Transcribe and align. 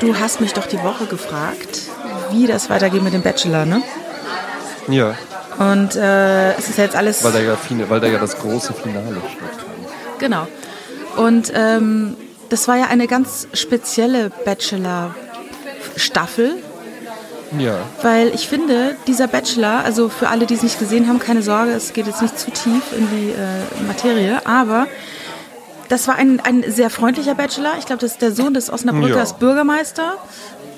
du 0.00 0.18
hast 0.18 0.40
mich 0.40 0.52
doch 0.52 0.66
die 0.66 0.82
Woche 0.82 1.06
gefragt, 1.06 1.82
wie 2.30 2.46
das 2.46 2.70
weitergeht 2.70 3.02
mit 3.02 3.12
dem 3.12 3.22
Bachelor, 3.22 3.66
ne? 3.66 3.82
Ja. 4.88 5.14
Und 5.58 5.96
äh, 5.96 6.52
es 6.54 6.68
ist 6.68 6.78
jetzt 6.78 6.94
alles. 6.96 7.24
Weil 7.24 7.32
da 7.32 7.40
ja, 7.40 7.56
weil 7.88 8.00
da 8.00 8.06
ja 8.08 8.18
das 8.18 8.38
große 8.38 8.74
Finale 8.74 9.22
stattfand. 9.36 9.74
Genau. 10.18 10.46
Und 11.16 11.52
ähm, 11.54 12.16
das 12.48 12.66
war 12.68 12.76
ja 12.76 12.86
eine 12.86 13.06
ganz 13.06 13.46
spezielle 13.52 14.30
Bachelor-Staffel. 14.44 16.56
Ja. 17.58 17.78
Weil 18.02 18.28
ich 18.34 18.48
finde, 18.48 18.96
dieser 19.06 19.28
Bachelor, 19.28 19.84
also 19.84 20.08
für 20.08 20.28
alle, 20.28 20.46
die 20.46 20.54
es 20.54 20.64
nicht 20.64 20.80
gesehen 20.80 21.08
haben, 21.08 21.20
keine 21.20 21.42
Sorge, 21.42 21.72
es 21.72 21.92
geht 21.92 22.06
jetzt 22.06 22.20
nicht 22.20 22.36
zu 22.38 22.50
tief 22.50 22.82
in 22.96 23.08
die 23.10 23.30
äh, 23.30 23.62
Materie, 23.86 24.44
aber 24.44 24.88
das 25.88 26.08
war 26.08 26.16
ein, 26.16 26.40
ein 26.40 26.64
sehr 26.70 26.90
freundlicher 26.90 27.34
Bachelor. 27.34 27.72
Ich 27.78 27.86
glaube, 27.86 28.00
das 28.00 28.12
ist 28.12 28.22
der 28.22 28.32
Sohn 28.32 28.54
des 28.54 28.70
Osnabrückers 28.70 29.32
ja. 29.32 29.36
Bürgermeister. 29.38 30.16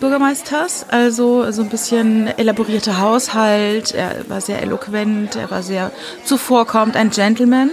Bürgermeisters, 0.00 0.86
also 0.90 1.50
so 1.52 1.62
ein 1.62 1.68
bisschen 1.68 2.26
elaborierter 2.26 3.00
Haushalt, 3.00 3.94
er 3.94 4.28
war 4.28 4.40
sehr 4.40 4.60
eloquent, 4.60 5.36
er 5.36 5.50
war 5.50 5.62
sehr 5.62 5.90
zuvorkommend, 6.24 6.96
ein 6.96 7.10
Gentleman. 7.10 7.70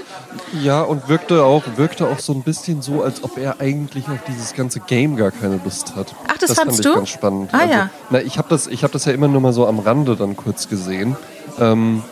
Ja, 0.62 0.82
und 0.82 1.10
wirkte 1.10 1.44
auch, 1.44 1.64
wirkte 1.76 2.08
auch 2.08 2.20
so 2.20 2.34
ein 2.34 2.41
bisschen 2.41 2.82
so, 2.82 3.04
als 3.04 3.24
ob 3.24 3.38
er 3.38 3.60
eigentlich 3.60 4.08
auf 4.08 4.20
dieses 4.27 4.54
ganze 4.54 4.80
Game 4.80 5.16
gar 5.16 5.32
keine 5.32 5.60
Lust 5.63 5.96
hat. 5.96 6.16
Ach, 6.27 6.38
das, 6.38 6.50
das 6.50 6.60
fandst 6.60 6.77
fand 6.77 6.86
ich 6.86 6.91
du? 6.91 6.96
ganz 6.96 7.10
spannend. 7.10 7.50
Ah, 7.52 7.60
also, 7.60 7.74
ja. 7.74 7.90
Na, 8.10 8.22
ich 8.22 8.38
habe 8.38 8.48
das, 8.50 8.68
hab 8.68 8.91
das 8.91 9.05
ja 9.05 9.12
immer 9.12 9.27
nur 9.27 9.41
mal 9.41 9.54
so 9.54 9.68
am 9.68 9.80
Rande 9.80 10.16
dann 10.16 10.36
kurz 10.38 10.70
gesehen. 10.70 11.18
Ähm, 11.60 12.04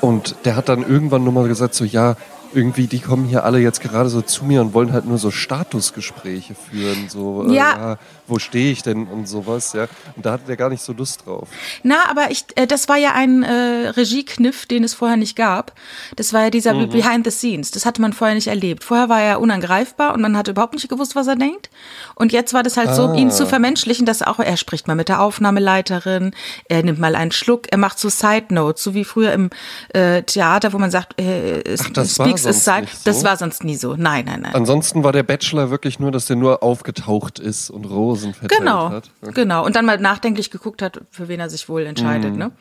und 0.00 0.36
der 0.44 0.56
hat 0.56 0.68
dann 0.68 0.88
irgendwann 0.88 1.24
nur 1.24 1.32
mal 1.32 1.48
gesagt, 1.48 1.74
so 1.74 1.84
ja, 1.84 2.14
irgendwie, 2.56 2.86
die 2.86 3.00
kommen 3.00 3.26
hier 3.26 3.44
alle 3.44 3.58
jetzt 3.58 3.80
gerade 3.80 4.08
so 4.08 4.22
zu 4.22 4.44
mir 4.44 4.62
und 4.62 4.72
wollen 4.72 4.92
halt 4.92 5.04
nur 5.04 5.18
so 5.18 5.30
Statusgespräche 5.30 6.54
führen, 6.54 7.08
so, 7.08 7.46
äh, 7.48 7.54
ja. 7.54 7.72
Äh, 7.72 7.78
ja 7.78 7.98
wo 8.28 8.38
stehe 8.38 8.72
ich 8.72 8.82
denn 8.82 9.06
und 9.06 9.28
sowas, 9.28 9.72
ja. 9.72 9.86
Und 10.16 10.26
da 10.26 10.32
hatte 10.32 10.44
der 10.46 10.56
gar 10.56 10.68
nicht 10.68 10.82
so 10.82 10.92
Lust 10.92 11.26
drauf. 11.26 11.48
Na, 11.82 12.08
aber 12.10 12.30
ich, 12.30 12.44
äh, 12.56 12.66
das 12.66 12.88
war 12.88 12.96
ja 12.96 13.12
ein 13.14 13.42
äh, 13.42 13.88
Regiekniff, 13.90 14.66
den 14.66 14.84
es 14.84 14.94
vorher 14.94 15.16
nicht 15.16 15.36
gab. 15.36 15.72
Das 16.16 16.32
war 16.32 16.44
ja 16.44 16.50
dieser 16.50 16.74
mhm. 16.74 16.88
Behind 16.88 17.24
the 17.24 17.30
Scenes. 17.30 17.70
Das 17.70 17.86
hatte 17.86 18.00
man 18.00 18.12
vorher 18.12 18.34
nicht 18.34 18.48
erlebt. 18.48 18.84
Vorher 18.84 19.08
war 19.08 19.20
er 19.20 19.40
unangreifbar 19.40 20.14
und 20.14 20.20
man 20.20 20.36
hat 20.36 20.48
überhaupt 20.48 20.74
nicht 20.74 20.88
gewusst, 20.88 21.14
was 21.14 21.26
er 21.26 21.36
denkt. 21.36 21.70
Und 22.14 22.32
jetzt 22.32 22.54
war 22.54 22.62
das 22.62 22.76
halt 22.76 22.88
ah. 22.88 22.94
so, 22.94 23.12
ihn 23.14 23.30
zu 23.30 23.46
vermenschlichen, 23.46 24.06
dass 24.06 24.22
auch 24.22 24.40
er 24.40 24.56
spricht 24.56 24.88
mal 24.88 24.96
mit 24.96 25.08
der 25.08 25.20
Aufnahmeleiterin, 25.20 26.32
er 26.68 26.82
nimmt 26.82 26.98
mal 26.98 27.14
einen 27.14 27.32
Schluck, 27.32 27.70
er 27.70 27.78
macht 27.78 27.98
so 27.98 28.08
Side 28.08 28.46
Notes, 28.50 28.82
so 28.82 28.94
wie 28.94 29.04
früher 29.04 29.32
im 29.32 29.50
äh, 29.90 30.22
Theater, 30.22 30.72
wo 30.72 30.78
man 30.78 30.90
sagt, 30.90 31.20
äh, 31.20 31.62
Ach, 31.80 31.90
das 31.90 32.18
War 32.46 32.80
Side. 32.80 32.88
So? 32.92 33.00
Das 33.04 33.24
war 33.24 33.36
sonst 33.36 33.64
nie 33.64 33.76
so. 33.76 33.94
Nein, 33.96 34.24
nein, 34.26 34.40
nein. 34.42 34.54
Ansonsten 34.54 35.04
war 35.04 35.12
der 35.12 35.22
Bachelor 35.22 35.70
wirklich 35.70 35.98
nur, 35.98 36.10
dass 36.10 36.26
der 36.26 36.36
nur 36.36 36.62
aufgetaucht 36.62 37.38
ist 37.38 37.70
und 37.70 37.84
Rosen 37.84 38.34
verteilt 38.34 38.60
genau, 38.60 38.90
hat. 38.90 39.10
Okay. 39.22 39.32
Genau. 39.34 39.64
Und 39.64 39.76
dann 39.76 39.84
mal 39.84 39.98
nachdenklich 39.98 40.50
geguckt 40.50 40.82
hat, 40.82 41.00
für 41.10 41.28
wen 41.28 41.40
er 41.40 41.50
sich 41.50 41.68
wohl 41.68 41.86
entscheidet. 41.86 42.32
Mhm. 42.32 42.38
Ne? 42.38 42.52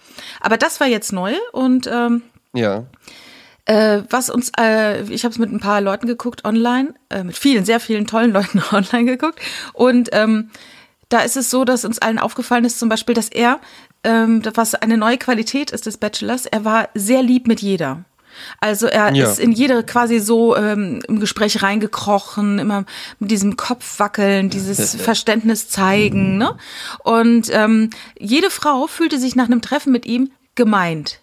Aber 0.41 0.57
das 0.57 0.79
war 0.79 0.87
jetzt 0.87 1.13
neu 1.13 1.33
und 1.51 1.87
ähm, 1.87 2.23
ja. 2.53 2.85
Äh, 3.65 4.03
was 4.11 4.29
uns, 4.29 4.51
äh, 4.59 5.01
ich 5.11 5.23
habe 5.23 5.31
es 5.31 5.39
mit 5.39 5.51
ein 5.51 5.59
paar 5.59 5.81
Leuten 5.81 6.05
geguckt 6.05 6.45
online, 6.45 6.93
äh, 7.09 7.23
mit 7.23 7.35
vielen, 7.35 7.65
sehr 7.65 7.79
vielen 7.79 8.05
tollen 8.05 8.31
Leuten 8.33 8.61
online 8.71 9.05
geguckt. 9.05 9.39
Und 9.73 10.09
ähm, 10.11 10.51
da 11.09 11.21
ist 11.21 11.37
es 11.37 11.49
so, 11.49 11.65
dass 11.65 11.85
uns 11.85 11.99
allen 11.99 12.19
aufgefallen 12.19 12.65
ist, 12.65 12.79
zum 12.79 12.89
Beispiel, 12.89 13.15
dass 13.15 13.29
er, 13.29 13.59
ähm, 14.03 14.41
was 14.53 14.75
eine 14.75 14.97
neue 14.97 15.17
Qualität 15.17 15.71
ist 15.71 15.85
des 15.85 15.97
Bachelors, 15.97 16.45
er 16.45 16.63
war 16.63 16.89
sehr 16.93 17.23
lieb 17.23 17.47
mit 17.47 17.61
jeder. 17.61 18.05
Also 18.59 18.87
er 18.87 19.13
ja. 19.13 19.29
ist 19.29 19.39
in 19.39 19.51
jede 19.51 19.83
quasi 19.83 20.19
so 20.19 20.55
ähm, 20.55 21.01
im 21.07 21.19
Gespräch 21.19 21.61
reingekrochen, 21.61 22.59
immer 22.59 22.85
mit 23.19 23.31
diesem 23.31 23.57
Kopf 23.57 23.99
wackeln, 23.99 24.49
dieses 24.49 24.95
Verständnis 24.95 25.69
zeigen. 25.69 26.37
Ne? 26.37 26.55
Und 27.03 27.49
ähm, 27.51 27.89
jede 28.19 28.49
Frau 28.49 28.87
fühlte 28.87 29.19
sich 29.19 29.35
nach 29.35 29.45
einem 29.45 29.61
Treffen 29.61 29.91
mit 29.91 30.05
ihm 30.05 30.31
gemeint. 30.55 31.19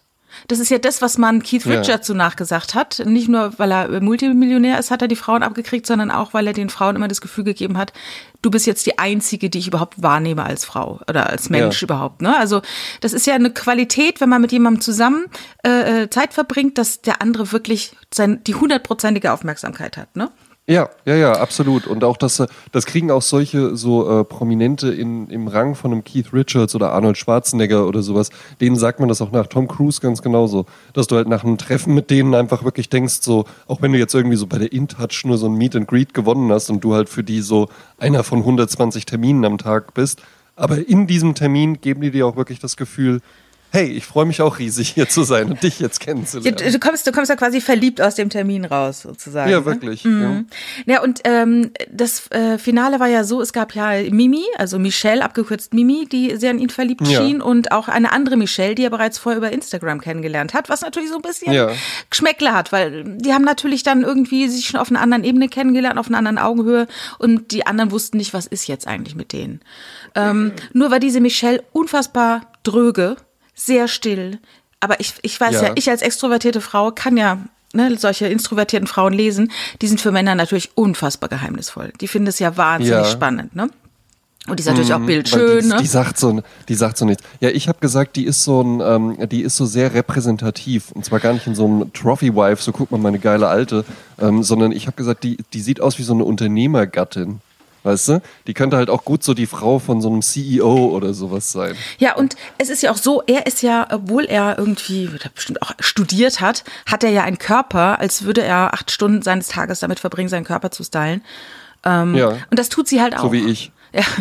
Das 0.47 0.59
ist 0.59 0.69
ja 0.69 0.77
das, 0.77 1.01
was 1.01 1.17
man 1.17 1.43
Keith 1.43 1.65
Richards 1.65 1.87
ja. 1.87 2.03
so 2.03 2.13
nachgesagt 2.13 2.75
hat. 2.75 3.01
Nicht 3.05 3.29
nur, 3.29 3.57
weil 3.57 3.71
er 3.71 4.01
Multimillionär 4.01 4.79
ist, 4.79 4.91
hat 4.91 5.01
er 5.01 5.07
die 5.07 5.15
Frauen 5.15 5.43
abgekriegt, 5.43 5.85
sondern 5.85 6.11
auch, 6.11 6.33
weil 6.33 6.47
er 6.47 6.53
den 6.53 6.69
Frauen 6.69 6.95
immer 6.95 7.07
das 7.07 7.21
Gefühl 7.21 7.43
gegeben 7.43 7.77
hat, 7.77 7.93
du 8.41 8.51
bist 8.51 8.67
jetzt 8.67 8.85
die 8.85 8.99
einzige, 8.99 9.49
die 9.49 9.59
ich 9.59 9.67
überhaupt 9.67 10.01
wahrnehme 10.01 10.43
als 10.43 10.65
Frau 10.65 10.99
oder 11.07 11.29
als 11.29 11.49
Mensch 11.49 11.81
ja. 11.81 11.85
überhaupt. 11.85 12.21
Ne? 12.21 12.37
Also 12.37 12.61
das 13.01 13.13
ist 13.13 13.25
ja 13.25 13.35
eine 13.35 13.51
Qualität, 13.51 14.21
wenn 14.21 14.29
man 14.29 14.41
mit 14.41 14.51
jemandem 14.51 14.81
zusammen 14.81 15.25
äh, 15.65 16.03
äh 16.03 16.09
Zeit 16.09 16.33
verbringt, 16.33 16.77
dass 16.77 17.01
der 17.01 17.21
andere 17.21 17.51
wirklich 17.51 17.95
sein, 18.13 18.43
die 18.43 18.55
hundertprozentige 18.55 19.31
Aufmerksamkeit 19.31 19.97
hat. 19.97 20.15
Ne? 20.15 20.29
Ja, 20.65 20.89
ja, 21.03 21.15
ja, 21.15 21.33
absolut. 21.33 21.87
Und 21.87 22.05
auch 22.05 22.15
das, 22.15 22.41
das 22.71 22.85
kriegen 22.85 23.11
auch 23.11 23.21
solche 23.21 23.75
so 23.75 24.21
äh, 24.21 24.23
Prominente 24.23 24.93
in, 24.93 25.27
im 25.27 25.49
Rang 25.49 25.75
von 25.75 25.91
einem 25.91 26.05
Keith 26.05 26.31
Richards 26.31 26.73
oder 26.73 26.93
Arnold 26.93 27.17
Schwarzenegger 27.17 27.85
oder 27.85 28.01
sowas. 28.01 28.29
Denen 28.61 28.77
sagt 28.77 29.01
man 29.01 29.09
das 29.09 29.21
auch 29.21 29.31
nach 29.31 29.47
Tom 29.47 29.67
Cruise 29.67 29.99
ganz 29.99 30.21
genauso. 30.21 30.65
Dass 30.93 31.07
du 31.07 31.17
halt 31.17 31.27
nach 31.27 31.43
einem 31.43 31.57
Treffen 31.57 31.93
mit 31.93 32.09
denen 32.09 32.33
einfach 32.33 32.63
wirklich 32.63 32.87
denkst, 32.87 33.19
so, 33.19 33.43
auch 33.67 33.81
wenn 33.81 33.91
du 33.91 33.99
jetzt 33.99 34.15
irgendwie 34.15 34.37
so 34.37 34.47
bei 34.47 34.57
der 34.57 34.71
InTouch 34.71 35.25
nur 35.25 35.37
so 35.37 35.47
ein 35.47 35.55
Meet 35.55 35.75
and 35.75 35.87
Greet 35.89 36.13
gewonnen 36.13 36.49
hast 36.49 36.69
und 36.69 36.81
du 36.81 36.93
halt 36.93 37.09
für 37.09 37.25
die 37.25 37.41
so 37.41 37.67
einer 37.97 38.23
von 38.23 38.39
120 38.39 39.05
Terminen 39.05 39.43
am 39.43 39.57
Tag 39.57 39.93
bist. 39.93 40.21
Aber 40.55 40.87
in 40.87 41.07
diesem 41.07 41.35
Termin 41.35 41.81
geben 41.81 41.99
die 41.99 42.11
dir 42.11 42.25
auch 42.25 42.37
wirklich 42.37 42.59
das 42.59 42.77
Gefühl, 42.77 43.19
hey, 43.73 43.87
ich 43.87 44.05
freue 44.05 44.25
mich 44.25 44.39
auch 44.39 44.59
riesig 44.59 44.89
hier 44.89 45.09
zu 45.09 45.23
sein 45.23 45.49
und 45.49 45.63
dich 45.63 45.79
jetzt 45.79 45.99
kennenzulernen. 45.99 46.59
Ja, 46.63 46.69
du, 46.69 46.77
kommst, 46.77 47.07
du 47.07 47.11
kommst 47.11 47.29
ja 47.29 47.35
quasi 47.35 47.59
verliebt 47.59 48.01
aus 48.01 48.13
dem 48.13 48.29
Termin 48.29 48.65
raus, 48.65 49.01
sozusagen. 49.01 49.49
Ja, 49.49 49.61
ne? 49.61 49.65
wirklich. 49.65 50.05
Mhm. 50.05 50.45
Ja. 50.85 50.93
ja, 50.93 51.01
und 51.01 51.21
ähm, 51.23 51.71
das 51.91 52.29
äh, 52.29 52.59
Finale 52.59 52.99
war 52.99 53.07
ja 53.07 53.23
so, 53.23 53.41
es 53.41 53.51
gab 53.51 53.73
ja 53.73 53.93
Mimi, 54.11 54.43
also 54.59 54.77
Michelle, 54.77 55.25
abgekürzt 55.25 55.73
Mimi, 55.73 56.05
die 56.05 56.37
sehr 56.37 56.51
an 56.51 56.59
ihn 56.59 56.69
verliebt 56.69 57.07
ja. 57.07 57.19
schien 57.19 57.41
und 57.41 57.71
auch 57.71 57.87
eine 57.87 58.11
andere 58.11 58.37
Michelle, 58.37 58.75
die 58.75 58.83
er 58.83 58.91
bereits 58.91 59.17
vorher 59.17 59.39
über 59.39 59.51
Instagram 59.51 60.01
kennengelernt 60.01 60.53
hat, 60.53 60.69
was 60.69 60.81
natürlich 60.81 61.09
so 61.09 61.15
ein 61.15 61.23
bisschen 61.23 61.51
ja. 61.51 61.71
Geschmäckle 62.11 62.53
hat, 62.53 62.71
weil 62.71 63.03
die 63.17 63.33
haben 63.33 63.43
natürlich 63.43 63.81
dann 63.81 64.03
irgendwie 64.03 64.49
sich 64.49 64.67
schon 64.67 64.79
auf 64.79 64.91
einer 64.91 65.01
anderen 65.01 65.23
Ebene 65.23 65.49
kennengelernt, 65.49 65.97
auf 65.97 66.09
einer 66.09 66.19
anderen 66.19 66.37
Augenhöhe 66.37 66.85
und 67.17 67.51
die 67.51 67.65
anderen 67.65 67.89
wussten 67.89 68.17
nicht, 68.17 68.35
was 68.35 68.45
ist 68.45 68.67
jetzt 68.67 68.85
eigentlich 68.85 69.15
mit 69.15 69.33
denen. 69.33 69.61
Ähm, 70.13 70.51
nur 70.73 70.91
war 70.91 70.99
diese 70.99 71.21
Michelle 71.21 71.63
unfassbar 71.71 72.41
dröge 72.61 73.17
sehr 73.55 73.87
still. 73.87 74.39
Aber 74.79 74.99
ich, 74.99 75.13
ich 75.21 75.39
weiß 75.39 75.53
ja. 75.53 75.63
ja, 75.63 75.71
ich 75.75 75.89
als 75.89 76.01
extrovertierte 76.01 76.61
Frau 76.61 76.91
kann 76.91 77.17
ja 77.17 77.39
ne, 77.73 77.97
solche 77.97 78.27
introvertierten 78.27 78.87
Frauen 78.87 79.13
lesen. 79.13 79.51
Die 79.81 79.87
sind 79.87 80.01
für 80.01 80.11
Männer 80.11 80.35
natürlich 80.35 80.71
unfassbar 80.75 81.29
geheimnisvoll. 81.29 81.93
Die 82.01 82.07
finden 82.07 82.27
es 82.27 82.39
ja 82.39 82.57
wahnsinnig 82.57 83.05
ja. 83.05 83.11
spannend, 83.11 83.55
ne? 83.55 83.69
Und 84.45 84.59
die 84.59 84.61
ist 84.61 84.67
natürlich 84.67 84.89
mhm, 84.89 85.03
auch 85.03 85.05
bildschön. 85.05 85.61
Die, 85.61 85.67
ne? 85.69 85.77
die 85.79 85.87
sagt 85.87 86.19
so, 86.19 86.41
die 86.67 86.75
sagt 86.75 86.97
so 86.97 87.05
nichts. 87.05 87.23
Ja, 87.39 87.47
ich 87.49 87.69
habe 87.69 87.79
gesagt, 87.79 88.17
die 88.17 88.25
ist 88.25 88.43
so 88.43 88.61
ein, 88.61 88.81
ähm, 88.81 89.29
die 89.29 89.41
ist 89.41 89.55
so 89.55 89.65
sehr 89.65 89.93
repräsentativ 89.93 90.91
und 90.91 91.05
zwar 91.05 91.21
gar 91.21 91.31
nicht 91.31 91.47
in 91.47 91.55
so 91.55 91.65
einem 91.65 91.93
Trophy 91.93 92.35
Wife, 92.35 92.61
so 92.61 92.73
guck 92.73 92.91
mal 92.91 92.97
meine 92.97 93.19
geile 93.19 93.47
alte, 93.47 93.85
ähm, 94.19 94.43
sondern 94.43 94.73
ich 94.73 94.85
habe 94.85 94.97
gesagt, 94.97 95.23
die, 95.23 95.37
die 95.53 95.61
sieht 95.61 95.79
aus 95.79 95.97
wie 95.97 96.03
so 96.03 96.13
eine 96.13 96.25
Unternehmergattin. 96.25 97.39
Weißt 97.83 98.07
du? 98.07 98.21
Die 98.47 98.53
könnte 98.53 98.77
halt 98.77 98.89
auch 98.89 99.03
gut 99.03 99.23
so 99.23 99.33
die 99.33 99.45
Frau 99.45 99.79
von 99.79 100.01
so 100.01 100.09
einem 100.09 100.21
CEO 100.21 100.87
oder 100.87 101.13
sowas 101.13 101.51
sein. 101.51 101.75
Ja, 101.99 102.15
und 102.15 102.35
es 102.57 102.69
ist 102.69 102.81
ja 102.81 102.91
auch 102.91 102.97
so, 102.97 103.21
er 103.27 103.45
ist 103.45 103.61
ja, 103.61 103.87
obwohl 103.91 104.23
er 104.25 104.57
irgendwie 104.57 105.09
bestimmt 105.35 105.61
auch 105.61 105.71
studiert 105.79 106.39
hat, 106.39 106.63
hat 106.85 107.03
er 107.03 107.09
ja 107.09 107.23
einen 107.23 107.37
Körper, 107.37 107.99
als 107.99 108.23
würde 108.23 108.41
er 108.41 108.73
acht 108.73 108.89
Stunden 108.89 109.21
seines 109.21 109.49
Tages 109.49 109.81
damit 109.81 109.99
verbringen, 109.99 110.29
seinen 110.29 110.45
Körper 110.45 110.71
zu 110.71 110.83
stylen. 110.83 111.21
Ähm, 111.83 112.15
ja. 112.15 112.29
Und 112.49 112.57
das 112.57 112.69
tut 112.69 112.87
sie 112.87 113.01
halt 113.01 113.17
auch. 113.17 113.23
So 113.23 113.31
wie 113.33 113.49
ich. 113.49 113.71
Ja. 113.91 114.03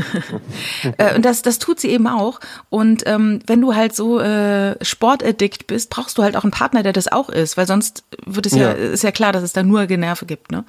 Äh, 0.98 1.14
und 1.14 1.24
das, 1.24 1.42
das 1.42 1.60
tut 1.60 1.78
sie 1.78 1.88
eben 1.90 2.08
auch. 2.08 2.40
Und 2.68 3.04
ähm, 3.06 3.38
wenn 3.46 3.60
du 3.60 3.74
halt 3.74 3.94
so 3.94 4.18
äh, 4.18 4.74
sportaddict 4.84 5.68
bist, 5.68 5.90
brauchst 5.90 6.18
du 6.18 6.24
halt 6.24 6.36
auch 6.36 6.42
einen 6.42 6.50
Partner, 6.50 6.82
der 6.82 6.92
das 6.92 7.10
auch 7.10 7.28
ist, 7.28 7.56
weil 7.56 7.68
sonst 7.68 8.02
wird 8.26 8.46
es 8.46 8.52
ja, 8.52 8.70
ja 8.70 8.72
ist 8.72 9.04
ja 9.04 9.12
klar, 9.12 9.32
dass 9.32 9.44
es 9.44 9.52
da 9.52 9.62
nur 9.62 9.86
Generve 9.86 10.26
gibt, 10.26 10.50
ne? 10.50 10.64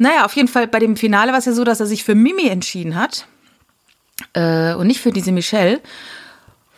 Naja, 0.00 0.24
auf 0.24 0.34
jeden 0.34 0.48
Fall 0.48 0.66
bei 0.66 0.78
dem 0.78 0.96
Finale 0.96 1.30
war 1.30 1.38
es 1.38 1.44
ja 1.44 1.52
so, 1.52 1.62
dass 1.62 1.78
er 1.78 1.84
sich 1.84 2.04
für 2.04 2.14
Mimi 2.14 2.48
entschieden 2.48 2.96
hat 2.96 3.26
äh, 4.32 4.72
und 4.72 4.86
nicht 4.86 4.98
für 4.98 5.12
diese 5.12 5.30
Michelle. 5.30 5.78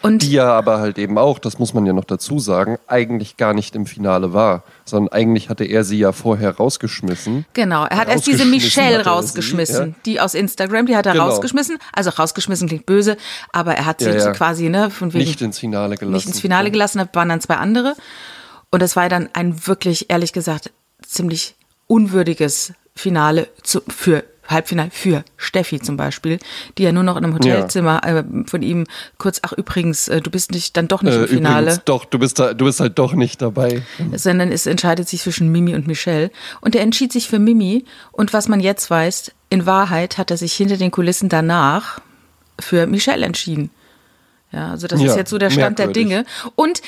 Und 0.03 0.23
die 0.23 0.33
ja 0.33 0.51
aber 0.51 0.81
halt 0.81 0.99
eben 0.99 1.17
auch, 1.19 1.39
das 1.39 1.61
muss 1.61 1.73
man 1.73 1.87
ja 1.87 1.93
noch 1.93 2.05
dazu 2.05 2.41
sagen, 2.41 2.79
eigentlich 2.89 3.37
gar 3.37 3.55
nicht 3.55 3.77
im 3.77 3.87
Finale 3.87 4.33
war, 4.33 4.65
sondern 4.85 5.13
eigentlich 5.13 5.49
hatte 5.49 5.63
er 5.63 5.85
sie 5.85 6.01
ja 6.01 6.11
vorher 6.11 6.57
rausgeschmissen. 6.57 7.47
Genau, 7.53 7.85
er 7.85 7.99
hat 7.99 8.09
erst 8.09 8.27
diese 8.27 8.45
Michelle 8.45 9.05
rausgeschmissen, 9.05 9.85
sie, 9.85 9.91
ja. 9.91 9.97
die 10.05 10.21
aus 10.21 10.35
Instagram, 10.35 10.87
die 10.87 10.97
hat 10.97 11.07
er 11.07 11.13
genau. 11.13 11.29
rausgeschmissen. 11.29 11.79
Also 11.93 12.11
rausgeschmissen 12.11 12.67
klingt 12.67 12.87
böse, 12.87 13.17
aber 13.53 13.77
er 13.77 13.87
hat 13.87 14.01
sie 14.01 14.07
ja, 14.07 14.17
ja. 14.17 14.33
quasi 14.33 14.69
ne, 14.69 14.91
von 14.91 15.13
wegen, 15.13 15.25
nicht 15.25 15.41
ins 15.41 15.61
Finale 15.61 15.97
gelassen. 15.97 16.15
Nicht 16.15 16.27
ins 16.27 16.41
Finale 16.41 16.73
gelassen, 16.73 16.99
da 16.99 17.09
waren 17.13 17.29
dann 17.29 17.41
zwei 17.41 17.55
andere. 17.55 17.95
Und 18.73 18.83
das 18.83 18.97
war 18.97 19.09
dann 19.09 19.29
ein 19.33 19.69
wirklich, 19.69 20.11
ehrlich 20.11 20.33
gesagt, 20.33 20.73
ziemlich 21.07 21.55
unwürdiges 21.87 22.73
Finale 22.95 23.49
zu, 23.63 23.83
für 23.89 24.25
Halbfinale 24.49 24.91
für 24.91 25.25
Steffi 25.37 25.81
zum 25.81 25.97
Beispiel, 25.97 26.39
die 26.77 26.83
ja 26.83 26.93
nur 26.93 27.03
noch 27.03 27.17
in 27.17 27.25
einem 27.25 27.35
Hotelzimmer 27.35 28.01
ja. 28.05 28.19
äh, 28.19 28.25
von 28.47 28.63
ihm 28.63 28.87
kurz, 29.19 29.41
ach 29.43 29.53
übrigens, 29.53 30.09
äh, 30.09 30.21
du 30.21 30.31
bist 30.31 30.51
nicht 30.51 30.77
dann 30.77 30.89
doch 30.89 31.03
nicht 31.03 31.15
äh, 31.15 31.23
im 31.23 31.29
Finale. 31.29 31.67
Übrigens, 31.67 31.85
doch, 31.85 32.05
du 32.05 32.19
bist 32.19 32.39
da, 32.39 32.53
du 32.53 32.65
bist 32.65 32.81
halt 32.81 32.99
doch 32.99 33.15
nicht 33.15 33.41
dabei. 33.41 33.83
Sondern 34.15 34.51
es 34.51 34.67
entscheidet 34.67 35.09
sich 35.09 35.23
zwischen 35.23 35.51
Mimi 35.51 35.75
und 35.75 35.87
Michelle. 35.87 36.31
Und 36.61 36.75
er 36.75 36.83
entschied 36.83 37.13
sich 37.13 37.29
für 37.29 37.39
Mimi. 37.39 37.85
Und 38.11 38.33
was 38.33 38.49
man 38.49 38.61
jetzt 38.61 38.91
weiß, 38.91 39.33
in 39.51 39.65
Wahrheit 39.67 40.19
hat 40.19 40.31
er 40.31 40.37
sich 40.37 40.53
hinter 40.55 40.77
den 40.77 40.91
Kulissen 40.91 41.29
danach 41.29 42.01
für 42.59 42.87
Michelle 42.87 43.25
entschieden. 43.25 43.71
Ja, 44.51 44.71
also 44.71 44.87
das 44.87 45.01
Ja, 45.01 45.09
ist 45.09 45.17
jetzt 45.17 45.31
so 45.31 45.39
der 45.39 45.51
Stand 45.51 45.79
der 45.79 45.87
merkwürdig. 45.87 46.11
Dinge. 46.11 46.25
Und 46.57 46.83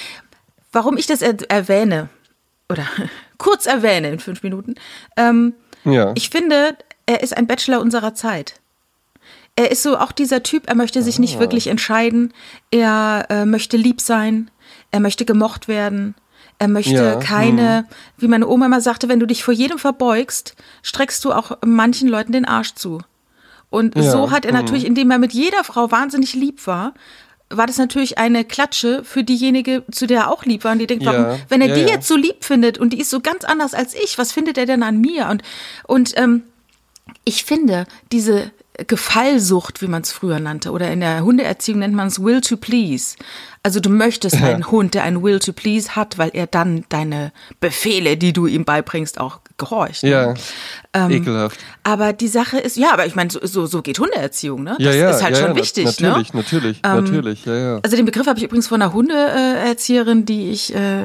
warum 0.73 0.97
ich 0.97 1.06
das 1.06 1.23
er 1.23 1.35
erwähne, 1.49 2.09
oder 2.69 2.87
kurz 3.39 3.67
erwähne 3.67 4.11
in 4.11 4.19
fünf 4.19 4.43
Minuten, 4.43 4.75
ähm, 5.17 5.55
Ja. 5.85 6.13
ich 6.15 6.31
finde, 6.31 6.77
er 7.07 7.23
ist 7.23 7.37
ein 7.37 7.47
Bachelor 7.47 7.81
unserer 7.81 8.15
Zeit. 8.15 8.55
Er 9.57 9.71
ist 9.71 9.83
so 9.83 9.97
auch 9.97 10.11
dieser 10.13 10.43
Typ, 10.43 10.69
er 10.69 10.75
möchte 10.75 11.03
sich 11.03 11.19
Ah. 11.19 11.21
nicht 11.21 11.39
wirklich 11.39 11.69
entscheiden. 11.69 12.33
Er 12.71 13.27
äh, 13.29 13.45
möchte 13.45 13.77
lieb 13.77 14.01
sein. 14.01 14.51
Er 14.91 15.01
möchte 15.01 15.25
gemocht 15.25 15.69
werden. 15.69 16.15
Er 16.59 16.69
möchte 16.69 16.95
Ja, 16.95 17.15
hm. 17.15 17.21
keine, 17.21 17.87
wie 18.17 18.29
meine 18.29 18.49
Oma 18.49 18.67
immer 18.67 18.81
sagte, 18.81 19.09
wenn 19.09 19.21
du 19.21 19.27
dich 19.27 19.45
vor 19.45 19.55
jedem 19.55 19.79
verbeugst, 19.79 20.57
streckst 20.83 21.25
du 21.25 21.33
auch 21.33 21.59
manchen 21.65 22.09
Leuten 22.09 22.33
den 22.33 22.45
Arsch 22.45 22.75
zu. 22.75 23.01
Und 23.71 23.95
Ja, 23.97 24.03
hm. 24.03 24.11
so 24.11 24.31
hat 24.31 24.45
er 24.45 24.53
natürlich, 24.53 24.85
indem 24.87 25.11
er 25.11 25.19
mit 25.19 25.33
jeder 25.33 25.63
Frau 25.65 25.91
wahnsinnig 25.91 26.35
lieb 26.35 26.67
war, 26.67 26.95
war 27.56 27.67
das 27.67 27.79
natürlich 27.79 28.19
eine 28.19 28.45
Klatsche 28.45 29.05
für 29.05 29.25
diejenige, 29.25 29.83
zu 29.91 30.06
der 30.06 30.23
er 30.23 30.31
auch 30.31 30.45
lieb 30.45 30.65
war. 30.65 30.73
Und 30.73 30.79
die 30.79 30.87
denkt, 30.87 31.05
Ja, 31.05 31.12
warum, 31.12 31.41
wenn 31.49 31.61
er 31.61 31.69
ja, 31.69 31.75
die 31.75 31.81
ja. 31.83 31.89
jetzt 31.89 32.09
so 32.09 32.17
lieb 32.17 32.45
findet 32.45 32.79
und 32.79 32.93
die 32.93 33.01
ist 33.01 33.11
so 33.11 33.21
ganz 33.21 33.45
anders 33.45 33.75
als 33.75 33.95
ich, 33.95 34.19
was 34.19 34.33
findet 34.33 34.59
er 34.59 34.67
denn 34.67 34.83
an 34.83 35.01
mir? 35.01 35.29
Und, 35.29 35.43
und 35.87 36.12
ähm, 36.17 36.43
ich 37.25 37.45
finde, 37.45 37.87
diese 38.12 38.51
Gefallsucht, 38.87 39.82
wie 39.82 39.87
man 39.87 40.03
es 40.03 40.11
früher 40.11 40.41
nannte, 40.41 40.73
oder 40.73 40.91
in 40.91 40.99
der 41.00 41.23
Hundeerziehung 41.23 41.79
nennt 41.79 41.94
man 41.94 42.09
es 42.09 42.21
Will 42.21 42.41
to 42.41 42.56
Please. 42.56 43.17
Also 43.62 43.79
du 43.79 43.88
möchtest 43.88 44.37
einen 44.43 44.69
Hund, 44.71 44.94
der 44.94 45.05
einen 45.05 45.23
Will 45.23 45.38
to 45.38 45.53
Please 45.53 45.94
hat, 45.94 46.19
weil 46.19 46.31
er 46.32 46.49
dann 46.49 46.85
deine 46.88 47.32
Befehle, 47.61 48.17
die 48.17 48.32
du 48.32 48.47
ihm 48.47 48.65
beibringst, 48.65 49.21
auch 49.21 49.38
gehorcht. 49.59 50.03
ne? 50.03 50.11
ja. 50.11 50.35
Ähm, 50.93 51.11
Ekelhaft. 51.12 51.61
Aber 51.85 52.12
die 52.12 52.26
Sache 52.26 52.59
ist, 52.59 52.76
ja, 52.76 52.93
aber 52.93 53.06
ich 53.06 53.15
meine, 53.15 53.31
so, 53.31 53.67
so, 53.67 53.82
geht 53.82 54.00
Hundeerziehung, 54.00 54.65
ne? 54.65 54.77
Ja, 54.81 54.88
das 54.88 54.97
ja, 54.97 55.11
ist 55.11 55.23
halt 55.23 55.37
ja, 55.37 55.43
schon 55.43 55.50
ja, 55.50 55.56
wichtig, 55.56 55.85
Natürlich, 55.85 56.35
ne? 56.35 56.41
natürlich, 56.41 56.82
natürlich, 56.82 57.44
ja, 57.44 57.55
ja. 57.55 57.81
Also 57.82 57.97
den 57.97 58.06
Begriff 58.06 58.27
habe 58.27 58.38
ich 58.38 58.44
übrigens 58.44 58.67
von 58.67 58.82
einer 58.82 58.93
Hundeerzieherin, 58.93 60.27
die 60.27 60.50
ich, 60.50 60.75
äh, 60.75 61.05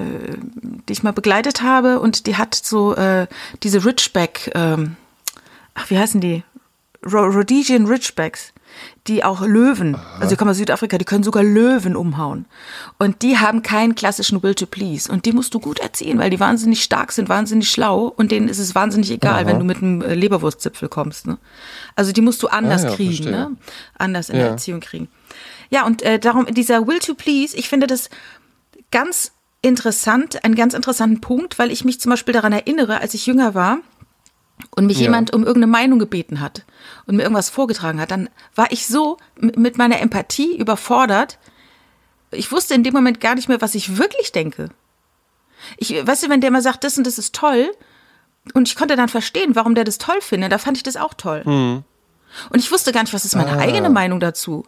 die 0.88 0.94
ich 0.94 1.04
mal 1.04 1.13
begleitet 1.13 1.62
habe 1.62 2.00
und 2.00 2.25
die 2.25 2.36
hat 2.36 2.56
so 2.56 2.95
äh, 2.95 3.27
diese 3.62 3.86
Ridgeback, 3.86 4.51
ähm, 4.56 4.95
ach 5.75 5.92
wie 5.92 6.00
heißen 6.00 6.19
die? 6.19 6.44
Rhodesian 7.06 7.86
Ridgebacks, 7.86 8.54
die 9.07 9.24
auch 9.24 9.42
Löwen, 9.42 9.96
also 10.19 10.30
die 10.31 10.36
kommen 10.36 10.51
aus 10.51 10.57
Südafrika, 10.57 10.98
die 10.98 11.06
können 11.06 11.24
sogar 11.24 11.44
Löwen 11.44 11.96
umhauen. 11.96 12.46
Und 12.98 13.22
die 13.22 13.38
haben 13.38 13.63
keinen 13.63 13.96
klassischen 13.96 14.44
Will 14.44 14.54
to 14.54 14.66
Please. 14.66 15.12
Und 15.12 15.25
die 15.25 15.31
musst 15.31 15.54
du 15.54 15.60
gut 15.60 15.80
erziehen, 15.80 16.19
weil 16.19 16.30
die 16.30 16.40
wahnsinnig 16.40 16.84
stark 16.84 17.12
sind, 17.12 17.30
wahnsinnig 17.30 17.69
schlau 17.72 18.13
und 18.16 18.31
denen 18.31 18.48
ist 18.50 18.60
es 18.60 18.75
wahnsinnig 18.75 19.12
egal, 19.12 19.46
wenn 19.48 19.60
du 19.60 19.66
mit 19.66 19.78
einem 19.78 20.01
äh, 20.01 20.13
Leberwurstzipfel 20.13 20.90
kommst. 20.90 21.25
Ne? 21.25 21.38
Also 21.96 22.12
die 22.12 22.22
musst 22.22 22.44
du 22.44 22.48
anders 22.48 22.84
Ah 22.84 22.90
ja, 22.90 22.96
kriegen, 22.96 23.13
verstehe. 23.24 23.31
ne? 23.31 23.57
anders 23.98 24.30
in 24.30 24.36
der 24.36 24.46
Ja. 24.46 24.51
Erziehung 24.51 24.81
kriegen. 24.81 25.07
Ja, 25.72 25.86
und 25.86 26.01
äh, 26.01 26.19
darum, 26.19 26.46
dieser 26.48 26.86
Will 26.88 27.00
to 27.00 27.13
Please, 27.16 27.56
ich 27.56 27.69
finde 27.69 27.88
das 27.88 28.10
ganz 28.92 29.31
interessant, 29.62 30.44
einen 30.44 30.56
ganz 30.56 30.74
interessanten 30.74 31.22
Punkt, 31.22 31.60
weil 31.60 31.72
ich 31.72 31.84
mich 31.86 32.00
zum 32.00 32.10
Beispiel 32.12 32.34
daran 32.34 32.54
erinnere, 32.54 33.01
als 33.01 33.13
ich 33.13 33.25
jünger 33.25 33.56
war 33.56 33.80
und 34.76 34.86
mich 34.86 34.98
Ja. 34.98 35.04
jemand 35.04 35.34
um 35.34 35.44
irgendeine 35.44 35.72
Meinung 35.72 36.00
gebeten 36.00 36.40
hat 36.42 36.64
und 37.06 37.16
mir 37.16 37.24
irgendwas 37.24 37.50
vorgetragen 37.50 38.00
hat, 38.00 38.12
dann 38.12 38.30
war 38.56 38.72
ich 38.72 38.88
so 38.88 39.18
mit 39.40 39.78
meiner 39.78 40.00
Empathie 40.00 40.58
überfordert. 40.58 41.38
Ich 42.32 42.52
wusste 42.52 42.74
in 42.76 42.84
dem 42.84 42.94
Moment 42.94 43.20
gar 43.20 43.36
nicht 43.36 43.50
mehr, 43.50 43.62
was 43.62 43.76
ich 43.76 43.98
wirklich 43.98 44.32
denke. 44.32 44.70
Ich, 45.78 45.92
weißt 46.06 46.24
du, 46.24 46.30
wenn 46.30 46.42
der 46.42 46.52
mal 46.52 46.62
sagt, 46.62 46.84
das 46.84 46.98
und 46.98 47.06
das 47.08 47.18
ist 47.18 47.36
toll, 47.36 47.72
und 48.54 48.68
ich 48.68 48.76
konnte 48.76 48.96
dann 48.96 49.10
verstehen, 49.10 49.56
warum 49.56 49.76
der 49.76 49.84
das 49.84 49.98
toll 49.98 50.22
findet, 50.22 50.52
da 50.52 50.58
fand 50.58 50.78
ich 50.78 50.84
das 50.84 50.96
auch 50.96 51.14
toll. 51.14 51.42
Hm. 51.44 51.84
Und 52.50 52.60
ich 52.60 52.72
wusste 52.72 52.92
gar 52.92 53.02
nicht, 53.04 53.14
was 53.14 53.26
ist 53.26 53.36
meine 53.36 53.52
Ah. 53.52 53.60
eigene 53.60 53.90
Meinung 53.90 54.20
dazu. 54.20 54.66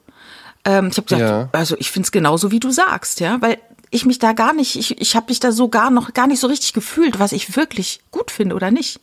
Ähm, 0.65 0.87
ich 0.91 0.97
habe 0.97 1.07
gesagt, 1.07 1.21
Ja. 1.21 1.49
also 1.53 1.75
ich 1.79 1.89
finde 1.91 2.05
es 2.07 2.11
genauso, 2.11 2.51
wie 2.51 2.59
du 2.59 2.69
sagst, 2.71 3.19
ja, 3.21 3.41
weil 3.41 3.57
ich 3.89 4.05
mich 4.05 4.19
da 4.19 4.33
gar 4.33 4.53
nicht, 4.53 4.75
ich, 4.75 4.99
ich 5.01 5.15
habe 5.15 5.27
mich 5.29 5.39
da 5.39 5.51
so 5.51 5.69
gar 5.69 5.89
noch 5.91 6.13
gar 6.13 6.27
nicht 6.27 6.39
so 6.39 6.47
richtig 6.47 6.73
gefühlt, 6.73 7.19
was 7.19 7.31
ich 7.31 7.55
wirklich 7.55 8.01
gut 8.11 8.29
finde 8.31 8.55
oder 8.55 8.71
nicht. 8.71 8.99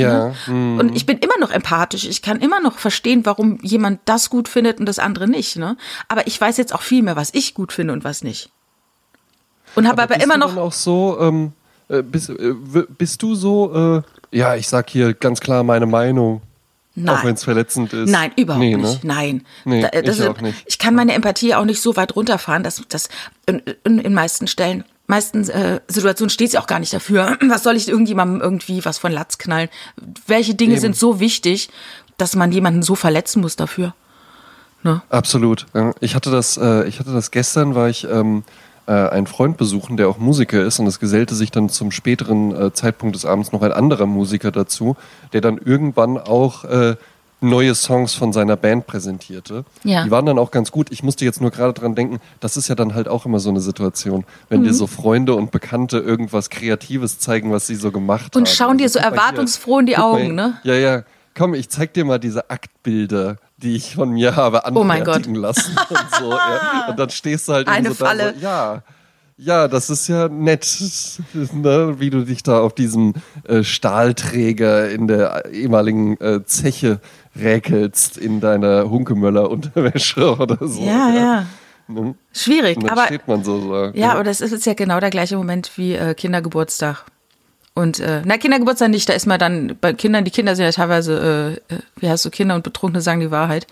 Ja, 0.00 0.34
hm. 0.46 0.78
Und 0.78 0.96
ich 0.96 1.06
bin 1.06 1.18
immer 1.18 1.38
noch 1.40 1.50
empathisch. 1.50 2.04
Ich 2.04 2.22
kann 2.22 2.40
immer 2.40 2.60
noch 2.60 2.78
verstehen, 2.78 3.24
warum 3.24 3.58
jemand 3.62 4.00
das 4.04 4.30
gut 4.30 4.48
findet 4.48 4.78
und 4.80 4.86
das 4.86 4.98
andere 4.98 5.28
nicht. 5.28 5.56
Ne? 5.56 5.76
Aber 6.08 6.26
ich 6.26 6.40
weiß 6.40 6.56
jetzt 6.56 6.74
auch 6.74 6.82
viel 6.82 7.02
mehr, 7.02 7.16
was 7.16 7.30
ich 7.34 7.54
gut 7.54 7.72
finde 7.72 7.92
und 7.92 8.04
was 8.04 8.22
nicht. 8.24 8.50
Und 9.74 9.86
habe 9.86 10.02
aber, 10.02 10.14
bist 10.14 10.24
immer 10.24 10.34
du 10.34 10.40
noch. 10.40 10.48
Dann 10.54 10.58
auch 10.58 10.72
so, 10.72 11.18
ähm, 11.20 11.52
äh, 11.88 12.02
bist, 12.02 12.30
äh, 12.30 12.54
bist 12.96 13.22
du 13.22 13.34
so, 13.34 14.02
äh, 14.32 14.36
ja, 14.36 14.54
ich 14.56 14.68
sag 14.68 14.88
hier 14.90 15.12
ganz 15.14 15.40
klar 15.40 15.62
meine 15.62 15.86
Meinung. 15.86 16.40
Nein. 16.98 17.14
Auch 17.14 17.24
wenn 17.24 17.34
es 17.34 17.44
verletzend 17.44 17.92
ist. 17.92 18.08
Nein, 18.08 18.32
überhaupt 18.36 18.60
Nee, 18.64 18.74
nicht. 18.76 19.04
Ne? 19.04 19.14
Nein. 19.14 19.46
Nee, 19.66 19.82
Da- 19.82 19.88
das 19.90 20.16
ich 20.16 20.22
ist- 20.22 20.28
auch 20.28 20.40
nicht. 20.40 20.62
Ich 20.64 20.78
kann 20.78 20.94
meine 20.94 21.12
Empathie 21.12 21.54
auch 21.54 21.66
nicht 21.66 21.82
so 21.82 21.94
weit 21.96 22.16
runterfahren, 22.16 22.62
dass 22.62 22.82
das 22.88 23.10
in, 23.44 23.60
in, 23.84 23.98
in 23.98 24.14
meisten 24.14 24.46
Stellen, 24.46 24.84
meisten 25.06 25.48
äh, 25.48 25.80
Situationen 25.88 26.30
steht 26.30 26.50
sie 26.50 26.58
auch 26.58 26.66
gar 26.66 26.78
nicht 26.78 26.92
dafür. 26.92 27.38
Was 27.48 27.62
soll 27.62 27.76
ich 27.76 27.88
irgendjemandem 27.88 28.40
irgendwie 28.40 28.84
was 28.84 28.98
von 28.98 29.12
Latz 29.12 29.38
knallen? 29.38 29.68
Welche 30.26 30.54
Dinge 30.54 30.74
Eben. 30.74 30.80
sind 30.80 30.96
so 30.96 31.20
wichtig, 31.20 31.70
dass 32.16 32.34
man 32.36 32.52
jemanden 32.52 32.82
so 32.82 32.94
verletzen 32.94 33.40
muss 33.40 33.56
dafür? 33.56 33.94
Ne? 34.82 35.02
Absolut. 35.08 35.66
Ich 36.00 36.14
hatte 36.14 36.30
das, 36.30 36.56
äh, 36.56 36.86
ich 36.86 37.00
hatte 37.00 37.12
das 37.12 37.30
gestern, 37.30 37.74
war 37.74 37.88
ich 37.88 38.04
ähm, 38.04 38.44
äh, 38.86 38.92
einen 38.92 39.26
Freund 39.26 39.56
besuchen, 39.56 39.96
der 39.96 40.08
auch 40.08 40.18
Musiker 40.18 40.62
ist, 40.62 40.78
und 40.78 40.86
es 40.86 41.00
gesellte 41.00 41.34
sich 41.34 41.50
dann 41.50 41.68
zum 41.68 41.90
späteren 41.90 42.54
äh, 42.54 42.72
Zeitpunkt 42.72 43.16
des 43.16 43.24
Abends 43.24 43.52
noch 43.52 43.62
ein 43.62 43.72
anderer 43.72 44.06
Musiker 44.06 44.52
dazu, 44.52 44.96
der 45.32 45.40
dann 45.40 45.58
irgendwann 45.58 46.18
auch 46.18 46.64
äh, 46.64 46.96
neue 47.40 47.74
Songs 47.74 48.14
von 48.14 48.32
seiner 48.32 48.56
Band 48.56 48.86
präsentierte. 48.86 49.64
Ja. 49.84 50.04
Die 50.04 50.10
waren 50.10 50.24
dann 50.26 50.38
auch 50.38 50.50
ganz 50.50 50.70
gut. 50.72 50.88
Ich 50.90 51.02
musste 51.02 51.24
jetzt 51.24 51.40
nur 51.40 51.50
gerade 51.50 51.72
dran 51.74 51.94
denken, 51.94 52.18
das 52.40 52.56
ist 52.56 52.68
ja 52.68 52.74
dann 52.74 52.94
halt 52.94 53.08
auch 53.08 53.26
immer 53.26 53.40
so 53.40 53.50
eine 53.50 53.60
Situation, 53.60 54.24
wenn 54.48 54.60
Mhm. 54.60 54.64
dir 54.64 54.74
so 54.74 54.86
Freunde 54.86 55.34
und 55.34 55.50
Bekannte 55.50 55.98
irgendwas 55.98 56.48
Kreatives 56.50 57.18
zeigen, 57.18 57.52
was 57.52 57.66
sie 57.66 57.74
so 57.74 57.92
gemacht 57.92 58.34
haben. 58.34 58.38
Und 58.40 58.48
schauen 58.48 58.78
dir 58.78 58.84
Also, 58.84 58.98
so 58.98 59.04
mal 59.04 59.10
hier, 59.10 59.18
erwartungsfroh 59.18 59.78
in 59.80 59.86
die 59.86 59.98
Augen, 59.98 60.34
ne? 60.34 60.58
Ja, 60.64 60.74
ja. 60.74 61.02
Komm, 61.36 61.52
ich 61.52 61.68
zeig 61.68 61.92
dir 61.92 62.06
mal 62.06 62.18
diese 62.18 62.48
Aktbilder, 62.48 63.36
die 63.58 63.76
ich 63.76 63.94
von 63.96 64.10
mir 64.10 64.36
habe 64.36 64.62
Oh 64.74 64.80
anfertigen 64.80 65.34
lassen 65.34 65.76
und 65.90 66.06
so. 66.18 66.30
Ja. 66.30 66.86
Und 66.88 66.98
dann 66.98 67.10
stehst 67.10 67.48
du 67.48 67.52
halt 67.52 67.68
Eine 67.68 67.90
so 67.90 67.94
Falle. 67.96 68.32
da 68.32 68.38
so, 68.38 68.44
ja. 68.44 68.82
Ja, 69.38 69.68
das 69.68 69.90
ist 69.90 70.08
ja 70.08 70.28
nett, 70.30 70.66
ne? 71.52 71.96
wie 71.98 72.08
du 72.08 72.24
dich 72.24 72.42
da 72.42 72.60
auf 72.60 72.74
diesem 72.74 73.12
äh, 73.46 73.62
Stahlträger 73.62 74.88
in 74.90 75.08
der 75.08 75.44
ehemaligen 75.52 76.16
äh, 76.20 76.42
Zeche 76.46 77.00
räkelst 77.40 78.16
in 78.18 78.40
deiner 78.40 78.88
Hunkemöller-Unterwäsche 78.90 80.36
oder 80.38 80.58
so. 80.60 80.82
Ja, 80.82 81.10
ja. 81.10 81.46
Ne? 81.88 82.14
Schwierig. 82.32 82.78
Dann 82.80 82.90
Aber 82.90 83.06
steht 83.06 83.28
man 83.28 83.44
so. 83.44 83.60
so 83.60 83.90
Ja, 83.94 84.12
aber 84.12 84.24
das 84.24 84.40
ist 84.40 84.50
jetzt 84.50 84.66
ja 84.66 84.74
genau 84.74 84.98
der 85.00 85.10
gleiche 85.10 85.36
Moment 85.36 85.70
wie 85.76 85.94
äh, 85.94 86.14
Kindergeburtstag. 86.14 87.04
Und 87.74 88.00
äh, 88.00 88.22
na, 88.24 88.38
Kindergeburtstag 88.38 88.88
nicht, 88.88 89.08
da 89.08 89.12
ist 89.12 89.26
man 89.26 89.38
dann 89.38 89.76
bei 89.80 89.92
Kindern, 89.92 90.24
die 90.24 90.30
Kinder 90.30 90.56
sind 90.56 90.64
ja 90.64 90.72
teilweise, 90.72 91.60
äh, 91.68 91.74
äh, 91.74 91.78
wie 91.96 92.08
heißt 92.08 92.24
du, 92.24 92.30
Kinder 92.30 92.54
und 92.54 92.64
Betrunkene 92.64 93.02
sagen 93.02 93.20
die 93.20 93.30
Wahrheit. 93.30 93.66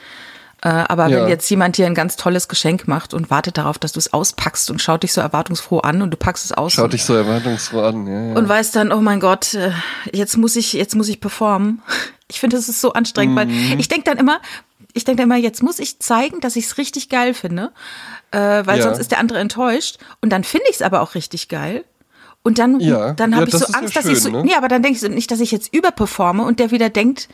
Äh, 0.62 0.68
aber 0.68 1.08
Ja. 1.08 1.16
wenn 1.22 1.28
jetzt 1.28 1.48
jemand 1.50 1.76
dir 1.76 1.86
ein 1.86 1.94
ganz 1.94 2.16
tolles 2.16 2.46
Geschenk 2.48 2.86
macht 2.86 3.14
und 3.14 3.30
wartet 3.30 3.58
darauf, 3.58 3.78
dass 3.78 3.92
du 3.92 3.98
es 3.98 4.12
auspackst 4.12 4.70
und 4.70 4.80
schaut 4.80 5.02
dich 5.02 5.12
so 5.12 5.20
erwartungsfroh 5.20 5.80
an 5.80 6.00
und 6.00 6.10
du 6.10 6.16
packst 6.16 6.44
es 6.44 6.52
aus 6.52 6.72
Schaut 6.74 6.92
dich 6.92 7.04
so 7.04 7.14
erwartungsfroh 7.14 7.80
an. 7.80 8.06
Ja, 8.06 8.26
ja. 8.28 8.34
und 8.34 8.48
weißt 8.48 8.76
dann, 8.76 8.92
oh 8.92 9.00
mein 9.00 9.20
Gott, 9.20 9.54
äh, 9.54 9.72
jetzt 10.12 10.36
muss 10.36 10.54
ich, 10.56 10.72
jetzt 10.74 10.94
muss 10.94 11.08
ich 11.08 11.20
performen. 11.20 11.82
Ich 12.28 12.40
finde, 12.40 12.56
das 12.56 12.68
ist 12.68 12.80
so 12.80 12.92
anstrengend, 12.94 13.36
weil 13.36 13.48
ich 13.78 13.88
denke 13.88 14.04
dann 14.04 14.18
immer, 14.18 14.40
ich 14.94 15.04
denke 15.04 15.18
dann 15.22 15.30
immer, 15.30 15.36
jetzt 15.40 15.62
muss 15.62 15.78
ich 15.78 15.98
zeigen, 15.98 16.40
dass 16.40 16.56
ich 16.56 16.64
es 16.66 16.78
richtig 16.78 17.08
geil 17.08 17.34
finde, 17.34 17.72
äh, 18.30 18.38
weil 18.38 18.78
Ja. 18.78 18.84
sonst 18.84 18.98
ist 18.98 19.10
der 19.10 19.18
andere 19.18 19.38
enttäuscht. 19.40 19.98
Und 20.22 20.30
dann 20.30 20.42
finde 20.44 20.66
ich 20.70 20.76
es 20.76 20.82
aber 20.82 21.00
auch 21.02 21.14
richtig 21.14 21.48
geil. 21.48 21.84
Und 22.42 22.58
dann, 22.58 22.80
Ja. 22.80 23.12
dann 23.14 23.30
Ja, 23.32 23.36
habe 23.36 23.46
ich 23.48 23.52
das 23.52 23.62
so 23.62 23.72
ja 23.72 23.78
Angst, 23.78 23.96
dass 23.96 24.06
ich 24.06 24.18
so, 24.20 24.30
schön, 24.30 24.38
ne? 24.40 24.44
nee, 24.44 24.54
aber 24.54 24.68
dann 24.68 24.82
denke 24.82 24.96
ich 24.96 25.00
so 25.00 25.08
nicht, 25.08 25.30
dass 25.30 25.40
ich 25.40 25.50
jetzt 25.50 25.74
überperforme 25.74 26.44
und 26.44 26.60
der 26.60 26.70
wieder 26.70 26.88
denkt, 26.90 27.28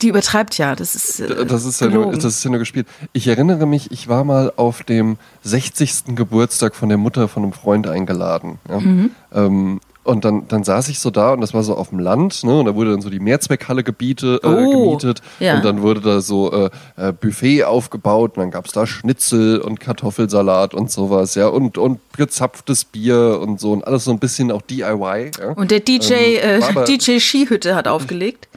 die 0.00 0.08
übertreibt 0.08 0.56
ja. 0.56 0.74
Das 0.74 0.94
ist, 0.94 1.20
äh, 1.20 1.44
Das 1.44 1.64
ist, 1.66 1.80
ja 1.80 1.88
nur, 1.88 2.12
das 2.12 2.24
ist 2.24 2.44
ja 2.44 2.50
nur 2.50 2.58
gespielt. 2.60 2.86
Ich 3.12 3.26
erinnere 3.28 3.66
mich, 3.66 3.90
ich 3.90 4.08
war 4.08 4.24
mal 4.24 4.52
auf 4.56 4.82
dem 4.84 5.18
60. 5.42 6.14
Geburtstag 6.16 6.74
von 6.74 6.88
der 6.88 6.96
Mutter 6.98 7.28
von 7.28 7.42
einem 7.42 7.52
Freund 7.52 7.86
eingeladen. 7.86 8.58
Ja? 8.68 8.80
Mhm. 8.80 9.10
Ähm, 9.32 9.80
und 10.04 10.24
dann, 10.24 10.48
dann 10.48 10.64
saß 10.64 10.88
ich 10.88 10.98
so 10.98 11.10
da 11.10 11.32
und 11.32 11.40
das 11.40 11.54
war 11.54 11.62
so 11.62 11.76
auf 11.76 11.90
dem 11.90 11.98
Land, 11.98 12.42
ne? 12.44 12.58
Und 12.58 12.66
da 12.66 12.74
wurde 12.74 12.90
dann 12.90 13.00
so 13.02 13.10
die 13.10 13.20
Mehrzweckhalle 13.20 13.82
gebiete, 13.84 14.40
äh, 14.42 14.46
Oh, 14.46 14.70
gemietet. 14.70 15.20
ja. 15.40 15.56
Und 15.56 15.64
dann 15.64 15.82
wurde 15.82 16.00
da 16.00 16.20
so 16.20 16.50
äh, 16.52 16.70
äh, 16.96 17.12
Buffet 17.12 17.64
aufgebaut 17.64 18.36
und 18.36 18.40
dann 18.42 18.50
gab's 18.50 18.72
da 18.72 18.86
Schnitzel 18.86 19.60
und 19.60 19.78
Kartoffelsalat 19.80 20.74
und 20.74 20.90
sowas, 20.90 21.34
ja, 21.34 21.48
und, 21.48 21.78
und 21.78 22.00
gezapftes 22.16 22.84
Bier 22.84 23.38
und 23.40 23.60
so 23.60 23.72
und 23.72 23.86
alles 23.86 24.04
so 24.04 24.10
ein 24.10 24.18
bisschen 24.18 24.50
auch 24.50 24.62
DIY. 24.62 25.30
Ja? 25.38 25.52
und 25.54 25.70
der 25.70 25.80
DJ, 25.80 26.12
Ähm, 26.42 26.62
äh, 26.76 26.84
DJ 26.84 27.18
Skihütte 27.18 27.74
hat 27.74 27.86
aufgelegt. 27.88 28.48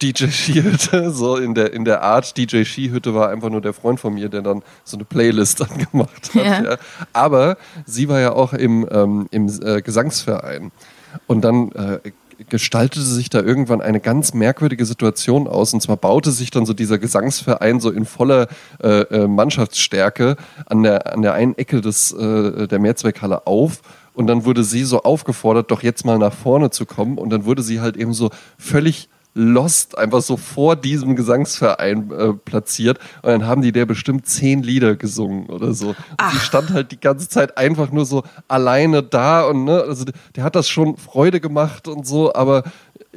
DJ 0.00 0.26
Skihütte, 0.30 1.10
so 1.12 1.36
in 1.36 1.54
der, 1.54 1.72
in 1.72 1.84
der 1.84 2.02
Art. 2.02 2.36
DJ 2.36 2.64
Skihütte 2.64 3.14
war 3.14 3.28
einfach 3.28 3.50
nur 3.50 3.60
der 3.60 3.72
Freund 3.72 4.00
von 4.00 4.14
mir, 4.14 4.28
der 4.28 4.42
dann 4.42 4.62
so 4.84 4.96
eine 4.96 5.04
Playlist 5.04 5.62
angemacht 5.70 6.34
hat. 6.34 6.44
Ja. 6.44 6.62
Ja. 6.62 6.76
Aber 7.12 7.56
sie 7.86 8.08
war 8.08 8.20
ja 8.20 8.32
auch 8.32 8.52
im, 8.52 8.86
ähm, 8.90 9.28
im 9.30 9.48
äh, 9.62 9.82
Gesangsverein. 9.82 10.70
Und 11.26 11.42
dann 11.42 11.72
äh, 11.72 11.98
gestaltete 12.48 13.04
sich 13.04 13.30
da 13.30 13.40
irgendwann 13.40 13.80
eine 13.80 14.00
ganz 14.00 14.34
merkwürdige 14.34 14.84
Situation 14.84 15.48
aus. 15.48 15.74
Und 15.74 15.80
zwar 15.80 15.96
baute 15.96 16.30
sich 16.30 16.50
dann 16.50 16.66
so 16.66 16.72
dieser 16.72 16.98
Gesangsverein 16.98 17.80
so 17.80 17.90
in 17.90 18.04
voller 18.04 18.48
äh, 18.82 19.00
äh, 19.02 19.26
Mannschaftsstärke 19.26 20.36
an 20.66 20.82
der, 20.82 21.12
an 21.12 21.22
der 21.22 21.34
einen 21.34 21.56
Ecke 21.58 21.80
des, 21.80 22.12
äh, 22.12 22.68
der 22.68 22.78
Mehrzweckhalle 22.78 23.46
auf. 23.46 23.82
Und 24.14 24.26
dann 24.26 24.44
wurde 24.44 24.64
sie 24.64 24.84
so 24.84 25.02
aufgefordert, 25.02 25.70
doch 25.70 25.82
jetzt 25.82 26.04
mal 26.04 26.18
nach 26.18 26.32
vorne 26.32 26.70
zu 26.70 26.86
kommen. 26.86 27.18
Und 27.18 27.30
dann 27.30 27.44
wurde 27.44 27.62
sie 27.62 27.80
halt 27.80 27.96
eben 27.96 28.12
so 28.12 28.30
völlig 28.58 29.08
Lost 29.40 29.96
einfach 29.96 30.20
so 30.20 30.36
vor 30.36 30.74
diesem 30.74 31.14
Gesangsverein 31.14 32.10
äh, 32.10 32.32
platziert 32.32 32.98
und 33.22 33.30
dann 33.30 33.46
haben 33.46 33.62
die 33.62 33.70
der 33.70 33.86
bestimmt 33.86 34.26
zehn 34.26 34.64
Lieder 34.64 34.96
gesungen 34.96 35.46
oder 35.46 35.74
so. 35.74 35.90
Und 35.90 36.32
sie 36.32 36.40
stand 36.40 36.70
halt 36.70 36.90
die 36.90 36.98
ganze 36.98 37.28
Zeit 37.28 37.56
einfach 37.56 37.92
nur 37.92 38.04
so 38.04 38.24
alleine 38.48 39.04
da 39.04 39.44
und 39.44 39.64
ne, 39.64 39.80
also 39.82 40.06
der 40.34 40.42
hat 40.42 40.56
das 40.56 40.68
schon 40.68 40.96
Freude 40.96 41.40
gemacht 41.40 41.86
und 41.86 42.04
so, 42.04 42.34
aber 42.34 42.64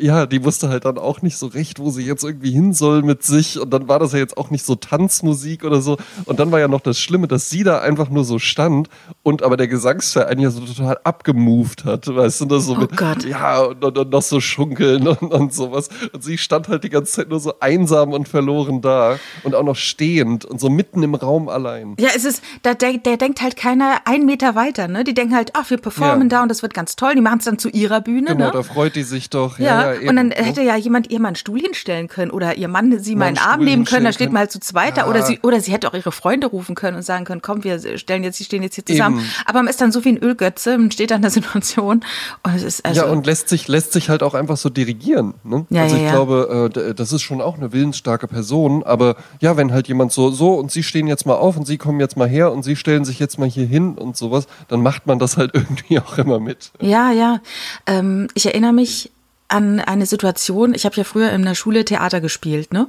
ja, 0.01 0.25
die 0.25 0.43
wusste 0.43 0.69
halt 0.69 0.85
dann 0.85 0.97
auch 0.97 1.21
nicht 1.21 1.37
so 1.37 1.47
recht, 1.47 1.79
wo 1.79 1.89
sie 1.89 2.03
jetzt 2.05 2.23
irgendwie 2.23 2.51
hin 2.51 2.73
soll 2.73 3.03
mit 3.03 3.23
sich. 3.23 3.59
Und 3.59 3.71
dann 3.71 3.87
war 3.87 3.99
das 3.99 4.13
ja 4.13 4.19
jetzt 4.19 4.37
auch 4.37 4.49
nicht 4.49 4.65
so 4.65 4.75
Tanzmusik 4.75 5.63
oder 5.63 5.81
so. 5.81 5.97
Und 6.25 6.39
dann 6.39 6.51
war 6.51 6.59
ja 6.59 6.67
noch 6.67 6.81
das 6.81 6.99
Schlimme, 6.99 7.27
dass 7.27 7.49
sie 7.49 7.63
da 7.63 7.79
einfach 7.79 8.09
nur 8.09 8.23
so 8.23 8.39
stand 8.39 8.89
und 9.23 9.43
aber 9.43 9.57
der 9.57 9.67
Gesangsverein 9.67 10.39
ja 10.39 10.49
so 10.49 10.61
total 10.61 10.97
abgemoved 11.03 11.85
hat, 11.85 12.07
weißt 12.13 12.41
du, 12.41 12.45
das 12.45 12.65
so 12.65 12.73
oh 12.73 12.79
mit, 12.79 12.97
Gott. 12.97 13.23
ja, 13.23 13.59
und, 13.61 13.83
und, 13.83 13.97
und 13.97 14.09
noch 14.09 14.21
so 14.21 14.39
schunkeln 14.41 15.07
und, 15.07 15.21
und 15.33 15.53
sowas. 15.53 15.89
Und 16.13 16.23
sie 16.23 16.37
stand 16.37 16.67
halt 16.67 16.83
die 16.83 16.89
ganze 16.89 17.11
Zeit 17.13 17.29
nur 17.29 17.39
so 17.39 17.53
einsam 17.59 18.13
und 18.13 18.27
verloren 18.27 18.81
da 18.81 19.17
und 19.43 19.55
auch 19.55 19.63
noch 19.63 19.75
stehend 19.75 20.45
und 20.45 20.59
so 20.59 20.69
mitten 20.69 21.03
im 21.03 21.15
Raum 21.15 21.49
allein. 21.49 21.95
Ja, 21.99 22.09
es 22.15 22.25
ist, 22.25 22.41
da, 22.63 22.73
der, 22.73 22.97
der 22.97 23.17
denkt 23.17 23.41
halt 23.41 23.55
keiner 23.55 23.97
einen 24.05 24.25
Meter 24.25 24.55
weiter, 24.55 24.87
ne? 24.87 25.03
Die 25.03 25.13
denken 25.13 25.35
halt, 25.35 25.51
ach, 25.53 25.69
wir 25.69 25.77
performen 25.77 26.29
Ja. 26.29 26.37
da 26.37 26.43
und 26.43 26.49
das 26.49 26.61
wird 26.61 26.73
ganz 26.73 26.95
toll. 26.95 27.13
Die 27.15 27.21
machen 27.21 27.39
es 27.39 27.45
dann 27.45 27.59
zu 27.59 27.69
ihrer 27.69 28.01
Bühne, 28.01 28.27
Genau, 28.31 28.45
ne? 28.47 28.51
da 28.51 28.63
freut 28.63 28.95
die 28.95 29.03
sich 29.03 29.29
doch. 29.29 29.59
Ja, 29.59 29.90
Ja, 29.90 29.90
ja, 29.93 29.99
eben. 30.01 30.09
und 30.09 30.15
dann 30.15 30.27
ne? 30.29 30.35
hätte 30.35 30.61
ja 30.61 30.75
jemand 30.75 31.11
ihr 31.11 31.19
mal 31.19 31.29
einen 31.29 31.35
Stuhl 31.35 31.59
hinstellen 31.59 32.07
können 32.07 32.31
oder 32.31 32.57
ihr 32.57 32.67
Mann 32.67 32.99
sie 32.99 33.15
mal 33.15 33.21
Mal 33.21 33.27
einen 33.27 33.37
Arm 33.37 33.63
nehmen 33.63 33.85
können, 33.85 34.05
da 34.05 34.11
steht 34.11 34.33
halt 34.33 34.51
zu 34.51 34.59
zweit 34.59 34.97
da. 34.97 35.01
Ja. 35.01 35.07
Oder 35.07 35.23
sie, 35.23 35.39
oder 35.43 35.59
sie 35.59 35.71
hätte 35.71 35.87
auch 35.87 35.93
ihre 35.93 36.11
Freunde 36.11 36.47
rufen 36.47 36.75
können 36.75 36.97
und 36.97 37.03
sagen 37.03 37.25
können, 37.25 37.41
komm, 37.41 37.63
wir 37.63 37.79
stellen 37.97 38.23
jetzt, 38.23 38.39
die 38.39 38.43
stehen 38.43 38.63
jetzt 38.63 38.75
hier 38.75 38.85
zusammen. 38.85 39.19
Eben. 39.19 39.27
Aber 39.45 39.59
man 39.59 39.67
ist 39.67 39.81
dann 39.81 39.91
so 39.91 40.03
wie 40.03 40.09
ein 40.09 40.17
Ölgötze 40.17 40.75
und 40.75 40.93
steht 40.93 41.11
dann 41.11 41.17
in 41.17 41.21
der 41.23 41.31
Situation 41.31 42.03
und 42.43 42.55
es 42.55 42.63
ist 42.63 42.85
also. 42.85 43.01
ja, 43.01 43.07
und 43.07 43.25
lässt 43.25 43.49
sich, 43.49 43.67
lässt 43.67 43.93
sich 43.93 44.09
halt 44.09 44.23
auch 44.23 44.33
einfach 44.33 44.57
so 44.57 44.69
dirigieren. 44.69 45.35
Ne? 45.43 45.65
Ja, 45.69 45.83
also 45.83 45.95
ja, 45.95 46.05
ich 46.05 46.11
glaube, 46.11 46.71
äh, 46.75 46.93
das 46.93 47.11
ist 47.11 47.21
schon 47.21 47.41
auch 47.41 47.57
eine 47.57 47.71
willensstarke 47.71 48.27
Person. 48.27 48.83
Aber 48.83 49.15
ja, 49.39 49.57
wenn 49.57 49.71
halt 49.71 49.87
jemand 49.87 50.11
so, 50.11 50.31
so 50.31 50.55
und 50.55 50.71
sie 50.71 50.83
stehen 50.83 51.07
jetzt 51.07 51.25
mal 51.25 51.35
auf 51.35 51.57
und 51.57 51.65
sie 51.65 51.77
kommen 51.77 51.99
jetzt 51.99 52.17
mal 52.17 52.27
her 52.27 52.51
und 52.51 52.63
sie 52.63 52.75
stellen 52.75 53.05
sich 53.05 53.19
jetzt 53.19 53.39
mal 53.39 53.47
hier 53.47 53.65
hin 53.65 53.95
und 53.95 54.17
sowas, 54.17 54.47
dann 54.67 54.81
macht 54.81 55.07
man 55.07 55.19
das 55.19 55.37
halt 55.37 55.51
irgendwie 55.53 55.99
auch 55.99 56.17
immer 56.17 56.39
mit. 56.39 56.71
Ja, 56.79 57.11
ja. 57.11 57.39
Ähm, 57.85 58.27
ich 58.33 58.45
erinnere 58.45 58.73
mich 58.73 59.11
an 59.51 59.79
eine 59.79 60.05
Situation, 60.05 60.73
ich 60.73 60.85
habe 60.85 60.95
ja 60.95 61.03
früher 61.03 61.31
in 61.31 61.43
der 61.43 61.55
Schule 61.55 61.85
Theater 61.85 62.21
gespielt, 62.21 62.73
ne? 62.73 62.87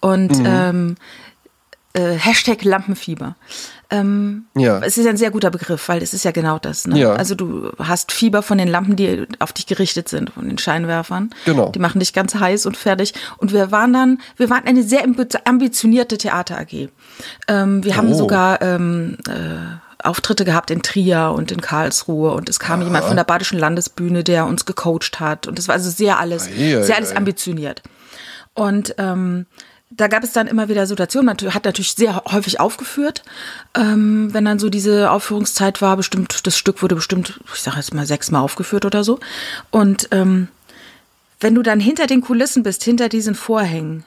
Und 0.00 0.38
Mhm. 0.38 0.46
ähm, 0.46 0.94
äh, 1.94 2.14
Hashtag 2.14 2.64
Lampenfieber. 2.64 3.36
Ähm, 3.90 4.46
Ja. 4.54 4.78
Es 4.78 4.96
ist 4.96 5.06
ein 5.06 5.18
sehr 5.18 5.30
guter 5.30 5.50
Begriff, 5.50 5.86
weil 5.90 6.02
es 6.02 6.14
ist 6.14 6.24
ja 6.24 6.30
genau 6.30 6.58
das. 6.58 6.86
Ne? 6.86 6.98
Ja. 6.98 7.12
Also 7.12 7.34
du 7.34 7.70
hast 7.78 8.10
Fieber 8.12 8.40
von 8.42 8.56
den 8.56 8.68
Lampen, 8.68 8.96
die 8.96 9.26
auf 9.38 9.52
dich 9.52 9.66
gerichtet 9.66 10.08
sind, 10.08 10.30
von 10.30 10.48
den 10.48 10.56
Scheinwerfern. 10.56 11.28
Genau. 11.44 11.68
Die 11.70 11.78
machen 11.78 11.98
dich 11.98 12.14
ganz 12.14 12.34
heiß 12.34 12.64
und 12.64 12.78
fertig. 12.78 13.12
Und 13.36 13.52
wir 13.52 13.70
waren 13.70 13.92
dann, 13.92 14.18
wir 14.38 14.48
waren 14.48 14.64
eine 14.64 14.82
sehr 14.82 15.04
ambi- 15.04 15.38
ambitionierte 15.44 16.16
Theater 16.16 16.58
AG. 16.58 16.88
Ähm, 17.48 17.84
wir 17.84 17.94
haben 17.98 18.08
Oh. 18.12 18.16
sogar 18.16 18.62
ähm, 18.62 19.18
äh, 19.28 19.32
Auftritte 20.04 20.44
gehabt 20.44 20.70
in 20.70 20.82
Trier 20.82 21.32
und 21.34 21.52
in 21.52 21.60
Karlsruhe 21.60 22.32
und 22.32 22.48
es 22.48 22.58
kam 22.58 22.82
jemand 22.82 23.04
von 23.04 23.16
der 23.16 23.24
Badischen 23.24 23.58
Landesbühne, 23.58 24.24
der 24.24 24.46
uns 24.46 24.64
gecoacht 24.64 25.20
hat 25.20 25.46
und 25.46 25.58
es 25.58 25.68
war 25.68 25.74
also 25.74 25.90
sehr 25.90 26.18
alles, 26.18 26.48
Ei, 26.48 26.76
ei, 26.76 26.82
sehr 26.82 26.96
alles 26.96 27.12
ei. 27.12 27.16
ambitioniert. 27.16 27.82
Und 28.54 28.94
ähm, 28.98 29.46
da 29.90 30.08
gab 30.08 30.24
es 30.24 30.32
dann 30.32 30.46
immer 30.46 30.68
wieder 30.68 30.86
Situationen, 30.86 31.26
man 31.26 31.54
hat 31.54 31.64
natürlich 31.64 31.92
sehr 31.92 32.22
häufig 32.30 32.60
aufgeführt, 32.60 33.22
ähm, 33.74 34.32
wenn 34.32 34.44
dann 34.44 34.58
so 34.58 34.70
diese 34.70 35.10
Aufführungszeit 35.10 35.82
war, 35.82 35.96
bestimmt, 35.96 36.46
das 36.46 36.56
Stück 36.56 36.82
wurde 36.82 36.94
bestimmt, 36.94 37.40
ich 37.54 37.60
sage 37.60 37.76
jetzt 37.76 37.94
mal 37.94 38.06
sechsmal 38.06 38.42
aufgeführt 38.42 38.84
oder 38.84 39.04
so. 39.04 39.20
Und 39.70 40.08
ähm, 40.10 40.48
wenn 41.40 41.54
du 41.54 41.62
dann 41.62 41.80
hinter 41.80 42.06
den 42.06 42.22
Kulissen 42.22 42.62
bist, 42.62 42.84
hinter 42.84 43.08
diesen 43.08 43.34
Vorhängen, 43.34 44.04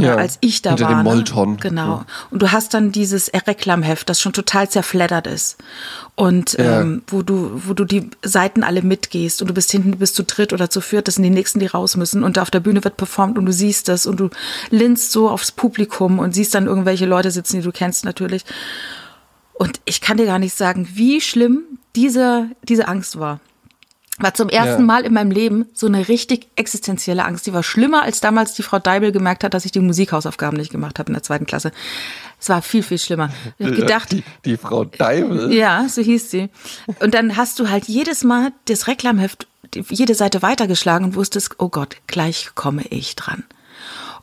ja, 0.00 0.16
als 0.16 0.38
ich 0.40 0.62
da 0.62 0.70
hinter 0.70 0.84
war. 0.84 0.90
dem 0.90 0.98
ne? 0.98 1.04
Molton. 1.04 1.56
Genau. 1.58 2.04
Und 2.30 2.42
du 2.42 2.52
hast 2.52 2.74
dann 2.74 2.92
dieses 2.92 3.30
Reklamheft, 3.32 4.08
das 4.08 4.20
schon 4.20 4.32
total 4.32 4.68
zerfleddert 4.68 5.26
ist. 5.26 5.56
Und 6.14 6.54
Ja. 6.54 6.80
ähm, 6.80 7.02
wo 7.06 7.22
du, 7.22 7.60
wo 7.66 7.74
du 7.74 7.84
die 7.84 8.10
Seiten 8.22 8.62
alle 8.64 8.82
mitgehst 8.82 9.40
und 9.42 9.48
du 9.48 9.54
bist 9.54 9.70
hinten, 9.70 9.92
du 9.92 9.98
bist 9.98 10.14
zu 10.14 10.24
dritt 10.24 10.52
oder 10.52 10.70
zu 10.70 10.80
viert, 10.80 11.08
das 11.08 11.16
sind 11.16 11.24
die 11.24 11.30
nächsten, 11.30 11.60
die 11.60 11.66
raus 11.66 11.96
müssen 11.96 12.24
und 12.24 12.38
auf 12.38 12.50
der 12.50 12.60
Bühne 12.60 12.82
wird 12.84 12.96
performt 12.96 13.36
und 13.38 13.46
du 13.46 13.52
siehst 13.52 13.88
das 13.88 14.06
und 14.06 14.18
du 14.18 14.30
linst 14.70 15.12
so 15.12 15.28
aufs 15.28 15.52
Publikum 15.52 16.18
und 16.18 16.34
siehst 16.34 16.54
dann 16.54 16.66
irgendwelche 16.66 17.06
Leute 17.06 17.30
sitzen, 17.30 17.56
die 17.58 17.62
du 17.62 17.72
kennst 17.72 18.04
natürlich. 18.04 18.44
Und 19.54 19.80
ich 19.84 20.00
kann 20.00 20.16
dir 20.16 20.26
gar 20.26 20.38
nicht 20.38 20.54
sagen, 20.56 20.88
wie 20.94 21.20
schlimm 21.20 21.62
diese, 21.94 22.50
diese 22.62 22.88
Angst 22.88 23.18
war. 23.18 23.40
War 24.18 24.32
zum 24.32 24.48
ersten 24.48 24.80
Ja. 24.82 24.86
Mal 24.86 25.04
in 25.04 25.12
meinem 25.12 25.30
Leben 25.30 25.66
so 25.74 25.86
eine 25.86 26.08
richtig 26.08 26.46
existenzielle 26.56 27.24
Angst. 27.24 27.46
Die 27.46 27.52
war 27.52 27.62
schlimmer, 27.62 28.02
als 28.02 28.20
damals 28.20 28.54
die 28.54 28.62
Frau 28.62 28.78
Deibel 28.78 29.12
gemerkt 29.12 29.44
hat, 29.44 29.52
dass 29.52 29.66
ich 29.66 29.72
die 29.72 29.80
Musikhausaufgaben 29.80 30.56
nicht 30.58 30.72
gemacht 30.72 30.98
habe 30.98 31.08
in 31.08 31.14
der 31.14 31.22
zweiten 31.22 31.44
Klasse. 31.44 31.70
Es 32.40 32.48
war 32.48 32.62
viel, 32.62 32.82
viel 32.82 32.98
schlimmer. 32.98 33.30
Ich 33.58 33.66
habe 33.66 33.76
gedacht, 33.76 34.12
Die, 34.12 34.24
die 34.44 34.56
Frau 34.56 34.84
Deibel. 34.84 35.52
ja, 35.52 35.86
so 35.88 36.00
hieß 36.00 36.30
sie. 36.30 36.48
Und 37.00 37.12
dann 37.14 37.36
hast 37.36 37.58
du 37.58 37.68
halt 37.68 37.88
jedes 37.88 38.24
Mal 38.24 38.52
das 38.66 38.86
Reklamheft, 38.86 39.46
jede 39.90 40.14
Seite 40.14 40.40
weitergeschlagen 40.42 41.08
und 41.08 41.14
wusstest, 41.14 41.56
oh 41.58 41.68
Gott, 41.68 41.96
gleich 42.06 42.50
komme 42.54 42.84
ich 42.88 43.16
dran. 43.16 43.44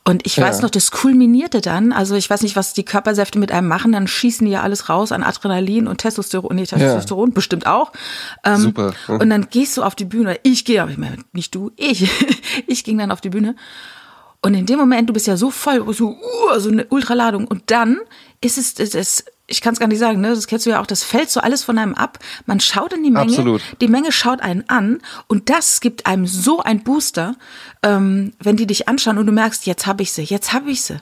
Und 0.06 0.26
ich 0.26 0.38
weiß 0.38 0.58
Ja. 0.58 0.62
noch, 0.64 0.70
das 0.70 0.90
kulminierte 0.90 1.62
dann, 1.62 1.90
also 1.92 2.14
ich 2.14 2.28
weiß 2.28 2.42
nicht, 2.42 2.56
was 2.56 2.74
die 2.74 2.84
Körpersäfte 2.84 3.38
mit 3.38 3.50
einem 3.50 3.68
machen, 3.68 3.92
dann 3.92 4.06
schießen 4.06 4.44
die 4.44 4.52
ja 4.52 4.60
alles 4.62 4.90
raus 4.90 5.12
an 5.12 5.22
Adrenalin 5.22 5.88
und 5.88 5.96
Testosteron, 5.98 6.54
nee, 6.56 6.66
Testosteron 6.66 7.32
bestimmt 7.32 7.66
auch. 7.66 7.90
Ähm, 8.44 8.56
Super. 8.56 8.92
Ja. 9.08 9.14
Und 9.16 9.30
dann 9.30 9.48
gehst 9.48 9.78
du 9.78 9.82
auf 9.82 9.94
die 9.94 10.04
Bühne, 10.04 10.38
ich 10.42 10.66
gehe, 10.66 10.82
aber 10.82 10.90
ich 10.90 10.98
meine, 10.98 11.16
nicht 11.32 11.54
du, 11.54 11.70
ich, 11.76 12.10
ich 12.66 12.84
ging 12.84 12.98
dann 12.98 13.10
auf 13.10 13.22
die 13.22 13.30
Bühne. 13.30 13.56
Und 14.42 14.52
in 14.52 14.66
dem 14.66 14.78
Moment, 14.78 15.08
du 15.08 15.14
bist 15.14 15.26
ja 15.26 15.38
so 15.38 15.50
voll, 15.50 15.82
so, 15.94 16.10
uh, 16.10 16.58
so 16.58 16.68
eine 16.68 16.84
Ultraladung. 16.90 17.46
Und 17.46 17.70
dann 17.70 17.96
ist 18.44 18.58
es, 18.58 18.78
es, 18.78 18.94
es 18.94 19.24
ich 19.46 19.60
kann 19.60 19.74
es 19.74 19.80
gar 19.80 19.88
nicht 19.88 19.98
sagen, 19.98 20.20
ne? 20.22 20.30
das 20.30 20.46
kennst 20.46 20.64
du 20.64 20.70
ja 20.70 20.80
auch, 20.80 20.86
das 20.86 21.02
fällt 21.04 21.28
so 21.28 21.38
alles 21.40 21.62
von 21.64 21.76
einem 21.76 21.94
ab. 21.94 22.18
Man 22.46 22.60
schaut 22.60 22.94
in 22.94 23.02
die 23.02 23.10
Menge, 23.10 23.26
Absolut. 23.30 23.60
die 23.82 23.88
Menge 23.88 24.10
schaut 24.10 24.40
einen 24.40 24.66
an 24.70 25.00
und 25.26 25.50
das 25.50 25.80
gibt 25.80 26.06
einem 26.06 26.26
so 26.26 26.60
ein 26.60 26.82
Booster, 26.82 27.36
ähm, 27.82 28.32
wenn 28.38 28.56
die 28.56 28.66
dich 28.66 28.88
anschauen 28.88 29.18
und 29.18 29.26
du 29.26 29.32
merkst, 29.32 29.66
jetzt 29.66 29.86
habe 29.86 30.02
ich 30.02 30.12
sie, 30.12 30.22
jetzt 30.22 30.54
habe 30.54 30.70
ich 30.70 30.82
sie. 30.82 30.96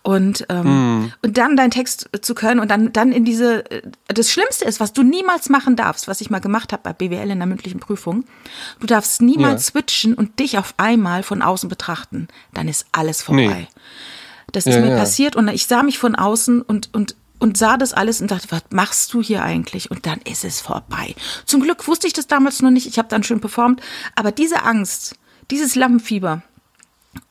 Und, 0.00 0.46
ähm, 0.48 1.12
und 1.22 1.36
dann 1.36 1.54
deinen 1.54 1.70
Text 1.70 2.08
zu 2.22 2.34
können 2.34 2.60
und 2.60 2.70
dann, 2.70 2.94
dann 2.94 3.12
in 3.12 3.26
diese, 3.26 3.70
äh, 3.70 3.82
das 4.08 4.30
Schlimmste 4.30 4.64
ist, 4.64 4.80
was 4.80 4.94
du 4.94 5.02
niemals 5.02 5.50
machen 5.50 5.76
darfst, 5.76 6.08
was 6.08 6.22
ich 6.22 6.30
mal 6.30 6.40
gemacht 6.40 6.72
habe 6.72 6.82
bei 6.82 6.94
BWL 6.94 7.30
in 7.30 7.38
der 7.38 7.46
mündlichen 7.46 7.80
Prüfung, 7.80 8.24
du 8.80 8.86
darfst 8.86 9.20
niemals 9.20 9.66
Ja. 9.66 9.70
switchen 9.72 10.14
und 10.14 10.38
dich 10.38 10.56
auf 10.56 10.72
einmal 10.78 11.22
von 11.22 11.42
außen 11.42 11.68
betrachten. 11.68 12.28
Dann 12.54 12.68
ist 12.68 12.86
alles 12.92 13.20
vorbei. 13.20 13.68
Nee. 13.68 13.68
Das 14.50 14.66
ist 14.66 14.74
Ja, 14.74 14.80
mir 14.80 14.90
ja. 14.90 14.96
passiert 14.98 15.36
und 15.36 15.48
ich 15.48 15.66
sah 15.66 15.82
mich 15.82 15.98
von 15.98 16.14
außen 16.14 16.62
und, 16.62 16.92
und, 16.92 17.14
und 17.38 17.56
sah 17.56 17.76
das 17.76 17.92
alles 17.92 18.20
und 18.20 18.30
dachte, 18.30 18.48
was 18.50 18.62
machst 18.70 19.12
du 19.14 19.22
hier 19.22 19.42
eigentlich? 19.42 19.90
Und 19.90 20.06
dann 20.06 20.20
ist 20.22 20.44
es 20.44 20.60
vorbei. 20.60 21.14
Zum 21.46 21.62
Glück 21.62 21.86
wusste 21.86 22.06
ich 22.06 22.12
das 22.12 22.26
damals 22.26 22.62
noch 22.62 22.70
nicht. 22.70 22.86
Ich 22.86 22.98
habe 22.98 23.08
dann 23.08 23.22
schön 23.22 23.40
performt. 23.40 23.80
Aber 24.14 24.32
diese 24.32 24.64
Angst, 24.64 25.16
dieses 25.50 25.74
Lampenfieber, 25.74 26.42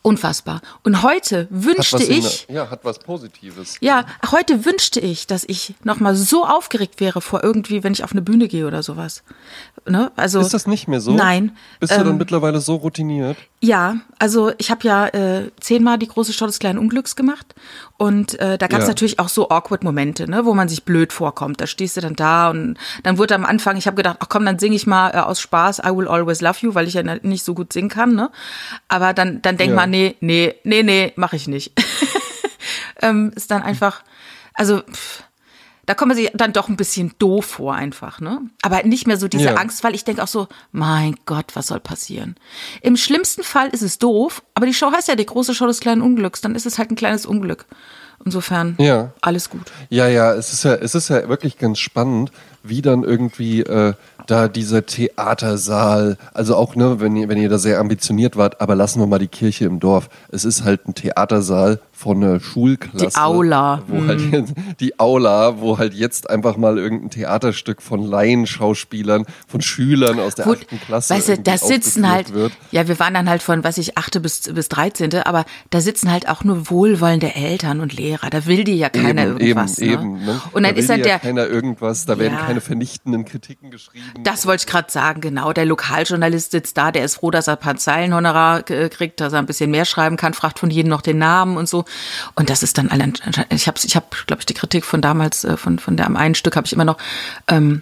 unfassbar. 0.04 0.62
Und 0.84 1.04
heute 1.04 1.48
wünschte 1.50 2.04
in 2.04 2.20
ich, 2.20 2.46
der- 2.48 2.56
ja, 2.56 2.70
hat 2.72 2.84
was 2.86 3.00
Positives. 3.00 3.78
ja, 3.82 4.06
heute 4.32 4.66
wünschte 4.66 5.00
ich, 5.00 5.28
dass 5.28 5.44
ich 5.48 5.76
noch 5.84 6.00
mal 6.00 6.16
so 6.16 6.46
aufgeregt 6.46 7.00
wäre 7.00 7.22
vor 7.22 7.44
irgendwie, 7.44 7.84
wenn 7.84 7.94
ich 7.94 8.04
auf 8.04 8.12
eine 8.12 8.22
Bühne 8.22 8.48
gehe 8.48 8.66
oder 8.68 8.84
sowas. 8.84 9.24
Ne? 9.88 10.12
Also 10.16 10.40
Ist 10.40 10.54
das 10.54 10.68
nicht 10.68 10.88
mehr 10.88 11.02
so? 11.02 11.12
Nein. 11.14 11.56
Bist 11.80 11.92
du 11.94 11.98
dann 11.98 12.08
Ähm, 12.10 12.18
mittlerweile 12.18 12.62
so 12.62 12.76
routiniert? 12.76 13.38
Ja, 13.64 13.98
also 14.18 14.52
ich 14.58 14.72
habe 14.72 14.88
ja 14.88 15.08
äh, 15.08 15.52
zehnmal 15.60 16.00
die 16.00 16.08
große 16.08 16.34
Show 16.34 16.48
des 16.48 16.58
kleinen 16.60 16.80
Unglücks 16.80 17.16
gemacht 17.16 17.54
und 17.98 18.40
äh, 18.40 18.58
da 18.58 18.66
gab 18.68 18.80
es 18.80 18.86
Ja. 18.86 18.90
natürlich 18.92 19.20
auch 19.20 19.30
so 19.30 19.50
awkward 19.50 19.84
Momente, 19.84 20.28
ne, 20.30 20.46
wo 20.46 20.56
man 20.56 20.68
sich 20.68 20.84
blöd 20.84 21.14
vorkommt. 21.14 21.62
Da 21.62 21.68
stehst 21.68 21.96
du 21.98 22.02
dann 22.02 22.16
da 22.16 22.50
und 22.50 22.76
dann 23.04 23.20
wurde 23.20 23.36
am 23.36 23.46
Anfang, 23.46 23.78
ich 23.78 23.86
habe 23.86 23.96
gedacht, 23.98 24.18
ach 24.20 24.30
komm, 24.30 24.46
dann 24.46 24.58
singe 24.58 24.76
ich 24.76 24.88
mal 24.88 25.12
äh, 25.12 25.18
aus 25.20 25.40
Spaß 25.42 25.80
I 25.80 25.90
Will 25.96 26.08
Always 26.08 26.42
Love 26.42 26.58
You, 26.62 26.74
weil 26.74 26.88
ich 26.88 26.96
ja 26.96 27.04
nicht 27.04 27.44
so 27.46 27.54
gut 27.54 27.72
singen 27.72 27.90
kann, 27.90 28.16
ne? 28.16 28.32
Aber 28.88 29.14
dann 29.14 29.42
dann 29.44 29.58
denk 29.58 29.71
Ja. 29.71 29.71
Mal, 29.75 29.88
nee, 29.88 30.16
nee, 30.20 30.56
nee, 30.63 30.84
nee, 30.84 31.13
mache 31.16 31.36
ich 31.36 31.48
nicht. 31.48 31.74
ähm, 33.01 33.32
ist 33.36 33.51
dann 33.51 33.63
einfach, 33.63 34.04
also 34.54 34.82
pff, 34.82 35.24
da 35.86 35.96
kommt 35.96 36.10
man 36.10 36.18
sich 36.18 36.30
dann 36.34 36.54
doch 36.54 36.70
ein 36.70 36.78
bisschen 36.78 37.13
doof 37.20 37.46
vor 37.46 37.74
einfach, 37.74 38.20
ne? 38.20 38.42
Aber 38.62 38.84
nicht 38.84 39.08
mehr 39.08 39.18
so 39.18 39.28
diese 39.28 39.46
Ja. 39.46 39.54
Angst, 39.56 39.84
weil 39.84 39.96
ich 39.96 40.04
denke 40.04 40.24
auch 40.24 40.28
so, 40.28 40.48
mein 40.72 41.16
Gott, 41.25 41.48
was 41.56 41.68
soll 41.68 41.80
passieren? 41.80 42.36
Im 42.82 42.96
schlimmsten 42.98 43.44
Fall 43.44 43.70
ist 43.70 43.82
es 43.82 43.98
doof, 43.98 44.44
aber 44.54 44.68
die 44.68 44.74
Show 44.74 44.92
heißt 44.92 45.08
ja 45.08 45.16
die 45.16 45.25
große 45.25 45.56
Show 45.56 45.66
des 45.66 45.80
kleinen 45.80 46.01
Unglücks, 46.01 46.42
dann 46.42 46.56
ist 46.56 46.66
es 46.66 46.78
halt 46.78 46.92
ein 46.92 46.96
kleines 46.96 47.25
Unglück. 47.25 47.66
Insofern 48.25 48.75
Ja. 48.80 49.12
alles 49.22 49.50
gut. 49.50 49.72
Ja, 49.90 50.08
ja, 50.08 50.34
es 50.34 50.54
ist 50.54 50.63
ja, 50.63 50.75
es 50.75 50.96
ist 50.96 51.10
ja 51.10 51.28
wirklich 51.28 51.58
ganz 51.58 51.80
spannend, 51.80 52.32
wie 52.63 52.82
dann 52.82 53.04
irgendwie 53.04 53.62
äh, 53.62 53.94
da 54.28 54.48
dieser 54.48 54.86
Theatersaal, 54.86 56.18
also 56.34 56.56
auch, 56.56 56.75
ne, 56.75 57.00
wenn 57.00 57.16
ihr, 57.16 57.28
wenn 57.30 57.40
ihr 57.40 57.50
da 57.50 57.58
sehr 57.58 57.80
ambitioniert 57.80 58.38
wart, 58.38 58.62
aber 58.62 58.75
lassen 58.75 59.00
wir 59.00 59.08
mal 59.08 59.20
die 59.20 59.28
Kirche 59.28 59.66
im 59.66 59.80
Dorf. 59.80 60.10
Es 60.30 60.46
ist 60.46 60.63
halt 60.63 60.88
ein 60.88 60.94
Theatersaal 60.94 61.80
von 62.01 62.24
einer 62.24 62.39
Schulklasse. 62.39 63.08
Die 63.08 63.15
Aula. 63.15 63.84
Wo 63.88 64.05
halt 64.08 64.22
jetzt, 64.31 64.53
die 64.79 65.00
Aula, 65.00 65.60
wo 65.60 65.77
halt 65.77 65.93
jetzt 65.93 66.29
einfach 66.29 66.58
mal 66.58 66.79
irgendein 66.79 67.12
Theaterstück 67.12 67.81
von 67.81 68.01
Laienschauspielern, 68.03 69.25
von 69.48 69.62
Schülern 69.62 70.20
aus 70.20 70.36
der 70.36 70.48
achten 70.48 70.79
Klasse. 70.79 71.13
weißt 71.13 71.29
du, 71.29 71.38
da 71.38 71.58
sitzen 71.58 72.10
halt, 72.10 72.34
Wird. 72.34 72.53
ja, 72.72 72.88
wir 72.88 73.00
waren 73.00 73.13
dann 73.13 73.29
halt 73.29 73.43
von, 73.43 73.63
was 73.63 73.77
ich, 73.77 73.98
achte 73.98 74.20
bis, 74.20 74.41
bis 74.53 74.67
13., 74.70 75.13
aber 75.25 75.46
da 75.70 75.79
sitzen 75.79 76.12
halt 76.12 76.27
auch 76.27 76.43
nur 76.43 76.70
wohlwollende 76.70 77.36
Eltern 77.36 77.81
und 77.81 77.93
Lehrer. 77.93 78.29
Da 78.29 78.46
will 78.48 78.63
die 78.63 78.77
ja 78.77 78.89
keiner 78.89 79.24
eben, 79.27 79.38
irgendwas. 79.39 79.77
eben, 79.77 80.13
ne? 80.13 80.22
eben. 80.22 80.25
Ne? 80.25 80.41
Und 80.53 80.63
dann 80.63 80.74
da 80.75 80.79
ist 80.79 80.89
will 80.89 80.98
dann 80.98 81.00
ja 81.00 81.03
der, 81.05 81.20
keiner 81.20 81.48
irgendwas, 81.48 82.05
da 82.05 82.17
werden 82.17 82.34
Ja. 82.34 82.46
keine 82.46 82.62
vernichtenden 82.62 83.25
Kritiken 83.25 83.70
geschrieben. 83.70 84.05
Das 84.24 84.46
wollte 84.48 84.63
ich 84.65 84.72
gerade 84.72 84.91
sagen, 84.91 85.22
genau. 85.22 85.53
Der 85.53 85.65
Lokaljournalist 85.65 86.51
sitzt 86.51 86.77
da, 86.77 86.91
der 86.91 87.05
ist 87.05 87.15
froh, 87.15 87.29
dass 87.29 87.48
er 87.48 87.53
ein 87.53 87.60
paar 87.60 87.75
Zeilenhonorar 87.75 88.70
äh, 88.72 88.89
kriegt, 88.89 89.20
dass 89.20 89.34
er 89.34 89.39
ein 89.39 89.46
bisschen 89.46 89.70
mehr 89.70 89.86
schreiben 89.86 90.17
kann, 90.17 90.34
fragt 90.34 90.58
von 90.60 90.72
jedem 90.72 90.89
noch 90.89 91.01
den 91.01 91.17
Namen 91.20 91.58
und 91.58 91.70
so. 91.70 91.86
Und 92.36 92.50
das 92.50 92.63
ist 92.63 92.77
dann 92.77 92.89
allein, 92.89 93.13
ich 93.50 93.67
habe, 93.67 93.79
ich 93.83 93.95
hab, 93.95 94.27
glaube 94.27 94.41
ich, 94.41 94.45
die 94.45 94.53
Kritik 94.53 94.86
von 94.86 95.01
damals, 95.01 95.43
äh, 95.43 95.57
von, 95.57 95.79
von 95.79 95.98
dem 95.98 96.17
einen 96.17 96.36
Stück 96.36 96.55
habe 96.55 96.65
ich 96.65 96.74
immer 96.74 96.86
noch, 96.86 96.98
ähm, 97.48 97.81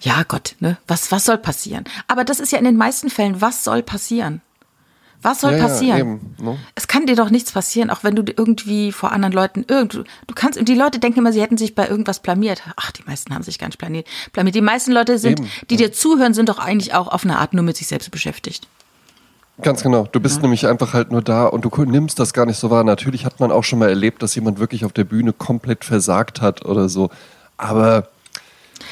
ja 0.00 0.22
Gott, 0.26 0.54
ne, 0.60 0.76
was, 0.86 1.10
was 1.10 1.24
soll 1.24 1.38
passieren? 1.38 1.84
Aber 2.06 2.24
das 2.24 2.40
ist 2.40 2.52
ja 2.52 2.58
in 2.58 2.64
den 2.64 2.76
meisten 2.76 3.10
Fällen, 3.10 3.40
was 3.40 3.64
soll 3.64 3.82
passieren? 3.82 4.40
Was 5.20 5.40
soll 5.40 5.52
Ja, 5.52 5.58
ja, 5.58 5.64
passieren? 5.66 5.98
eben, 5.98 6.36
ne? 6.38 6.58
Es 6.76 6.86
kann 6.86 7.06
dir 7.06 7.16
doch 7.16 7.30
nichts 7.30 7.50
passieren, 7.50 7.90
auch 7.90 8.04
wenn 8.04 8.14
du 8.14 8.22
irgendwie 8.24 8.92
vor 8.92 9.10
anderen 9.10 9.32
Leuten 9.32 9.64
irgend, 9.66 9.94
du 9.94 10.34
kannst, 10.34 10.60
die 10.66 10.74
Leute 10.74 11.00
denken 11.00 11.18
immer, 11.18 11.32
sie 11.32 11.42
hätten 11.42 11.58
sich 11.58 11.74
bei 11.74 11.88
irgendwas 11.88 12.20
blamiert. 12.20 12.62
Ach, 12.76 12.92
die 12.92 13.02
meisten 13.04 13.34
haben 13.34 13.42
sich 13.42 13.58
gar 13.58 13.66
nicht 13.66 13.78
blamiert. 13.78 14.06
blamiert. 14.32 14.54
Die 14.54 14.60
meisten 14.60 14.92
Leute 14.92 15.18
sind, 15.18 15.40
Eben, 15.40 15.50
die 15.70 15.76
dir 15.76 15.92
zuhören, 15.92 16.34
sind 16.34 16.48
doch 16.48 16.60
eigentlich 16.60 16.94
auch 16.94 17.08
auf 17.08 17.24
eine 17.24 17.38
Art 17.38 17.52
nur 17.52 17.64
mit 17.64 17.76
sich 17.76 17.88
selbst 17.88 18.12
beschäftigt. 18.12 18.68
Ganz 19.60 19.82
genau. 19.82 20.06
Du 20.12 20.20
bist 20.20 20.40
nämlich 20.42 20.66
einfach 20.66 20.94
halt 20.94 21.10
nur 21.10 21.22
da 21.22 21.46
und 21.46 21.64
du 21.64 21.84
nimmst 21.84 22.18
das 22.20 22.32
gar 22.32 22.46
nicht 22.46 22.58
so 22.58 22.70
wahr. 22.70 22.84
Natürlich 22.84 23.24
hat 23.24 23.40
man 23.40 23.50
auch 23.50 23.64
schon 23.64 23.80
mal 23.80 23.88
erlebt, 23.88 24.22
dass 24.22 24.34
jemand 24.34 24.60
wirklich 24.60 24.84
auf 24.84 24.92
der 24.92 25.04
Bühne 25.04 25.32
komplett 25.32 25.84
versagt 25.84 26.40
hat 26.40 26.64
oder 26.64 26.88
so. 26.88 27.10
Aber 27.56 28.08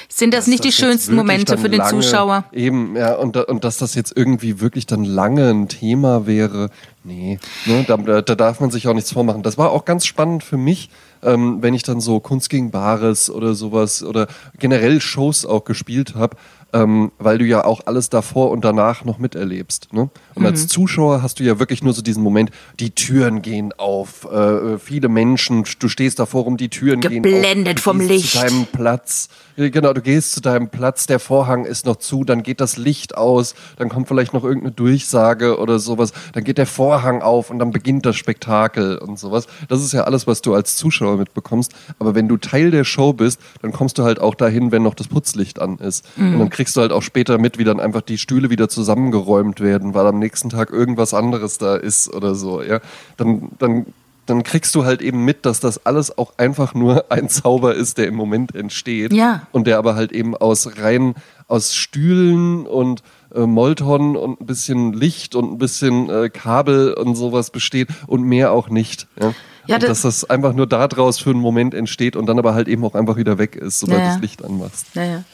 Sind 0.09 0.35
das 0.35 0.49
nicht 0.49 0.65
die 0.65 0.69
das 0.69 0.79
jetzt 0.79 0.87
schönsten 0.87 1.15
Momente 1.15 1.57
für 1.57 1.71
den 1.71 1.79
lange, 1.79 1.91
Zuschauer? 1.91 2.45
Eben, 2.53 2.97
ja, 2.97 3.15
und, 3.15 3.37
und 3.37 3.63
dass 3.63 3.79
das 3.79 3.95
jetzt 3.95 4.13
irgendwie 4.17 4.61
wirklich 4.61 4.87
dann 4.87 5.05
lange 5.05 5.51
ein 5.51 5.69
Thema 5.69 6.27
wäre, 6.27 6.71
nee, 7.05 7.39
ne, 7.67 7.85
da, 7.87 7.97
da, 7.97 8.23
da 8.23 8.35
darf 8.35 8.59
man 8.59 8.73
sich 8.73 8.89
auch 8.89 8.95
nichts 8.95 9.13
vormachen. 9.13 9.45
Das 9.45 9.59
war 9.59 9.71
auch 9.71 9.85
ganz 9.85 10.05
spannend 10.05 10.43
für 10.43 10.57
mich, 10.57 10.91
ähm, 11.23 11.63
wenn 11.63 11.75
ich 11.75 11.85
dann 11.85 12.01
so 12.01 12.19
Kunst 12.19 12.51
gegen 12.51 12.73
Bares 12.73 13.31
oder 13.31 13.55
sowas 13.55 14.03
oder 14.03 14.27
generell 14.59 15.01
Shows 15.01 15.47
auch 15.47 15.65
gespielt 15.65 16.17
habe, 16.17 16.37
ähm, 16.73 17.13
weil 17.19 17.39
du 17.39 17.45
ja 17.45 17.65
auch 17.65 17.83
alles 17.87 18.11
davor 18.11 18.51
und 18.51 18.65
danach 18.65 19.05
noch 19.05 19.19
miterlebst. 19.19 19.93
Ne? 19.93 20.11
Und 20.37 20.43
Mhm. 20.43 20.47
als 20.49 20.69
Zuschauer 20.69 21.23
hast 21.23 21.41
du 21.41 21.45
ja 21.45 21.59
wirklich 21.59 21.83
nur 21.83 21.93
so 21.95 22.03
diesen 22.03 22.23
Moment, 22.23 22.51
die 22.79 22.91
Türen 22.91 23.43
gehen 23.43 23.73
auf, 23.77 24.25
äh, 24.31 24.79
viele 24.79 25.09
Menschen, 25.09 25.65
du 25.79 25.89
stehst 25.89 26.19
davor 26.19 26.45
rum, 26.45 26.57
die 26.57 26.69
Türen 26.69 27.01
gehen 27.01 27.25
auf. 27.25 27.33
Geblendet 27.33 27.81
vom 27.81 27.99
gehst 27.99 28.11
Licht. 28.11 28.33
Zu 28.33 28.39
deinem 28.39 28.67
Platz. 28.67 29.29
Genau, 29.57 29.95
du 29.95 30.03
gehst 30.03 30.33
zu 30.33 30.43
deinem 30.43 30.69
Platz, 30.69 31.07
der 31.07 31.19
Vorhang 31.19 31.65
ist 31.65 31.87
noch 31.87 31.97
zu, 31.97 32.25
dann 32.25 32.43
geht 32.43 32.61
das 32.61 32.77
Licht 32.77 33.17
aus, 33.17 33.55
dann 33.79 33.89
kommt 33.89 34.07
vielleicht 34.07 34.35
noch 34.35 34.45
irgendeine 34.45 34.73
Durchsage 34.73 35.59
oder 35.59 35.79
sowas, 35.79 36.13
dann 36.35 36.45
geht 36.45 36.59
der 36.59 36.67
Vorhang 36.67 37.23
auf 37.23 37.49
und 37.49 37.59
dann 37.59 37.71
beginnt 37.71 38.05
das 38.05 38.17
Spektakel 38.17 38.99
und 38.99 39.19
sowas. 39.19 39.47
Das 39.69 39.81
ist 39.83 39.93
ja 39.93 40.05
alles, 40.05 40.27
was 40.27 40.43
du 40.43 40.53
als 40.55 40.77
Zuschauer 40.77 41.17
mitbekommst. 41.17 41.73
Aber 41.99 42.15
wenn 42.15 42.29
du 42.29 42.37
Teil 42.37 42.71
der 42.71 42.85
Show 42.85 43.15
bist, 43.15 43.41
dann 43.63 43.73
kommst 43.73 43.97
du 43.97 44.03
halt 44.03 44.21
auch 44.21 44.35
dahin, 44.35 44.73
wenn 44.73 44.83
noch 44.83 44.95
das 44.95 45.09
Putzlicht 45.09 45.59
an 45.59 45.79
ist. 45.79 46.05
Und 46.19 46.39
dann 46.39 46.51
kriegst 46.51 46.77
du 46.77 46.83
halt 46.83 46.93
auch 46.93 47.03
später 47.03 47.39
mit, 47.39 47.57
wie 47.57 47.65
dann 47.65 47.81
einfach 47.81 48.03
die 48.03 48.19
Stühle 48.19 48.51
wieder 48.51 48.69
zusammengeräumt 48.69 49.61
werden, 49.61 49.95
weil 49.95 50.07
am 50.07 50.19
nächsten 50.19 50.26
Tag 50.51 50.71
irgendwas 50.71 51.15
anderes 51.15 51.59
da 51.59 51.77
ist 51.77 52.13
oder 52.13 52.35
so. 52.35 52.63
Ja, 52.63 52.81
dann, 53.17 53.51
dann 53.59 53.87
dann 54.27 54.43
kriegst 54.43 54.75
du 54.75 54.85
halt 54.85 55.01
eben 55.01 55.25
mit, 55.25 55.47
dass 55.47 55.61
das 55.61 55.87
alles 55.87 56.19
auch 56.19 56.35
einfach 56.37 56.75
nur 56.75 57.07
ein 57.11 57.29
Zauber 57.29 57.75
ist, 57.75 57.99
der 57.99 58.09
im 58.09 58.15
Moment 58.15 58.55
entsteht. 58.55 59.13
Ja. 59.13 59.47
Und 59.53 59.67
der 59.67 59.79
aber 59.79 59.95
halt 59.95 60.13
eben 60.13 60.37
aus 60.37 60.79
rein, 60.79 61.15
aus 61.49 61.75
Stühlen 61.75 62.67
und 62.67 63.03
äh, 63.35 63.41
Molton 63.47 64.17
und 64.17 64.41
ein 64.41 64.47
bisschen 64.47 64.93
Licht 64.93 65.35
und 65.35 65.53
ein 65.53 65.59
bisschen 65.59 66.09
äh, 66.11 66.29
Kabel 66.31 66.95
und 66.95 67.15
sowas 67.15 67.51
besteht 67.51 67.89
und 68.07 68.23
mehr 68.23 68.53
auch 68.53 68.69
nicht. 68.69 69.07
Ja, 69.21 69.35
Ja, 69.67 69.79
das- 69.79 69.89
dass 69.89 70.03
das 70.03 70.31
einfach 70.31 70.53
nur 70.53 70.67
daraus 70.69 71.19
für 71.19 71.31
einen 71.31 71.41
Moment 71.41 71.75
entsteht 71.75 72.15
und 72.17 72.27
dann 72.27 72.39
aber 72.39 72.55
halt 72.55 72.69
eben 72.69 72.85
auch 72.85 72.95
einfach 72.95 73.17
wieder 73.17 73.39
weg 73.39 73.57
ist, 73.57 73.81
sobald 73.81 73.99
Ja, 74.01 74.07
du 74.07 74.13
das 74.13 74.21
Licht 74.23 74.45
anmachst. 74.45 74.87
Ja, 74.95 75.03
ja. 75.05 75.25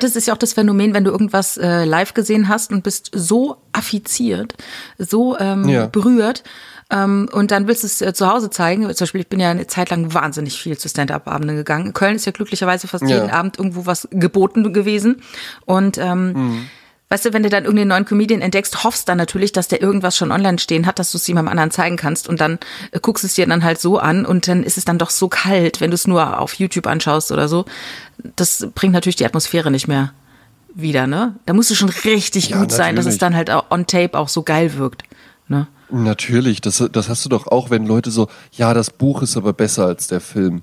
Das 0.00 0.16
ist 0.16 0.26
ja 0.26 0.34
auch 0.34 0.38
das 0.38 0.54
Phänomen, 0.54 0.94
wenn 0.94 1.04
du 1.04 1.10
irgendwas 1.10 1.56
äh, 1.58 1.84
live 1.84 2.14
gesehen 2.14 2.48
hast 2.48 2.72
und 2.72 2.82
bist 2.82 3.10
so 3.14 3.56
affiziert, 3.72 4.54
so 4.98 5.38
ähm, 5.38 5.68
Ja. 5.68 5.86
berührt 5.86 6.42
ähm, 6.90 7.28
und 7.32 7.50
dann 7.50 7.68
willst 7.68 7.82
du 7.82 7.86
es 7.86 8.00
äh, 8.00 8.14
zu 8.14 8.26
Hause 8.28 8.48
zeigen. 8.50 8.82
Zum 8.94 9.04
Beispiel, 9.04 9.20
ich 9.20 9.28
bin 9.28 9.40
ja 9.40 9.50
eine 9.50 9.66
Zeit 9.66 9.90
lang 9.90 10.14
wahnsinnig 10.14 10.58
viel 10.60 10.78
zu 10.78 10.88
Stand-Up-Abenden 10.88 11.56
gegangen. 11.56 11.86
In 11.88 11.92
Köln 11.92 12.16
ist 12.16 12.24
ja 12.24 12.32
glücklicherweise 12.32 12.88
fast 12.88 13.04
Ja. 13.04 13.16
jeden 13.16 13.30
Abend 13.30 13.58
irgendwo 13.58 13.84
was 13.86 14.08
geboten 14.10 14.72
gewesen. 14.72 15.20
Und 15.66 15.98
ähm, 15.98 16.66
Weißt 17.10 17.24
du, 17.24 17.32
wenn 17.32 17.42
du 17.42 17.48
dann 17.48 17.64
irgendeinen 17.64 17.88
neuen 17.88 18.04
Comedian 18.04 18.42
entdeckst, 18.42 18.84
hoffst 18.84 19.08
dann 19.08 19.16
natürlich, 19.16 19.52
dass 19.52 19.66
der 19.68 19.80
irgendwas 19.80 20.14
schon 20.16 20.30
online 20.30 20.58
stehen 20.58 20.84
hat, 20.86 20.98
dass 20.98 21.10
du 21.12 21.16
es 21.16 21.26
jemandem 21.26 21.50
anderen 21.52 21.70
zeigen 21.70 21.96
kannst 21.96 22.28
und 22.28 22.40
dann 22.40 22.58
äh, 22.90 23.00
guckst 23.00 23.24
es 23.24 23.34
dir 23.34 23.46
dann 23.46 23.64
halt 23.64 23.80
so 23.80 23.98
an 23.98 24.26
und 24.26 24.46
dann 24.46 24.62
ist 24.62 24.76
es 24.76 24.84
dann 24.84 24.98
doch 24.98 25.10
so 25.10 25.28
kalt, 25.28 25.80
wenn 25.80 25.90
du 25.90 25.94
es 25.94 26.06
nur 26.06 26.38
auf 26.38 26.54
YouTube 26.54 26.86
anschaust 26.86 27.32
oder 27.32 27.48
so. 27.48 27.64
Das 28.36 28.68
bringt 28.74 28.92
natürlich 28.92 29.16
die 29.16 29.24
Atmosphäre 29.24 29.70
nicht 29.70 29.88
mehr 29.88 30.12
wieder, 30.74 31.06
ne? 31.06 31.34
Da 31.46 31.54
musst 31.54 31.70
du 31.70 31.74
schon 31.74 31.88
richtig 31.88 32.50
Ja, 32.50 32.60
gut 32.60 32.72
sein, 32.72 32.94
dass 32.94 33.06
es 33.06 33.14
natürlich. 33.14 33.18
dann 33.20 33.36
halt 33.36 33.50
auch 33.50 33.70
on 33.70 33.86
tape 33.86 34.16
auch 34.18 34.28
so 34.28 34.42
geil 34.42 34.74
wirkt, 34.76 35.02
ne? 35.48 35.66
Natürlich, 35.90 36.60
das, 36.60 36.84
das 36.92 37.08
hast 37.08 37.24
du 37.24 37.30
doch 37.30 37.46
auch, 37.46 37.70
wenn 37.70 37.86
Leute 37.86 38.10
so, 38.10 38.28
ja, 38.52 38.74
das 38.74 38.90
Buch 38.90 39.22
ist 39.22 39.38
aber 39.38 39.54
besser 39.54 39.86
als 39.86 40.06
der 40.08 40.20
Film. 40.20 40.60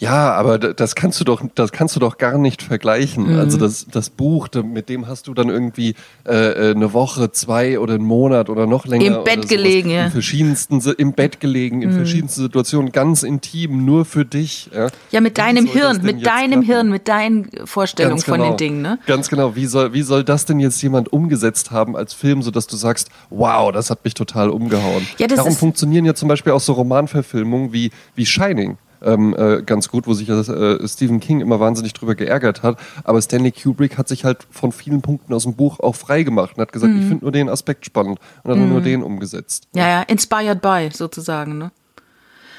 Ja, 0.00 0.32
aber 0.32 0.58
das 0.58 0.94
kannst 0.94 1.20
du 1.20 1.24
doch, 1.24 1.42
das 1.56 1.72
kannst 1.72 1.96
du 1.96 2.00
doch 2.00 2.18
gar 2.18 2.38
nicht 2.38 2.62
vergleichen. 2.62 3.32
Mhm. 3.32 3.38
Also 3.40 3.58
das, 3.58 3.86
das 3.90 4.10
Buch, 4.10 4.48
mit 4.62 4.88
dem 4.88 5.08
hast 5.08 5.26
du 5.26 5.34
dann 5.34 5.48
irgendwie 5.48 5.94
äh, 6.24 6.70
äh, 6.70 6.70
eine 6.70 6.92
Woche, 6.92 7.32
zwei 7.32 7.80
oder 7.80 7.94
einen 7.94 8.04
Monat 8.04 8.48
oder 8.48 8.68
noch 8.68 8.86
länger. 8.86 9.18
Im 9.18 9.24
Bett 9.24 9.48
gelegen, 9.48 9.90
ja. 9.90 10.02
Mhm. 10.02 10.06
In 10.06 10.12
verschiedensten, 10.12 10.80
im 10.98 11.12
Bett 11.14 11.40
gelegen, 11.40 11.82
in 11.82 11.92
verschiedensten 11.92 12.42
Situationen, 12.42 12.92
ganz 12.92 13.24
intim, 13.24 13.84
nur 13.84 14.04
für 14.04 14.24
dich. 14.24 14.70
Ja, 14.72 14.86
Ja, 15.10 15.20
mit 15.20 15.36
deinem 15.36 15.66
Hirn, 15.66 16.00
mit 16.02 16.24
deinem 16.24 16.50
klappen? 16.50 16.62
Hirn, 16.62 16.90
mit 16.90 17.08
deinen 17.08 17.50
Vorstellungen 17.64 18.20
von 18.20 18.40
den 18.40 18.56
Dingen, 18.56 18.82
ne? 18.82 19.00
Ganz 19.06 19.28
genau. 19.28 19.56
Wie 19.56 19.66
soll, 19.66 19.94
wie 19.94 20.02
soll 20.02 20.22
das 20.22 20.44
denn 20.44 20.60
jetzt 20.60 20.80
jemand 20.80 21.12
umgesetzt 21.12 21.72
haben 21.72 21.96
als 21.96 22.14
Film, 22.14 22.42
sodass 22.42 22.68
du 22.68 22.76
sagst, 22.76 23.08
wow, 23.30 23.72
das 23.72 23.90
hat 23.90 24.04
mich 24.04 24.14
total 24.14 24.50
umgehauen. 24.50 25.06
Ja, 25.18 25.26
das 25.26 25.38
Darum 25.38 25.56
funktionieren 25.56 26.04
ja 26.04 26.14
zum 26.14 26.28
Beispiel 26.28 26.52
auch 26.52 26.60
so 26.60 26.74
Romanverfilmungen 26.74 27.72
wie, 27.72 27.90
wie 28.14 28.24
Shining. 28.24 28.78
Ähm, 29.02 29.34
äh, 29.38 29.62
ganz 29.62 29.88
gut, 29.88 30.06
wo 30.06 30.14
sich 30.14 30.28
ja 30.28 30.40
äh, 30.40 30.88
Stephen 30.88 31.20
King 31.20 31.40
immer 31.40 31.60
wahnsinnig 31.60 31.92
drüber 31.92 32.14
geärgert 32.14 32.62
hat. 32.62 32.78
Aber 33.04 33.20
Stanley 33.22 33.52
Kubrick 33.52 33.96
hat 33.98 34.08
sich 34.08 34.24
halt 34.24 34.46
von 34.50 34.72
vielen 34.72 35.02
Punkten 35.02 35.32
aus 35.34 35.44
dem 35.44 35.54
Buch 35.54 35.80
auch 35.80 35.94
frei 35.94 36.22
gemacht 36.24 36.52
und 36.56 36.62
hat 36.62 36.72
gesagt, 36.72 36.92
Mhm. 36.92 37.00
ich 37.00 37.06
finde 37.06 37.24
nur 37.24 37.32
den 37.32 37.48
Aspekt 37.48 37.86
spannend 37.86 38.18
und 38.42 38.50
hat 38.50 38.58
nur 38.58 38.80
den 38.80 39.02
umgesetzt. 39.02 39.68
Ja, 39.74 39.88
ja, 39.88 40.02
inspired 40.02 40.60
by 40.60 40.88
sozusagen, 40.92 41.58
ne? 41.58 41.70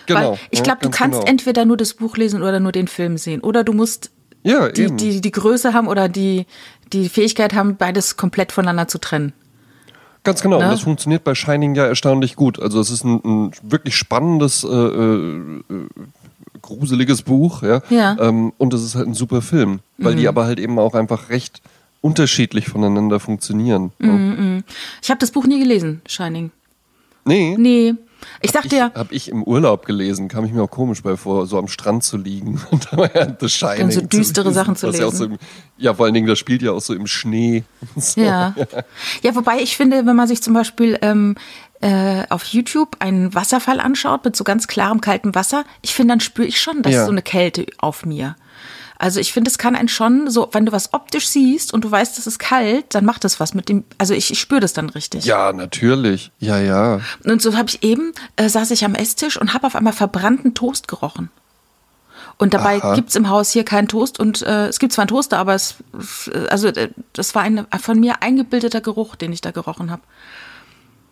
Genau. 0.06 0.32
Weil 0.32 0.40
ich 0.50 0.60
ja, 0.60 0.64
glaube, 0.64 0.80
du 0.82 0.88
ganz 0.90 0.98
kannst 0.98 1.20
genau. 1.20 1.30
entweder 1.30 1.66
nur 1.66 1.78
das 1.78 1.94
Buch 1.94 2.18
lesen 2.18 2.42
oder 2.42 2.60
nur 2.60 2.72
den 2.72 2.88
Film 2.88 3.18
sehen. 3.18 3.42
Oder 3.42 3.64
du 3.64 3.74
musst 3.74 4.12
ja, 4.44 4.70
die, 4.70 4.90
die, 4.96 5.22
die 5.22 5.32
Größe 5.32 5.74
haben 5.74 5.88
oder 5.88 6.10
die, 6.10 6.46
die 6.94 7.10
Fähigkeit 7.10 7.54
haben, 7.54 7.76
beides 7.76 8.18
komplett 8.18 8.52
voneinander 8.52 8.88
zu 8.88 8.98
trennen. 8.98 9.34
Ganz 10.24 10.42
genau, 10.42 10.60
Ne? 10.60 10.66
und 10.66 10.72
das 10.72 10.82
funktioniert 10.82 11.24
bei 11.24 11.34
Shining 11.36 11.76
ja 11.76 11.86
erstaunlich 11.86 12.36
gut. 12.36 12.60
Also 12.60 12.80
es 12.80 12.90
ist 12.90 13.04
ein, 13.06 13.22
ein 13.24 13.52
wirklich 13.62 13.96
spannendes, 13.96 14.64
äh, 14.64 14.68
äh, 14.68 15.62
gruseliges 16.62 17.22
Buch, 17.24 17.64
ja. 17.64 17.82
Ja. 17.90 18.18
Ähm, 18.20 18.54
und 18.58 18.74
es 18.74 18.84
ist 18.84 18.96
halt 18.96 19.08
ein 19.08 19.14
super 19.14 19.42
Film, 19.42 19.80
weil 19.98 20.14
Mhm. 20.14 20.18
die 20.18 20.28
aber 20.28 20.46
halt 20.46 20.60
eben 20.60 20.78
auch 20.80 20.94
einfach 20.96 21.30
recht 21.30 21.62
unterschiedlich 22.02 22.70
voneinander 22.70 23.20
funktionieren. 23.20 23.92
Mhm. 24.00 24.64
Ich 25.02 25.10
habe 25.10 25.20
das 25.20 25.32
Buch 25.32 25.46
nie 25.46 25.60
gelesen, 25.60 26.02
Shining. 26.08 26.52
Nee. 27.26 27.56
Nee. 27.58 27.96
Ich 28.42 28.52
dachte 28.52 28.76
ja, 28.76 28.92
Habe 28.96 29.14
ich 29.14 29.30
im 29.30 29.44
Urlaub 29.44 29.86
gelesen, 29.86 30.28
kam 30.28 30.44
ich 30.44 30.52
mir 30.52 30.62
auch 30.64 30.70
komisch 30.70 31.02
bei 31.04 31.16
vor, 31.16 31.46
so 31.48 31.58
am 31.58 31.70
Strand 31.70 32.04
zu 32.04 32.18
liegen 32.18 32.62
und 32.72 32.88
da 32.92 33.10
ja 33.14 33.34
The 33.40 33.48
Shining. 33.48 33.78
Dann 33.80 33.92
so 33.92 34.02
düstere 34.02 34.46
lesen, 34.50 34.56
Sachen 34.56 34.76
zu 34.76 34.88
was 34.88 34.98
Ja, 34.98 35.06
lesen. 35.06 35.18
so 35.18 35.26
im, 35.26 35.38
ja, 35.78 35.94
vor 35.94 36.06
allen 36.06 36.14
Dingen, 36.14 36.28
das 36.28 36.38
spielt 36.38 36.62
ja 36.62 36.72
auch 36.74 36.82
so 36.82 36.94
im 36.94 37.08
Schnee. 37.08 37.64
So. 37.96 38.20
ja. 38.22 38.54
Ja, 39.24 39.36
wobei 39.36 39.62
ich 39.62 39.78
finde, 39.78 40.06
wenn 40.06 40.16
man 40.18 40.28
sich 40.28 40.42
zum 40.42 40.54
Beispiel 40.54 40.98
ähm, 41.02 41.36
äh, 41.82 42.24
auf 42.30 42.44
YouTube 42.46 42.98
einen 43.00 43.34
Wasserfall 43.34 43.80
anschaut 43.80 44.26
mit 44.26 44.36
so 44.36 44.44
ganz 44.44 44.68
klarem 44.68 45.02
kaltem 45.02 45.34
Wasser, 45.36 45.64
ich 45.82 45.94
finde, 45.96 46.14
dann 46.14 46.20
spüre 46.20 46.48
ich 46.48 46.60
schon, 46.60 46.82
dass 46.82 46.94
Ja. 46.94 47.06
so 47.06 47.12
eine 47.12 47.22
Kälte 47.22 47.66
auf 47.78 48.06
mir. 48.06 48.36
Also 49.02 49.22
ich 49.22 49.32
finde, 49.32 49.50
es 49.50 49.58
kann 49.58 49.78
einen 49.78 49.88
schon 49.88 50.30
so, 50.30 50.50
wenn 50.52 50.66
du 50.66 50.74
was 50.74 50.94
optisch 50.94 51.30
siehst 51.30 51.74
und 51.74 51.86
du 51.86 51.90
weißt, 51.92 52.20
es 52.20 52.28
ist 52.28 52.38
kalt, 52.38 52.94
dann 52.94 53.06
macht 53.06 53.24
das 53.24 53.40
was 53.40 53.54
mit 53.54 53.70
dem, 53.70 53.86
also 53.98 54.14
ich, 54.14 54.30
ich 54.30 54.40
spüre 54.42 54.60
das 54.60 54.74
dann 54.74 54.90
richtig. 54.90 55.24
Ja, 55.24 55.54
natürlich. 55.54 56.32
Ja, 56.40 56.60
ja. 56.60 57.00
Und 57.24 57.42
so 57.42 57.56
habe 57.56 57.70
ich 57.70 57.82
eben, 57.82 58.12
äh, 58.36 58.50
saß 58.50 58.72
ich 58.72 58.84
am 58.84 58.96
Esstisch 58.96 59.38
und 59.40 59.54
habe 59.54 59.68
auf 59.68 59.76
einmal 59.78 59.94
verbrannten 59.94 60.54
Toast 60.54 60.90
gerochen. 60.90 61.30
Und 62.38 62.54
dabei 62.54 62.82
Aha. 62.82 62.96
gibt's 62.96 63.16
im 63.16 63.30
Haus 63.30 63.52
hier 63.52 63.64
keinen 63.64 63.88
Toast 63.88 64.20
und 64.20 64.42
äh, 64.42 64.68
es 64.68 64.80
gibt 64.80 64.92
zwar 64.94 65.04
einen 65.04 65.10
Toaster, 65.10 65.38
aber 65.38 65.56
es, 65.56 65.76
also 66.50 66.68
äh, 66.68 66.90
das 67.14 67.36
war 67.36 67.42
ein 67.44 67.68
von 67.82 68.00
mir 68.00 68.22
eingebildeter 68.22 68.82
Geruch, 68.82 69.16
den 69.16 69.32
ich 69.32 69.40
da 69.42 69.52
gerochen 69.52 69.92
habe. 69.92 70.02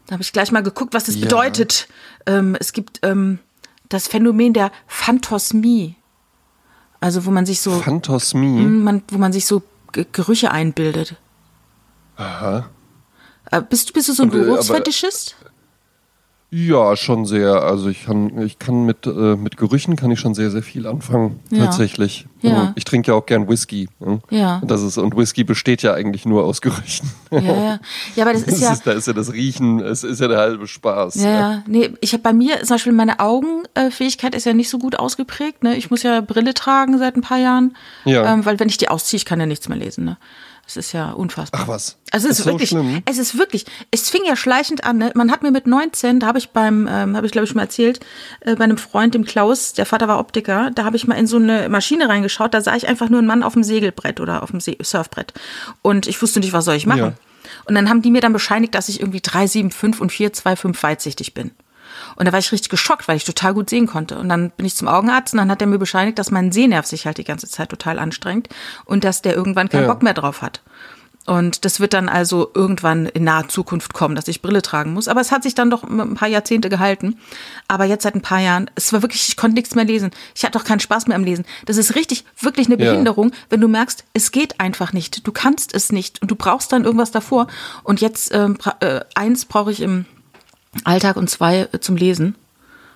Da 0.08 0.14
habe 0.14 0.24
ich 0.24 0.34
gleich 0.34 0.52
mal 0.52 0.64
geguckt, 0.64 0.94
was 0.94 1.06
das 1.06 1.16
Ja. 1.16 1.22
bedeutet. 1.22 1.88
Ähm, 2.26 2.56
es 2.60 2.74
gibt 2.74 3.00
ähm, 3.04 3.40
das 3.90 4.08
Phänomen 4.08 4.54
der 4.54 4.72
Phantosmie. 4.88 5.96
Also 7.00 7.26
wo 7.26 7.32
man 7.32 7.46
sich 7.46 7.62
so, 7.62 7.80
Phantosmie. 7.80 8.62
man, 8.66 9.04
wo 9.10 9.18
man 9.18 9.32
sich 9.34 9.46
so 9.46 9.62
G 9.92 10.06
Gerüche 10.12 10.52
einbildet. 10.52 11.16
Aha. 12.16 12.70
Äh, 13.52 13.62
bist, 13.62 13.90
du- 13.90 13.94
bist 13.94 14.10
du 14.10 14.14
so 14.14 14.24
ein 14.24 14.32
Geruchsfetischist? 14.32 15.36
Ja, 16.50 16.96
schon 16.96 17.26
sehr. 17.26 17.62
Also 17.64 17.90
ich 17.90 18.06
kann, 18.06 18.42
ich 18.42 18.58
kann 18.58 18.86
mit, 18.86 19.06
äh, 19.06 19.36
mit 19.36 19.58
Gerüchen 19.58 19.98
kann 19.98 20.12
ich 20.12 20.20
schon 20.22 20.34
sehr, 20.34 20.50
sehr 20.50 20.64
viel 20.64 20.88
anfangen. 20.88 21.42
Ja. 21.52 21.66
Tatsächlich. 21.66 22.26
Ja. 22.42 22.72
Ich 22.76 22.86
trinke 22.86 23.12
ja 23.12 23.18
auch 23.18 23.26
gern 23.26 23.50
Whisky. 23.50 23.90
ne? 24.00 24.22
Ja. 24.30 24.60
Und 24.60 24.72
Das 24.72 24.82
ist, 24.82 24.98
und 24.98 25.18
Whisky 25.18 25.44
besteht 25.44 25.82
ja 25.84 25.94
eigentlich 25.94 26.26
nur 26.26 26.46
aus 26.46 26.62
Gerüchen. 26.62 27.12
Ja, 27.32 27.40
ja. 27.42 27.80
Ja, 28.16 28.24
aber 28.24 28.32
das 28.32 28.46
Das 28.46 28.54
ist 28.56 28.62
ja. 28.62 28.72
ist, 28.72 28.88
da 28.88 28.94
ist 28.94 29.08
ja 29.08 29.14
das 29.14 29.34
Riechen, 29.34 29.82
es 29.82 30.06
ist 30.06 30.22
ja 30.22 30.30
der 30.30 30.38
halbe 30.38 30.68
Spaß. 30.68 31.16
Ja, 31.16 31.30
ja. 31.30 31.64
Nee, 31.68 31.92
ich 32.00 32.14
habe 32.14 32.24
bei 32.24 32.32
mir 32.32 32.60
zum 32.64 32.76
Beispiel 32.76 32.94
meine 32.94 33.20
Augenfähigkeit 33.20 34.34
ist 34.34 34.46
ja 34.46 34.54
nicht 34.54 34.70
so 34.70 34.78
gut 34.80 34.98
ausgeprägt. 34.98 35.64
Ne? 35.64 35.76
Ich 35.76 35.92
muss 35.92 36.04
ja 36.04 36.22
Brille 36.22 36.54
tragen 36.54 36.98
seit 36.98 37.18
ein 37.18 37.22
paar 37.22 37.40
Jahren. 37.40 37.76
Ja. 38.06 38.32
Ähm, 38.34 38.46
weil 38.46 38.58
wenn 38.62 38.70
ich 38.70 38.78
die 38.78 38.88
ausziehe, 38.88 39.18
ich 39.18 39.26
kann 39.26 39.42
ja 39.42 39.46
nichts 39.46 39.68
mehr 39.68 39.78
lesen. 39.78 40.06
Ne? 40.06 40.18
Das 40.68 40.76
ist 40.76 40.92
ja 40.92 41.12
unfassbar. 41.12 41.62
Ach 41.64 41.68
was. 41.70 41.98
Also 42.12 42.28
es 42.28 42.34
ist, 42.34 42.40
Ist 42.40 42.46
so 42.46 42.52
wirklich, 42.52 42.70
schlimm? 42.70 43.02
es 43.06 43.18
ist 43.18 43.38
wirklich, 43.38 43.66
es 43.90 44.10
fing 44.10 44.22
ja 44.28 44.36
schleichend 44.36 44.84
an. 44.84 44.98
Ne? 44.98 45.12
Man 45.16 45.32
hat 45.32 45.42
mir 45.42 45.52
mit 45.52 45.66
19, 45.66 46.20
da 46.20 46.28
habe 46.28 46.40
ich 46.40 46.50
beim, 46.50 46.90
ähm, 46.92 47.16
habe 47.16 47.26
ich 47.26 47.32
glaube 47.32 47.46
ich 47.46 47.50
schon 47.50 47.56
mal 47.56 47.64
erzählt, 47.64 48.02
äh, 48.42 48.56
bei 48.56 48.66
einem 48.66 48.78
Freund, 48.78 49.14
dem 49.14 49.24
Klaus, 49.24 49.72
der 49.72 49.86
Vater 49.86 50.10
war 50.10 50.20
Optiker, 50.20 50.72
da 50.72 50.84
habe 50.84 50.98
ich 50.98 51.08
mal 51.08 51.16
in 51.16 51.26
so 51.26 51.38
eine 51.38 51.70
Maschine 51.70 52.10
reingeschaut, 52.10 52.54
da 52.54 52.60
sah 52.60 52.76
ich 52.76 52.86
einfach 52.86 53.08
nur 53.08 53.20
einen 53.20 53.28
Mann 53.28 53.44
auf 53.44 53.54
dem 53.54 53.64
Segelbrett 53.64 54.20
oder 54.20 54.44
auf 54.44 54.52
dem 54.52 54.60
See 54.60 54.78
Surfbrett. 54.82 55.34
Und 55.82 56.06
ich 56.06 56.22
wusste 56.22 56.42
nicht, 56.42 56.52
was 56.52 56.66
soll 56.66 56.76
ich 56.76 56.86
machen. 56.86 57.00
Ja. 57.00 57.14
Und 57.66 57.76
dann 57.76 57.90
haben 57.90 58.02
die 58.02 58.12
mir 58.12 58.20
dann 58.20 58.34
bescheinigt, 58.34 58.76
dass 58.76 58.90
ich 58.90 59.00
irgendwie 59.00 59.22
375 59.22 60.02
und 60.02 60.12
425 60.12 60.84
weitsichtig 60.84 61.34
bin. 61.34 61.52
Und 62.16 62.26
da 62.28 62.32
war 62.32 62.40
ich 62.40 62.52
richtig 62.52 62.70
geschockt, 62.70 63.08
weil 63.08 63.18
ich 63.18 63.26
total 63.26 63.54
gut 63.54 63.70
sehen 63.70 63.88
konnte. 63.88 64.18
Und 64.18 64.30
dann 64.30 64.52
bin 64.52 64.66
ich 64.66 64.76
zum 64.76 64.88
Augenarzt 64.88 65.34
und 65.34 65.38
dann 65.40 65.52
hat 65.52 65.62
er 65.62 65.68
mir 65.68 65.80
bescheinigt, 65.80 66.20
dass 66.20 66.32
mein 66.32 66.52
Sehnerv 66.52 66.86
sich 66.86 67.06
halt 67.06 67.18
die 67.18 67.24
ganze 67.24 67.48
Zeit 67.50 67.70
total 67.70 68.00
anstrengt 68.00 68.50
und 68.86 69.04
dass 69.04 69.22
der 69.22 69.36
irgendwann 69.36 69.70
keinen 69.70 69.84
Ja. 69.84 69.88
Bock 69.94 70.04
mehr 70.04 70.14
drauf 70.14 70.42
hat. 70.42 70.62
Und 71.26 71.66
das 71.66 71.82
wird 71.82 71.94
dann 71.94 72.08
also 72.08 72.52
irgendwann 72.54 73.06
in 73.06 73.26
naher 73.26 73.50
Zukunft 73.50 73.94
kommen, 73.94 74.16
dass 74.16 74.30
ich 74.30 74.42
Brille 74.42 74.62
tragen 74.62 74.94
muss. 74.94 75.10
Aber 75.10 75.20
es 75.20 75.30
hat 75.30 75.44
sich 75.44 75.54
dann 75.56 75.70
doch 75.70 75.84
ein 75.84 76.14
paar 76.16 76.30
Jahrzehnte 76.30 76.70
gehalten. 76.70 77.20
Aber 77.68 77.84
jetzt 77.84 78.04
seit 78.04 78.16
ein 78.16 78.22
paar 78.22 78.40
Jahren, 78.40 78.72
es 78.76 78.94
war 78.94 79.02
wirklich, 79.02 79.28
ich 79.28 79.36
konnte 79.36 79.56
nichts 79.56 79.76
mehr 79.76 79.84
lesen. 79.84 80.12
Ich 80.36 80.46
hatte 80.46 80.58
auch 80.58 80.64
keinen 80.64 80.80
Spaß 80.80 81.08
mehr 81.08 81.18
am 81.18 81.26
Lesen. 81.26 81.44
Das 81.66 81.76
ist 81.76 81.96
richtig, 81.96 82.24
wirklich 82.40 82.68
eine 82.68 82.82
Ja. 82.82 82.92
Behinderung, 82.92 83.34
wenn 83.50 83.60
du 83.60 83.68
merkst, 83.68 84.06
es 84.14 84.32
geht 84.32 84.62
einfach 84.62 84.94
nicht. 84.94 85.28
Du 85.28 85.34
kannst 85.34 85.76
es 85.76 85.92
nicht 85.92 86.22
und 86.22 86.32
du 86.32 86.36
brauchst 86.38 86.72
dann 86.72 86.86
irgendwas 86.86 87.12
davor. 87.12 87.48
Und 87.84 88.00
jetzt, 88.00 88.34
ähm, 88.34 88.58
äh, 88.80 89.02
eins 89.14 89.44
brauche 89.44 89.74
ich 89.74 89.82
im 89.82 90.06
Alltag 90.84 91.18
und 91.18 91.30
zwei 91.30 91.68
äh, 91.72 91.80
zum 91.80 91.98
Lesen. 91.98 92.36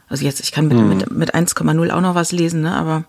Also 0.07 0.25
jetzt, 0.25 0.41
ich 0.41 0.51
kann 0.51 0.67
mit, 0.67 0.77
mit, 0.77 1.11
mit 1.11 1.35
1,0 1.35 1.91
auch 1.91 2.01
noch 2.01 2.15
was 2.15 2.33
lesen, 2.33 2.61
ne? 2.61 2.75
aber 2.75 3.05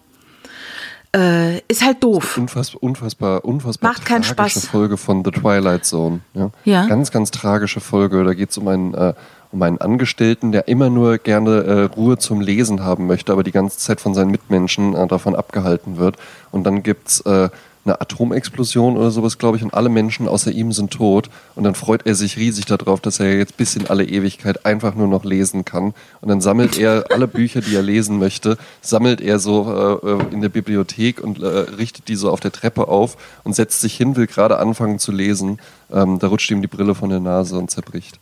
äh, 1.14 1.58
ist 1.68 1.84
halt 1.84 2.02
doof. 2.02 2.38
Unfassbar, 2.38 2.82
unfassbar, 2.82 3.44
unfassbar 3.44 3.90
Macht 3.90 4.06
keinen 4.06 4.22
tragische 4.22 4.60
Spaß. 4.60 4.70
Folge 4.70 4.96
von 4.96 5.24
The 5.24 5.30
Twilight 5.32 5.84
Zone. 5.84 6.20
Ja. 6.34 6.50
Ja. 6.64 6.86
Ganz, 6.86 7.10
ganz 7.10 7.30
tragische 7.30 7.80
Folge. 7.80 8.24
Da 8.24 8.34
geht 8.34 8.50
es 8.50 8.58
um 8.58 8.68
einen, 8.68 8.94
äh, 8.94 9.12
um 9.50 9.60
einen 9.62 9.78
Angestellten, 9.78 10.52
der 10.52 10.68
immer 10.68 10.88
nur 10.88 11.18
gerne 11.18 11.64
äh, 11.64 11.82
Ruhe 11.82 12.18
zum 12.18 12.40
Lesen 12.40 12.82
haben 12.82 13.06
möchte, 13.08 13.32
aber 13.32 13.42
die 13.42 13.52
ganze 13.52 13.78
Zeit 13.78 14.00
von 14.00 14.14
seinen 14.14 14.30
Mitmenschen 14.30 14.94
äh, 14.94 15.06
davon 15.06 15.34
abgehalten 15.34 15.98
wird. 15.98 16.16
Und 16.50 16.64
dann 16.64 16.82
gibt's 16.82 17.20
äh, 17.22 17.50
eine 17.84 18.00
Atomexplosion 18.00 18.96
oder 18.96 19.10
sowas, 19.10 19.38
glaube 19.38 19.56
ich, 19.56 19.62
und 19.62 19.74
alle 19.74 19.88
Menschen 19.88 20.28
außer 20.28 20.52
ihm 20.52 20.72
sind 20.72 20.92
tot. 20.92 21.30
Und 21.54 21.64
dann 21.64 21.74
freut 21.74 22.06
er 22.06 22.14
sich 22.14 22.36
riesig 22.36 22.66
darauf, 22.66 23.00
dass 23.00 23.18
er 23.18 23.36
jetzt 23.36 23.56
bis 23.56 23.74
in 23.74 23.88
alle 23.88 24.04
Ewigkeit 24.04 24.64
einfach 24.64 24.94
nur 24.94 25.08
noch 25.08 25.24
lesen 25.24 25.64
kann. 25.64 25.94
Und 26.20 26.28
dann 26.28 26.40
sammelt 26.40 26.78
er 26.78 27.06
alle 27.10 27.26
Bücher, 27.26 27.60
die 27.60 27.74
er 27.74 27.82
lesen 27.82 28.18
möchte, 28.18 28.56
sammelt 28.80 29.20
er 29.20 29.38
so 29.38 30.00
äh, 30.04 30.08
äh, 30.08 30.32
in 30.32 30.42
der 30.42 30.48
Bibliothek 30.48 31.20
und 31.20 31.42
äh, 31.42 31.46
richtet 31.46 32.08
die 32.08 32.16
so 32.16 32.30
auf 32.30 32.40
der 32.40 32.52
Treppe 32.52 32.88
auf 32.88 33.16
und 33.42 33.54
setzt 33.54 33.80
sich 33.80 33.96
hin, 33.96 34.16
will 34.16 34.26
gerade 34.26 34.58
anfangen 34.58 34.98
zu 34.98 35.10
lesen. 35.10 35.58
Ähm, 35.90 36.18
da 36.18 36.28
rutscht 36.28 36.50
ihm 36.50 36.62
die 36.62 36.68
Brille 36.68 36.94
von 36.94 37.10
der 37.10 37.20
Nase 37.20 37.58
und 37.58 37.70
zerbricht. 37.70 38.18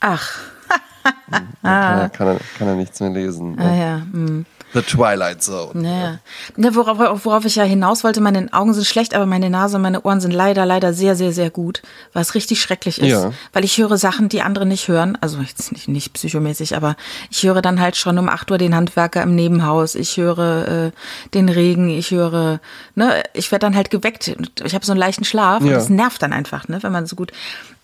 Ach, 0.00 0.38
Dann 1.30 1.46
kann, 1.62 1.98
er, 1.98 2.08
kann, 2.10 2.26
er, 2.28 2.40
kann 2.58 2.68
er 2.68 2.74
nichts 2.76 3.00
mehr 3.00 3.10
lesen. 3.10 3.58
ah 3.58 3.74
ja. 3.74 4.02
Hm. 4.12 4.46
The 4.74 4.82
Twilight 4.82 5.42
Zone. 5.42 5.80
Naja. 5.80 6.18
Ja, 6.56 6.74
worauf, 6.74 7.24
worauf 7.24 7.44
ich 7.44 7.54
ja 7.56 7.62
hinaus 7.64 8.04
wollte, 8.04 8.20
meine 8.20 8.52
Augen 8.52 8.74
sind 8.74 8.84
schlecht, 8.86 9.14
aber 9.14 9.24
meine 9.24 9.48
Nase 9.48 9.76
und 9.76 9.82
meine 9.82 10.02
Ohren 10.02 10.20
sind 10.20 10.32
leider, 10.32 10.66
leider 10.66 10.92
sehr, 10.92 11.14
sehr, 11.16 11.32
sehr 11.32 11.48
gut, 11.50 11.80
was 12.12 12.34
richtig 12.34 12.60
schrecklich 12.60 13.00
ist. 13.00 13.08
Ja. 13.08 13.32
Weil 13.52 13.64
ich 13.64 13.78
höre 13.78 13.96
Sachen, 13.96 14.28
die 14.28 14.42
andere 14.42 14.66
nicht 14.66 14.88
hören. 14.88 15.16
Also 15.20 15.38
jetzt 15.38 15.72
nicht, 15.72 15.88
nicht 15.88 16.12
psychomäßig, 16.12 16.76
aber 16.76 16.96
ich 17.30 17.42
höre 17.44 17.62
dann 17.62 17.80
halt 17.80 17.96
schon 17.96 18.18
um 18.18 18.28
8 18.28 18.50
Uhr 18.50 18.58
den 18.58 18.74
Handwerker 18.74 19.22
im 19.22 19.34
Nebenhaus. 19.34 19.94
Ich 19.94 20.16
höre 20.16 20.68
äh, 20.68 20.90
den 21.34 21.48
Regen, 21.48 21.88
ich 21.88 22.10
höre, 22.10 22.60
ne, 22.94 23.22
ich 23.32 23.50
werde 23.52 23.66
dann 23.66 23.76
halt 23.76 23.90
geweckt. 23.90 24.34
Ich 24.64 24.74
habe 24.74 24.84
so 24.84 24.92
einen 24.92 24.98
leichten 24.98 25.24
Schlaf 25.24 25.60
und 25.62 25.68
Ja. 25.68 25.74
das 25.74 25.88
nervt 25.88 26.20
dann 26.22 26.32
einfach, 26.32 26.66
ne, 26.68 26.82
wenn 26.82 26.92
man 26.92 27.06
so 27.06 27.14
gut 27.16 27.32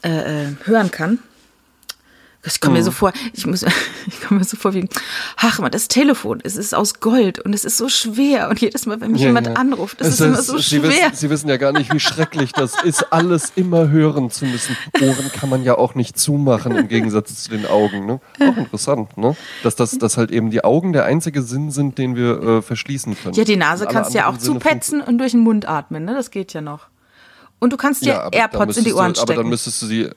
äh, 0.03 0.09
äh, 0.44 0.48
hören 0.64 0.90
kann. 0.90 1.18
Ich 2.42 2.59
komme 2.61 2.72
Mhm. 2.72 2.79
mir 2.79 2.85
so 2.85 2.90
vor, 2.90 3.12
ich 3.35 3.44
muss, 3.46 3.62
ich 4.07 4.20
komme 4.26 4.38
mir 4.40 4.44
so 4.46 4.57
vor 4.57 4.72
wie, 4.72 4.88
ach 5.37 5.59
man, 5.59 5.70
das 5.70 5.88
Telefon, 5.88 6.40
es 6.42 6.57
ist 6.57 6.74
aus 6.74 7.00
Gold 7.00 7.38
und 7.38 7.55
es 7.55 7.64
ist 7.66 7.76
so 7.76 7.90
schwer 7.90 8.48
und 8.48 8.59
jedes 8.62 8.87
Mal, 8.87 8.98
wenn 9.03 9.11
mich 9.12 9.20
Ja, 9.20 9.26
jemand 9.26 9.48
ja. 9.48 9.53
anruft, 9.55 10.00
das 10.00 10.09
Es 10.09 10.14
ist, 10.14 10.20
immer 10.26 10.40
so 10.42 10.57
Sie 10.57 10.62
schwer. 10.79 10.83
wissen, 10.85 11.14
Sie 11.14 11.29
wissen 11.29 11.48
ja 11.50 11.59
gar 11.59 11.72
nicht, 11.72 11.92
wie 11.92 12.00
schrecklich 12.00 12.53
das 12.53 12.83
ist, 12.83 13.12
alles 13.12 13.53
immer 13.57 13.90
hören 13.90 14.31
zu 14.31 14.46
müssen. 14.46 14.74
Ohren 15.03 15.31
kann 15.33 15.50
man 15.50 15.64
ja 15.64 15.76
auch 15.76 15.94
nicht 15.94 16.18
zumachen 16.18 16.74
im 16.76 16.88
Gegensatz 16.88 17.42
zu 17.44 17.50
den 17.50 17.66
Augen. 17.66 18.07
Ne? 18.07 18.20
Auch 18.40 18.57
interessant, 18.57 19.18
ne? 19.18 19.37
dass, 19.62 19.76
das, 19.76 19.98
dass 19.98 20.16
halt 20.16 20.31
eben 20.31 20.48
die 20.50 20.64
Augen 20.64 20.94
der 20.94 21.05
einzige 21.05 21.42
Sinn 21.42 21.70
sind, 21.70 21.98
den 21.98 22.16
wir 22.16 22.42
äh, 22.42 22.62
verschließen 22.62 23.18
können. 23.22 23.35
ja, 23.35 23.44
die 23.44 23.57
Nase 23.57 23.85
kannst 23.87 24.14
du 24.14 24.18
ja 24.18 24.29
auch 24.29 24.38
Sinne 24.38 24.55
zupetzen 24.61 25.03
und 25.03 25.18
durch 25.18 25.33
den 25.33 25.40
Mund 25.40 25.68
atmen, 25.68 26.07
ne? 26.07 26.14
Das 26.14 26.31
geht 26.31 26.55
ja 26.55 26.62
noch. 26.62 26.87
Und 27.59 27.74
du 27.74 27.76
kannst 27.76 28.03
dir 28.03 28.12
Ja, 28.14 28.29
AirPods 28.33 28.79
in 28.79 28.85
die 28.85 28.94
Ohren 28.94 29.12
du, 29.12 29.20
Aber 29.20 29.26
dann 29.26 29.35
stecken. 29.37 29.48
müsstest 29.50 29.83
du 29.83 29.87
sie. 29.87 30.09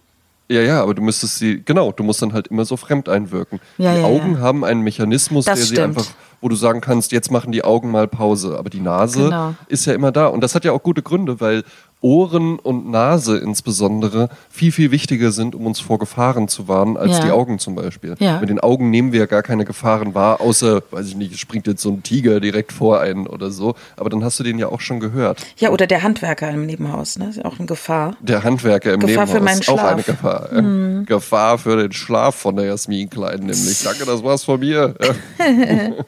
Ja, 0.49 0.61
ja, 0.61 0.81
aber 0.81 0.93
du 0.93 1.01
müsstest 1.01 1.37
sie, 1.37 1.63
genau, 1.63 1.91
du 1.91 2.03
musst 2.03 2.21
dann 2.21 2.33
halt 2.33 2.47
immer 2.47 2.65
so 2.65 2.75
fremd 2.77 3.07
einwirken. 3.09 3.59
Ja, 3.77 3.93
die 3.95 4.01
ja, 4.01 4.05
Augen 4.05 4.33
ja. 4.33 4.39
haben 4.39 4.65
einen 4.65 4.81
Mechanismus, 4.81 5.45
Das 5.45 5.57
der 5.59 5.65
sie 5.65 5.75
stimmt. 5.75 5.97
einfach, 5.97 6.11
wo 6.41 6.49
du 6.49 6.55
sagen 6.55 6.81
kannst, 6.81 7.11
jetzt 7.13 7.31
machen 7.31 7.51
die 7.53 7.63
Augen 7.63 7.89
mal 7.91 8.07
Pause. 8.07 8.57
Aber 8.59 8.69
die 8.69 8.81
Nase 8.81 9.23
Genau. 9.25 9.55
ist 9.67 9.85
ja 9.85 9.93
immer 9.93 10.11
da. 10.11 10.27
Und 10.27 10.41
das 10.41 10.53
hat 10.53 10.65
ja 10.65 10.73
auch 10.73 10.83
gute 10.83 11.01
Gründe, 11.01 11.39
weil 11.39 11.63
Ohren 12.03 12.59
und 12.59 12.91
Nase 12.91 13.37
insbesondere 13.37 14.29
viel, 14.49 14.71
viel 14.71 14.91
wichtiger 14.91 15.31
sind, 15.31 15.55
um 15.55 15.65
uns 15.65 15.79
vor 15.79 15.97
Gefahren 15.97 16.47
zu 16.49 16.67
warnen, 16.67 16.97
als 16.97 17.17
Ja. 17.19 17.25
die 17.25 17.31
Augen 17.31 17.57
zum 17.59 17.73
Beispiel. 17.75 18.15
Ja. 18.19 18.39
Mit 18.41 18.49
den 18.49 18.59
Augen 18.59 18.89
nehmen 18.91 19.11
wir 19.13 19.21
ja 19.21 19.25
gar 19.25 19.41
keine 19.41 19.65
Gefahren 19.65 20.13
wahr, 20.13 20.41
außer, 20.41 20.83
weiß 20.91 21.07
ich 21.07 21.15
nicht, 21.15 21.39
springt 21.39 21.65
jetzt 21.65 21.81
so 21.81 21.89
ein 21.89 22.03
Tiger 22.03 22.39
direkt 22.41 22.71
vor 22.73 22.99
einen 22.99 23.25
oder 23.25 23.49
so. 23.51 23.73
Aber 23.95 24.09
dann 24.09 24.23
hast 24.23 24.39
du 24.39 24.43
den 24.43 24.59
ja 24.59 24.67
auch 24.67 24.81
schon 24.81 24.99
gehört. 24.99 25.39
Ja, 25.57 25.69
oder 25.69 25.87
der 25.87 26.03
Handwerker 26.03 26.49
im 26.51 26.65
Nebenhaus, 26.65 27.17
ne? 27.17 27.29
Ist 27.29 27.37
ja 27.37 27.45
auch 27.45 27.57
eine 27.57 27.67
Gefahr. 27.67 28.17
Der 28.19 28.43
Handwerker 28.43 28.93
im 28.93 28.99
Gefahr 28.99 29.25
für 29.25 29.35
Nebenhaus. 29.39 29.65
meinen 29.67 29.79
Auch 29.79 29.83
eine 29.83 30.03
Schlaf. 30.03 30.05
Gefahr. 30.05 30.49
ja. 30.53 31.01
Gefahr 31.05 31.57
für 31.57 31.77
den 31.77 31.91
Schlaf 31.93 32.35
von 32.35 32.55
der 32.57 32.65
Jasmin 32.65 33.09
Klein 33.09 33.39
nämlich. 33.39 33.81
Danke, 33.83 34.05
das 34.05 34.23
war's 34.23 34.43
von 34.43 34.59
mir. 34.59 34.93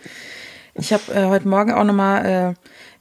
Ich 0.78 0.92
habe 0.92 1.04
äh, 1.14 1.26
heute 1.28 1.48
Morgen 1.48 1.72
auch 1.72 1.86
nochmal, 1.86 2.26
äh, 2.26 2.54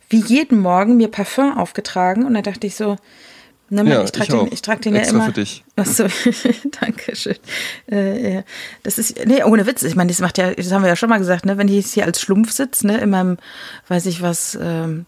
wie 0.09 0.21
jeden 0.21 0.61
Morgen, 0.61 0.97
mir 0.97 1.09
Parfum 1.09 1.57
aufgetragen 1.57 2.25
und 2.25 2.35
da 2.35 2.43
dachte 2.43 2.67
ich 2.67 2.77
so, 2.77 2.97
nimm 3.71 3.87
mal, 3.87 3.95
Ja, 3.95 4.05
ich 4.05 4.13
trage 4.13 4.33
den, 4.33 4.53
ich 4.53 4.63
trag 4.63 4.83
den 4.83 4.95
ja 4.95 5.03
immer. 5.03 5.27
für 5.27 5.33
dich. 5.33 5.65
Achso, 5.77 6.07
danke 6.81 7.17
schön. 7.17 7.37
Äh, 7.91 8.35
ja. 8.35 8.45
das 8.83 8.99
ist, 8.99 9.27
nee, 9.27 9.43
ohne 9.43 9.67
Witz. 9.67 9.83
Ich 9.83 9.97
meine, 9.97 10.09
das 10.09 10.21
macht 10.21 10.39
ja, 10.39 10.53
das 10.55 10.73
haben 10.73 10.83
wir 10.83 10.89
ja 10.89 10.97
schon 10.97 11.09
mal 11.09 11.19
gesagt, 11.19 11.47
ne, 11.47 11.59
wenn 11.59 11.69
ich 11.69 11.75
jetzt 11.75 11.95
hier 11.95 12.05
als 12.05 12.21
Schlumpf 12.21 12.53
sitze, 12.53 12.87
ne, 12.87 12.99
in 12.99 13.11
meinem, 13.11 13.39
weiß 13.89 14.07
ich 14.07 14.23
was, 14.23 14.59
ähm, 14.61 15.07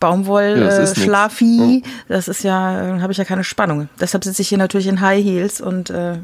Baumwoll, 0.00 0.56
Ja, 0.58 0.66
das 0.78 0.96
äh. 0.96 1.00
Schlafi, 1.00 1.82
das 2.08 2.28
ist 2.28 2.44
ja, 2.44 2.98
habe 3.00 3.12
ich 3.12 3.18
ja 3.18 3.24
keine 3.24 3.44
Spannung. 3.44 3.88
Deshalb 4.00 4.24
sitze 4.24 4.42
ich 4.42 4.48
hier 4.48 4.58
natürlich 4.58 4.86
in 4.86 5.00
High 5.00 5.24
Heels 5.24 5.60
und 5.60 5.90
äh, 5.90 6.18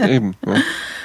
Eben. 0.06 0.36
Ja. 0.46 0.54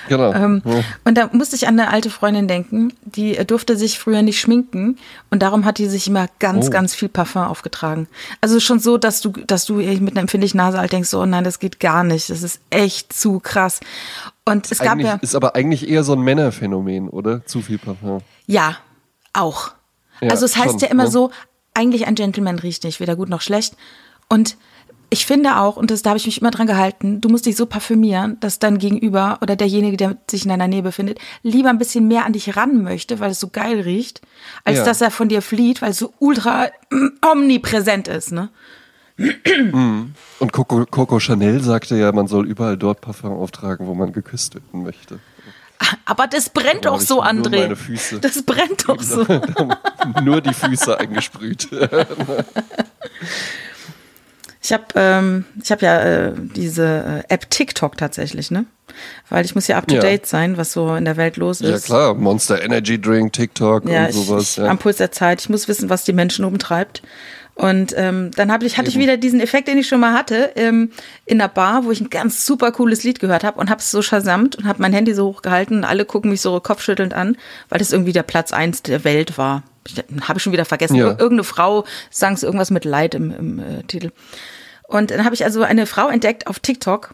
Genau. 0.07 0.33
ähm, 0.33 0.61
ja. 0.65 0.81
Und 1.05 1.17
da 1.17 1.29
musste 1.31 1.55
ich 1.55 1.67
an 1.67 1.79
eine 1.79 1.91
alte 1.91 2.09
Freundin 2.09 2.47
denken, 2.47 2.93
die 3.03 3.37
äh, 3.37 3.45
durfte 3.45 3.77
sich 3.77 3.99
früher 3.99 4.21
nicht 4.21 4.39
schminken 4.39 4.97
und 5.29 5.41
darum 5.41 5.65
hat 5.65 5.77
die 5.77 5.87
sich 5.87 6.07
immer 6.07 6.27
ganz, 6.39 6.67
Oh. 6.67 6.69
ganz 6.71 6.95
viel 6.95 7.09
Parfum 7.09 7.43
aufgetragen. 7.43 8.07
Also 8.41 8.59
schon 8.59 8.79
so, 8.79 8.97
dass 8.97 9.21
du, 9.21 9.29
dass 9.31 9.65
du 9.65 9.75
mit 9.75 10.11
einer 10.11 10.21
empfindlichen 10.21 10.57
Nase 10.57 10.79
halt 10.79 10.91
denkst, 10.91 11.09
so, 11.09 11.21
oh 11.21 11.25
nein, 11.25 11.43
das 11.43 11.59
geht 11.59 11.79
gar 11.79 12.03
nicht, 12.03 12.29
das 12.29 12.43
ist 12.43 12.59
echt 12.69 13.13
zu 13.13 13.39
krass. 13.39 13.79
Und 14.45 14.71
es 14.71 14.79
gab 14.79 14.99
ja, 14.99 15.19
Ist 15.21 15.35
aber 15.35 15.55
eigentlich 15.55 15.87
eher 15.87 16.03
so 16.03 16.13
ein 16.13 16.21
Männerphänomen, 16.21 17.07
oder? 17.09 17.45
Zu 17.45 17.61
viel 17.61 17.77
Parfum. 17.77 18.19
ja, 18.47 18.77
auch. 19.33 19.71
Ja, 20.21 20.31
also 20.31 20.45
es 20.45 20.57
heißt 20.57 20.71
schon, 20.71 20.79
ja 20.79 20.87
immer 20.87 21.03
ne? 21.05 21.11
so, 21.11 21.31
eigentlich 21.73 22.07
ein 22.07 22.15
Gentleman 22.15 22.59
riecht 22.59 22.83
nicht, 22.83 22.99
weder 22.99 23.15
gut 23.15 23.29
noch 23.29 23.41
schlecht. 23.41 23.75
Und 24.27 24.57
ich 25.11 25.25
finde 25.25 25.57
auch, 25.57 25.75
und 25.75 25.89
das, 25.89 26.03
da 26.03 26.11
habe 26.11 26.17
ich 26.17 26.27
mich 26.27 26.39
immer 26.39 26.51
dran 26.51 26.67
gehalten, 26.67 27.19
du 27.19 27.29
musst 27.29 27.47
dich 27.47 27.55
so 27.55 27.65
parfümieren, 27.65 28.39
dass 28.41 28.59
dein 28.59 28.77
Gegenüber 28.77 29.39
oder 29.41 29.55
derjenige, 29.55 29.97
der 29.97 30.17
sich 30.29 30.43
in 30.43 30.49
deiner 30.49 30.67
Nähe 30.67 30.83
befindet, 30.83 31.19
lieber 31.41 31.69
ein 31.69 31.79
bisschen 31.79 32.07
mehr 32.07 32.25
an 32.25 32.33
dich 32.33 32.55
ran 32.55 32.83
möchte, 32.83 33.19
weil 33.19 33.31
es 33.31 33.39
so 33.39 33.49
geil 33.49 33.81
riecht, 33.81 34.21
als 34.65 34.77
Ja. 34.77 34.85
dass 34.85 35.01
er 35.01 35.09
von 35.09 35.27
dir 35.29 35.41
flieht, 35.41 35.81
weil 35.81 35.91
es 35.91 35.97
so 35.97 36.13
ultra 36.19 36.67
mm, 36.91 37.07
omnipräsent 37.31 38.07
ist, 38.07 38.31
ne? 38.31 38.49
Und 40.39 40.53
Coco, 40.53 40.85
Coco 40.85 41.19
Chanel 41.19 41.61
sagte 41.61 41.97
ja, 41.97 42.11
man 42.11 42.27
soll 42.27 42.47
überall 42.47 42.77
dort 42.77 43.01
Parfum 43.01 43.33
auftragen, 43.33 43.87
wo 43.87 43.93
man 43.93 44.13
geküsst 44.13 44.55
werden 44.55 44.83
möchte. 44.83 45.19
Aber 46.05 46.27
das 46.27 46.49
brennt 46.49 46.85
doch 46.85 46.99
so, 47.01 47.21
André. 47.23 47.61
meine 47.61 47.75
Füße. 47.75 48.19
Das 48.19 48.41
brennt 48.43 48.87
doch 48.87 49.01
so. 49.01 49.25
Nur 50.23 50.41
die 50.41 50.53
Füße 50.53 50.99
eingesprüht. 50.99 51.67
Ich 54.61 54.73
habe 54.73 54.83
ähm, 54.95 55.45
ich 55.63 55.71
hab 55.71 55.81
ja 55.81 55.99
äh, 56.01 56.33
diese 56.35 57.23
äh, 57.29 57.33
App 57.33 57.49
TikTok 57.49 57.95
tatsächlich, 57.95 58.51
ne? 58.51 58.65
Weil 59.29 59.45
ich 59.45 59.55
muss 59.55 59.67
ja 59.67 59.77
up 59.77 59.87
to 59.87 59.95
Ja. 59.95 60.01
date 60.01 60.25
sein, 60.25 60.57
was 60.57 60.73
so 60.73 60.93
in 60.95 61.05
der 61.05 61.15
Welt 61.15 61.37
los 61.37 61.61
ist. 61.61 61.69
ja 61.69 61.79
klar, 61.79 62.13
Monster 62.13 62.61
Energy 62.61 62.99
Drink, 62.99 63.31
TikTok 63.31 63.87
Ja, 63.89 64.07
und 64.07 64.11
sowas. 64.11 64.51
ich, 64.51 64.57
ja. 64.57 64.65
am 64.65 64.77
Puls 64.77 64.97
der 64.97 65.13
Zeit. 65.13 65.39
Ich 65.41 65.49
muss 65.49 65.69
wissen, 65.69 65.89
was 65.89 66.03
die 66.03 66.11
Menschen 66.13 66.43
umtreibt. 66.43 67.01
Und 67.59 67.93
ähm, 67.97 68.31
dann 68.37 68.51
hab 68.53 68.63
ich, 68.63 68.77
hatte 68.77 68.87
ich 68.87 68.97
wieder 68.97 69.17
diesen 69.17 69.41
Effekt, 69.41 69.67
den 69.67 69.77
ich 69.77 69.87
schon 69.89 69.99
mal 69.99 70.13
hatte, 70.13 70.51
ähm, 70.55 70.91
in 71.25 71.39
der 71.39 71.49
Bar, 71.49 71.83
wo 71.83 71.91
ich 71.91 71.99
ein 71.99 72.09
ganz 72.09 72.45
super 72.45 72.71
cooles 72.71 73.03
Lied 73.03 73.19
gehört 73.19 73.43
habe 73.43 73.59
und 73.59 73.69
habe 73.69 73.81
es 73.81 73.91
so 73.91 74.01
shazamt 74.01 74.55
und 74.55 74.65
habe 74.65 74.81
mein 74.81 74.93
Handy 74.93 75.13
so 75.13 75.25
hochgehalten 75.27 75.79
und 75.79 75.83
alle 75.83 76.05
gucken 76.05 76.31
mich 76.31 76.39
so 76.39 76.57
kopfschüttelnd 76.61 77.13
an, 77.13 77.35
weil 77.67 77.79
das 77.79 77.91
irgendwie 77.91 78.13
der 78.13 78.23
Platz 78.23 78.53
eins 78.53 78.81
der 78.81 79.03
Welt 79.03 79.37
war. 79.37 79.63
Habe 80.21 80.37
ich 80.37 80.43
schon 80.43 80.53
wieder 80.53 80.63
vergessen. 80.63 80.95
Ja. 80.95 81.07
Ir- 81.07 81.19
Irgendeine 81.19 81.43
Frau 81.43 81.83
sang 82.09 82.33
es 82.33 82.43
irgendwas 82.43 82.71
mit 82.71 82.85
Leid 82.85 83.13
im, 83.13 83.31
im 83.31 83.59
äh, 83.59 83.83
Titel. 83.83 84.11
Und 84.87 85.11
dann 85.11 85.25
habe 85.25 85.35
ich 85.35 85.43
also 85.43 85.61
eine 85.61 85.85
Frau 85.85 86.07
entdeckt 86.07 86.47
auf 86.47 86.59
TikTok, 86.59 87.13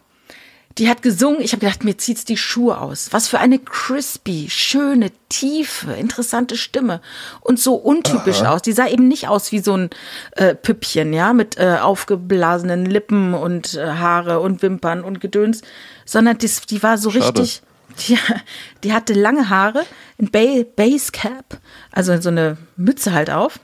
die 0.78 0.90
hat 0.90 1.00
gesungen. 1.00 1.40
Ich 1.40 1.52
habe 1.52 1.60
gedacht, 1.60 1.84
mir 1.84 1.96
zieht's 1.96 2.24
die 2.24 2.36
Schuhe 2.36 2.78
aus. 2.78 3.08
Was 3.12 3.28
für 3.28 3.38
eine 3.38 3.58
crispy, 3.58 4.48
schöne, 4.50 5.10
tiefe, 5.28 5.92
interessante 5.92 6.56
Stimme 6.56 7.00
und 7.40 7.58
so 7.58 7.74
untypisch 7.74 8.42
aus. 8.42 8.62
Die 8.62 8.72
sah 8.72 8.86
eben 8.86 9.08
nicht 9.08 9.28
aus 9.28 9.52
wie 9.52 9.60
so 9.60 9.76
ein 9.76 9.90
äh, 10.32 10.54
Püppchen, 10.54 11.12
ja, 11.12 11.32
mit 11.32 11.58
äh, 11.58 11.78
aufgeblasenen 11.80 12.84
Lippen 12.84 13.32
und 13.32 13.74
äh, 13.74 13.86
Haare 13.86 14.40
und 14.40 14.60
Wimpern 14.62 15.02
und 15.02 15.20
Gedöns, 15.20 15.62
sondern 16.04 16.36
das, 16.38 16.62
die 16.62 16.82
war 16.82 16.98
so 16.98 17.10
Schade. 17.10 17.40
richtig. 17.40 17.62
Die, 18.06 18.18
die 18.84 18.92
hatte 18.92 19.14
lange 19.14 19.48
Haare, 19.48 19.84
ein 20.20 20.30
ba 20.30 20.62
Basecap, 20.76 21.58
also 21.90 22.20
so 22.20 22.28
eine 22.28 22.58
Mütze 22.76 23.12
halt 23.12 23.30
auf 23.30 23.58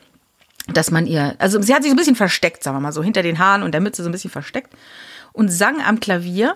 dass 0.73 0.93
man 0.93 1.09
ihr, 1.09 1.35
also 1.39 1.61
sie 1.61 1.75
hat 1.75 1.83
sich 1.83 1.91
so 1.91 1.95
ein 1.95 1.99
bisschen 1.99 2.15
versteckt, 2.15 2.63
sagen 2.63 2.77
wir 2.77 2.81
mal 2.81 2.93
so, 2.93 3.03
hinter 3.03 3.25
den 3.25 3.41
Haaren 3.41 3.65
und 3.65 3.73
der 3.73 3.81
Mütze 3.81 4.05
so 4.05 4.09
ein 4.09 4.13
bisschen 4.13 4.31
versteckt 4.31 4.73
und 5.33 5.49
sang 5.49 5.83
am 5.83 5.99
Klavier 5.99 6.55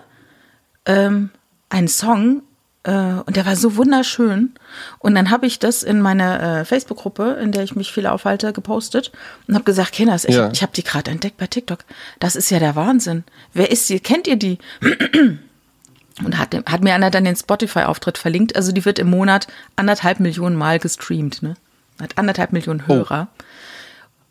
ähm, 0.87 1.29
einen 1.69 1.87
Song 1.87 2.41
äh, 2.83 2.91
und 2.91 3.35
der 3.35 3.45
war 3.45 3.55
so 3.55 3.75
wunderschön. 3.75 4.53
Und 4.99 5.13
dann 5.13 5.29
habe 5.29 5.45
ich 5.45 5.59
das 5.59 5.83
in 5.83 6.01
meine 6.01 6.61
äh, 6.61 6.65
Facebook-Gruppe, 6.65 7.37
in 7.41 7.51
der 7.51 7.63
ich 7.63 7.75
mich 7.75 7.91
viel 7.91 8.07
aufhalte, 8.07 8.53
gepostet 8.53 9.11
und 9.47 9.53
habe 9.53 9.65
gesagt, 9.65 9.91
Kinders, 9.91 10.25
ich, 10.25 10.35
Ja. 10.35 10.49
ich 10.51 10.61
habe 10.61 10.71
die 10.73 10.83
gerade 10.83 11.11
entdeckt 11.11 11.37
bei 11.37 11.47
TikTok. 11.47 11.79
Das 12.19 12.35
ist 12.35 12.49
ja 12.49 12.59
der 12.59 12.75
Wahnsinn. 12.75 13.23
Wer 13.53 13.69
ist 13.71 13.87
sie? 13.87 13.99
Kennt 13.99 14.27
ihr 14.27 14.37
die? 14.37 14.57
Und 16.23 16.39
hat, 16.39 16.55
hat 16.65 16.81
mir 16.83 16.95
einer 16.95 17.11
dann 17.11 17.25
den 17.25 17.35
Spotify-Auftritt 17.35 18.17
verlinkt. 18.17 18.55
Also 18.55 18.71
die 18.71 18.85
wird 18.85 18.97
im 18.97 19.07
Monat 19.07 19.45
anderthalb 19.75 20.19
Millionen 20.19 20.55
Mal 20.55 20.79
gestreamt. 20.79 21.43
Ne? 21.43 21.55
Hat 22.01 22.17
anderthalb 22.17 22.53
Millionen 22.53 22.87
Hörer. 22.87 23.27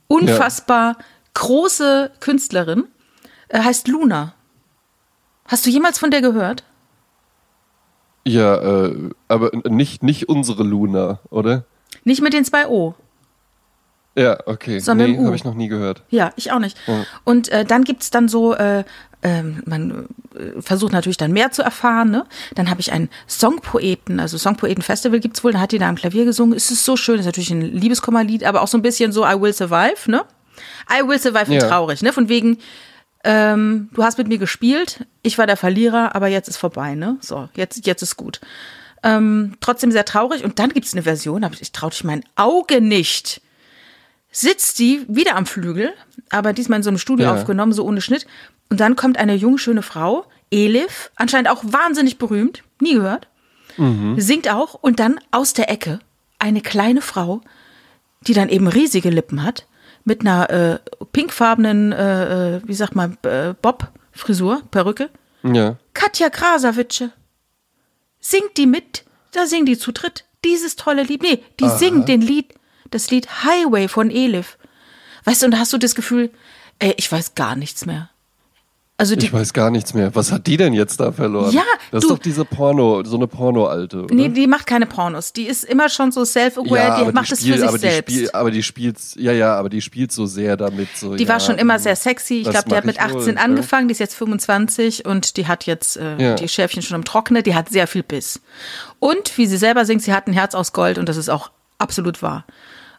Unfassbar 0.08 0.96
große 1.34 2.10
Künstlerin. 2.18 2.84
Äh, 3.48 3.60
heißt 3.60 3.86
Luna. 3.86 4.34
Hast 5.48 5.66
du 5.66 5.70
jemals 5.70 5.98
von 5.98 6.10
der 6.10 6.20
gehört? 6.20 6.64
Ja, 8.24 8.86
äh, 8.86 9.10
aber 9.28 9.50
nicht, 9.68 10.02
nicht 10.02 10.28
unsere 10.28 10.64
Luna, 10.64 11.20
oder? 11.30 11.64
Nicht 12.04 12.22
mit 12.22 12.32
den 12.32 12.44
zwei 12.44 12.66
O. 12.66 12.94
Ja, 14.16 14.38
okay. 14.46 14.78
Sondern 14.80 15.12
nee, 15.12 15.24
habe 15.24 15.36
ich 15.36 15.44
noch 15.44 15.54
nie 15.54 15.68
gehört. 15.68 16.02
Ja, 16.08 16.32
ich 16.36 16.50
auch 16.50 16.58
nicht. 16.58 16.76
Und 17.24 17.50
äh, 17.50 17.64
dann 17.64 17.84
gibt's 17.84 18.10
dann 18.10 18.28
so, 18.28 18.54
äh, 18.54 18.82
ähm, 19.22 19.62
man 19.66 20.08
äh, 20.34 20.60
versucht 20.60 20.92
natürlich 20.92 21.18
dann 21.18 21.32
mehr 21.32 21.50
zu 21.52 21.62
erfahren. 21.62 22.10
Ne? 22.10 22.24
Dann 22.54 22.70
habe 22.70 22.80
ich 22.80 22.92
einen 22.92 23.10
Songpoeten, 23.28 24.18
also 24.18 24.38
Songpoeten-Festival 24.38 25.20
gibt's 25.20 25.44
wohl, 25.44 25.52
da 25.52 25.60
hat 25.60 25.72
die 25.72 25.78
da 25.78 25.88
am 25.88 25.96
Klavier 25.96 26.24
gesungen. 26.24 26.56
Es 26.56 26.70
ist 26.70 26.84
so 26.84 26.96
schön, 26.96 27.18
ist 27.20 27.26
natürlich 27.26 27.50
ein 27.50 27.60
Liebeskummerlied, 27.60 28.44
aber 28.44 28.62
auch 28.62 28.68
so 28.68 28.78
ein 28.78 28.82
bisschen 28.82 29.12
so 29.12 29.24
I 29.26 29.40
Will 29.40 29.52
Survive, 29.52 30.10
ne? 30.10 30.24
I 30.90 31.06
Will 31.06 31.18
Survive 31.18 31.46
und 31.46 31.60
Ja. 31.60 31.68
traurig, 31.68 32.02
ne? 32.02 32.12
Von 32.12 32.28
wegen, 32.28 32.58
ähm, 33.26 33.90
du 33.92 34.02
hast 34.02 34.16
mit 34.16 34.28
mir 34.28 34.38
gespielt, 34.38 35.04
ich 35.22 35.36
war 35.36 35.46
der 35.46 35.56
Verlierer, 35.58 36.14
aber 36.14 36.28
jetzt 36.28 36.48
ist 36.48 36.56
vorbei, 36.56 36.94
ne? 36.94 37.18
So, 37.20 37.48
jetzt, 37.54 37.84
jetzt 37.86 38.00
ist 38.02 38.16
gut. 38.16 38.40
Ähm, 39.02 39.56
trotzdem 39.60 39.92
sehr 39.92 40.04
traurig. 40.06 40.44
Und 40.44 40.58
dann 40.58 40.70
gibt's 40.70 40.94
eine 40.94 41.02
Version, 41.02 41.44
aber 41.44 41.54
ich 41.60 41.72
traute 41.72 42.06
mein 42.06 42.24
Auge 42.36 42.80
nicht 42.80 43.42
sitzt 44.32 44.78
die 44.80 45.02
wieder 45.08 45.34
am 45.34 45.46
Flügel, 45.46 45.94
aber 46.28 46.52
diesmal 46.52 46.78
in 46.78 46.82
so 46.82 46.90
einem 46.90 46.98
Studio 46.98 47.26
Ja. 47.28 47.34
aufgenommen, 47.34 47.72
so 47.72 47.84
ohne 47.86 48.02
Schnitt. 48.02 48.26
Und 48.68 48.80
dann 48.80 48.94
kommt 48.94 49.16
eine 49.16 49.34
junge, 49.34 49.58
schöne 49.58 49.80
Frau, 49.80 50.26
Elif, 50.50 51.10
anscheinend 51.16 51.48
auch 51.48 51.62
wahnsinnig 51.64 52.18
berühmt, 52.18 52.62
nie 52.78 52.92
gehört, 52.94 53.28
singt 54.16 54.50
auch 54.50 54.74
und 54.74 55.00
dann 55.00 55.18
aus 55.30 55.54
der 55.54 55.70
Ecke 55.70 56.00
eine 56.38 56.60
kleine 56.60 57.00
Frau, 57.00 57.40
die 58.26 58.34
dann 58.34 58.50
eben 58.50 58.68
riesige 58.68 59.08
Lippen 59.08 59.42
hat, 59.42 59.66
mit 60.06 60.20
einer 60.20 60.48
äh, 60.50 60.78
pinkfarbenen, 61.12 61.92
äh, 61.92 62.56
äh, 62.56 62.60
wie 62.64 62.74
sagt 62.74 62.94
man, 62.94 63.18
äh, 63.22 63.54
Bob-Frisur, 63.60 64.62
Perücke. 64.70 65.10
Ja. 65.42 65.76
Katja 65.94 66.30
Krasavice. 66.30 67.10
Singt 68.20 68.56
die 68.56 68.66
mit? 68.66 69.04
Da 69.32 69.46
singt 69.46 69.68
die 69.68 69.76
zu 69.76 69.92
dritt. 69.92 70.24
Dieses 70.44 70.76
tolle 70.76 71.02
Lied. 71.02 71.22
Nee, 71.22 71.42
die 71.60 71.68
singt 71.68 72.08
den 72.08 72.20
Lied, 72.20 72.54
das 72.90 73.10
Lied 73.10 73.44
Highway 73.44 73.88
von 73.88 74.10
Elif. 74.10 74.58
Weißt 75.24 75.42
du, 75.42 75.46
und 75.46 75.52
da 75.52 75.58
hast 75.58 75.72
du 75.72 75.78
das 75.78 75.96
Gefühl, 75.96 76.30
ey, 76.78 76.94
ich 76.96 77.10
weiß 77.10 77.34
gar 77.34 77.56
nichts 77.56 77.84
mehr. 77.84 78.10
Also 78.98 79.14
die, 79.14 79.26
Ich 79.26 79.32
weiß 79.32 79.52
gar 79.52 79.70
nichts 79.70 79.92
mehr. 79.92 80.14
Was 80.14 80.32
hat 80.32 80.46
die 80.46 80.56
denn 80.56 80.72
jetzt 80.72 80.98
da 81.00 81.12
verloren? 81.12 81.52
Ja, 81.52 81.62
das 81.90 82.00
du- 82.00 82.06
ist 82.08 82.10
doch 82.14 82.18
diese 82.18 82.46
Porno, 82.46 83.04
so 83.04 83.16
eine 83.16 83.26
Porno-Alte, 83.26 84.04
oder? 84.04 84.14
nee, 84.14 84.30
die 84.30 84.46
macht 84.46 84.66
keine 84.66 84.86
Pornos. 84.86 85.34
Die 85.34 85.46
ist 85.46 85.64
immer 85.64 85.90
schon 85.90 86.12
so 86.12 86.24
self-aware, 86.24 86.96
die 86.96 87.02
aber 87.02 87.12
macht 87.12 87.28
die 87.28 87.34
es 87.34 87.40
spielt, 87.40 87.54
für 87.56 87.60
sich 87.60 87.68
aber 87.68 87.76
die 87.78 87.86
selbst. 87.90 88.14
Spiel, 88.14 88.30
aber 88.32 88.50
die 88.50 88.62
spielt, 88.62 88.96
ja, 89.16 89.32
ja, 89.32 89.54
aber 89.54 89.68
die 89.68 89.82
spielt 89.82 90.12
so 90.12 90.24
sehr 90.24 90.56
damit. 90.56 90.88
So, 90.96 91.14
Die 91.14 91.24
ja, 91.24 91.28
war 91.28 91.40
schon 91.40 91.58
immer 91.58 91.78
sehr 91.78 91.94
sexy. 91.94 92.36
Ich 92.40 92.48
glaube, 92.48 92.70
die 92.70 92.74
hat 92.74 92.86
mit 92.86 92.94
ich 92.96 93.00
18 93.02 93.34
wohl, 93.34 93.38
angefangen, 93.38 93.88
die 93.88 93.92
ist 93.92 93.98
jetzt 94.00 94.14
25 94.14 95.04
und 95.04 95.36
die 95.36 95.46
hat 95.46 95.66
jetzt 95.66 95.98
äh, 95.98 96.16
Ja. 96.16 96.34
die 96.36 96.48
Schärfchen 96.48 96.80
schon 96.80 96.94
im 96.96 97.04
Trocknen. 97.04 97.42
Die 97.42 97.54
hat 97.54 97.68
sehr 97.68 97.86
viel 97.86 98.02
Biss. 98.02 98.40
Und 98.98 99.36
wie 99.36 99.46
sie 99.46 99.58
selber 99.58 99.84
singt, 99.84 100.02
sie 100.02 100.14
hat 100.14 100.26
ein 100.26 100.32
Herz 100.32 100.54
aus 100.54 100.72
Gold 100.72 100.96
und 100.96 101.06
das 101.06 101.18
ist 101.18 101.28
auch 101.28 101.50
absolut 101.76 102.22
wahr. 102.22 102.46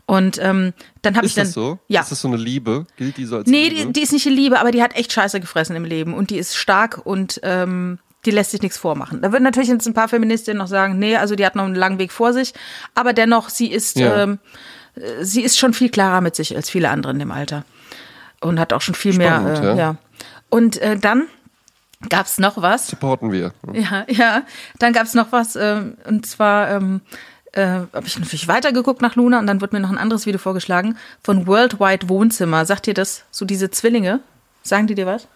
Und 0.08 0.40
ähm, 0.42 0.74
dann 1.02 1.18
habe 1.18 1.26
ich 1.26 1.32
Ist 1.34 1.38
dann 1.38 1.46
das 1.48 1.54
so? 1.54 1.80
ja 1.90 2.00
Ist 2.02 2.12
das 2.12 2.22
so 2.22 2.30
eine 2.30 2.38
Liebe? 2.38 2.88
Gilt 2.96 3.18
die 3.18 3.26
so 3.26 3.38
als 3.38 3.48
nee, 3.48 3.68
Liebe? 3.68 3.88
die, 3.88 3.94
die 3.94 4.02
ist 4.02 4.14
nicht 4.14 4.26
die 4.26 4.30
Liebe, 4.30 4.60
aber 4.60 4.72
die 4.72 4.82
hat 4.82 4.96
echt 4.96 5.12
Scheiße 5.12 5.40
gefressen 5.42 5.76
im 5.76 5.84
Leben 5.84 6.14
und 6.14 6.30
die 6.30 6.38
ist 6.38 6.56
stark 6.56 7.06
und 7.06 7.42
ähm, 7.44 8.00
die 8.26 8.32
lässt 8.32 8.52
sich 8.52 8.62
nichts 8.62 8.78
vormachen. 8.78 9.22
Da 9.22 9.34
würden 9.34 9.44
natürlich 9.44 9.70
jetzt 9.70 9.86
ein 9.86 9.94
paar 9.94 10.08
Feministinnen 10.08 10.58
noch 10.58 10.68
sagen, 10.68 10.98
nee, 10.98 11.18
also 11.18 11.36
die 11.36 11.46
hat 11.46 11.56
noch 11.56 11.66
einen 11.66 11.76
langen 11.76 12.00
Weg 12.00 12.14
vor 12.14 12.32
sich, 12.32 12.54
aber 12.96 13.12
dennoch, 13.12 13.50
sie 13.50 13.68
ist 13.70 13.98
Ja. 14.00 14.24
ähm, 14.24 14.40
äh, 14.96 15.26
sie 15.26 15.42
ist 15.42 15.58
schon 15.60 15.74
viel 15.74 15.90
klarer 15.90 16.22
mit 16.22 16.36
sich 16.38 16.56
als 16.56 16.70
viele 16.70 16.90
andere 16.90 17.12
in 17.12 17.20
dem 17.20 17.32
Alter 17.32 17.66
und 18.40 18.62
hat 18.62 18.72
auch 18.72 18.82
schon 18.82 18.96
viel 18.96 19.14
Spannend, 19.14 19.62
mehr. 19.62 19.62
Äh, 19.62 19.66
ja. 19.66 19.76
ja. 19.76 19.96
Und 20.50 20.78
äh, 20.78 20.98
dann 20.98 21.28
gab's 22.10 22.38
noch 22.38 22.62
was. 22.62 22.88
Supporten 22.88 23.32
wir. 23.34 23.54
Ja, 23.74 24.06
ja. 24.08 24.44
Dann 24.80 24.94
gab's 24.94 25.14
noch 25.16 25.32
was, 25.34 25.58
ähm, 25.58 25.98
und 26.06 26.26
zwar 26.26 26.70
ähm, 26.72 27.02
äh, 27.54 27.66
habe 27.66 28.06
ich 28.06 28.18
natürlich 28.20 28.48
weitergeguckt 28.48 29.02
nach 29.02 29.16
Luna 29.16 29.40
und 29.40 29.48
dann 29.48 29.62
wird 29.62 29.74
mir 29.74 29.80
noch 29.80 29.90
ein 29.90 29.98
anderes 29.98 30.26
Video 30.26 30.40
vorgeschlagen 30.40 30.98
von 31.24 31.48
Worldwide 31.48 32.10
Wohnzimmer. 32.10 32.66
Sagt 32.66 32.88
ihr 32.88 32.94
das? 32.94 33.24
So 33.32 33.46
diese 33.46 33.70
Zwillinge? 33.72 34.20
Sagen 34.64 34.88
die 34.88 34.96
dir 34.96 35.06
was? 35.06 35.28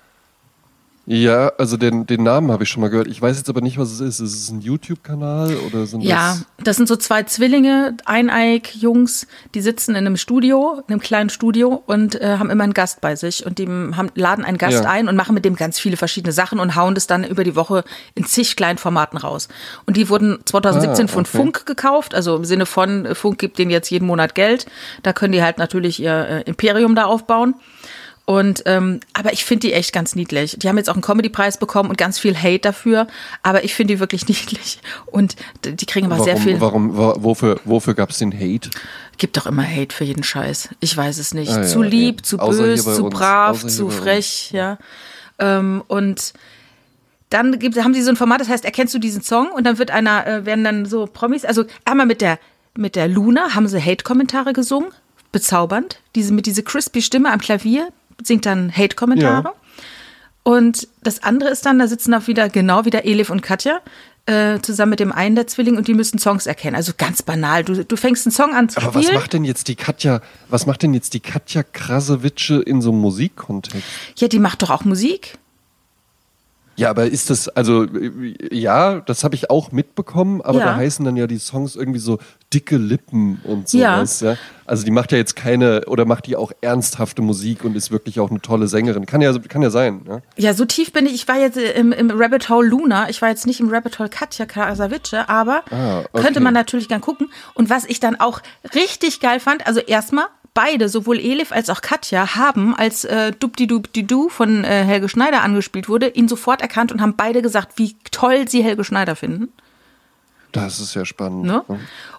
Ja, 1.08 1.52
also 1.58 1.78
den, 1.78 2.06
den 2.06 2.22
Namen 2.24 2.52
habe 2.52 2.64
ich 2.64 2.70
schon 2.70 2.80
mal 2.82 2.90
gehört. 2.90 3.08
Ich 3.08 3.20
weiß 3.20 3.36
jetzt 3.38 3.50
aber 3.50 3.62
nicht, 3.62 3.80
was 3.80 3.92
es 3.92 4.00
ist. 4.00 4.20
Ist 4.20 4.36
es 4.36 4.50
ein 4.52 4.62
YouTube-Kanal 4.62 5.58
oder 5.68 5.88
sind 5.88 6.02
Ja, 6.02 6.34
das... 6.58 6.66
das 6.66 6.78
sind 6.78 6.88
so 6.88 6.96
zwei 6.96 7.24
Zwillinge, 7.24 7.98
eineig 8.06 8.76
Jungs, 8.76 9.26
die 9.56 9.62
sitzen 9.62 9.92
in 9.92 9.98
einem 10.06 10.16
Studio, 10.16 10.84
in 10.88 10.94
einem 10.94 11.02
kleinen 11.02 11.30
Studio 11.32 11.82
und 11.88 12.22
äh, 12.22 12.38
haben 12.38 12.52
immer 12.52 12.64
einen 12.64 12.76
Gast 12.76 13.02
bei 13.02 13.16
sich 13.16 13.46
und 13.46 13.58
die 13.58 13.68
haben, 13.68 14.10
laden 14.14 14.46
einen 14.46 14.60
Gast 14.60 14.84
Ja. 14.84 14.90
ein 14.90 15.10
und 15.10 15.16
machen 15.16 15.34
mit 15.34 15.44
dem 15.44 15.56
ganz 15.56 15.80
viele 15.80 15.98
verschiedene 15.98 16.32
Sachen 16.34 16.60
und 16.60 16.76
hauen 16.76 16.94
das 16.94 17.08
dann 17.08 17.24
über 17.24 17.44
die 17.44 17.56
Woche 17.56 17.84
in 18.14 18.26
zig 18.26 18.56
kleinen 18.56 18.78
Formaten 18.78 19.18
raus. 19.18 19.48
Und 19.88 19.98
die 19.98 20.08
wurden 20.08 20.38
2017 20.46 21.06
Ah, 21.06 21.08
von 21.08 21.26
okay. 21.26 21.38
Funk 21.38 21.66
gekauft, 21.66 22.14
also 22.14 22.36
im 22.38 22.46
Sinne 22.46 22.68
von 22.68 23.08
äh, 23.08 23.16
Funk 23.16 23.40
gibt 23.40 23.58
denen 23.58 23.72
jetzt 23.72 23.90
jeden 23.90 24.06
Monat 24.06 24.36
Geld. 24.36 24.68
Da 25.02 25.14
können 25.14 25.34
die 25.34 25.42
halt 25.42 25.58
natürlich 25.58 26.00
ihr 26.00 26.14
äh, 26.14 26.42
Imperium 26.44 26.94
da 26.94 27.06
aufbauen. 27.06 27.56
Und 28.26 28.64
ähm, 28.66 29.00
aber 29.14 29.34
ich 29.34 29.44
finde 29.44 29.68
die 29.68 29.74
echt 29.74 29.92
ganz 29.94 30.16
niedlich. 30.16 30.56
Die 30.58 30.70
haben 30.70 30.78
jetzt 30.78 30.90
auch 30.90 30.94
einen 30.94 31.02
Comedy-Preis 31.02 31.58
bekommen 31.58 31.90
und 31.90 31.98
ganz 31.98 32.20
viel 32.20 32.38
Hate 32.38 32.60
dafür, 32.60 33.08
aber 33.44 33.64
ich 33.64 33.74
finde 33.74 33.96
die 33.96 34.00
wirklich 34.00 34.28
niedlich. 34.28 34.80
Und 35.08 35.36
die 35.66 35.86
kriegen 35.86 36.06
aber 36.06 36.20
Warum, 36.20 36.26
sehr 36.26 36.38
viel. 36.38 36.62
warum, 36.62 36.98
wa- 36.98 37.16
wofür, 37.20 37.60
wofür 37.66 37.94
gab 37.94 38.12
es 38.12 38.20
den 38.20 38.32
Hate? 38.34 38.70
Gibt 39.18 39.38
doch 39.38 39.48
immer 39.48 39.64
Hate 39.68 39.94
für 39.94 40.04
jeden 40.04 40.24
Scheiß. 40.24 40.70
Ich 40.80 40.96
weiß 40.96 41.18
es 41.18 41.34
nicht. 41.34 41.52
Ah, 41.52 41.62
ja, 41.62 41.68
zu 41.68 41.82
lieb, 41.82 42.18
ja. 42.20 42.24
zu 42.24 42.38
bös, 42.38 42.84
zu 42.84 43.06
uns. 43.06 43.14
brav, 43.16 43.66
zu 43.68 43.88
bei 43.88 43.94
uns. 43.94 43.96
frech, 44.02 44.50
ja. 44.54 44.78
Ähm, 45.40 45.84
und 45.88 46.34
dann 47.32 47.60
gibt, 47.60 47.78
haben 47.84 47.94
sie 47.94 48.02
so 48.04 48.10
ein 48.12 48.18
Format, 48.18 48.40
das 48.42 48.50
heißt, 48.50 48.66
erkennst 48.66 48.94
du 48.94 49.00
diesen 49.00 49.24
Song? 49.24 49.52
Und 49.52 49.64
dann 49.66 49.78
wird 49.80 49.90
einer, 49.92 50.26
äh, 50.28 50.46
werden 50.46 50.64
dann 50.64 50.86
so 50.86 51.06
Promis, 51.06 51.44
also 51.44 51.66
einmal 51.86 52.06
mit 52.06 52.22
der, 52.22 52.40
mit 52.76 52.96
der 52.96 53.08
Luna 53.08 53.56
haben 53.56 53.68
sie 53.68 53.82
Hate-Kommentare 53.82 54.54
gesungen, 54.54 54.90
bezaubernd. 55.32 56.00
Diese, 56.16 56.34
mit 56.34 56.46
dieser 56.46 56.62
crispy 56.62 57.02
Stimme 57.02 57.32
am 57.32 57.40
Klavier 57.40 57.90
singt 58.24 58.46
dann 58.46 58.72
Hate-Kommentare. 58.76 59.44
Ja. 59.50 59.54
Und 60.44 60.88
das 61.04 61.22
andere 61.24 61.50
ist 61.50 61.66
dann, 61.66 61.78
da 61.80 61.88
sitzen 61.88 62.14
auch 62.14 62.28
wieder, 62.28 62.50
genau 62.50 62.86
wieder 62.86 63.06
Elif 63.06 63.30
und 63.30 63.42
Katja, 63.42 63.80
äh, 64.26 64.60
zusammen 64.62 64.92
mit 64.92 65.00
dem 65.00 65.12
einen 65.12 65.36
der 65.36 65.46
Zwillinge 65.48 65.78
und 65.78 65.88
die 65.88 65.94
müssen 65.94 66.18
Songs 66.20 66.46
erkennen. 66.48 66.76
Also 66.76 66.94
ganz 66.98 67.22
banal. 67.22 67.64
Du, 67.64 67.84
du 67.86 67.96
fängst 67.96 68.26
einen 68.26 68.32
Song 68.32 68.54
an 68.54 68.70
zu 68.70 68.80
Aber 68.82 68.92
spielen. 68.92 69.06
was 69.16 69.22
macht 69.22 69.34
denn 69.34 69.44
jetzt 69.44 69.68
die 69.68 69.76
Katja, 69.76 70.22
was 70.50 70.66
macht 70.66 70.82
denn 70.84 70.94
jetzt 70.94 71.14
die 71.14 71.20
Katja 71.20 71.64
Krasowitsche 71.64 72.56
in 72.62 72.82
so 72.82 72.92
einem 72.92 73.02
Musikkontext? 73.02 73.84
Ja, 74.18 74.28
die 74.28 74.40
macht 74.40 74.62
doch 74.64 74.70
auch 74.72 74.84
Musik. 74.86 75.38
Ja, 76.76 76.90
aber 76.90 77.06
ist 77.06 77.30
das, 77.30 77.48
also 77.50 77.84
äh, 77.84 78.32
ja, 78.52 79.02
das 79.02 79.24
habe 79.24 79.36
ich 79.36 79.50
auch 79.50 79.72
mitbekommen, 79.72 80.42
aber 80.42 80.60
Ja. 80.60 80.66
da 80.66 80.76
heißen 80.76 81.04
dann 81.06 81.18
ja 81.18 81.28
die 81.28 81.38
Songs 81.38 81.76
irgendwie 81.76 82.00
so 82.00 82.18
dicke 82.54 82.78
Lippen 82.78 83.40
und 83.44 83.72
Ja. 83.74 83.96
sowas, 83.98 84.20
ja. 84.22 84.38
Also 84.66 84.84
die 84.86 84.92
macht 84.92 85.12
ja 85.12 85.18
jetzt 85.18 85.36
keine, 85.36 85.86
oder 85.88 86.06
macht 86.06 86.28
die 86.28 86.36
auch 86.36 86.52
ernsthafte 86.62 87.22
Musik 87.22 87.64
und 87.66 87.76
ist 87.76 87.92
wirklich 87.92 88.20
auch 88.20 88.30
eine 88.30 88.42
tolle 88.42 88.68
Sängerin. 88.68 89.06
Kann 89.06 89.22
ja, 89.22 89.38
kann 89.40 89.62
ja 89.62 89.70
sein, 89.70 90.02
ne? 90.06 90.22
Ja, 90.38 90.54
so 90.54 90.66
tief 90.66 90.94
bin 90.94 91.06
ich. 91.06 91.14
Ich 91.14 91.28
war 91.28 91.38
jetzt 91.40 91.58
im, 91.58 91.92
im 91.92 92.10
Rabbit 92.12 92.50
Hole 92.50 92.68
Luna. 92.68 93.10
Ich 93.10 93.22
war 93.22 93.30
jetzt 93.30 93.46
nicht 93.48 93.60
im 93.60 93.70
Rabbit 93.70 94.00
Hole 94.00 94.10
Katja 94.10 94.46
Krasavice, 94.46 95.14
aber 95.28 95.64
Ah, 95.72 96.00
okay. 96.14 96.24
könnte 96.24 96.40
man 96.40 96.54
natürlich 96.54 96.88
gern 96.88 97.02
gucken. 97.02 97.32
Und 97.54 97.70
was 97.70 97.86
ich 97.86 98.00
dann 98.00 98.20
auch 98.20 98.42
richtig 98.76 99.20
geil 99.20 99.40
fand, 99.40 99.68
also 99.68 99.80
erstmal, 99.82 100.26
beide, 100.54 100.90
sowohl 100.90 101.18
Elif 101.20 101.52
als 101.54 101.70
auch 101.70 101.82
Katja, 101.82 102.36
haben, 102.36 102.76
als 102.76 103.06
äh, 103.06 103.32
Dubdi-Dubdi-Du 103.32 104.30
von 104.30 104.64
äh, 104.66 104.84
Helge 104.84 105.08
Schneider 105.10 105.42
angespielt 105.44 105.88
wurde, 105.90 106.08
ihn 106.10 106.28
sofort 106.28 106.62
erkannt 106.62 106.92
und 106.92 107.02
haben 107.02 107.16
beide 107.16 107.42
gesagt, 107.42 107.78
wie 107.78 107.96
toll 108.12 108.48
sie 108.50 108.62
Helge 108.64 108.84
Schneider 108.84 109.16
finden. 109.16 109.50
Das 110.52 110.80
ist 110.80 110.94
ja 110.94 111.06
spannend. 111.06 111.44
Ne? 111.44 111.64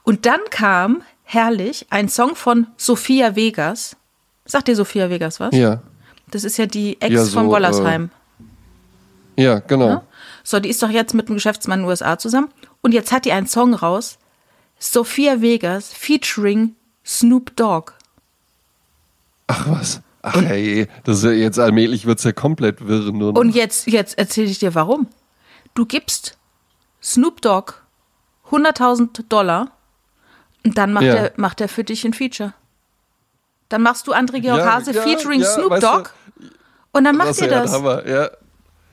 Und 0.05 0.27
dann 0.27 0.41
kam, 0.51 1.03
herrlich, 1.25 1.87
ein 1.91 2.09
Song 2.09 2.35
von 2.35 2.67
Sophia 2.77 3.37
Vegas. 3.37 3.97
Sagt 4.45 4.69
dir 4.69 4.77
Sophia 4.77 5.11
Vegas 5.11 5.41
was? 5.41 5.55
Ja. 5.55 5.83
Das 6.31 6.45
ist 6.45 6.57
ja 6.57 6.67
die 6.67 7.01
Ex 7.01 7.15
Ja, 7.15 7.25
so, 7.25 7.33
von 7.33 7.49
Wollersheim. 7.49 8.11
Ja, 9.37 9.61
genau. 9.61 9.89
Ne? 9.89 10.03
So, 10.45 10.61
die 10.61 10.69
ist 10.69 10.83
doch 10.83 10.91
jetzt 10.91 11.15
mit 11.15 11.29
einem 11.29 11.37
Geschäftsmann 11.37 11.81
in 11.81 11.85
den 11.85 11.91
USA 11.91 12.19
zusammen. 12.19 12.49
Und 12.81 12.93
jetzt 12.93 13.13
hat 13.13 13.25
die 13.25 13.33
einen 13.33 13.47
Song 13.47 13.75
raus. 13.75 14.19
Sophia 14.79 15.41
Vegas 15.41 15.93
featuring 15.93 16.75
Snoop 17.05 17.55
Dogg. 17.57 17.93
Ach 19.47 19.69
was. 19.69 20.01
Ach 20.23 20.41
hey, 20.41 20.87
das 21.05 21.19
ist 21.19 21.25
ja 21.25 21.33
jetzt 21.33 21.59
allmählich 21.59 22.07
wird's 22.07 22.23
ja 22.23 22.33
komplett 22.33 22.87
wirr 22.87 23.13
nur 23.13 23.33
noch. 23.33 23.41
Und 23.41 23.55
jetzt, 23.55 23.89
jetzt 23.89 24.19
erzähle 24.19 24.49
ich 24.49 24.61
dir 24.61 24.75
warum. 24.75 25.09
Du 25.75 25.85
gibst 25.85 26.39
Snoop 27.03 27.41
Dogg 27.43 27.75
100.000 28.53 29.25
Dollar 29.29 29.71
und 30.65 30.79
dann 30.79 30.93
macht, 30.93 31.05
Ja. 31.05 31.15
er, 31.15 31.33
macht 31.37 31.61
er 31.61 31.69
für 31.69 31.85
dich 31.85 32.05
ein 32.05 32.13
Feature. 32.13 32.53
Dann 33.69 33.83
machst 33.83 34.07
du 34.07 34.13
André 34.13 34.41
Georg 34.41 34.59
Ja, 34.59 34.75
Hase 34.75 34.93
ja, 34.93 35.03
featuring 35.03 35.43
Snoop 35.43 35.71
weißt 35.71 35.83
du, 35.83 35.87
Dogg 35.87 36.11
und 36.93 37.05
dann 37.05 37.17
macht 37.17 37.41
ihr 37.41 37.49
das. 37.49 37.73
Ja. 38.07 38.31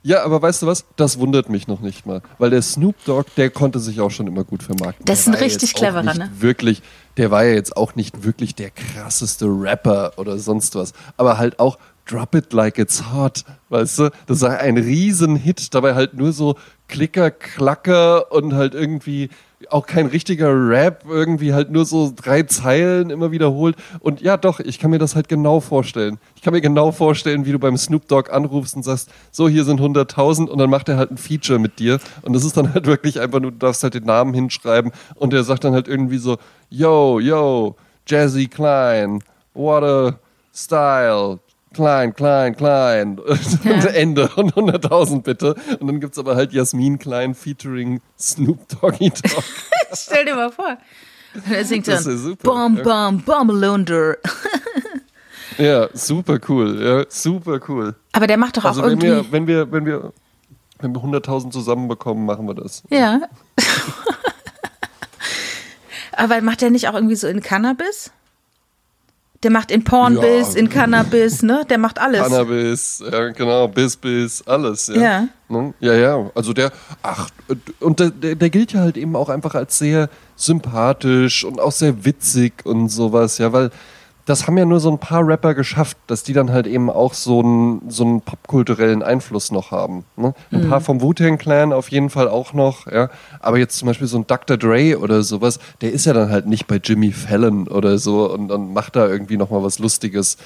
Ja, 0.01 0.23
aber 0.23 0.41
weißt 0.41 0.61
du 0.61 0.67
was? 0.67 0.85
Das 0.95 1.19
wundert 1.19 1.49
mich 1.49 1.67
noch 1.67 1.81
nicht 1.81 2.05
mal. 2.05 2.21
Weil 2.37 2.51
der 2.51 2.61
Snoop 2.61 2.95
Dogg, 3.03 3.25
der 3.35 3.49
konnte 3.49 3.79
sich 3.79 3.99
auch 3.99 4.11
schon 4.11 4.27
immer 4.27 4.45
gut 4.45 4.63
vermarkten. 4.63 5.05
Das 5.05 5.19
ist 5.19 5.27
ein 5.27 5.33
richtig 5.33 5.73
cleverer, 5.73 6.03
ne? 6.13 6.31
Wirklich, 6.39 6.81
der 7.17 7.31
war 7.31 7.43
ja 7.43 7.53
jetzt 7.53 7.75
auch 7.75 7.95
nicht 7.95 8.23
wirklich 8.23 8.55
der 8.55 8.71
krasseste 8.71 9.45
Rapper 9.45 10.13
oder 10.15 10.39
sonst 10.39 10.75
was. 10.75 10.93
Aber 11.17 11.37
halt 11.37 11.59
auch 11.59 11.77
Drop 12.05 12.33
It 12.33 12.53
Like 12.53 12.77
It's 12.77 13.11
Hot, 13.13 13.43
weißt 13.67 13.99
du? 13.99 14.09
Das 14.25 14.39
war 14.39 14.57
ein 14.59 14.77
Riesenhit. 14.77 15.73
Dabei 15.73 15.95
halt 15.95 16.13
nur 16.13 16.31
so 16.31 16.55
Klicker, 16.87 17.29
Klacker 17.29 18.31
und 18.31 18.53
halt 18.53 18.73
irgendwie 18.73 19.29
auch 19.69 19.85
kein 19.85 20.07
richtiger 20.07 20.49
Rap, 20.49 21.03
irgendwie 21.07 21.53
halt 21.53 21.69
nur 21.69 21.85
so 21.85 22.13
drei 22.15 22.43
Zeilen 22.43 23.09
immer 23.09 23.31
wiederholt. 23.31 23.75
Und 23.99 24.21
ja, 24.21 24.37
doch, 24.37 24.59
ich 24.59 24.79
kann 24.79 24.91
mir 24.91 24.99
das 24.99 25.15
halt 25.15 25.27
genau 25.27 25.59
vorstellen. 25.59 26.17
Ich 26.35 26.41
kann 26.41 26.53
mir 26.53 26.61
genau 26.61 26.91
vorstellen, 26.91 27.45
wie 27.45 27.51
du 27.51 27.59
beim 27.59 27.75
Snoop 27.75 28.07
Dogg 28.07 28.31
anrufst 28.31 28.75
und 28.75 28.83
sagst, 28.83 29.09
so, 29.31 29.49
hier 29.49 29.65
sind 29.65 29.81
100.000 29.81 30.47
und 30.47 30.57
dann 30.57 30.69
macht 30.69 30.87
er 30.87 30.97
halt 30.97 31.11
ein 31.11 31.17
Feature 31.17 31.59
mit 31.59 31.79
dir. 31.79 31.99
Und 32.21 32.33
das 32.33 32.45
ist 32.45 32.55
dann 32.55 32.73
halt 32.73 32.85
wirklich 32.85 33.19
einfach 33.19 33.39
nur, 33.39 33.51
du 33.51 33.57
darfst 33.57 33.83
halt 33.83 33.95
den 33.95 34.05
Namen 34.05 34.33
hinschreiben 34.33 34.91
und 35.15 35.33
der 35.33 35.43
sagt 35.43 35.65
dann 35.65 35.73
halt 35.73 35.87
irgendwie 35.87 36.17
so, 36.17 36.37
yo, 36.69 37.19
yo, 37.19 37.75
Jazzy 38.07 38.47
Klein, 38.47 39.21
what 39.53 39.83
a 39.83 40.19
style, 40.53 41.39
Klein, 41.73 42.13
klein, 42.15 42.55
klein. 42.55 43.19
Und 43.19 43.85
Ende. 43.93 44.29
Und 44.35 44.53
100.000 44.53 45.21
bitte. 45.21 45.55
Und 45.79 45.87
dann 45.87 45.99
gibt's 45.99 46.17
aber 46.17 46.35
halt 46.35 46.51
Jasmin 46.51 46.97
Klein 46.97 47.35
featuring 47.35 48.01
Snoop 48.19 48.67
Doggy 48.69 49.09
Dogg. 49.11 49.43
Stell 49.93 50.25
dir 50.25 50.35
mal 50.35 50.51
vor. 50.51 50.77
Und 51.35 51.51
er 51.51 51.63
singt 51.63 51.87
dann 51.87 51.95
Das 51.95 52.07
ist 52.07 52.23
super, 52.23 52.43
Bom, 52.43 52.77
ja. 52.77 52.83
bom, 52.83 53.21
bommelunder. 53.21 54.17
Ja, 55.59 55.89
super 55.93 56.39
cool. 56.47 56.81
Ja, 56.81 57.05
super 57.09 57.59
cool. 57.67 57.95
Aber 58.13 58.27
der 58.27 58.37
macht 58.37 58.57
doch 58.57 58.63
auch 58.63 58.69
Also 58.69 58.83
wenn 58.83 59.01
irgendwie... 59.01 59.07
wir, 59.07 59.31
wenn 59.31 59.47
wir, 59.47 59.71
wenn 59.71 59.85
wir, 59.85 60.13
wenn 60.79 60.95
wir 60.95 61.01
100.000 61.01 61.51
zusammenbekommen, 61.51 62.25
machen 62.25 62.47
wir 62.47 62.55
das. 62.55 62.83
Ja. 62.89 63.21
Aber 66.13 66.41
macht 66.41 66.61
der 66.61 66.69
nicht 66.71 66.87
auch 66.87 66.93
irgendwie 66.93 67.15
so 67.15 67.27
in 67.27 67.41
Cannabis? 67.41 68.11
Der 69.43 69.51
macht 69.51 69.71
in 69.71 69.85
Pornbiz, 69.85 70.53
Ja. 70.53 70.59
in 70.59 70.69
Cannabis, 70.69 71.41
ne? 71.43 71.65
Der 71.69 71.77
macht 71.77 71.97
alles. 71.97 72.21
Cannabis, 72.21 73.01
ja, 73.09 73.29
genau, 73.29 73.69
Biss, 73.69 73.95
Biss, 73.95 74.43
alles. 74.45 74.87
Ja. 74.87 75.01
Ja. 75.01 75.27
Ne? 75.47 75.73
ja, 75.79 75.93
ja. 75.93 76.29
Also 76.35 76.51
der, 76.51 76.71
ach, 77.01 77.29
und 77.79 77.99
der, 78.01 78.09
der, 78.09 78.35
der 78.35 78.49
gilt 78.49 78.73
ja 78.73 78.81
halt 78.81 78.97
eben 78.97 79.15
auch 79.15 79.29
einfach 79.29 79.55
als 79.55 79.77
sehr 79.79 80.09
sympathisch 80.35 81.45
und 81.45 81.59
auch 81.59 81.71
sehr 81.71 82.03
witzig 82.03 82.65
und 82.65 82.89
sowas, 82.89 83.37
ja, 83.37 83.53
weil 83.53 83.69
das 84.29 84.45
haben 84.45 84.57
ja 84.57 84.65
nur 84.65 84.79
so 84.79 84.91
ein 84.91 84.99
paar 84.99 85.25
Rapper 85.27 85.53
geschafft, 85.55 85.97
dass 86.07 86.23
die 86.23 86.33
dann 86.33 86.51
halt 86.51 86.67
eben 86.67 86.89
auch 86.89 87.13
so 87.13 87.39
einen, 87.39 87.89
so 87.89 88.03
einen 88.03 88.21
popkulturellen 88.21 89.01
Einfluss 89.03 89.51
noch 89.51 89.71
haben. 89.71 90.05
Ne? 90.15 90.33
Ein 90.51 90.65
Mhm. 90.65 90.69
paar 90.69 90.81
vom 90.81 91.01
Wu-Tang 91.01 91.37
Clan 91.37 91.73
auf 91.73 91.89
jeden 91.89 92.09
Fall 92.09 92.27
auch 92.27 92.53
noch, 92.53 92.85
ja. 92.87 93.09
Aber 93.39 93.57
jetzt 93.57 93.77
zum 93.77 93.87
Beispiel 93.87 94.07
so 94.07 94.17
ein 94.19 94.27
Dr. 94.27 94.57
Dre 94.57 94.97
oder 94.99 95.23
sowas, 95.23 95.59
der 95.81 95.91
ist 95.91 96.05
ja 96.05 96.13
dann 96.13 96.29
halt 96.29 96.45
nicht 96.45 96.67
bei 96.67 96.75
Jimmy 96.83 97.11
Fallon 97.11 97.67
oder 97.67 97.97
so 97.97 98.31
und, 98.31 98.51
und 98.51 98.73
macht 98.73 98.95
da 98.95 99.07
irgendwie 99.07 99.37
nochmal 99.37 99.63
was 99.63 99.79
Lustiges. 99.79 100.37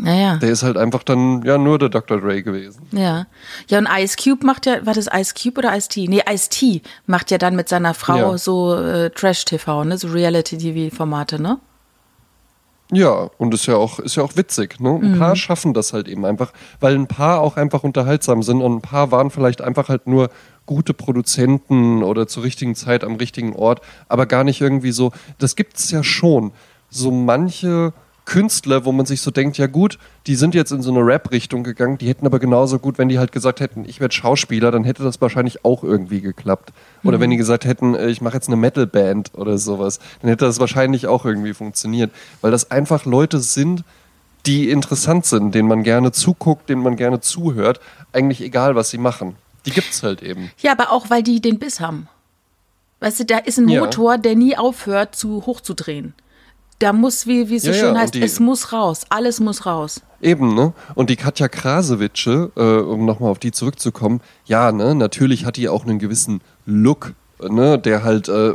Naja. 0.00 0.36
Der 0.36 0.50
ist 0.50 0.62
halt 0.62 0.76
einfach 0.76 1.02
dann 1.02 1.42
ja 1.42 1.58
nur 1.58 1.76
der 1.78 1.88
Dr. 1.88 2.20
Dre 2.20 2.42
gewesen. 2.44 2.82
Ja. 2.92 3.26
Ja, 3.68 3.78
und 3.78 3.88
Ice 3.98 4.16
Cube 4.22 4.46
macht 4.46 4.64
ja, 4.66 4.86
war 4.86 4.94
das 4.94 5.08
Ice 5.12 5.34
Cube 5.34 5.58
oder 5.58 5.76
Ice 5.76 5.88
T? 5.88 6.06
Nee, 6.06 6.22
Ice 6.32 6.48
T 6.50 6.82
macht 7.06 7.32
ja 7.32 7.38
dann 7.38 7.56
mit 7.56 7.68
seiner 7.68 7.94
Frau 7.94 8.16
Ja. 8.32 8.38
so 8.38 8.76
äh, 8.76 9.10
Trash-TV, 9.10 9.82
ne? 9.84 9.98
So 9.98 10.06
Reality-TV-Formate, 10.08 11.42
ne? 11.42 11.58
Ja, 12.90 13.28
und 13.36 13.52
ist 13.52 13.66
ja 13.66 13.76
auch, 13.76 13.98
ist 13.98 14.16
ja 14.16 14.22
auch 14.22 14.36
witzig. 14.36 14.80
Ne? 14.80 14.98
Ein 15.02 15.18
paar 15.18 15.36
schaffen 15.36 15.74
das 15.74 15.92
halt 15.92 16.08
eben 16.08 16.24
einfach, 16.24 16.52
weil 16.80 16.94
ein 16.94 17.06
paar 17.06 17.40
auch 17.40 17.56
einfach 17.56 17.84
unterhaltsam 17.84 18.42
sind 18.42 18.62
und 18.62 18.76
ein 18.76 18.80
paar 18.80 19.10
waren 19.10 19.30
vielleicht 19.30 19.60
einfach 19.60 19.90
halt 19.90 20.06
nur 20.06 20.30
gute 20.64 20.94
Produzenten 20.94 22.02
oder 22.02 22.26
zur 22.26 22.44
richtigen 22.44 22.74
Zeit 22.74 23.04
am 23.04 23.16
richtigen 23.16 23.54
Ort, 23.54 23.82
aber 24.08 24.24
gar 24.24 24.42
nicht 24.42 24.60
irgendwie 24.60 24.92
so. 24.92 25.12
Das 25.38 25.54
gibt's 25.54 25.90
ja 25.90 26.02
schon. 26.02 26.52
So 26.88 27.10
manche 27.10 27.92
Künstler, 28.28 28.84
wo 28.84 28.92
man 28.92 29.06
sich 29.06 29.22
so 29.22 29.30
denkt, 29.30 29.56
ja 29.56 29.66
gut, 29.66 29.98
die 30.26 30.34
sind 30.34 30.54
jetzt 30.54 30.70
in 30.70 30.82
so 30.82 30.90
eine 30.90 31.00
Rap-Richtung 31.00 31.64
gegangen, 31.64 31.96
die 31.96 32.08
hätten 32.08 32.26
aber 32.26 32.38
genauso 32.38 32.78
gut, 32.78 32.98
wenn 32.98 33.08
die 33.08 33.18
halt 33.18 33.32
gesagt 33.32 33.60
hätten, 33.60 33.86
ich 33.88 34.00
werde 34.00 34.14
Schauspieler, 34.14 34.70
dann 34.70 34.84
hätte 34.84 35.02
das 35.02 35.18
wahrscheinlich 35.22 35.64
auch 35.64 35.82
irgendwie 35.82 36.20
geklappt. 36.20 36.74
Oder 37.04 37.20
wenn 37.20 37.30
die 37.30 37.38
gesagt 37.38 37.64
hätten, 37.64 37.94
äh, 37.94 38.08
ich 38.08 38.20
mache 38.20 38.34
jetzt 38.34 38.48
eine 38.48 38.56
Metal-Band 38.56 39.30
oder 39.32 39.56
sowas, 39.56 39.98
dann 40.20 40.28
hätte 40.28 40.44
das 40.44 40.60
wahrscheinlich 40.60 41.06
auch 41.06 41.24
irgendwie 41.24 41.54
funktioniert. 41.54 42.10
Weil 42.42 42.50
das 42.50 42.70
einfach 42.70 43.06
Leute 43.06 43.40
sind, 43.40 43.82
die 44.44 44.68
interessant 44.68 45.24
sind, 45.24 45.54
denen 45.54 45.66
man 45.66 45.82
gerne 45.82 46.12
zuguckt, 46.12 46.68
denen 46.68 46.82
man 46.82 46.96
gerne 46.96 47.20
zuhört, 47.20 47.80
eigentlich 48.12 48.42
egal, 48.42 48.74
was 48.74 48.90
sie 48.90 48.98
machen. 48.98 49.36
Die 49.64 49.70
gibt's 49.70 50.02
halt 50.02 50.22
eben. 50.22 50.50
Ja, 50.58 50.72
aber 50.72 50.92
auch, 50.92 51.08
weil 51.08 51.22
die 51.22 51.40
den 51.40 51.58
Biss 51.58 51.80
haben. 51.80 52.08
Weißt 53.00 53.20
du, 53.20 53.24
da 53.24 53.38
ist 53.38 53.58
ein 53.58 53.70
Ja. 53.70 53.80
Motor, 53.80 54.18
der 54.18 54.36
nie 54.36 54.54
aufhört, 54.54 55.14
zu 55.14 55.46
hochzudrehen. 55.46 56.12
Da 56.78 56.92
muss, 56.92 57.26
wie, 57.26 57.48
wie 57.48 57.56
es 57.56 57.62
so 57.64 57.70
Ja, 57.70 57.74
ja, 57.74 57.80
schön 57.80 57.90
und 57.90 57.98
heißt, 57.98 58.14
die- 58.14 58.22
es 58.22 58.38
muss 58.40 58.72
raus. 58.72 59.02
Alles 59.08 59.40
muss 59.40 59.66
raus. 59.66 60.00
Eben, 60.20 60.54
ne? 60.54 60.72
Und 60.94 61.10
die 61.10 61.16
Katja 61.16 61.48
Krasewitsche, 61.48 62.50
äh, 62.56 62.60
um 62.62 63.04
nochmal 63.04 63.30
auf 63.30 63.38
die 63.38 63.52
zurückzukommen, 63.52 64.20
ja, 64.44 64.72
ne, 64.72 64.94
natürlich 64.94 65.44
hat 65.44 65.56
die 65.56 65.68
auch 65.68 65.84
einen 65.84 65.98
gewissen 65.98 66.40
Look, 66.66 67.14
ne, 67.40 67.78
der 67.78 68.02
halt 68.02 68.28
äh, 68.28 68.48
äh, 68.50 68.54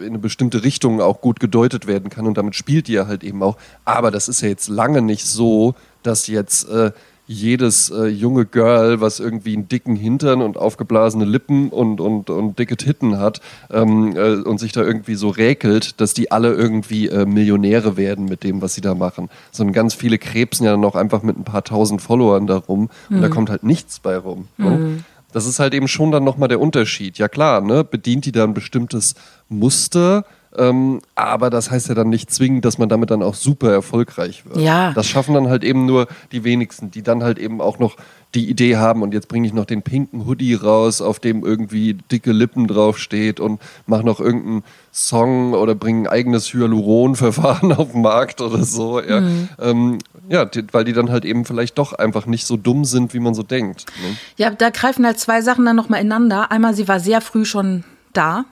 in 0.00 0.08
eine 0.08 0.18
bestimmte 0.18 0.62
Richtung 0.62 1.00
auch 1.00 1.20
gut 1.22 1.40
gedeutet 1.40 1.86
werden 1.86 2.10
kann 2.10 2.26
und 2.26 2.36
damit 2.36 2.54
spielt 2.54 2.86
die 2.88 2.92
ja 2.92 3.06
halt 3.06 3.24
eben 3.24 3.42
auch. 3.42 3.56
Aber 3.86 4.10
das 4.10 4.28
ist 4.28 4.42
ja 4.42 4.48
jetzt 4.48 4.68
lange 4.68 5.00
nicht 5.02 5.26
so, 5.26 5.74
dass 6.02 6.26
jetzt 6.26 6.68
äh, 6.68 6.92
jedes 7.32 7.90
äh, 7.90 8.06
junge 8.06 8.44
Girl, 8.44 9.00
was 9.00 9.20
irgendwie 9.20 9.54
einen 9.54 9.68
dicken 9.68 9.94
Hintern 9.94 10.42
und 10.42 10.56
aufgeblasene 10.56 11.24
Lippen 11.24 11.68
und, 11.68 12.00
und, 12.00 12.28
und 12.28 12.58
dicke 12.58 12.76
Titten 12.76 13.18
hat 13.20 13.40
ähm, 13.70 14.16
äh, 14.16 14.34
und 14.34 14.58
sich 14.58 14.72
da 14.72 14.82
irgendwie 14.82 15.14
so 15.14 15.28
räkelt, 15.28 16.00
dass 16.00 16.12
die 16.12 16.32
alle 16.32 16.52
irgendwie 16.52 17.06
äh, 17.08 17.26
Millionäre 17.26 17.96
werden 17.96 18.24
mit 18.24 18.42
dem, 18.42 18.60
was 18.62 18.74
sie 18.74 18.80
da 18.80 18.96
machen. 18.96 19.30
Sondern 19.52 19.72
ganz 19.72 19.94
viele 19.94 20.18
krebsen 20.18 20.66
ja 20.66 20.76
noch 20.76 20.96
einfach 20.96 21.22
mit 21.22 21.38
ein 21.38 21.44
paar 21.44 21.62
tausend 21.62 22.02
Followern 22.02 22.48
da 22.48 22.56
rum 22.56 22.90
und 23.08 23.18
Mhm. 23.18 23.22
da 23.22 23.28
kommt 23.28 23.48
halt 23.50 23.62
nichts 23.62 24.00
bei 24.00 24.16
rum. 24.16 24.48
Ne? 24.58 25.04
Das 25.32 25.46
ist 25.46 25.60
halt 25.60 25.74
eben 25.74 25.86
schon 25.86 26.10
dann 26.10 26.24
nochmal 26.24 26.48
der 26.48 26.58
Unterschied. 26.60 27.16
Ja 27.18 27.28
klar, 27.28 27.60
ne, 27.60 27.84
bedient 27.84 28.24
die 28.24 28.32
da 28.32 28.42
ein 28.42 28.54
bestimmtes 28.54 29.14
Muster, 29.48 30.24
ähm, 30.56 31.00
aber 31.14 31.48
das 31.48 31.70
heißt 31.70 31.88
ja 31.88 31.94
dann 31.94 32.08
nicht 32.08 32.30
zwingend, 32.30 32.64
dass 32.64 32.78
man 32.78 32.88
damit 32.88 33.10
dann 33.10 33.22
auch 33.22 33.34
super 33.34 33.70
erfolgreich 33.70 34.44
wird. 34.46 34.58
Ja. 34.58 34.92
Das 34.92 35.06
schaffen 35.06 35.34
dann 35.34 35.48
halt 35.48 35.62
eben 35.62 35.86
nur 35.86 36.08
die 36.32 36.42
wenigsten, 36.42 36.90
die 36.90 37.02
dann 37.02 37.22
halt 37.22 37.38
eben 37.38 37.60
auch 37.60 37.78
noch 37.78 37.96
die 38.34 38.48
Idee 38.48 38.76
haben 38.76 39.02
und 39.02 39.12
jetzt 39.12 39.28
bringe 39.28 39.46
ich 39.46 39.52
noch 39.52 39.64
den 39.64 39.82
pinken 39.82 40.26
Hoodie 40.26 40.54
raus, 40.54 41.00
auf 41.00 41.18
dem 41.18 41.44
irgendwie 41.44 41.94
dicke 41.94 42.32
Lippen 42.32 42.66
draufsteht 42.68 43.40
und 43.40 43.60
mache 43.86 44.04
noch 44.04 44.20
irgendeinen 44.20 44.62
Song 44.92 45.52
oder 45.52 45.74
bringe 45.74 46.02
ein 46.02 46.06
eigenes 46.06 46.52
Hyaluronverfahren 46.52 47.72
auf 47.76 47.92
den 47.92 48.02
Markt 48.02 48.40
oder 48.40 48.64
so. 48.64 49.00
Ja, 49.00 49.22
ähm, 49.60 49.98
ja 50.28 50.44
die, 50.44 50.64
weil 50.72 50.84
die 50.84 50.92
dann 50.92 51.10
halt 51.10 51.24
eben 51.24 51.44
vielleicht 51.44 51.78
doch 51.78 51.92
einfach 51.92 52.26
nicht 52.26 52.46
so 52.46 52.56
dumm 52.56 52.84
sind, 52.84 53.14
wie 53.14 53.20
man 53.20 53.34
so 53.34 53.42
denkt. 53.42 53.86
Ne? 54.02 54.16
Ja, 54.36 54.50
da 54.50 54.70
greifen 54.70 55.04
halt 55.04 55.18
zwei 55.18 55.42
Sachen 55.42 55.64
dann 55.64 55.76
nochmal 55.76 56.00
ineinander. 56.00 56.52
Einmal, 56.52 56.74
sie 56.74 56.86
war 56.86 57.00
sehr 57.00 57.20
früh 57.20 57.44
schon 57.44 57.84
da. 58.12 58.44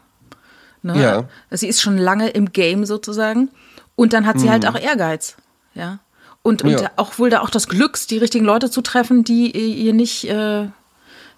Ne? 0.82 1.00
Ja. 1.00 1.24
Sie 1.50 1.68
ist 1.68 1.80
schon 1.80 1.98
lange 1.98 2.28
im 2.30 2.52
Game 2.52 2.84
sozusagen. 2.86 3.50
Und 3.96 4.12
dann 4.12 4.26
hat 4.26 4.38
sie 4.38 4.48
halt 4.50 4.66
auch 4.66 4.78
Ehrgeiz. 4.78 5.36
Ja. 5.74 5.98
Und, 6.42 6.62
und 6.62 6.70
Mhm. 6.70 6.78
Ja. 6.78 6.90
auch 6.96 7.18
wohl 7.18 7.30
da 7.30 7.40
auch 7.40 7.50
das 7.50 7.68
Glücks, 7.68 8.06
die 8.06 8.18
richtigen 8.18 8.44
Leute 8.44 8.70
zu 8.70 8.80
treffen, 8.80 9.24
die 9.24 9.50
ihr 9.50 9.92
nicht, 9.92 10.24
äh, 10.30 10.68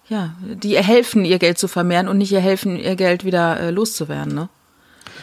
ja, 0.08 0.34
die 0.42 0.72
ihr 0.72 0.82
helfen, 0.82 1.24
ihr 1.24 1.38
Geld 1.38 1.58
zu 1.58 1.68
vermehren 1.68 2.06
und 2.08 2.18
nicht 2.18 2.32
ihr 2.32 2.40
helfen, 2.40 2.76
ihr 2.76 2.96
Geld 2.96 3.24
wieder 3.24 3.58
äh, 3.60 3.70
loszuwerden, 3.70 4.34
ne? 4.34 4.48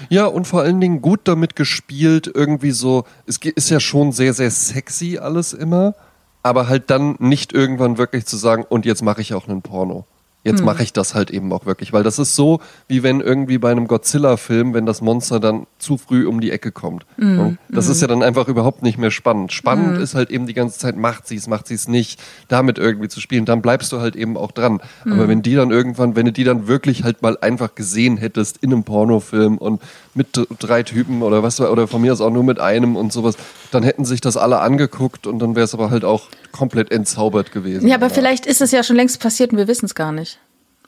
Ja, 0.09 0.25
und 0.25 0.45
vor 0.45 0.61
allen 0.61 0.79
Dingen 0.79 1.01
gut 1.01 1.21
damit 1.23 1.55
gespielt, 1.55 2.29
irgendwie 2.33 2.71
so, 2.71 3.05
es 3.25 3.37
ist 3.37 3.69
ja 3.69 3.79
schon 3.79 4.11
sehr, 4.11 4.33
sehr 4.33 4.51
sexy 4.51 5.17
alles 5.17 5.53
immer, 5.53 5.95
aber 6.43 6.67
halt 6.67 6.89
dann 6.91 7.15
nicht 7.19 7.51
irgendwann 7.51 7.97
wirklich 7.97 8.25
zu 8.25 8.37
sagen, 8.37 8.63
und 8.67 8.85
jetzt 8.85 9.01
mache 9.01 9.21
ich 9.21 9.33
auch 9.33 9.47
einen 9.47 9.61
Porno. 9.63 10.05
Jetzt 10.47 10.63
mache 10.63 10.81
ich 10.81 10.93
das 10.93 11.13
halt 11.13 11.29
eben 11.29 11.51
auch 11.51 11.65
wirklich, 11.65 11.91
weil 11.93 12.03
das 12.03 12.19
ist 12.19 12.35
so, 12.35 12.59
wie 12.87 13.03
wenn 13.03 13.19
irgendwie 13.21 13.57
bei 13.57 13.69
einem 13.71 13.87
Godzilla-Film, 13.87 14.73
wenn 14.73 14.85
das 14.85 15.01
Monster 15.01 15.39
dann 15.39 15.67
zu 15.77 15.97
früh 15.97 16.25
um 16.25 16.39
die 16.39 16.51
Ecke 16.51 16.71
kommt. 16.71 17.05
Und 17.17 17.57
Das 17.69 17.87
ist 17.89 18.01
ja 18.01 18.07
dann 18.07 18.23
einfach 18.23 18.47
überhaupt 18.47 18.81
nicht 18.81 18.97
mehr 18.97 19.11
spannend. 19.11 19.51
Spannend 19.51 19.97
ist 19.99 20.15
halt 20.15 20.29
eben 20.31 20.47
die 20.47 20.53
ganze 20.53 20.79
Zeit, 20.79 20.95
macht 20.95 21.27
sie 21.27 21.35
es, 21.35 21.47
macht 21.47 21.67
sie 21.67 21.73
es 21.75 21.87
nicht, 21.87 22.19
damit 22.47 22.77
irgendwie 22.77 23.09
zu 23.09 23.19
spielen. 23.19 23.45
Dann 23.45 23.61
bleibst 23.61 23.91
du 23.91 23.99
halt 23.99 24.15
eben 24.15 24.37
auch 24.37 24.51
dran. 24.51 24.79
Aber 25.05 25.27
wenn 25.27 25.41
die 25.41 25.55
dann 25.55 25.71
irgendwann, 25.71 26.15
wenn 26.15 26.25
du 26.25 26.31
die 26.31 26.43
dann 26.43 26.67
wirklich 26.67 27.03
halt 27.03 27.21
mal 27.21 27.37
einfach 27.41 27.75
gesehen 27.75 28.17
hättest 28.17 28.57
in 28.57 28.71
einem 28.71 28.83
Pornofilm 28.83 29.57
und 29.57 29.81
mit 30.13 30.27
drei 30.59 30.83
Typen 30.83 31.21
oder 31.21 31.43
was 31.43 31.59
oder 31.59 31.87
von 31.87 32.01
mir 32.01 32.13
aus 32.13 32.21
auch 32.21 32.31
nur 32.31 32.43
mit 32.43 32.59
einem 32.59 32.95
und 32.95 33.11
sowas, 33.11 33.35
dann 33.71 33.83
hätten 33.83 34.05
sich 34.05 34.21
das 34.21 34.37
alle 34.37 34.59
angeguckt 34.59 35.27
und 35.27 35.39
dann 35.39 35.55
wäre 35.55 35.65
es 35.65 35.73
aber 35.73 35.89
halt 35.89 36.05
auch 36.05 36.27
komplett 36.57 36.91
entzaubert 36.91 37.51
gewesen. 37.51 37.87
Ja, 37.87 37.95
aber 37.95 38.09
vielleicht 38.09 38.45
ist 38.45 38.61
es 38.61 38.71
ja 38.71 38.83
schon 38.83 38.95
längst 38.95 39.19
passiert 39.19 39.51
und 39.51 39.57
wir 39.57 39.67
wissen 39.67 39.85
es 39.85 39.95
gar 39.95 40.11
nicht. 40.11 40.39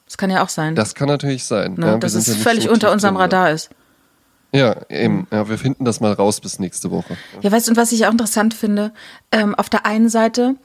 Das 0.05 0.17
kann 0.17 0.29
ja 0.31 0.43
auch 0.43 0.49
sein. 0.49 0.75
Das 0.75 0.95
kann 0.95 1.07
natürlich 1.07 1.45
sein. 1.45 1.75
ne? 1.77 1.85
ja, 1.85 1.97
dass 1.97 2.15
es 2.15 2.27
ja 2.27 2.33
völlig 2.33 2.63
so 2.65 2.71
unter 2.71 2.91
unserem 2.91 3.15
drin, 3.15 3.21
Radar 3.21 3.51
ist. 3.51 3.69
Ja, 4.51 4.75
eben. 4.89 5.27
Ja, 5.31 5.47
wir 5.47 5.59
finden 5.59 5.85
das 5.85 5.99
mal 5.99 6.11
raus 6.13 6.41
bis 6.41 6.57
nächste 6.57 6.89
Woche. 6.89 7.15
Ja, 7.41 7.51
weißt 7.51 7.67
du, 7.67 7.71
und 7.71 7.77
was 7.77 7.91
ich 7.91 8.07
auch 8.07 8.11
interessant 8.11 8.55
finde, 8.55 8.91
ähm, 9.31 9.53
auf 9.53 9.69
der 9.69 9.85
einen 9.85 10.09
Seite, 10.09 10.55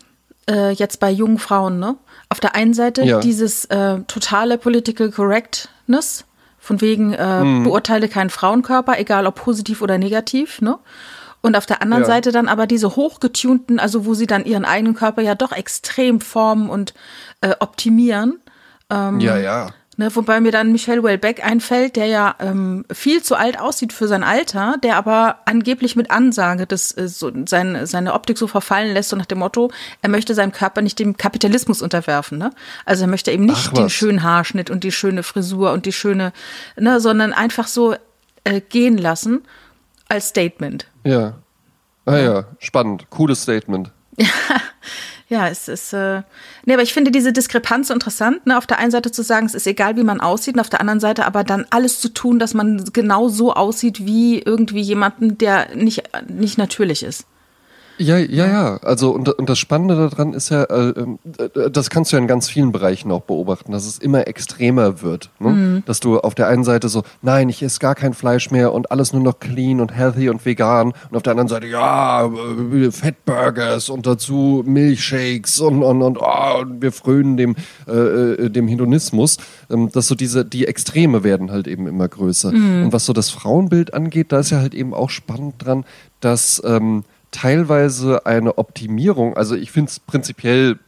äh, 0.48 0.70
jetzt 0.72 1.00
bei 1.00 1.10
jungen 1.10 1.38
Frauen, 1.38 1.78
ne? 1.78 1.96
Auf 2.30 2.40
der 2.40 2.54
einen 2.54 2.72
Seite 2.72 3.02
Ja. 3.02 3.20
dieses 3.20 3.66
äh, 3.66 3.98
totale 4.06 4.56
Political 4.56 5.10
Correctness, 5.10 6.24
von 6.58 6.80
wegen 6.80 7.12
äh, 7.12 7.44
Mhm. 7.44 7.64
beurteile 7.64 8.08
keinen 8.08 8.30
Frauenkörper, 8.30 8.98
egal 8.98 9.26
ob 9.26 9.34
positiv 9.34 9.82
oder 9.82 9.98
negativ, 9.98 10.62
ne? 10.62 10.78
Und 11.44 11.58
auf 11.58 11.66
der 11.66 11.82
anderen 11.82 12.04
Ja. 12.04 12.06
Seite 12.06 12.32
dann 12.32 12.48
aber 12.48 12.66
diese 12.66 12.96
hochgetunten, 12.96 13.78
also 13.78 14.06
wo 14.06 14.14
sie 14.14 14.26
dann 14.26 14.46
ihren 14.46 14.64
eigenen 14.64 14.94
Körper 14.94 15.20
ja 15.20 15.34
doch 15.34 15.52
extrem 15.52 16.22
formen 16.22 16.70
und 16.70 16.94
äh, 17.42 17.54
optimieren. 17.60 18.40
Ähm, 18.88 19.20
ja, 19.20 19.36
ja. 19.36 19.66
Ne, 19.98 20.08
wobei 20.16 20.40
mir 20.40 20.52
dann 20.52 20.72
Michel 20.72 21.02
Houellebecq 21.02 21.44
einfällt, 21.44 21.96
der 21.96 22.06
ja 22.06 22.34
ähm, 22.38 22.86
viel 22.90 23.22
zu 23.22 23.34
alt 23.34 23.60
aussieht 23.60 23.92
für 23.92 24.08
sein 24.08 24.24
Alter, 24.24 24.76
der 24.82 24.96
aber 24.96 25.40
angeblich 25.44 25.96
mit 25.96 26.10
Ansage 26.10 26.66
das, 26.66 26.96
äh, 26.96 27.08
so, 27.08 27.30
sein, 27.44 27.84
seine 27.84 28.14
Optik 28.14 28.38
so 28.38 28.46
verfallen 28.46 28.94
lässt, 28.94 29.10
so 29.10 29.16
nach 29.16 29.26
dem 29.26 29.40
Motto, 29.40 29.70
er 30.00 30.08
möchte 30.08 30.34
seinem 30.34 30.50
Körper 30.50 30.80
nicht 30.80 30.98
dem 30.98 31.18
Kapitalismus 31.18 31.82
unterwerfen. 31.82 32.38
Ne? 32.38 32.52
Also 32.86 33.04
er 33.04 33.08
möchte 33.08 33.30
eben 33.30 33.44
nicht 33.44 33.68
Ach, 33.68 33.74
den 33.74 33.90
schönen 33.90 34.22
Haarschnitt 34.22 34.70
und 34.70 34.82
die 34.82 34.92
schöne 34.92 35.22
Frisur 35.22 35.72
und 35.72 35.84
die 35.84 35.92
schöne, 35.92 36.32
ne, 36.78 37.00
sondern 37.00 37.34
einfach 37.34 37.66
so 37.66 37.94
äh, 38.44 38.62
gehen 38.62 38.96
lassen 38.96 39.42
als 40.08 40.28
Statement. 40.28 40.86
Ja. 41.04 41.34
Ah 42.06 42.16
ja, 42.18 42.44
spannend. 42.58 43.08
Cooles 43.10 43.42
Statement. 43.42 43.90
Ja, 45.28 45.48
es 45.48 45.68
ist. 45.68 45.92
Äh, 45.92 46.22
nee, 46.64 46.74
aber 46.74 46.82
ich 46.82 46.92
finde 46.92 47.10
diese 47.10 47.32
Diskrepanz 47.32 47.88
interessant, 47.90 48.46
ne? 48.46 48.58
Auf 48.58 48.66
der 48.66 48.78
einen 48.78 48.90
Seite 48.90 49.10
zu 49.10 49.22
sagen, 49.22 49.46
es 49.46 49.54
ist 49.54 49.66
egal, 49.66 49.96
wie 49.96 50.04
man 50.04 50.20
aussieht, 50.20 50.54
und 50.54 50.60
auf 50.60 50.68
der 50.68 50.80
anderen 50.80 51.00
Seite 51.00 51.24
aber 51.24 51.44
dann 51.44 51.66
alles 51.70 51.98
zu 51.98 52.10
tun, 52.10 52.38
dass 52.38 52.52
man 52.52 52.84
genau 52.92 53.28
so 53.28 53.54
aussieht 53.54 54.04
wie 54.04 54.38
irgendwie 54.38 54.82
jemanden, 54.82 55.38
der 55.38 55.74
nicht, 55.74 56.02
nicht 56.28 56.58
natürlich 56.58 57.02
ist. 57.02 57.24
Ja, 57.98 58.18
ja, 58.18 58.46
ja. 58.46 58.76
Also 58.78 59.10
und, 59.10 59.28
und 59.28 59.48
das 59.48 59.58
Spannende 59.58 59.94
daran 59.94 60.32
ist 60.32 60.48
ja, 60.48 60.64
äh, 60.64 60.90
ähm, 60.96 61.18
äh, 61.38 61.70
das 61.70 61.90
kannst 61.90 62.12
du 62.12 62.16
ja 62.16 62.22
in 62.22 62.26
ganz 62.26 62.48
vielen 62.48 62.72
Bereichen 62.72 63.10
auch 63.12 63.22
beobachten, 63.22 63.72
dass 63.72 63.86
es 63.86 63.98
immer 63.98 64.26
extremer 64.26 65.02
wird. 65.02 65.30
Ne? 65.38 65.82
Dass 65.86 66.00
du 66.00 66.18
auf 66.18 66.34
der 66.34 66.48
einen 66.48 66.64
Seite 66.64 66.88
so, 66.88 67.04
nein, 67.22 67.48
ich 67.48 67.62
esse 67.62 67.78
gar 67.78 67.94
kein 67.94 68.14
Fleisch 68.14 68.50
mehr 68.50 68.72
und 68.72 68.90
alles 68.90 69.12
nur 69.12 69.22
noch 69.22 69.38
clean 69.38 69.80
und 69.80 69.94
healthy 69.94 70.28
und 70.28 70.44
vegan. 70.44 70.92
Und 71.10 71.16
auf 71.16 71.22
der 71.22 71.32
anderen 71.32 71.48
Seite, 71.48 71.66
ja, 71.66 72.26
äh, 72.26 72.90
Fettburgers 72.90 73.88
und 73.88 74.06
dazu 74.06 74.62
Milchshakes 74.66 75.60
und, 75.60 75.82
und, 75.82 76.02
und, 76.02 76.18
oh, 76.20 76.60
und 76.60 76.82
wir 76.82 76.92
frönen 76.92 77.36
dem, 77.36 77.54
äh, 77.86 77.92
äh, 77.92 78.50
dem 78.50 78.66
Hedonismus. 78.66 79.36
Ähm, 79.70 79.90
dass 79.92 80.08
so 80.08 80.14
diese, 80.14 80.44
die 80.44 80.66
Extreme 80.66 81.22
werden 81.22 81.50
halt 81.52 81.68
eben 81.68 81.86
immer 81.86 82.08
größer. 82.08 82.48
Und 82.48 82.92
was 82.92 83.06
so 83.06 83.12
das 83.12 83.30
Frauenbild 83.30 83.94
angeht, 83.94 84.32
da 84.32 84.40
ist 84.40 84.50
ja 84.50 84.58
halt 84.58 84.74
eben 84.74 84.94
auch 84.94 85.10
spannend 85.10 85.54
dran, 85.58 85.84
dass 86.20 86.62
ähm, 86.64 87.04
teilweise 87.34 88.26
eine 88.26 88.58
Optimierung, 88.58 89.36
also 89.36 89.56
ich 89.56 89.72
finde 89.72 89.90
es 89.90 89.98
prinzipiell 89.98 90.78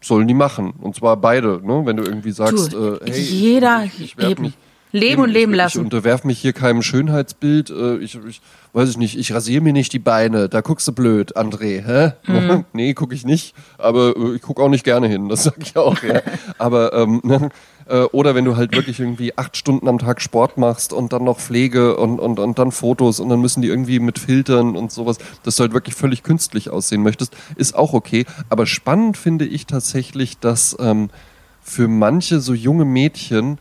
sollen 0.00 0.26
die 0.26 0.34
machen. 0.34 0.72
Und 0.80 0.96
zwar 0.96 1.16
beide, 1.18 1.60
ne? 1.64 1.82
Wenn 1.84 1.96
du 1.96 2.02
irgendwie 2.02 2.32
sagst, 2.32 2.72
Du, 2.72 2.94
äh, 2.94 3.10
hey, 3.10 3.20
jeder 3.20 3.84
ich, 3.84 4.00
ich 4.00 4.18
eben. 4.18 4.42
mich, 4.42 4.54
Leben 4.92 5.22
und 5.22 5.30
leben 5.30 5.52
ich, 5.52 5.56
lassen. 5.58 5.78
Ich 5.78 5.84
unterwerf 5.84 6.24
mich 6.24 6.38
hier 6.38 6.52
keinem 6.52 6.82
Schönheitsbild. 6.82 7.70
Äh, 7.70 7.96
ich, 7.98 8.18
weiß 8.72 8.90
ich 8.90 8.98
nicht, 8.98 9.18
ich 9.18 9.32
rasiere 9.32 9.62
mir 9.62 9.72
nicht 9.72 9.92
die 9.92 9.98
Beine. 9.98 10.48
Da 10.48 10.60
guckst 10.60 10.86
du 10.86 10.92
blöd, 10.92 11.36
André. 11.36 11.84
Hä? 11.84 12.12
Mhm. 12.26 12.64
nee, 12.72 12.94
gucke 12.94 13.14
ich 13.14 13.24
nicht. 13.24 13.54
Aber 13.78 14.14
äh, 14.16 14.36
ich 14.36 14.42
gucke 14.42 14.62
auch 14.62 14.68
nicht 14.68 14.84
gerne 14.84 15.08
hin. 15.08 15.28
Das 15.28 15.44
sag 15.44 15.56
ich 15.58 15.76
auch. 15.76 16.02
Ja. 16.02 16.20
Aber 16.58 16.92
ähm, 16.92 17.20
ne? 17.24 17.48
Äh, 17.92 18.04
oder 18.12 18.34
wenn 18.34 18.46
du 18.46 18.56
halt 18.56 18.74
wirklich 18.74 18.98
irgendwie 18.98 19.36
acht 19.36 19.56
Stunden 19.56 19.86
am 19.86 19.98
Tag 19.98 20.22
Sport 20.22 20.56
machst 20.56 20.94
und 20.94 21.12
dann 21.12 21.24
noch 21.24 21.38
Pflege 21.38 21.96
und, 21.96 22.18
und, 22.18 22.38
und 22.40 22.58
dann 22.58 22.72
Fotos 22.72 23.20
und 23.20 23.28
dann 23.28 23.40
müssen 23.40 23.60
die 23.60 23.68
irgendwie 23.68 24.00
mit 24.00 24.18
Filtern 24.18 24.76
und 24.76 24.90
sowas, 24.90 25.18
dass 25.42 25.56
du 25.56 25.62
halt 25.62 25.74
wirklich 25.74 25.94
völlig 25.94 26.22
künstlich 26.22 26.70
aussehen 26.70 27.02
möchtest, 27.02 27.36
ist 27.56 27.74
auch 27.74 27.92
okay. 27.92 28.24
Aber 28.48 28.64
spannend 28.64 29.18
finde 29.18 29.44
ich 29.44 29.66
tatsächlich, 29.66 30.38
dass 30.38 30.74
ähm, 30.80 31.10
für 31.60 31.86
manche 31.86 32.40
so 32.40 32.54
junge 32.54 32.86
Mädchen 32.86 33.58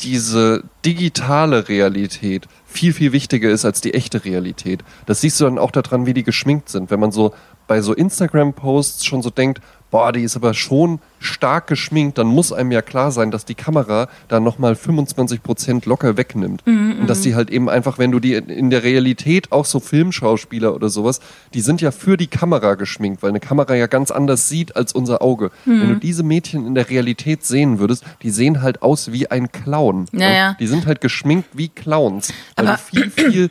diese 0.00 0.64
digitale 0.84 1.68
Realität 1.68 2.48
viel, 2.66 2.92
viel 2.92 3.12
wichtiger 3.12 3.50
ist 3.50 3.64
als 3.64 3.80
die 3.80 3.94
echte 3.94 4.24
Realität. 4.24 4.84
Das 5.06 5.20
siehst 5.20 5.40
du 5.40 5.44
dann 5.44 5.58
auch 5.58 5.70
daran, 5.70 6.06
wie 6.06 6.14
die 6.14 6.24
geschminkt 6.24 6.68
sind. 6.68 6.90
Wenn 6.90 7.00
man 7.00 7.12
so 7.12 7.34
bei 7.66 7.80
so 7.80 7.92
Instagram-Posts 7.94 9.04
schon 9.04 9.22
so 9.22 9.30
denkt, 9.30 9.60
boah, 9.90 10.12
die 10.12 10.22
ist 10.22 10.36
aber 10.36 10.52
schon 10.52 10.98
stark 11.20 11.68
geschminkt, 11.68 12.18
dann 12.18 12.26
muss 12.26 12.52
einem 12.52 12.70
ja 12.72 12.82
klar 12.82 13.10
sein, 13.12 13.30
dass 13.30 13.44
die 13.44 13.54
Kamera 13.54 14.08
da 14.28 14.40
nochmal 14.40 14.74
25% 14.74 15.88
locker 15.88 16.16
wegnimmt. 16.16 16.62
Und 16.66 17.06
dass 17.06 17.22
die 17.22 17.34
halt 17.34 17.50
eben 17.50 17.68
einfach, 17.70 17.98
wenn 17.98 18.10
du 18.12 18.20
die 18.20 18.34
in- 18.34 18.70
der 18.70 18.82
Realität 18.82 19.52
auch 19.52 19.64
so 19.64 19.80
Filmschauspieler 19.80 20.74
oder 20.74 20.88
sowas, 20.88 21.20
die 21.54 21.60
sind 21.60 21.80
ja 21.80 21.90
für 21.90 22.16
die 22.16 22.26
Kamera 22.26 22.74
geschminkt, 22.74 23.22
weil 23.22 23.30
eine 23.30 23.40
Kamera 23.40 23.74
ja 23.74 23.86
ganz 23.86 24.10
anders 24.10 24.48
sieht 24.48 24.76
als 24.76 24.92
unser 24.92 25.22
Auge. 25.22 25.50
Wenn 25.64 25.88
du 25.88 25.94
diese 25.96 26.22
Mädchen 26.22 26.66
in 26.66 26.74
der 26.74 26.90
Realität 26.90 27.44
sehen 27.44 27.78
würdest, 27.78 28.04
die 28.22 28.30
sehen 28.30 28.62
halt 28.62 28.82
aus 28.82 29.12
wie 29.12 29.30
ein 29.30 29.50
Clown. 29.52 30.06
Ja, 30.12 30.30
ja. 30.30 30.56
Die 30.60 30.66
sind 30.66 30.86
halt 30.86 31.00
geschminkt 31.00 31.48
wie 31.54 31.68
Clowns, 31.68 32.32
weil 32.56 32.68
Aber- 32.68 32.78
du 32.92 32.98
viel, 33.00 33.10
viel 33.10 33.48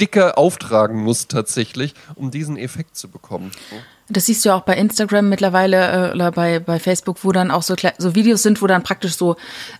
dicker 0.00 0.38
auftragen 0.38 1.02
musst 1.02 1.30
tatsächlich, 1.30 1.94
um 2.14 2.30
diesen 2.30 2.56
Effekt 2.56 2.96
zu 2.96 3.08
bekommen. 3.08 3.50
Das 4.10 4.26
siehst 4.26 4.44
du 4.44 4.50
ja 4.50 4.54
auch 4.54 4.62
bei 4.62 4.76
Instagram 4.76 5.28
mittlerweile 5.28 6.10
äh, 6.10 6.14
oder 6.14 6.32
bei, 6.32 6.58
bei 6.60 6.78
Facebook, 6.78 7.24
wo 7.24 7.32
dann 7.32 7.50
auch 7.50 7.62
so, 7.62 7.74
so 7.98 8.14
Videos 8.14 8.42
sind, 8.42 8.62
wo 8.62 8.66
dann 8.66 8.82
praktisch 8.82 9.16
so 9.16 9.36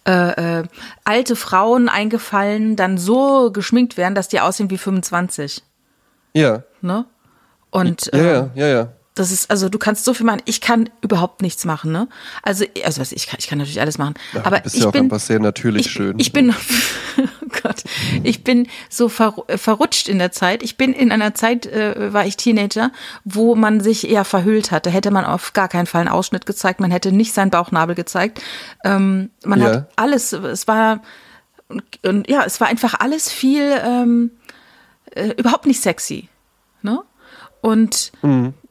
äh, 0.07 0.61
äh, 0.61 0.65
alte 1.05 1.37
Frauen 1.37 1.89
eingefallen 1.89 2.77
dann 2.77 2.99
so 2.99 3.51
geschminkt 3.51 3.97
werden, 3.97 4.15
dass 4.15 4.29
die 4.29 4.41
aussehen 4.41 4.71
wie 4.71 4.79
25. 4.79 5.63
Ja, 6.35 6.63
Ne? 6.81 7.07
Und 7.71 8.11
ja, 8.13 8.19
äh, 8.19 8.33
ja, 8.33 8.51
ja, 8.55 8.67
ja. 8.67 8.89
Das 9.19 9.33
ist, 9.33 9.51
also 9.51 9.69
du 9.69 9.79
kannst 9.79 10.05
so 10.05 10.15
viel 10.15 10.25
machen. 10.27 10.43
Ich 10.45 10.61
kann 10.61 10.89
überhaupt 11.01 11.43
nichts 11.43 11.65
machen, 11.65 11.91
ne? 11.91 12.09
Also, 12.43 12.65
also 12.85 13.01
was, 13.01 13.13
ich 13.13 13.27
kann, 13.27 13.37
ich 13.41 13.49
kann 13.49 13.59
natürlich 13.59 13.81
alles 13.81 13.99
machen. 13.99 14.15
Ja, 14.33 14.45
aber 14.45 14.61
bist 14.61 14.77
ich 14.77 14.83
ja 14.83 14.89
auch 14.89 14.93
bin, 14.93 15.05
einfach 15.05 15.21
sehr 15.21 15.41
natürlich 15.41 15.87
ich, 15.87 15.93
schön. 15.93 16.19
Ich 16.19 16.33
bin, 16.33 16.51
oh 17.19 17.49
Gott, 17.63 17.83
ich 18.23 18.45
bin 18.45 18.69
so 18.89 19.09
ver, 19.09 19.35
verrutscht 19.57 20.09
in 20.09 20.19
der 20.19 20.31
Zeit. 20.33 20.63
Ich 20.63 20.77
bin 20.77 20.93
in 20.93 21.11
einer 21.11 21.35
Zeit, 21.35 21.67
äh, 21.67 22.13
war 22.13 22.27
ich 22.27 22.37
Teenager, 22.37 22.93
wo 23.25 23.55
man 23.55 23.81
sich 23.81 24.09
eher 24.09 24.25
verhüllt 24.25 24.71
hatte. 24.71 24.91
Hätte 24.91 25.11
man 25.11 25.25
auf 25.25 25.53
gar 25.53 25.69
keinen 25.69 25.87
Fall 25.87 26.03
einen 26.03 26.11
Ausschnitt 26.11 26.47
gezeigt. 26.47 26.79
Man 26.81 26.91
hätte 26.91 27.11
nicht 27.11 27.33
seinen 27.35 27.51
Bauchnabel 27.51 27.95
gezeigt. 27.95 28.41
Ähm, 28.85 29.31
man 29.45 29.61
Ja. 29.61 29.67
hat 29.67 29.91
alles, 29.97 30.33
es 30.33 30.69
war, 30.69 31.03
und, 31.69 32.29
ja, 32.31 32.45
es 32.45 32.61
war 32.61 32.69
einfach 32.69 32.95
alles 33.01 33.31
viel, 33.31 33.81
ähm, 33.85 34.31
äh, 35.11 35.31
überhaupt 35.37 35.67
nicht 35.67 35.81
sexy. 35.83 36.29
Ne? 36.83 37.03
Und 37.61 38.13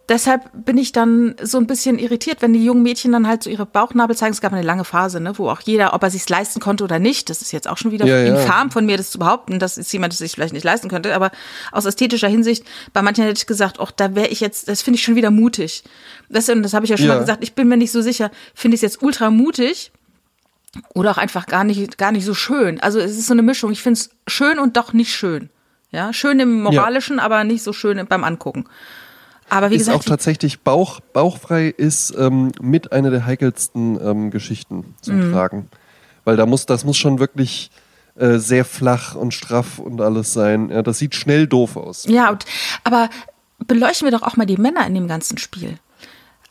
deshalb 0.10 0.50
bin 0.54 0.78
ich 0.78 0.92
dann 0.92 1.36
so 1.42 1.58
ein 1.58 1.68
bisschen 1.68 2.00
irritiert, 2.00 2.42
wenn 2.42 2.54
die 2.54 2.64
jungen 2.64 2.84
Mädchen 2.84 3.12
dann 3.12 3.28
halt 3.28 3.44
so 3.44 3.50
ihre 3.50 3.66
Bauchnabel 3.66 4.16
zeigen. 4.16 4.32
Es 4.34 4.42
gab 4.42 4.54
eine 4.54 4.62
lange 4.62 4.84
Phase, 4.86 5.20
ne, 5.20 5.38
wo 5.38 5.50
auch 5.50 5.62
jeder, 5.62 5.94
ob 5.94 6.04
er 6.04 6.10
sich 6.10 6.28
leisten 6.30 6.60
konnte 6.60 6.84
oder 6.84 7.00
nicht, 7.00 7.30
das 7.30 7.42
ist 7.42 7.52
jetzt 7.52 7.68
auch 7.68 7.78
schon 7.78 7.92
wieder 7.92 8.06
Ja, 8.06 8.18
ja. 8.24 8.36
infam 8.42 8.72
von 8.72 8.86
mir, 8.86 8.98
das 8.98 9.12
zu 9.12 9.20
behaupten, 9.20 9.60
dass 9.60 9.78
es 9.78 9.92
jemand 9.92 10.14
das 10.14 10.20
sich 10.20 10.32
vielleicht 10.34 10.54
nicht 10.54 10.64
leisten 10.64 10.90
könnte. 10.90 11.14
Aber 11.16 11.32
aus 11.72 11.86
ästhetischer 11.86 12.28
Hinsicht, 12.30 12.64
bei 12.94 13.02
manchen 13.02 13.24
hätte 13.26 13.38
ich 13.38 13.48
gesagt, 13.48 13.78
ach, 13.80 13.92
da 13.92 14.16
wäre 14.16 14.28
ich 14.28 14.40
jetzt, 14.40 14.68
das 14.68 14.82
finde 14.82 14.98
ich 14.98 15.04
schon 15.04 15.16
wieder 15.16 15.32
mutig. 15.32 15.84
Das, 16.30 16.48
und 16.50 16.64
das 16.64 16.74
habe 16.74 16.86
ich 16.86 16.90
ja 16.92 16.98
schon 16.98 17.08
Ja. 17.08 17.14
mal 17.16 17.20
gesagt, 17.20 17.44
ich 17.44 17.54
bin 17.54 17.68
mir 17.68 17.78
nicht 17.78 17.92
so 17.92 18.02
sicher, 18.02 18.32
finde 18.56 18.76
ich 18.76 18.80
es 18.80 18.94
jetzt 18.94 19.04
ultra 19.04 19.30
mutig 19.30 19.92
oder 20.94 21.12
auch 21.12 21.18
einfach 21.18 21.46
gar 21.48 21.64
nicht, 21.64 21.98
gar 21.98 22.12
nicht 22.12 22.26
so 22.26 22.34
schön. 22.34 22.80
Also 22.82 23.00
es 23.00 23.12
ist 23.18 23.28
so 23.28 23.34
eine 23.34 23.42
Mischung. 23.42 23.72
Ich 23.72 23.82
finde 23.82 24.00
es 24.00 24.10
schön 24.28 24.60
und 24.60 24.78
doch 24.78 24.94
nicht 24.94 25.12
schön. 25.14 25.50
Ja, 25.92 26.12
schön 26.14 26.40
im 26.40 26.62
Moralischen, 26.62 27.20
aber 27.20 27.44
nicht 27.46 27.64
so 27.64 27.72
schön 27.74 28.06
beim 28.08 28.24
Angucken. 28.24 28.66
Aber 29.50 29.72
wie 29.72 29.76
ist 29.76 29.84
auch 29.90 29.94
gesagt, 29.94 30.06
die- 30.06 30.10
tatsächlich 30.10 30.60
Bauch, 30.62 31.00
bauchfrei 31.14 31.68
ist 31.68 32.14
ähm, 32.18 32.52
mit 32.62 32.92
einer 32.92 33.10
der 33.12 33.26
heikelsten 33.26 34.00
ähm, 34.02 34.32
Geschichten 34.32 34.96
zum 35.02 35.28
Mhm. 35.28 35.32
Tragen. 35.32 35.70
Weil 36.26 36.36
da 36.36 36.46
muss, 36.46 36.66
das 36.66 36.84
muss 36.84 36.98
schon 36.98 37.20
wirklich 37.20 37.72
äh, 38.16 38.38
sehr 38.40 38.66
flach 38.66 39.16
und 39.16 39.34
straff 39.34 39.80
und 39.80 40.02
alles 40.02 40.34
sein. 40.34 40.70
Ja, 40.70 40.82
das 40.82 40.98
sieht 41.00 41.16
schnell 41.16 41.48
doof 41.48 41.78
aus. 41.78 42.06
ja, 42.08 42.30
und, 42.32 42.46
aber 42.84 43.10
beleuchten 43.66 44.06
wir 44.08 44.12
doch 44.12 44.24
auch 44.24 44.36
mal 44.38 44.46
die 44.46 44.58
Männer 44.58 44.86
in 44.86 44.94
dem 44.96 45.08
ganzen 45.08 45.38
Spiel. 45.38 45.78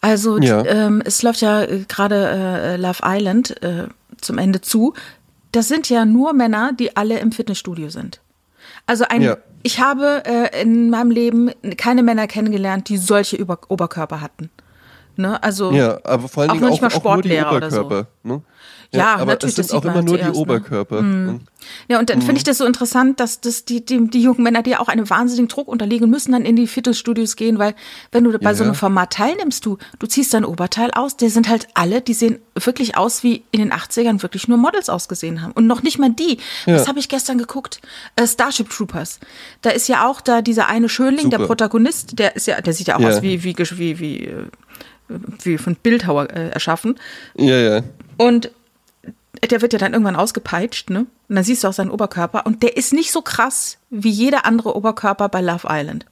Also 0.01 0.39
Ja. 0.39 0.65
ähm, 0.65 1.03
es 1.05 1.23
läuft 1.23 1.41
ja 1.41 1.63
äh, 1.63 1.85
gerade 1.89 2.29
äh, 2.29 2.77
Love 2.77 3.01
Island 3.05 3.63
äh, 3.63 3.89
zum 4.21 4.39
Ende 4.39 4.61
zu. 4.61 4.95
Das 5.53 5.69
sind 5.69 5.89
ja 5.91 6.05
nur 6.05 6.33
Männer, 6.33 6.73
die 6.73 6.97
alle 6.97 7.19
im 7.19 7.33
Fitnessstudio 7.33 7.89
sind. 7.91 8.21
Also 8.87 9.05
ein, 9.09 9.23
Ja. 9.23 9.37
Ich 9.67 9.81
habe 9.81 10.23
äh, 10.25 10.63
in 10.63 10.91
meinem 10.91 11.11
Leben 11.11 11.51
keine 11.77 12.05
Männer 12.05 12.29
kennengelernt, 12.29 12.89
die 12.89 12.99
solche 12.99 13.37
Über 13.37 13.59
Oberkörper 13.69 14.21
hatten. 14.21 14.49
Ne? 15.17 15.43
Also 15.43 15.73
Ja, 15.73 15.99
aber 16.05 16.29
vor 16.29 16.43
allen 16.43 16.51
Auch 16.51 16.55
Dingen 16.55 16.73
auch, 16.73 16.81
mal 16.81 16.87
auch 16.87 16.93
nur 16.93 17.23
die 17.23 17.31
Sportlehrer 17.31 17.57
oder 17.57 17.71
so. 17.73 17.81
Oberkörper. 17.81 18.09
Ne? 18.23 18.43
Ja, 18.93 19.15
aber 19.17 19.33
natürlich, 19.33 19.59
es 19.59 19.69
sind 19.69 19.73
das 19.73 19.73
auch 19.75 19.85
immer 19.85 20.03
nur 20.03 20.17
die 20.17 20.23
zuerst, 20.23 20.35
ne? 20.37 20.41
Oberkörper. 20.41 21.03
Ne? 21.03 21.41
Ja, 21.89 21.99
und 21.99 22.09
dann 22.09 22.19
Mhm. 22.19 22.23
finde 22.23 22.37
ich 22.39 22.45
das 22.45 22.59
so 22.59 22.65
interessant, 22.65 23.19
dass 23.19 23.41
das 23.41 23.65
die, 23.65 23.85
die, 23.85 24.09
die 24.09 24.23
jungen 24.23 24.43
Männer, 24.43 24.63
die 24.63 24.71
ja 24.71 24.81
auch 24.81 24.89
einem 24.89 25.09
wahnsinnigen 25.11 25.49
Druck 25.49 25.67
unterliegen, 25.69 26.09
müssen 26.09 26.33
dann 26.33 26.45
in 26.45 26.55
die 26.57 26.67
Fitnessstudios 26.67 27.35
gehen, 27.37 27.59
weil 27.59 27.75
wenn 28.13 28.25
du 28.25 28.39
bei 28.39 28.55
so 28.55 28.63
Ja. 28.63 28.69
einem 28.71 28.75
Format 28.77 29.13
teilnimmst, 29.15 29.67
du, 29.67 29.79
du 29.99 30.07
ziehst 30.07 30.33
dein 30.35 30.45
Oberteil 30.45 30.91
aus, 30.93 31.17
die 31.17 31.29
sind 31.29 31.49
halt 31.49 31.67
alle, 31.75 32.01
die 32.01 32.15
sehen 32.15 32.39
wirklich 32.55 32.97
aus, 32.97 33.23
wie 33.25 33.43
in 33.51 33.59
den 33.61 33.73
80ern 33.73 34.23
wirklich 34.23 34.47
nur 34.49 34.59
Models 34.59 34.89
ausgesehen 34.89 35.43
haben. 35.43 35.53
Und 35.53 35.67
noch 35.67 35.83
nicht 35.83 35.99
mal 35.99 36.11
die. 36.11 36.39
Ja. 36.67 36.75
Was 36.75 36.87
habe 36.89 36.99
ich 37.01 37.09
gestern 37.09 37.39
geguckt? 37.39 37.81
Äh, 38.15 38.27
Starship 38.27 38.71
Troopers. 38.71 39.19
Da 39.63 39.71
ist 39.71 39.89
ja 39.89 40.07
auch 40.09 40.21
da 40.21 40.43
dieser 40.43 40.69
eine 40.69 40.89
Schönling, 40.89 41.31
der 41.31 41.39
Super. 41.41 41.49
Protagonist, 41.49 42.19
der 42.19 42.37
ist 42.37 42.47
ja, 42.47 42.61
der 42.61 42.73
sieht 42.73 42.87
ja 42.89 42.97
auch 42.97 43.01
Ja. 43.01 43.09
aus 43.09 43.23
wie, 43.23 43.43
wie, 43.43 43.57
wie, 43.59 43.99
wie, 43.99 44.31
wie 45.43 45.59
von 45.59 45.75
Bildhauer 45.77 46.31
äh, 46.31 46.51
erschaffen. 46.51 46.97
Ja, 47.37 47.57
ja. 47.57 47.83
Und 48.19 48.51
der 49.41 49.63
wird 49.63 49.73
ja 49.73 49.79
dann 49.79 49.93
irgendwann 49.93 50.17
ausgepeitscht, 50.17 50.91
ne? 50.91 51.01
Und 51.29 51.35
dann 51.35 51.45
siehst 51.45 51.65
du 51.65 51.69
auch 51.69 51.73
seinen 51.73 51.91
Oberkörper. 51.91 52.47
Und 52.47 52.63
der 52.63 52.77
ist 52.77 52.93
nicht 52.93 53.13
so 53.13 53.23
krass 53.23 53.79
wie 53.91 54.11
jeder 54.11 54.45
andere 54.45 54.77
Oberkörper 54.77 55.29
bei 55.29 55.41
Love 55.41 55.67
Island. 55.71 56.07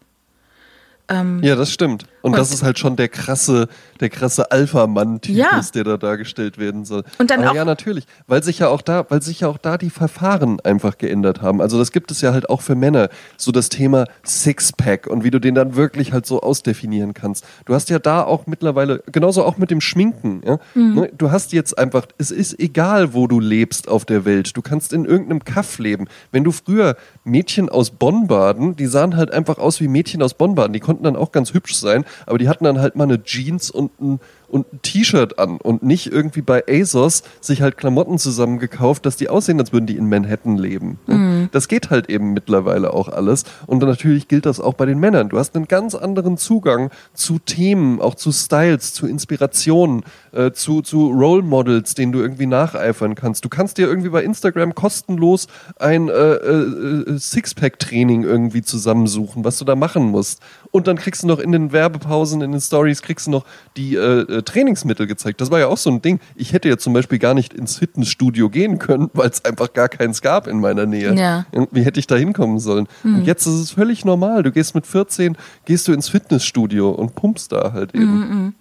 Ja, 1.11 1.55
das 1.55 1.71
stimmt. 1.71 2.05
Und, 2.23 2.33
Und- 2.33 2.39
das 2.39 2.51
ist 2.51 2.63
halt 2.63 2.79
schon 2.79 2.97
der 2.97 3.09
krasse, 3.09 3.69
der 4.01 4.09
krasse 4.09 4.51
Alpha-Mann-Typus, 4.51 5.37
Ja. 5.39 5.61
der 5.75 5.85
da 5.85 5.97
dargestellt 5.99 6.57
werden 6.57 6.87
soll. 6.87 7.03
Und 7.19 7.31
dann 7.31 7.41
Aber 7.41 7.51
auch- 7.51 7.55
ja, 7.55 7.67
natürlich, 7.67 8.07
weil 8.27 8.43
sich 8.43 8.61
ja 8.61 8.69
auch 8.69 8.81
da, 8.81 9.05
weil 9.11 9.21
sich 9.21 9.41
ja 9.41 9.49
auch 9.49 9.59
da 9.59 9.77
die 9.77 9.91
Verfahren 9.91 10.61
einfach 10.61 10.97
geändert 10.97 11.43
haben. 11.43 11.61
Also 11.61 11.79
das 11.79 11.93
gibt 11.93 12.11
es 12.11 12.23
ja 12.23 12.33
halt 12.33 12.49
auch 12.49 12.63
für 12.63 12.75
Männer, 12.75 13.11
so 13.37 13.53
das 13.53 13.69
Thema 13.69 14.07
Sixpack 14.25 15.07
und 15.07 15.25
wie 15.25 15.31
du 15.31 15.39
den 15.41 15.55
dann 15.55 15.77
wirklich 15.77 16.13
halt 16.15 16.25
so 16.25 16.41
ausdefinieren 16.41 17.13
kannst. 17.13 17.45
Du 17.67 17.75
hast 17.75 17.91
ja 17.91 17.99
da 17.99 18.23
auch 18.23 18.47
mittlerweile, 18.47 19.03
genauso 19.13 19.45
auch 19.45 19.59
mit 19.59 19.71
dem 19.71 19.83
Schminken, 19.83 20.41
ja. 20.47 20.59
Mhm. 20.75 20.95
Ne, 20.95 21.11
Du 21.17 21.31
hast 21.31 21.53
jetzt 21.53 21.77
einfach, 21.79 22.07
es 22.17 22.31
ist 22.31 22.59
egal, 22.59 23.13
wo 23.15 23.27
du 23.27 23.41
lebst 23.41 23.89
auf 23.89 24.05
der 24.07 24.25
Welt. 24.25 24.57
Du 24.57 24.63
kannst 24.63 24.93
in 24.95 25.05
irgendeinem 25.05 25.45
Kaff 25.45 25.79
leben. 25.79 26.07
Wenn 26.33 26.45
du 26.45 26.53
früher 26.53 26.97
Mädchen 27.25 27.69
aus 27.69 27.91
Bonn 27.91 28.27
baden, 28.27 28.75
die 28.77 28.87
sahen 28.87 29.17
halt 29.17 29.31
einfach 29.33 29.59
aus 29.59 29.81
wie 29.81 29.89
Mädchen 29.89 30.23
aus 30.23 30.33
Bonn 30.35 30.55
baden. 30.55 30.73
Die 30.73 30.81
konnten 30.81 30.94
dann 31.03 31.17
auch 31.17 31.33
ganz 31.33 31.53
hübsch 31.53 31.75
sein, 31.75 32.05
aber 32.27 32.39
die 32.39 32.49
hatten 32.49 32.65
dann 32.65 32.81
halt 32.81 32.97
mal 32.97 33.05
eine 33.05 33.23
Jeans 33.23 33.71
und 33.71 34.01
ein, 34.01 34.21
und 34.49 34.73
ein 34.73 34.83
T-Shirt 34.83 35.39
an 35.39 35.59
und 35.59 35.83
nicht 35.83 36.13
irgendwie 36.13 36.43
bei 36.43 36.65
ASOS 36.69 37.25
sich 37.41 37.63
halt 37.63 37.77
Klamotten 37.77 38.19
zusammengekauft, 38.19 39.05
dass 39.05 39.17
die 39.17 39.29
aussehen, 39.29 39.59
als 39.59 39.73
würden 39.73 39.87
die 39.87 39.97
in 39.97 40.09
Manhattan 40.09 40.57
leben. 40.57 40.99
Mhm. 41.07 41.34
Das 41.53 41.69
geht 41.69 41.91
halt 41.91 42.09
eben 42.09 42.33
mittlerweile 42.33 42.93
auch 42.93 43.09
alles. 43.09 43.45
Und 43.67 43.83
natürlich 43.83 44.29
gilt 44.29 44.47
das 44.47 44.61
auch 44.61 44.75
bei 44.75 44.87
den 44.87 44.99
Männern. 44.99 45.29
Du 45.29 45.39
hast 45.39 45.55
einen 45.57 45.69
ganz 45.69 45.95
anderen 45.95 46.37
Zugang 46.37 46.91
zu 47.13 47.39
Themen, 47.39 48.01
auch 48.01 48.15
zu 48.15 48.33
Styles, 48.33 48.93
zu 48.93 49.07
Inspirationen, 49.07 50.05
äh, 50.33 50.53
zu, 50.53 50.83
zu 50.83 51.11
Role 51.11 51.43
Models, 51.43 51.95
denen 51.95 52.13
du 52.13 52.21
irgendwie 52.21 52.47
nacheifern 52.47 53.15
kannst. 53.15 53.45
Du 53.45 53.49
kannst 53.49 53.79
dir 53.79 53.87
irgendwie 53.87 54.11
bei 54.11 54.23
Instagram 54.23 54.75
kostenlos 54.75 55.47
ein 55.79 56.09
äh, 56.09 56.13
äh, 56.13 57.19
Sixpack-Training 57.19 58.25
irgendwie 58.25 58.63
zusammensuchen, 58.63 59.45
was 59.45 59.59
du 59.59 59.65
da 59.65 59.75
machen 59.75 60.05
musst. 60.05 60.41
Und 60.71 60.87
dann 60.87 60.97
kriegst 60.97 61.23
du 61.23 61.27
noch 61.27 61.39
in 61.39 61.53
den 61.53 61.73
Werbepausen, 61.73 62.41
in 62.43 62.53
den 62.53 62.61
Stories, 62.61 63.03
kriegst 63.03 63.27
du 63.27 63.31
noch 63.31 63.45
die 63.77 63.95
äh, 63.95 64.21
äh, 64.21 64.43
Trainingsmittel 64.43 65.07
gezeigt. 65.07 65.41
Das 65.41 65.51
war 65.51 65.61
ja 65.61 65.69
auch 65.69 65.77
so 65.77 65.91
ein 65.91 66.03
Ding. 66.03 66.21
Ich 66.35 66.53
hätte 66.53 66.69
ja 66.69 66.79
zum 66.79 66.93
Beispiel 66.93 67.19
gar 67.19 67.35
nicht 67.35 67.55
ins 67.55 67.77
Fitnessstudio 67.77 68.49
gehen 68.51 68.79
können, 68.79 69.11
weil 69.15 69.29
es 69.29 69.45
einfach 69.45 69.73
gar 69.73 69.89
keins 69.89 70.23
gab 70.23 70.47
in 70.47 70.61
meiner 70.61 70.87
Nähe. 70.87 71.15
Ja. 71.15 71.34
Wie 71.71 71.83
hätte 71.83 72.01
ich 72.01 72.07
da 72.07 72.17
hinkommen 72.17 72.59
sollen? 72.59 72.87
Und 73.03 73.25
jetzt 73.25 73.47
ist 73.47 73.55
es 73.55 73.71
völlig 73.73 74.05
normal. 74.05 74.43
Du 74.43 74.53
gehst 74.53 74.75
mit 74.75 74.87
14, 74.87 75.37
gehst 75.65 75.89
du 75.89 75.93
ins 75.93 76.09
Fitnessstudio 76.09 76.91
und 76.91 77.15
pumpst 77.15 77.53
da 77.53 77.73
halt 77.73 77.95
eben. 77.95 78.55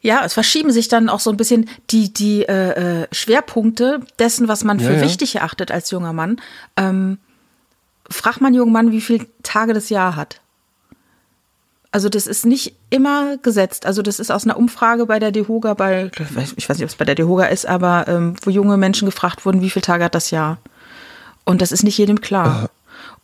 Ja, 0.00 0.24
es 0.24 0.34
verschieben 0.34 0.70
sich 0.70 0.88
dann 0.88 1.08
auch 1.08 1.20
so 1.20 1.30
ein 1.30 1.36
bisschen 1.36 1.68
die, 1.90 2.12
die 2.12 2.42
äh, 2.42 3.02
äh, 3.02 3.06
Schwerpunkte 3.10 4.00
dessen, 4.18 4.46
was 4.46 4.62
man 4.62 4.78
Ja, 4.78 4.86
für 4.86 4.94
ja. 4.94 5.00
wichtig 5.02 5.34
erachtet 5.36 5.72
als 5.72 5.90
junger 5.90 6.12
Mann. 6.12 6.40
Ähm, 6.76 7.18
frag 8.08 8.40
mal 8.40 8.48
einen 8.48 8.56
jungen 8.56 8.72
Mann, 8.72 8.92
wie 8.92 9.00
viele 9.00 9.26
Tage 9.42 9.72
das 9.72 9.88
Jahr 9.88 10.14
hat. 10.14 10.40
Also 11.90 12.08
das 12.08 12.26
ist 12.26 12.44
nicht 12.44 12.74
immer 12.90 13.38
gesetzt. 13.38 13.86
Also 13.86 14.02
das 14.02 14.20
ist 14.20 14.30
aus 14.30 14.44
einer 14.44 14.58
Umfrage 14.58 15.06
bei 15.06 15.18
der 15.18 15.32
DEHOGA, 15.32 15.74
bei, 15.74 16.10
ich 16.56 16.68
weiß 16.68 16.76
nicht, 16.76 16.84
ob 16.84 16.90
es 16.90 16.96
bei 16.96 17.04
der 17.04 17.14
DEHOGA 17.14 17.46
ist, 17.46 17.66
aber 17.66 18.06
ähm, 18.06 18.34
wo 18.42 18.50
junge 18.50 18.76
Menschen 18.76 19.06
gefragt 19.06 19.46
wurden, 19.46 19.62
wie 19.62 19.70
viele 19.70 19.82
Tage 19.82 20.04
hat 20.04 20.14
das 20.14 20.30
Jahr. 20.30 20.58
Und 21.46 21.62
das 21.62 21.72
ist 21.72 21.82
nicht 21.84 21.96
jedem 21.96 22.20
klar. 22.20 22.68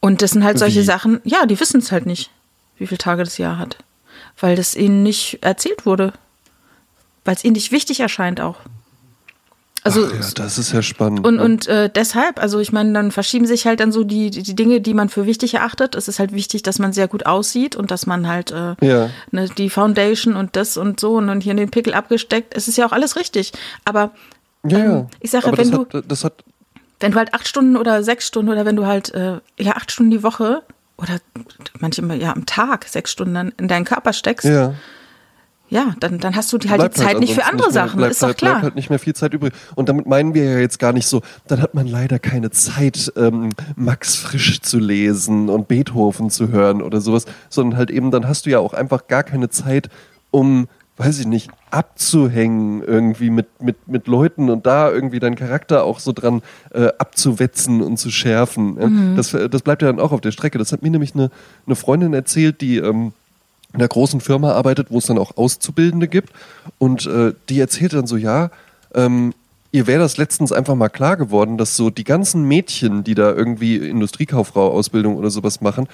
Und 0.01 0.23
das 0.23 0.31
sind 0.31 0.45
halt 0.45 0.59
solche 0.59 0.81
Wie? 0.81 0.85
Sachen, 0.85 1.20
ja, 1.25 1.45
die 1.45 1.61
wissen 1.61 1.81
es 1.81 1.93
halt 1.93 2.07
nicht, 2.07 2.31
wie 2.79 2.87
viele 2.87 2.99
Tage 2.99 3.23
das 3.25 3.37
Jahr 3.37 3.59
hat. 3.59 3.77
Weil 4.41 4.57
das 4.57 4.75
ihnen 4.75 5.03
nicht 5.03 5.39
erzählt 5.43 5.85
wurde. 5.85 6.14
Weil 7.25 7.35
es 7.35 7.45
ihnen 7.45 7.53
nicht 7.53 7.70
wichtig 7.73 8.01
erscheint 8.01 8.41
auch. 8.41 8.57
Also 9.85 10.07
Ach 10.07 10.12
ja, 10.14 10.31
das 10.37 10.59
ist 10.59 10.70
ja 10.73 10.81
spannend. 10.81 11.27
und, 11.27 11.37
ne? 11.37 11.43
und 11.43 11.66
äh, 11.66 11.91
deshalb, 11.93 12.41
also 12.41 12.61
ich 12.61 12.70
meine, 12.70 12.93
dann 12.93 13.11
verschieben 13.11 13.47
sich 13.47 13.66
halt 13.66 13.81
dann 13.81 13.91
so 13.91 14.05
die, 14.05 14.31
die 14.31 14.55
Dinge, 14.55 14.81
die 14.81 14.95
man 14.95 15.09
für 15.09 15.27
wichtig 15.27 15.55
erachtet. 15.55 15.97
Es 15.97 16.07
ist 16.07 16.20
halt 16.20 16.33
wichtig, 16.33 16.62
dass 16.62 16.79
man 16.79 16.93
sehr 16.93 17.09
gut 17.09 17.27
aussieht 17.27 17.75
und 17.75 17.91
dass 17.91 18.07
man 18.07 18.29
halt 18.29 18.53
äh, 18.53 18.77
Ja. 18.81 19.11
ne, 19.33 19.49
die 19.59 19.70
Foundation 19.70 20.37
und 20.37 20.55
das 20.55 20.77
und 20.77 21.01
so 21.01 21.16
und 21.16 21.27
dann 21.27 21.41
hier 21.41 21.55
den 21.55 21.70
Pickel 21.70 21.95
abgesteckt. 21.95 22.57
Es 22.57 22.68
ist 22.68 22.79
ja 22.79 22.87
auch 22.87 22.93
alles 22.93 23.16
richtig. 23.16 23.53
Aber 23.85 24.12
ja, 24.64 24.79
ähm, 24.79 25.07
ich 25.18 25.33
sage, 25.33 25.49
Aber 25.49 25.59
wenn 25.59 25.70
das 25.73 25.81
du, 25.89 25.99
hat, 25.99 26.05
das 26.07 26.23
hat 26.25 26.45
wenn 27.03 27.13
du 27.13 27.19
halt 27.19 27.35
acht 27.35 27.47
Stunden 27.49 27.77
oder 27.77 28.03
sechs 28.03 28.27
Stunden 28.27 28.51
oder 28.51 28.65
wenn 28.65 28.77
du 28.77 28.87
halt 28.87 29.13
äh, 29.15 29.39
ja 29.59 29.73
acht 29.77 29.91
Stunden 29.91 30.11
die 30.11 30.23
Woche 30.23 30.63
oder 30.97 31.19
manchmal 31.81 32.21
ja 32.21 32.33
am 32.33 32.47
Tag 32.47 32.87
sechs 32.87 33.11
Stunden 33.11 33.35
dann 33.35 33.53
in 33.59 33.69
deinen 33.69 33.85
Körper 33.85 34.13
steckst, 34.13 34.47
ja, 34.47 34.75
ja. 35.69 35.95
dann, 36.01 36.19
dann 36.19 36.37
hast 36.37 36.53
du 36.53 36.59
die 36.59 36.69
halt 36.71 36.81
Bleibt 36.81 36.97
die 36.97 37.01
Zeit 37.01 37.19
nicht 37.19 37.35
für 37.35 37.45
andere 37.45 37.69
mehr- 37.69 37.73
Sachen. 37.73 37.97
Bleibt, 37.97 38.13
ist 38.13 38.23
doch 38.23 38.29
halt, 38.29 38.39
klar. 38.39 38.53
Bleibt 38.53 38.65
halt 38.65 38.75
nicht 38.77 38.91
mehr 38.91 38.99
viel 38.99 39.15
Zeit 39.15 39.35
übrig. 39.35 39.53
Und 39.75 39.89
damit 39.89 40.07
meinen 40.07 40.35
wir 40.35 40.45
ja 40.45 40.59
jetzt 40.59 40.79
gar 40.79 40.93
nicht 40.93 41.07
so, 41.07 41.23
dann 41.49 41.61
hat 41.61 41.75
man 41.75 41.87
leider 41.87 42.19
keine 42.19 42.51
Zeit, 42.51 43.13
ähm, 43.17 43.49
Max 43.75 44.15
Frisch 44.15 44.61
zu 44.61 44.79
lesen 44.79 45.49
und 45.49 45.69
Beethoven 45.69 46.31
zu 46.31 46.49
hören 46.49 46.83
oder 46.83 47.01
sowas, 47.01 47.25
sondern 47.49 47.79
halt 47.79 47.91
eben, 47.91 48.11
dann 48.11 48.29
hast 48.29 48.47
du 48.47 48.51
ja 48.51 48.59
auch 48.59 48.75
einfach 48.75 49.09
gar 49.09 49.23
keine 49.25 49.49
Zeit, 49.49 49.89
um, 50.31 50.69
weiß 51.05 51.19
ich 51.19 51.27
nicht, 51.27 51.51
abzuhängen 51.71 52.83
irgendwie 52.83 53.31
mit, 53.31 53.61
mit, 53.61 53.89
mit 53.89 54.07
Leuten 54.07 54.51
und 54.51 54.67
da 54.67 54.91
irgendwie 54.91 55.19
deinen 55.19 55.37
Charakter 55.37 55.85
auch 55.85 55.99
so 55.99 56.13
dran 56.13 56.43
äh, 56.73 56.89
abzuwetzen 56.99 57.83
und 57.83 57.97
zu 57.97 58.11
schärfen. 58.11 58.77
Ja? 58.81 59.17
Das, 59.17 59.35
äh, 59.35 59.49
das 59.49 59.63
bleibt 59.63 59.83
ja 59.83 59.89
dann 59.89 60.01
auch 60.01 60.13
auf 60.13 60.21
der 60.21 60.33
Strecke. 60.33 60.59
Das 60.59 60.73
hat 60.73 60.83
mir 60.83 60.91
nämlich 60.91 61.15
eine, 61.15 61.31
eine 61.67 61.77
Freundin 61.77 62.15
erzählt, 62.15 62.61
die 62.61 62.77
ähm, 62.77 63.13
in 63.73 63.81
einer 63.81 63.89
großen 63.89 64.21
Firma 64.21 64.53
arbeitet, 64.53 64.91
wo 64.91 64.99
es 64.99 65.07
dann 65.07 65.19
auch 65.19 65.37
Auszubildende 65.37 66.09
gibt. 66.09 66.33
Und 66.79 67.07
äh, 67.07 67.33
die 67.49 67.59
erzählt 67.59 67.95
dann 67.95 68.07
so, 68.07 68.17
ja, 68.17 68.51
ähm, 68.95 69.33
ihr 69.73 69.87
wäre 69.87 70.01
das 70.01 70.19
letztens 70.19 70.53
einfach 70.53 70.75
mal 70.75 70.91
klar 70.91 71.17
geworden, 71.17 71.59
dass 71.59 71.77
so 71.77 71.91
die 71.91 72.05
ganzen 72.05 72.45
Mädchen, 72.45 73.03
die 73.03 73.15
da 73.15 73.33
irgendwie 73.33 73.77
Industriekauffrau-Ausbildung 73.77 75.17
oder 75.17 75.31
sowas 75.31 75.61
machen, 75.61 75.89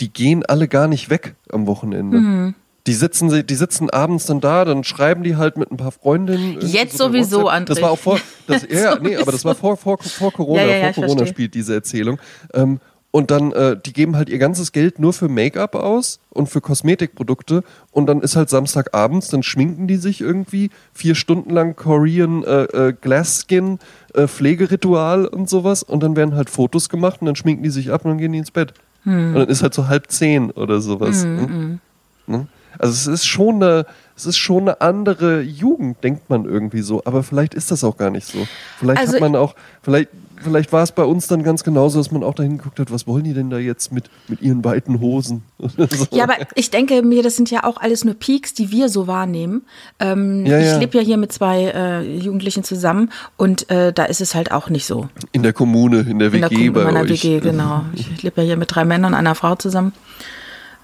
die 0.00 0.12
gehen 0.12 0.44
alle 0.44 0.68
gar 0.68 0.88
nicht 0.88 1.10
weg 1.10 1.34
am 1.50 1.66
Wochenende. 1.66 2.18
Mhm. 2.18 2.54
Die 2.86 2.92
sitzen, 2.92 3.46
die 3.46 3.54
sitzen 3.54 3.88
abends 3.88 4.26
dann 4.26 4.40
da, 4.40 4.64
dann 4.66 4.84
schreiben 4.84 5.22
die 5.22 5.36
halt 5.36 5.56
mit 5.56 5.70
ein 5.70 5.78
paar 5.78 5.92
Freundinnen. 5.92 6.58
Jetzt 6.60 6.98
so 6.98 7.06
sowieso, 7.06 7.48
André. 7.48 7.64
Das 7.64 7.82
war 7.82 7.90
auch 7.90 7.98
vor, 7.98 8.20
das, 8.46 8.66
ja, 8.68 8.98
nee, 9.00 9.16
aber 9.16 9.32
das 9.32 9.44
war 9.44 9.54
vor, 9.54 9.76
vor, 9.78 9.98
vor 10.02 10.32
Corona, 10.32 10.62
ja, 10.62 10.68
ja, 10.68 10.76
ja, 10.76 10.92
vor 10.92 11.04
Corona 11.04 11.18
verstehe. 11.18 11.34
spielt 11.34 11.54
diese 11.54 11.74
Erzählung. 11.74 12.18
Ähm, 12.52 12.80
und 13.14 13.30
dann, 13.30 13.52
äh, 13.52 13.76
die 13.80 13.92
geben 13.92 14.16
halt 14.16 14.28
ihr 14.28 14.38
ganzes 14.38 14.72
Geld 14.72 14.98
nur 14.98 15.12
für 15.12 15.28
Make-up 15.28 15.76
aus 15.76 16.18
und 16.30 16.48
für 16.48 16.60
Kosmetikprodukte. 16.60 17.62
Und 17.92 18.06
dann 18.06 18.20
ist 18.22 18.34
halt 18.34 18.50
Samstagabends, 18.50 19.28
dann 19.28 19.44
schminken 19.44 19.86
die 19.86 19.98
sich 19.98 20.20
irgendwie 20.20 20.70
vier 20.92 21.14
Stunden 21.14 21.50
lang 21.50 21.76
Korean 21.76 22.42
äh, 22.42 22.64
äh, 22.64 22.92
Glass 22.92 23.46
Skin 23.46 23.78
äh, 24.14 24.26
Pflegeritual 24.26 25.26
und 25.26 25.48
sowas. 25.48 25.84
Und 25.84 26.02
dann 26.02 26.16
werden 26.16 26.34
halt 26.34 26.50
Fotos 26.50 26.88
gemacht 26.88 27.20
und 27.20 27.26
dann 27.26 27.36
schminken 27.36 27.62
die 27.62 27.70
sich 27.70 27.92
ab 27.92 28.04
und 28.04 28.10
dann 28.10 28.18
gehen 28.18 28.32
die 28.32 28.38
ins 28.38 28.50
Bett. 28.50 28.74
Hm. 29.04 29.28
Und 29.28 29.34
dann 29.34 29.48
ist 29.48 29.62
halt 29.62 29.74
so 29.74 29.86
halb 29.86 30.10
zehn 30.10 30.50
oder 30.50 30.80
sowas. 30.80 31.22
Hm, 31.22 31.80
ne? 32.26 32.38
hm. 32.38 32.48
Also 32.78 32.92
es 32.92 33.06
ist 33.06 33.26
schon 33.26 33.62
eine, 33.62 33.86
es 34.16 34.26
ist 34.26 34.36
schon 34.36 34.62
eine 34.62 34.80
andere 34.80 35.40
Jugend, 35.40 36.02
denkt 36.04 36.30
man 36.30 36.44
irgendwie 36.44 36.82
so. 36.82 37.02
Aber 37.04 37.22
vielleicht 37.22 37.54
ist 37.54 37.70
das 37.70 37.82
auch 37.82 37.96
gar 37.96 38.10
nicht 38.10 38.26
so. 38.26 38.46
Vielleicht 38.78 39.00
also 39.00 39.14
hat 39.14 39.20
man 39.20 39.34
auch, 39.34 39.54
vielleicht, 39.82 40.08
vielleicht 40.36 40.72
war 40.72 40.84
es 40.84 40.92
bei 40.92 41.02
uns 41.02 41.26
dann 41.26 41.42
ganz 41.42 41.64
genauso, 41.64 41.98
dass 41.98 42.12
man 42.12 42.22
auch 42.22 42.34
dahin 42.34 42.58
geguckt 42.58 42.78
hat, 42.78 42.92
was 42.92 43.08
wollen 43.08 43.24
die 43.24 43.34
denn 43.34 43.50
da 43.50 43.58
jetzt 43.58 43.92
mit, 43.92 44.10
mit 44.28 44.40
ihren 44.40 44.64
weiten 44.64 45.00
Hosen? 45.00 45.42
so. 45.58 46.06
Ja, 46.12 46.24
aber 46.24 46.34
ich 46.54 46.70
denke 46.70 47.02
mir, 47.02 47.24
das 47.24 47.34
sind 47.34 47.50
ja 47.50 47.64
auch 47.64 47.78
alles 47.78 48.04
nur 48.04 48.14
Peaks, 48.14 48.54
die 48.54 48.70
wir 48.70 48.88
so 48.88 49.08
wahrnehmen. 49.08 49.62
Ähm, 49.98 50.46
ja, 50.46 50.58
ich 50.58 50.66
ja. 50.66 50.78
lebe 50.78 50.98
ja 50.98 51.02
hier 51.02 51.16
mit 51.16 51.32
zwei 51.32 51.64
äh, 51.64 52.16
Jugendlichen 52.16 52.62
zusammen 52.62 53.10
und 53.36 53.68
äh, 53.70 53.92
da 53.92 54.04
ist 54.04 54.20
es 54.20 54.34
halt 54.34 54.52
auch 54.52 54.70
nicht 54.70 54.86
so. 54.86 55.08
In 55.32 55.42
der 55.42 55.52
Kommune, 55.52 56.00
in 56.00 56.20
der 56.20 56.32
WG 56.32 56.44
in 56.44 56.50
der, 56.50 56.70
bei 56.70 56.80
in 56.80 56.86
meiner 56.86 57.00
euch. 57.00 57.24
WG, 57.24 57.40
genau. 57.40 57.84
Ich 57.94 58.22
lebe 58.22 58.42
ja 58.42 58.46
hier 58.46 58.56
mit 58.56 58.72
drei 58.72 58.84
Männern 58.84 59.12
und 59.12 59.18
einer 59.18 59.34
Frau 59.34 59.56
zusammen. 59.56 59.92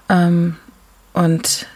Ähm, 0.09 0.55
und 1.13 1.67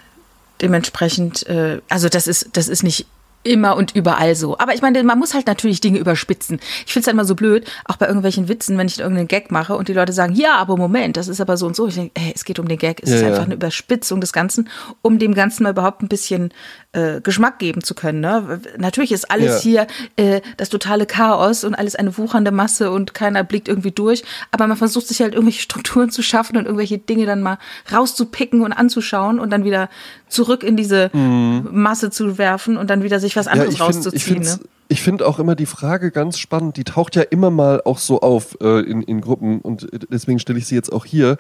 dementsprechend, 0.61 1.47
äh, 1.47 1.81
also 1.89 2.09
das 2.09 2.27
ist, 2.27 2.49
das 2.53 2.67
ist 2.67 2.83
nicht 2.83 3.07
immer 3.45 3.77
und 3.77 3.95
überall 3.95 4.35
so. 4.35 4.57
Aber 4.57 4.73
ich 4.73 4.81
meine, 4.81 5.03
man 5.03 5.19
muss 5.19 5.33
halt 5.33 5.47
natürlich 5.47 5.79
Dinge 5.79 5.99
überspitzen. 5.99 6.59
Ich 6.85 6.93
finde 6.93 7.01
es 7.01 7.07
halt 7.07 7.13
immer 7.13 7.25
so 7.25 7.35
blöd, 7.35 7.65
auch 7.85 7.95
bei 7.95 8.07
irgendwelchen 8.07 8.47
Witzen, 8.47 8.77
wenn 8.77 8.87
ich 8.87 8.99
irgendeinen 8.99 9.27
Gag 9.27 9.51
mache 9.51 9.75
und 9.75 9.87
die 9.87 9.93
Leute 9.93 10.13
sagen, 10.13 10.33
ja, 10.33 10.55
aber 10.55 10.77
Moment, 10.77 11.15
das 11.15 11.27
ist 11.27 11.39
aber 11.39 11.55
so 11.55 11.67
und 11.67 11.75
so. 11.75 11.87
Ich 11.87 11.95
denke, 11.95 12.11
hey, 12.19 12.33
es 12.35 12.43
geht 12.43 12.59
um 12.59 12.67
den 12.67 12.77
Gag. 12.77 13.01
Es 13.03 13.11
ja, 13.11 13.17
ist 13.17 13.23
einfach 13.23 13.39
ja. 13.39 13.45
eine 13.45 13.53
Überspitzung 13.53 14.19
des 14.19 14.33
Ganzen, 14.33 14.69
um 15.01 15.19
dem 15.19 15.33
Ganzen 15.33 15.63
mal 15.63 15.69
überhaupt 15.69 16.01
ein 16.01 16.07
bisschen 16.07 16.51
äh, 16.95 17.21
Geschmack 17.21 17.59
geben 17.59 17.83
zu 17.83 17.93
können. 17.93 18.21
Ne? 18.21 18.61
Natürlich 18.77 19.11
ist 19.11 19.29
alles 19.29 19.63
ja. 19.63 19.87
hier 19.87 19.87
äh, 20.15 20.41
das 20.57 20.69
totale 20.69 21.05
Chaos 21.05 21.63
und 21.63 21.75
alles 21.75 21.95
eine 21.95 22.17
wuchernde 22.17 22.51
Masse 22.51 22.89
und 22.89 23.13
keiner 23.13 23.43
blickt 23.43 23.67
irgendwie 23.67 23.91
durch. 23.91 24.23
Aber 24.51 24.65
man 24.67 24.77
versucht 24.77 25.07
sich 25.07 25.21
halt 25.21 25.33
irgendwelche 25.33 25.61
Strukturen 25.65 26.09
zu 26.09 26.23
schaffen 26.23 26.57
und 26.57 26.65
irgendwelche 26.65 26.97
Dinge 26.97 27.25
dann 27.25 27.41
mal 27.41 27.59
rauszupicken 27.91 28.61
und 28.61 28.73
anzuschauen 28.73 29.39
und 29.39 29.51
dann 29.51 29.63
wieder 29.63 29.89
zurück 30.27 30.63
in 30.63 30.75
diese 30.75 31.09
mhm. 31.13 31.69
Masse 31.71 32.09
zu 32.09 32.37
werfen 32.37 32.77
und 32.77 32.89
dann 32.89 33.03
wieder 33.03 33.19
sich 33.19 33.34
was 33.35 33.47
anderes 33.47 33.77
ja, 33.77 33.85
rauszuziehen. 33.85 34.43
Find, 34.43 34.59
ich 34.87 35.01
finde 35.01 35.23
ne? 35.23 35.29
auch 35.29 35.39
immer 35.39 35.55
die 35.55 35.65
Frage 35.65 36.11
ganz 36.11 36.37
spannend, 36.37 36.77
die 36.77 36.83
taucht 36.83 37.15
ja 37.15 37.23
immer 37.23 37.49
mal 37.49 37.81
auch 37.83 37.97
so 37.97 38.21
auf 38.21 38.57
äh, 38.61 38.81
in, 38.81 39.01
in 39.01 39.21
Gruppen 39.21 39.59
und 39.59 39.87
deswegen 40.09 40.39
stelle 40.39 40.59
ich 40.59 40.67
sie 40.67 40.75
jetzt 40.75 40.91
auch 40.91 41.05
hier. 41.05 41.37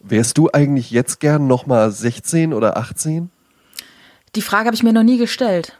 Wärst 0.00 0.36
du 0.36 0.50
eigentlich 0.52 0.90
jetzt 0.90 1.20
gern 1.20 1.46
nochmal 1.46 1.90
16 1.90 2.52
oder 2.52 2.76
18? 2.76 3.30
Die 4.34 4.42
Frage 4.42 4.66
habe 4.66 4.74
ich 4.74 4.82
mir 4.82 4.92
noch 4.92 5.02
nie 5.02 5.16
gestellt. 5.16 5.78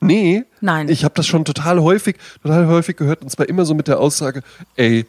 Nee. 0.00 0.44
Nein. 0.60 0.88
Ich 0.88 1.04
habe 1.04 1.14
das 1.14 1.26
schon 1.26 1.44
total 1.44 1.80
häufig, 1.82 2.16
total 2.42 2.66
häufig 2.66 2.96
gehört 2.96 3.22
und 3.22 3.30
zwar 3.30 3.48
immer 3.48 3.64
so 3.64 3.74
mit 3.74 3.88
der 3.88 3.98
Aussage, 4.00 4.42
ey, 4.76 5.06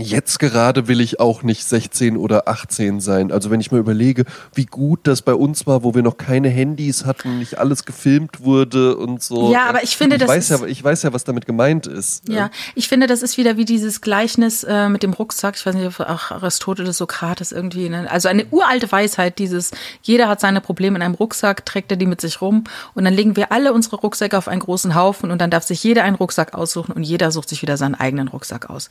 Jetzt 0.00 0.38
gerade 0.38 0.86
will 0.86 1.00
ich 1.00 1.18
auch 1.18 1.42
nicht 1.42 1.64
16 1.64 2.16
oder 2.16 2.48
18 2.48 3.00
sein. 3.00 3.32
Also 3.32 3.50
wenn 3.50 3.60
ich 3.60 3.72
mir 3.72 3.78
überlege, 3.78 4.24
wie 4.54 4.66
gut 4.66 5.00
das 5.04 5.22
bei 5.22 5.34
uns 5.34 5.66
war, 5.66 5.82
wo 5.82 5.94
wir 5.94 6.02
noch 6.02 6.16
keine 6.16 6.48
Handys 6.48 7.04
hatten, 7.04 7.38
nicht 7.38 7.58
alles 7.58 7.84
gefilmt 7.84 8.44
wurde 8.44 8.96
und 8.96 9.22
so. 9.22 9.52
Ja, 9.52 9.68
aber 9.68 9.82
ich 9.82 9.96
finde, 9.96 10.16
ich 10.16 10.20
das 10.20 10.28
weiß 10.28 10.48
ja, 10.50 10.64
ich 10.66 10.82
weiß 10.82 11.02
ja, 11.02 11.12
was 11.12 11.24
damit 11.24 11.46
gemeint 11.46 11.86
ist. 11.86 12.28
Ja, 12.28 12.50
ich 12.74 12.88
finde, 12.88 13.06
das 13.06 13.22
ist 13.22 13.36
wieder 13.38 13.56
wie 13.56 13.64
dieses 13.64 14.00
Gleichnis 14.00 14.64
äh, 14.64 14.88
mit 14.88 15.02
dem 15.02 15.12
Rucksack. 15.12 15.56
Ich 15.56 15.66
weiß 15.66 15.74
nicht, 15.74 15.86
ob 15.86 16.00
auch 16.06 16.30
Aristoteles, 16.30 16.98
Sokrates 16.98 17.52
irgendwie. 17.52 17.88
Ne? 17.88 18.10
Also 18.10 18.28
eine 18.28 18.46
uralte 18.50 18.90
Weisheit, 18.92 19.38
dieses, 19.38 19.72
jeder 20.02 20.28
hat 20.28 20.40
seine 20.40 20.60
Probleme 20.60 20.96
in 20.96 21.02
einem 21.02 21.14
Rucksack, 21.14 21.66
trägt 21.66 21.90
er 21.90 21.96
die 21.96 22.06
mit 22.06 22.20
sich 22.20 22.40
rum 22.40 22.64
und 22.94 23.04
dann 23.04 23.14
legen 23.14 23.36
wir 23.36 23.52
alle 23.52 23.72
unsere 23.72 23.96
Rucksäcke 23.96 24.36
auf 24.36 24.48
einen 24.48 24.60
großen 24.60 24.94
Haufen 24.94 25.30
und 25.30 25.40
dann 25.40 25.50
darf 25.50 25.64
sich 25.64 25.82
jeder 25.82 26.04
einen 26.04 26.16
Rucksack 26.16 26.54
aussuchen 26.54 26.92
und 26.92 27.02
jeder 27.02 27.30
sucht 27.30 27.48
sich 27.48 27.62
wieder 27.62 27.76
seinen 27.76 27.94
eigenen 27.94 28.28
Rucksack 28.28 28.70
aus. 28.70 28.88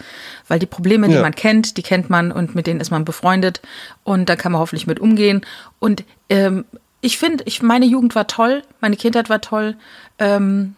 Weil 0.48 0.60
die 0.60 0.66
Probleme 0.66 0.97
Probleme, 0.98 1.08
die 1.08 1.16
ja. 1.16 1.22
man 1.22 1.36
kennt, 1.36 1.78
die 1.78 1.84
kennt 1.84 2.10
man 2.10 2.32
und 2.32 2.56
mit 2.56 2.68
denen 2.68 2.80
ist 2.80 2.92
man 2.92 3.06
befreundet 3.06 3.62
und 4.04 4.30
da 4.30 4.36
kann 4.36 4.52
man 4.52 4.62
hoffentlich 4.62 4.88
mit 4.88 5.00
umgehen. 5.00 5.46
Und 5.80 6.04
ähm, 6.30 6.66
ich 7.02 7.18
finde, 7.18 7.44
ich, 7.46 7.62
meine 7.62 7.86
Jugend 7.86 8.16
war 8.16 8.28
toll, 8.28 8.64
meine 8.82 8.98
Kindheit 8.98 9.30
war 9.30 9.42
toll. 9.42 9.76
Ähm, 10.20 10.76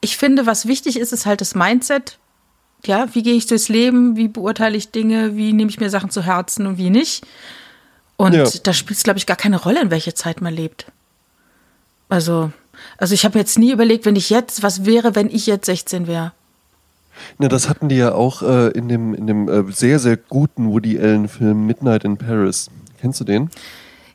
ich 0.00 0.16
finde, 0.16 0.46
was 0.46 0.66
wichtig 0.66 0.98
ist, 0.98 1.12
ist 1.12 1.26
halt 1.26 1.40
das 1.40 1.54
Mindset. 1.54 2.18
Ja, 2.86 3.14
wie 3.14 3.22
gehe 3.22 3.34
ich 3.34 3.46
durchs 3.46 3.68
Leben? 3.68 4.16
Wie 4.16 4.28
beurteile 4.28 4.76
ich 4.76 4.90
Dinge? 4.90 5.36
Wie 5.36 5.52
nehme 5.52 5.70
ich 5.70 5.80
mir 5.80 5.90
Sachen 5.90 6.10
zu 6.10 6.22
Herzen 6.22 6.66
und 6.66 6.78
wie 6.78 6.90
nicht? 6.90 7.26
Und 8.16 8.34
ja. 8.34 8.44
da 8.62 8.72
spielt 8.72 8.96
es, 8.96 9.02
glaube 9.02 9.18
ich, 9.18 9.26
gar 9.26 9.36
keine 9.36 9.60
Rolle, 9.60 9.82
in 9.82 9.90
welcher 9.90 10.14
Zeit 10.14 10.40
man 10.40 10.54
lebt. 10.54 10.86
Also, 12.08 12.52
also 12.96 13.14
ich 13.14 13.24
habe 13.24 13.38
jetzt 13.38 13.58
nie 13.58 13.72
überlegt, 13.72 14.06
wenn 14.06 14.16
ich 14.16 14.30
jetzt, 14.30 14.62
was 14.62 14.86
wäre, 14.86 15.14
wenn 15.14 15.28
ich 15.28 15.46
jetzt 15.46 15.66
16 15.66 16.06
wäre. 16.06 16.32
Na, 17.38 17.48
das 17.48 17.68
hatten 17.68 17.88
die 17.88 17.96
ja 17.96 18.12
auch 18.12 18.42
äh, 18.42 18.68
in 18.68 18.88
dem, 18.88 19.14
in 19.14 19.26
dem 19.26 19.48
äh, 19.48 19.64
sehr, 19.72 19.98
sehr 19.98 20.16
guten 20.16 20.70
Woody 20.70 20.98
Allen-Film 20.98 21.66
Midnight 21.66 22.04
in 22.04 22.16
Paris. 22.16 22.70
Kennst 23.00 23.20
du 23.20 23.24
den? 23.24 23.50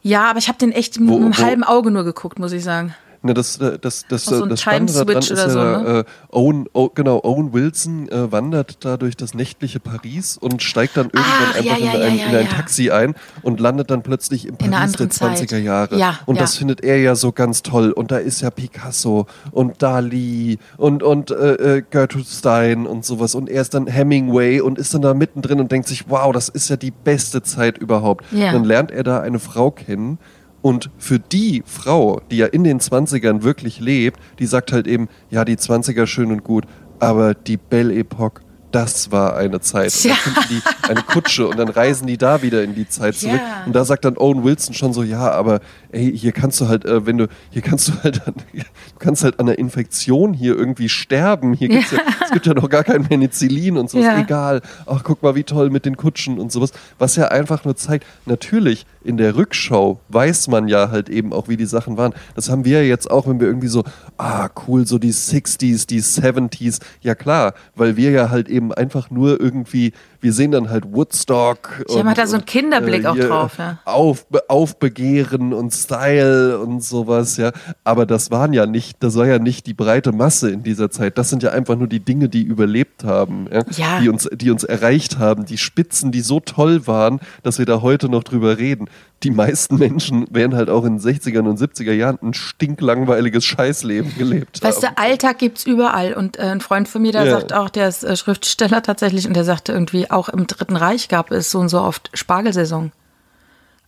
Ja, 0.01 0.29
aber 0.29 0.37
ich 0.37 0.47
habe 0.47 0.59
den 0.59 0.71
echt 0.71 0.99
mit 0.99 1.15
einem 1.15 1.37
halben 1.37 1.63
Auge 1.63 1.89
nur 1.89 2.03
geguckt, 2.03 2.37
muss 2.37 2.51
ich 2.51 2.63
sagen. 2.63 2.93
Ne, 3.25 3.33
das, 3.33 3.57
äh, 3.57 3.79
das, 3.79 4.05
das, 4.07 4.25
so 4.25 4.45
das 4.45 4.61
Spannende 4.61 4.93
daran 4.93 5.17
ist 5.17 5.31
ja, 5.31 5.49
so, 5.49 5.59
ne? 5.59 6.05
äh, 6.05 6.35
Owen, 6.35 6.67
oh, 6.73 6.89
genau, 6.93 7.21
Owen 7.23 7.53
Wilson 7.53 8.07
äh, 8.09 8.31
wandert 8.31 8.85
da 8.85 8.97
durch 8.97 9.17
das 9.17 9.33
nächtliche 9.33 9.79
Paris 9.79 10.37
und 10.37 10.61
steigt 10.61 10.95
dann 10.95 11.07
irgendwann 11.07 11.25
ah, 11.25 11.57
einfach 11.57 11.77
ja, 11.79 11.85
ja, 11.85 11.93
in, 11.93 12.01
ein, 12.01 12.29
in 12.29 12.35
ein 12.35 12.49
Taxi 12.49 12.91
ein 12.91 13.15
und 13.41 13.59
landet 13.59 13.89
dann 13.89 14.03
plötzlich 14.03 14.47
im 14.47 14.57
Paris 14.57 14.91
der 14.91 15.07
20er 15.07 15.47
Zeit. 15.47 15.63
Jahre. 15.63 15.97
Ja, 15.97 16.19
und 16.27 16.39
das 16.39 16.55
findet 16.55 16.83
er 16.83 16.99
ja 16.99 17.15
so 17.15 17.31
ganz 17.31 17.63
toll. 17.63 17.91
Und 17.93 18.11
da 18.11 18.17
ist 18.17 18.41
ja 18.41 18.51
Picasso 18.51 19.25
und 19.49 19.81
Dali 19.81 20.59
und, 20.77 21.01
und 21.01 21.31
äh, 21.31 21.77
äh, 21.77 21.81
Gertrude 21.89 22.25
Stein 22.25 22.85
und 22.85 23.05
sowas. 23.05 23.33
Und 23.33 23.49
er 23.49 23.63
ist 23.63 23.73
dann 23.73 23.87
Hemingway 23.87 24.61
und 24.61 24.77
ist 24.77 24.93
dann 24.93 25.01
da 25.01 25.15
mittendrin 25.15 25.59
und 25.59 25.71
denkt 25.71 25.87
sich, 25.87 26.09
wow, 26.09 26.31
das 26.31 26.47
ist 26.47 26.69
ja 26.69 26.75
die 26.75 26.91
beste 26.91 27.41
Zeit 27.41 27.79
überhaupt. 27.79 28.23
Dann 28.31 28.65
lernt 28.65 28.91
er 28.91 29.01
da 29.01 29.19
eine 29.21 29.39
Frau 29.39 29.71
kennen, 29.71 30.19
und 30.65 30.89
für 30.97 31.19
die 31.19 31.61
Frau, 31.63 32.21
die 32.31 32.37
ja 32.37 32.47
in 32.47 32.63
den 32.63 32.79
20ern 32.79 33.43
wirklich 33.43 33.79
lebt, 33.79 34.19
die 34.39 34.47
sagt 34.47 34.71
halt 34.71 34.87
eben, 34.87 35.09
ja, 35.29 35.45
die 35.45 35.57
20er 35.57 36.07
schön 36.07 36.31
und 36.31 36.43
gut, 36.43 36.65
aber 36.97 37.35
die 37.35 37.57
Belle 37.57 37.93
Epoque, 37.93 38.41
das 38.75 39.09
war 39.09 39.37
eine 39.37 39.61
Zeit. 39.61 39.95
Und 39.95 40.05
dann 40.05 40.17
finden 40.17 40.39
die 40.49 40.89
eine 40.89 41.01
Kutsche 41.01 41.47
und 41.47 41.57
dann 41.57 41.69
reisen 41.69 42.07
die 42.07 42.17
da 42.17 42.41
wieder 42.41 42.61
in 42.61 42.75
die 42.75 42.89
Zeit 42.89 43.15
zurück. 43.15 43.39
Ja. 43.39 43.63
Und 43.65 43.73
da 43.73 43.85
sagt 43.85 44.03
dann 44.03 44.17
Owen 44.17 44.43
Wilson 44.43 44.73
schon 44.73 44.91
so, 44.91 45.01
ja, 45.01 45.31
aber 45.31 45.61
ey, 45.93 46.11
hier 46.15 46.33
kannst 46.33 46.59
du 46.59 46.67
halt, 46.67 46.83
äh, 46.83 47.05
wenn 47.05 47.17
du, 47.17 47.27
hier 47.51 47.61
kannst 47.61 47.87
du 47.87 47.93
halt, 48.03 48.27
an, 48.27 48.33
du 48.53 48.63
kannst 48.99 49.23
halt 49.23 49.39
an 49.39 49.47
einer 49.47 49.57
Infektion 49.57 50.33
hier 50.33 50.57
irgendwie 50.57 50.89
sterben. 50.89 51.53
Hier 51.53 51.69
gibt's 51.69 51.91
ja. 51.91 51.99
ja 51.99 52.03
es 52.25 52.31
gibt 52.31 52.45
ja 52.45 52.53
noch 52.53 52.67
gar 52.67 52.83
kein 52.83 53.03
Penicillin 53.03 53.77
und 53.77 53.89
so, 53.89 53.99
ja. 53.99 54.19
egal. 54.19 54.61
Ach, 54.85 55.03
guck 55.05 55.23
mal, 55.23 55.35
wie 55.35 55.43
toll 55.43 55.69
mit 55.69 55.85
den 55.85 55.95
Kutschen 55.95 56.37
und 56.37 56.51
sowas. 56.51 56.73
Was 56.99 57.15
ja 57.15 57.29
einfach 57.29 57.63
nur 57.63 57.77
zeigt, 57.77 58.05
natürlich, 58.25 58.85
in 59.05 59.17
der 59.17 59.37
Rückschau 59.37 59.99
weiß 60.09 60.47
man 60.49 60.67
ja 60.67 60.89
halt 60.89 61.09
eben 61.09 61.31
auch, 61.31 61.47
wie 61.47 61.55
die 61.55 61.65
Sachen 61.65 61.97
waren. 61.97 62.13
Das 62.35 62.49
haben 62.49 62.65
wir 62.65 62.81
ja 62.81 62.89
jetzt 62.89 63.09
auch, 63.09 63.27
wenn 63.27 63.39
wir 63.39 63.47
irgendwie 63.47 63.67
so, 63.67 63.83
ah, 64.17 64.49
cool, 64.67 64.85
so 64.85 64.97
die 64.97 65.13
60s, 65.13 65.87
die 65.87 66.01
70s. 66.01 66.81
Ja 67.01 67.15
klar, 67.15 67.53
weil 67.75 67.95
wir 67.95 68.11
ja 68.11 68.29
halt 68.29 68.49
eben 68.49 68.64
einfach 68.71 69.09
nur 69.09 69.39
irgendwie 69.39 69.93
wir 70.25 70.33
sehen 70.33 70.49
dann 70.49 70.71
halt 70.71 70.91
Woodstock. 70.91 71.85
Ich 71.87 71.95
habe 71.95 72.15
da 72.15 72.25
so 72.25 72.37
einen 72.37 72.45
Kinderblick 72.45 73.03
äh, 73.03 73.07
auch 73.07 73.15
drauf, 73.15 73.59
ja. 73.59 73.77
Auf, 73.85 74.25
Aufbegehren 74.47 75.53
und 75.53 75.71
Style 75.71 76.57
und 76.57 76.83
sowas, 76.83 77.37
ja. 77.37 77.51
Aber 77.83 78.07
das 78.07 78.31
waren 78.31 78.51
ja 78.51 78.65
nicht, 78.65 79.03
das 79.03 79.15
war 79.17 79.27
ja 79.27 79.37
nicht 79.37 79.67
die 79.67 79.75
breite 79.75 80.13
Masse 80.13 80.49
in 80.49 80.63
dieser 80.63 80.89
Zeit. 80.89 81.19
Das 81.19 81.29
sind 81.29 81.43
ja 81.43 81.51
einfach 81.51 81.75
nur 81.75 81.87
die 81.87 81.99
Dinge, 81.99 82.27
die 82.27 82.41
überlebt 82.41 83.03
haben, 83.03 83.47
ja? 83.53 83.61
ja. 83.77 83.99
Die, 83.99 84.09
uns, 84.09 84.27
die 84.33 84.49
uns 84.49 84.63
erreicht 84.63 85.19
haben, 85.19 85.45
die 85.45 85.59
Spitzen, 85.59 86.11
die 86.11 86.21
so 86.21 86.39
toll 86.39 86.87
waren, 86.87 87.19
dass 87.43 87.59
wir 87.59 87.67
da 87.67 87.83
heute 87.83 88.09
noch 88.09 88.23
drüber 88.23 88.57
reden 88.57 88.89
die 89.23 89.31
meisten 89.31 89.77
Menschen 89.77 90.27
wären 90.29 90.55
halt 90.55 90.69
auch 90.69 90.85
in 90.85 90.99
den 90.99 91.01
60er 91.01 91.39
und 91.39 91.59
70er 91.59 91.91
Jahren 91.91 92.19
ein 92.21 92.33
stinklangweiliges 92.33 93.43
Scheißleben 93.43 94.15
gelebt 94.17 94.61
weißt 94.61 94.85
haben. 94.85 94.95
Du, 94.95 95.01
Alltag 95.01 95.39
gibt 95.39 95.57
es 95.57 95.65
überall. 95.65 96.13
Und 96.13 96.37
äh, 96.37 96.43
ein 96.43 96.61
Freund 96.61 96.87
von 96.87 97.01
mir, 97.01 97.11
der 97.11 97.25
ja. 97.25 97.31
sagt 97.31 97.53
auch, 97.53 97.69
der 97.69 97.87
ist 97.87 98.03
äh, 98.03 98.15
Schriftsteller 98.15 98.83
tatsächlich 98.83 99.27
und 99.27 99.35
der 99.35 99.43
sagte 99.43 99.71
irgendwie, 99.71 100.11
auch 100.15 100.29
im 100.29 100.47
Dritten 100.47 100.75
Reich 100.75 101.07
gab 101.09 101.31
es 101.31 101.51
so 101.51 101.59
und 101.59 101.69
so 101.69 101.81
oft 101.81 102.09
Spargelsaison. 102.13 102.91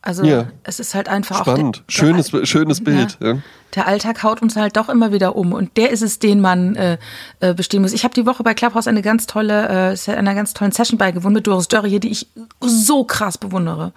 Also 0.01 0.23
Ja. 0.23 0.47
es 0.63 0.79
ist 0.79 0.93
halt 0.93 1.09
einfach 1.09 1.39
Spannend. 1.41 1.79
auch. 1.79 1.85
Der, 1.87 1.91
schönes, 1.91 2.27
der, 2.31 2.45
schönes 2.45 2.83
Bild. 2.83 3.17
Ja. 3.21 3.37
der 3.75 3.87
Alltag 3.87 4.23
haut 4.23 4.41
uns 4.41 4.55
halt 4.55 4.77
doch 4.77 4.89
immer 4.89 5.11
wieder 5.11 5.35
um 5.35 5.51
und 5.53 5.75
der 5.75 5.89
ist 5.89 6.01
es, 6.03 6.19
den 6.19 6.39
man 6.39 6.75
äh, 6.75 6.97
äh, 7.39 7.53
bestehen 7.53 7.81
muss. 7.81 7.93
Ich 7.93 8.03
habe 8.03 8.13
die 8.13 8.25
Woche 8.25 8.43
bei 8.43 8.53
Clubhouse 8.53 8.87
eine 8.87 9.01
ganz 9.01 9.25
tolle, 9.25 9.95
äh, 9.97 10.11
einer 10.11 10.35
ganz 10.35 10.53
tollen 10.53 10.71
Session 10.71 10.97
beigewohnt 10.97 11.33
mit 11.33 11.47
Doris 11.47 11.67
Dörrie, 11.67 11.99
die 11.99 12.11
ich 12.11 12.27
so 12.61 13.03
krass 13.03 13.37
bewundere. 13.37 13.91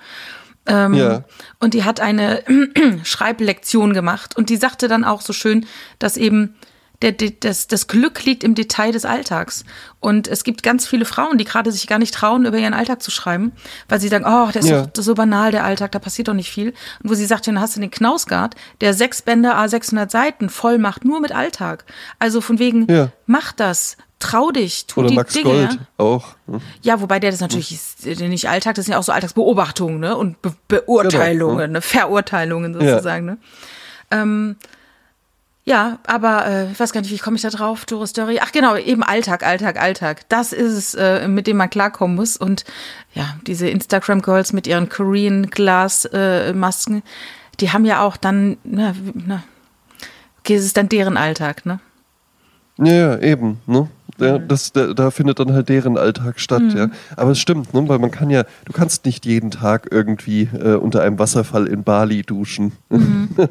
Ähm, 0.66 0.95
Ja. 0.95 1.24
Und 1.61 1.74
die 1.74 1.85
hat 1.85 2.01
eine 2.01 2.43
Schreiblektion 3.05 3.93
gemacht 3.93 4.37
und 4.37 4.51
die 4.51 4.57
sagte 4.57 4.89
dann 4.89 5.05
auch 5.05 5.20
so 5.20 5.33
schön, 5.33 5.66
dass 5.99 6.16
eben 6.16 6.55
der, 7.03 7.12
der, 7.12 7.30
das, 7.40 7.66
das 7.66 7.86
Glück 7.86 8.24
liegt 8.24 8.44
im 8.44 8.55
Detail 8.55 8.92
des 8.92 9.05
Alltags. 9.05 9.64
Und 10.01 10.28
es 10.28 10.44
gibt 10.44 10.62
ganz 10.62 10.86
viele 10.86 11.05
Frauen, 11.05 11.38
die 11.38 11.44
gerade 11.44 11.72
sich 11.72 11.86
gar 11.86 11.98
nicht 11.98 12.14
trauen, 12.14 12.44
über 12.44 12.59
ihren 12.59 12.74
Alltag 12.74 13.03
zu 13.03 13.11
schreiben, 13.11 13.53
weil 13.88 14.01
sie 14.01 14.09
sagen, 14.09 14.24
oh, 14.26 14.51
der 14.53 14.61
ist 14.62 14.68
Ja. 14.68 14.86
doch 14.86 15.03
so 15.03 15.14
banal, 15.14 15.51
der 15.51 15.64
Alltag, 15.64 15.92
da 15.92 15.98
passiert 15.98 16.28
doch 16.28 16.34
nicht 16.34 16.51
viel. 16.51 16.74
Und 17.03 17.11
wo 17.11 17.14
sie 17.14 17.26
sagt, 17.26 17.46
dann 17.46 17.61
hast 17.61 17.76
du 17.76 17.80
den 17.80 17.90
Knausgard, 17.90 18.55
der 18.80 18.92
sechs 18.94 19.22
Bände 19.22 19.55
A 19.55 19.68
600 19.68 20.11
Seiten 20.11 20.48
voll 20.51 20.78
macht, 20.78 21.05
nur 21.05 21.20
mit 21.20 21.32
Alltag. 21.32 21.84
Also 22.18 22.40
von 22.40 22.59
wegen, 22.59 22.86
Ja. 22.90 23.11
mach 23.26 23.53
das, 23.53 23.96
trau 24.18 24.51
dich, 24.51 24.86
tu 24.86 25.01
Oder 25.01 25.09
die 25.09 25.14
Max 25.16 25.32
Dinge. 25.32 25.44
Gold 25.44 25.78
auch. 25.96 26.34
Hm. 26.46 26.61
Ja, 26.82 27.01
wobei 27.01 27.18
der 27.18 27.30
das 27.30 27.40
natürlich 27.40 27.78
äh, 28.05 28.28
nicht 28.28 28.48
Alltag, 28.51 28.74
das 28.74 28.84
sind 28.84 28.92
ja 28.92 28.98
auch 28.98 29.03
so 29.03 29.12
Alltagsbeobachtungen 29.12 29.98
ne? 29.98 30.14
und 30.16 30.42
Be 30.42 30.55
Beurteilungen, 30.68 31.59
Genau, 31.59 31.72
ne? 31.72 31.80
Verurteilungen 31.80 32.74
sozusagen. 32.74 33.24
Ne? 33.24 33.38
Ähm, 34.11 34.57
ja, 35.71 35.99
aber 36.05 36.47
äh, 36.47 36.71
ich 36.73 36.81
weiß 36.81 36.93
gar 36.93 37.01
nicht, 37.01 37.12
wie 37.12 37.18
komme 37.18 37.37
ich 37.37 37.43
da 37.43 37.51
drauf, 37.51 37.85
Doris 37.85 38.12
Dörri? 38.12 38.41
Ach 38.43 38.51
genau, 38.51 38.75
eben 38.75 39.05
Alltag, 39.05 39.47
Alltag, 39.47 39.81
Alltag. 39.81 40.29
Das 40.29 40.53
ist 40.53 40.73
es, 40.73 40.97
äh, 40.97 41.29
mit 41.29 41.47
dem 41.47 41.59
man 41.59 41.71
klarkommen 41.71 42.16
muss. 42.16 42.37
Und 42.37 42.64
ja, 43.14 43.37
diese 43.47 43.68
Instagram-Girls 43.68 44.53
mit 44.53 44.66
ihren 44.66 44.89
Korean-Glas-Masken, 44.89 47.05
die 47.61 47.71
haben 47.71 47.85
ja 47.85 48.03
auch 48.03 48.16
dann, 48.16 48.57
na, 48.64 48.97
na, 49.14 49.45
okay, 50.41 50.57
es 50.57 50.64
ist 50.64 50.77
dann 50.77 50.89
deren 50.89 51.16
Alltag, 51.16 51.64
ne? 51.64 51.79
Ja, 52.79 52.93
ja, 52.93 53.16
eben. 53.21 53.61
Ne? 53.66 53.89
Ja, 54.27 54.39
das, 54.39 54.73
da, 54.73 54.93
da 54.95 55.11
findet 55.11 55.39
dann 55.39 55.53
halt 55.53 55.68
deren 55.68 55.97
Alltag 55.97 56.41
statt, 56.41 56.62
ja. 56.75 56.89
Aber 57.16 57.31
es 57.33 57.39
stimmt, 57.39 57.75
ne? 57.75 57.89
weil 57.89 57.99
man 57.99 58.11
kann 58.11 58.31
ja, 58.31 58.45
du 58.64 58.73
kannst 58.73 59.05
nicht 59.05 59.27
jeden 59.27 59.51
Tag 59.51 59.89
irgendwie 59.91 60.49
äh, 60.53 60.75
unter 60.75 61.03
einem 61.03 61.18
Wasserfall 61.18 61.66
in 61.66 61.83
Bali 61.85 62.23
duschen. 62.23 62.73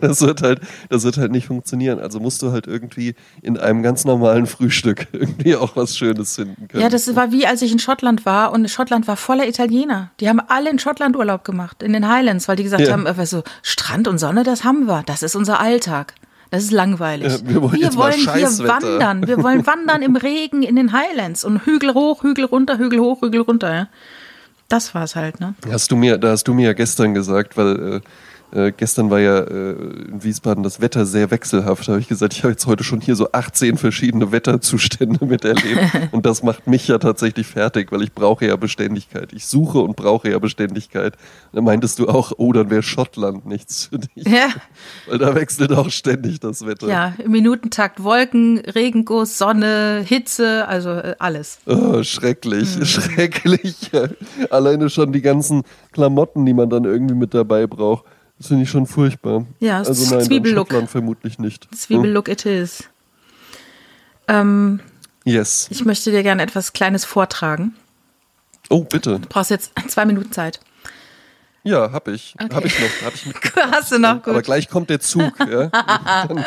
Das 0.01 0.22
wird 0.22 0.41
halt, 0.41 0.61
das 0.89 1.03
wird 1.03 1.17
halt 1.17 1.32
nicht 1.32 1.47
funktionieren. 1.47 1.99
Also 1.99 2.20
musst 2.20 2.41
du 2.41 2.51
halt 2.51 2.67
irgendwie 2.67 3.15
in 3.41 3.57
einem 3.57 3.82
ganz 3.82 4.05
normalen 4.05 4.45
Frühstück 4.45 5.07
irgendwie 5.11 5.55
auch 5.55 5.76
was 5.76 5.97
Schönes 5.97 6.36
finden 6.36 6.67
können. 6.67 6.84
Ja, 6.84 6.89
das 6.89 7.15
war 7.15 7.32
wie 7.32 7.45
als 7.47 7.61
ich 7.61 7.72
in 7.72 7.80
Schottland 7.80 8.26
war 8.26 8.51
und 8.51 8.70
Schottland 8.70 9.07
war 9.07 9.15
voller 9.17 9.47
Italiener. 9.47 10.11
Die 10.20 10.30
haben 10.30 10.39
alle 10.47 10.70
in 10.70 10.80
Schottland 10.80 11.15
Urlaub 11.15 11.43
gemacht, 11.43 11.82
in 11.82 11.93
den 11.93 12.07
Highlands, 12.07 12.47
weil 12.47 12.55
die 12.55 12.63
gesagt 12.63 12.84
Ja. 12.86 12.93
haben, 12.93 13.05
äh, 13.05 13.26
so 13.26 13.43
Strand 13.63 14.07
und 14.07 14.17
Sonne, 14.17 14.43
das 14.43 14.63
haben 14.63 14.86
wir. 14.86 15.03
Das 15.05 15.24
ist 15.24 15.36
unser 15.36 15.59
Alltag. 15.59 16.13
Das 16.49 16.63
ist 16.63 16.71
langweilig. 16.71 17.31
Ja, 17.31 17.39
wir 17.43 17.61
wollen 17.61 17.79
mal 17.81 17.95
wollen 17.95 18.13
hier 18.13 18.67
wandern. 18.67 19.27
Wir 19.27 19.43
wollen 19.43 19.67
wandern 19.67 20.01
im 20.01 20.15
Regen 20.15 20.63
in 20.63 20.75
den 20.75 20.93
Highlands 20.93 21.43
und 21.43 21.65
Hügel 21.65 21.93
hoch, 21.93 22.23
Hügel 22.23 22.45
runter, 22.45 22.77
Hügel 22.77 22.99
hoch, 22.99 23.21
Hügel 23.21 23.41
runter. 23.41 23.73
Ja. 23.73 23.87
Das 24.67 24.95
war's 24.95 25.15
halt, 25.15 25.39
ne? 25.39 25.55
Hast 25.69 25.91
du 25.91 25.95
mir, 25.95 26.17
da 26.17 26.31
hast 26.31 26.47
du 26.47 26.53
mir 26.53 26.67
ja 26.67 26.73
gestern 26.73 27.13
gesagt, 27.13 27.57
weil 27.57 27.95
äh, 27.95 28.01
äh, 28.51 28.71
gestern 28.75 29.09
war 29.09 29.19
ja 29.19 29.39
äh, 29.39 29.71
in 29.71 30.23
Wiesbaden 30.23 30.63
das 30.63 30.81
Wetter 30.81 31.05
sehr 31.05 31.31
wechselhaft. 31.31 31.87
Da 31.87 31.91
habe 31.93 32.01
ich 32.01 32.07
gesagt, 32.07 32.33
ich 32.33 32.43
habe 32.43 32.51
jetzt 32.51 32.65
heute 32.65 32.83
schon 32.83 33.01
hier 33.01 33.15
so 33.15 33.31
18 33.31 33.77
verschiedene 33.77 34.31
Wetterzustände 34.31 35.23
miterlebt. 35.25 35.79
und 36.11 36.25
das 36.25 36.41
macht 36.43 36.67
mich 36.67 36.87
ja 36.87 36.97
tatsächlich 36.97 37.47
fertig, 37.47 37.91
weil 37.91 38.01
ich 38.01 38.13
brauche 38.13 38.45
ja 38.47 38.55
Beständigkeit. 38.55 39.33
Ich 39.33 39.45
suche 39.45 39.79
und 39.79 39.95
brauche 39.95 40.29
ja 40.29 40.39
Beständigkeit. 40.39 41.13
Und 41.51 41.57
dann 41.57 41.63
meintest 41.63 41.99
du 41.99 42.07
auch, 42.07 42.31
oh, 42.37 42.51
dann 42.53 42.69
wäre 42.69 42.83
Schottland 42.83 43.45
nichts 43.45 43.85
für 43.85 43.99
dich. 43.99 44.25
Ja. 44.27 44.49
Weil 45.07 45.17
da 45.19 45.35
wechselt 45.35 45.71
auch 45.71 45.89
ständig 45.89 46.39
das 46.39 46.65
Wetter. 46.65 46.87
Ja, 46.87 47.13
im 47.23 47.31
Minutentakt 47.31 48.03
Wolken, 48.03 48.59
Regenguss, 48.59 49.37
Sonne, 49.37 50.03
Hitze, 50.05 50.67
also 50.67 50.89
äh, 50.91 51.15
alles. 51.19 51.59
Oh, 51.65 52.03
schrecklich, 52.03 52.77
Mhm. 52.77 52.85
schrecklich. 52.85 53.75
Alleine 54.49 54.89
schon 54.89 55.11
die 55.11 55.21
ganzen 55.21 55.63
Klamotten, 55.91 56.45
die 56.45 56.53
man 56.53 56.69
dann 56.69 56.85
irgendwie 56.85 57.15
mit 57.15 57.33
dabei 57.33 57.67
braucht. 57.67 58.05
Das 58.39 58.47
finde 58.47 58.63
ich 58.63 58.69
schon 58.69 58.87
furchtbar. 58.87 59.45
Ja, 59.59 59.77
also 59.77 59.91
ist 59.91 60.09
nein, 60.09 60.19
in 60.21 60.25
Zwiebellook. 60.25 60.73
Vermutlich 60.87 61.37
nicht. 61.39 61.67
Zwiebellook 61.75 62.27
it 62.29 62.45
is. 62.45 62.85
Ähm, 64.27 64.79
Hm? 65.25 65.33
Yes. 65.33 65.67
ich 65.69 65.83
möchte 65.85 66.11
dir 66.11 66.23
gerne 66.23 66.41
etwas 66.41 66.73
Kleines 66.73 67.05
vortragen. 67.05 67.75
Oh, 68.69 68.83
bitte. 68.85 69.19
Du 69.19 69.27
brauchst 69.27 69.51
jetzt 69.51 69.73
zwei 69.89 70.05
Minuten 70.05 70.31
Zeit. 70.31 70.59
Ja, 71.63 71.91
hab 71.91 72.07
ich. 72.07 72.35
Okay. 72.41 72.55
Hab 72.55 72.65
ich 72.65 72.79
noch. 72.79 72.89
Hab 73.05 73.13
ich 73.13 73.25
Hast 73.71 73.91
du 73.91 73.99
noch, 73.99 74.15
gut. 74.23 74.27
Aber 74.29 74.41
gleich 74.41 74.69
kommt 74.69 74.89
der 74.89 75.01
Zug. 75.01 75.33
ja. 75.39 75.67
Dann 76.27 76.45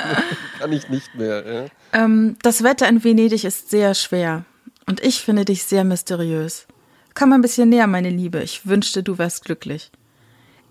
kann 0.59 0.73
ich 0.73 0.89
nicht 0.89 1.15
mehr. 1.15 1.69
Ja. 1.93 2.03
Ähm, 2.05 2.37
das 2.43 2.63
Wetter 2.65 2.89
in 2.89 3.05
Venedig 3.05 3.45
ist 3.45 3.71
sehr 3.71 3.95
schwer. 3.95 4.45
Und 4.87 5.01
ich 5.01 5.21
finde 5.21 5.45
dich 5.45 5.65
sehr 5.65 5.85
mysteriös. 5.85 6.67
Komm 7.15 7.29
mal 7.29 7.35
ein 7.37 7.43
bisschen 7.43 7.69
näher, 7.69 7.87
meine 7.87 8.09
Liebe. 8.09 8.43
Ich 8.43 8.67
wünschte, 8.67 9.03
du 9.03 9.19
wärst 9.19 9.45
glücklich. 9.45 9.91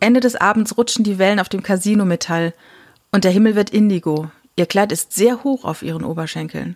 Ende 0.02 0.20
des 0.20 0.36
Abends 0.36 0.78
rutschen 0.78 1.06
die 1.06 1.20
Wellen 1.20 1.40
auf 1.40 1.48
dem 1.48 1.62
Casino-Metall 1.62 2.54
und 3.12 3.24
der 3.24 3.32
Himmel 3.32 3.56
wird 3.56 3.70
indigo. 3.70 4.32
Ihr 4.56 4.66
Kleid 4.66 4.92
ist 4.92 5.14
sehr 5.14 5.44
hoch 5.44 5.64
auf 5.64 5.84
ihren 5.84 6.04
Oberschenkeln. 6.04 6.76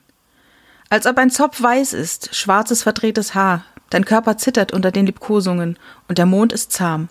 Als 0.89 1.07
ob 1.07 1.17
ein 1.17 1.31
Zopf 1.31 1.59
weiß 1.59 1.93
ist, 1.93 2.35
schwarzes 2.35 2.83
verdrehtes 2.83 3.33
Haar. 3.33 3.65
Dein 3.89 4.05
Körper 4.05 4.37
zittert 4.37 4.73
unter 4.73 4.91
den 4.91 5.07
Liebkosungen 5.07 5.79
und 6.07 6.19
der 6.19 6.27
Mond 6.27 6.53
ist 6.53 6.71
zahm. 6.71 7.09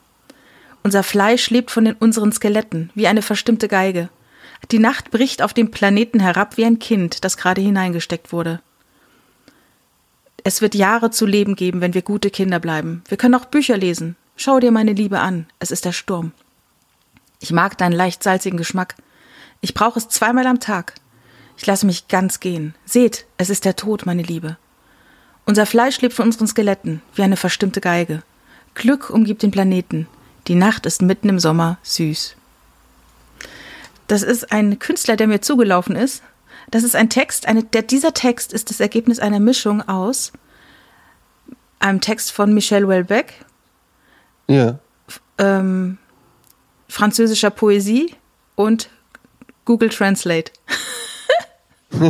Unser 0.84 1.02
Fleisch 1.02 1.50
lebt 1.50 1.72
von 1.72 1.84
den 1.84 1.94
unseren 1.94 2.30
Skeletten, 2.30 2.90
wie 2.94 3.08
eine 3.08 3.22
verstimmte 3.22 3.66
Geige. 3.66 4.08
Die 4.70 4.78
Nacht 4.78 5.10
bricht 5.10 5.42
auf 5.42 5.52
dem 5.52 5.72
Planeten 5.72 6.20
herab 6.20 6.56
wie 6.56 6.64
ein 6.64 6.78
Kind, 6.78 7.24
das 7.24 7.36
gerade 7.36 7.60
hineingesteckt 7.60 8.32
wurde. 8.32 8.60
Es 10.44 10.60
wird 10.62 10.76
Jahre 10.76 11.10
zu 11.10 11.26
leben 11.26 11.56
geben, 11.56 11.80
wenn 11.80 11.94
wir 11.94 12.02
gute 12.02 12.30
Kinder 12.30 12.60
bleiben. 12.60 13.02
Wir 13.08 13.16
können 13.16 13.34
auch 13.34 13.46
Bücher 13.46 13.76
lesen. 13.76 14.14
Schau 14.36 14.60
dir 14.60 14.72
meine 14.72 14.92
Liebe 14.92 15.20
an. 15.20 15.46
Es 15.58 15.70
ist 15.70 15.84
der 15.84 15.92
Sturm. 15.92 16.32
Ich 17.40 17.52
mag 17.52 17.78
deinen 17.78 17.92
leicht 17.92 18.22
salzigen 18.22 18.56
Geschmack. 18.56 18.96
Ich 19.60 19.74
brauche 19.74 19.98
es 19.98 20.08
zweimal 20.08 20.46
am 20.46 20.60
Tag. 20.60 20.94
Ich 21.56 21.66
lasse 21.66 21.86
mich 21.86 22.08
ganz 22.08 22.40
gehen. 22.40 22.74
Seht, 22.84 23.26
es 23.38 23.50
ist 23.50 23.64
der 23.64 23.76
Tod, 23.76 24.06
meine 24.06 24.22
Liebe. 24.22 24.56
Unser 25.46 25.66
Fleisch 25.66 26.00
lebt 26.00 26.14
von 26.14 26.26
unseren 26.26 26.46
Skeletten, 26.46 27.02
wie 27.14 27.22
eine 27.22 27.36
verstimmte 27.36 27.80
Geige. 27.80 28.22
Glück 28.74 29.10
umgibt 29.10 29.42
den 29.42 29.50
Planeten. 29.50 30.08
Die 30.48 30.54
Nacht 30.54 30.86
ist 30.86 31.00
mitten 31.00 31.28
im 31.28 31.38
Sommer 31.38 31.78
süß. 31.82 32.36
Das 34.08 34.22
ist 34.22 34.52
ein 34.52 34.78
Künstler, 34.78 35.16
der 35.16 35.26
mir 35.26 35.40
zugelaufen 35.40 35.96
ist. 35.96 36.22
Das 36.70 36.82
ist 36.82 36.96
ein 36.96 37.10
Text, 37.10 37.46
eine, 37.46 37.62
der, 37.62 37.82
dieser 37.82 38.14
Text 38.14 38.52
ist 38.52 38.70
das 38.70 38.80
Ergebnis 38.80 39.18
einer 39.18 39.40
Mischung 39.40 39.86
aus 39.86 40.32
einem 41.78 42.00
Text 42.00 42.32
von 42.32 42.54
Michel 42.54 42.86
Houellebecq, 42.86 43.32
ja. 44.48 44.78
ähm, 45.38 45.98
französischer 46.88 47.50
Poesie 47.50 48.14
und 48.54 48.88
Google 49.64 49.88
Translate. 49.88 50.52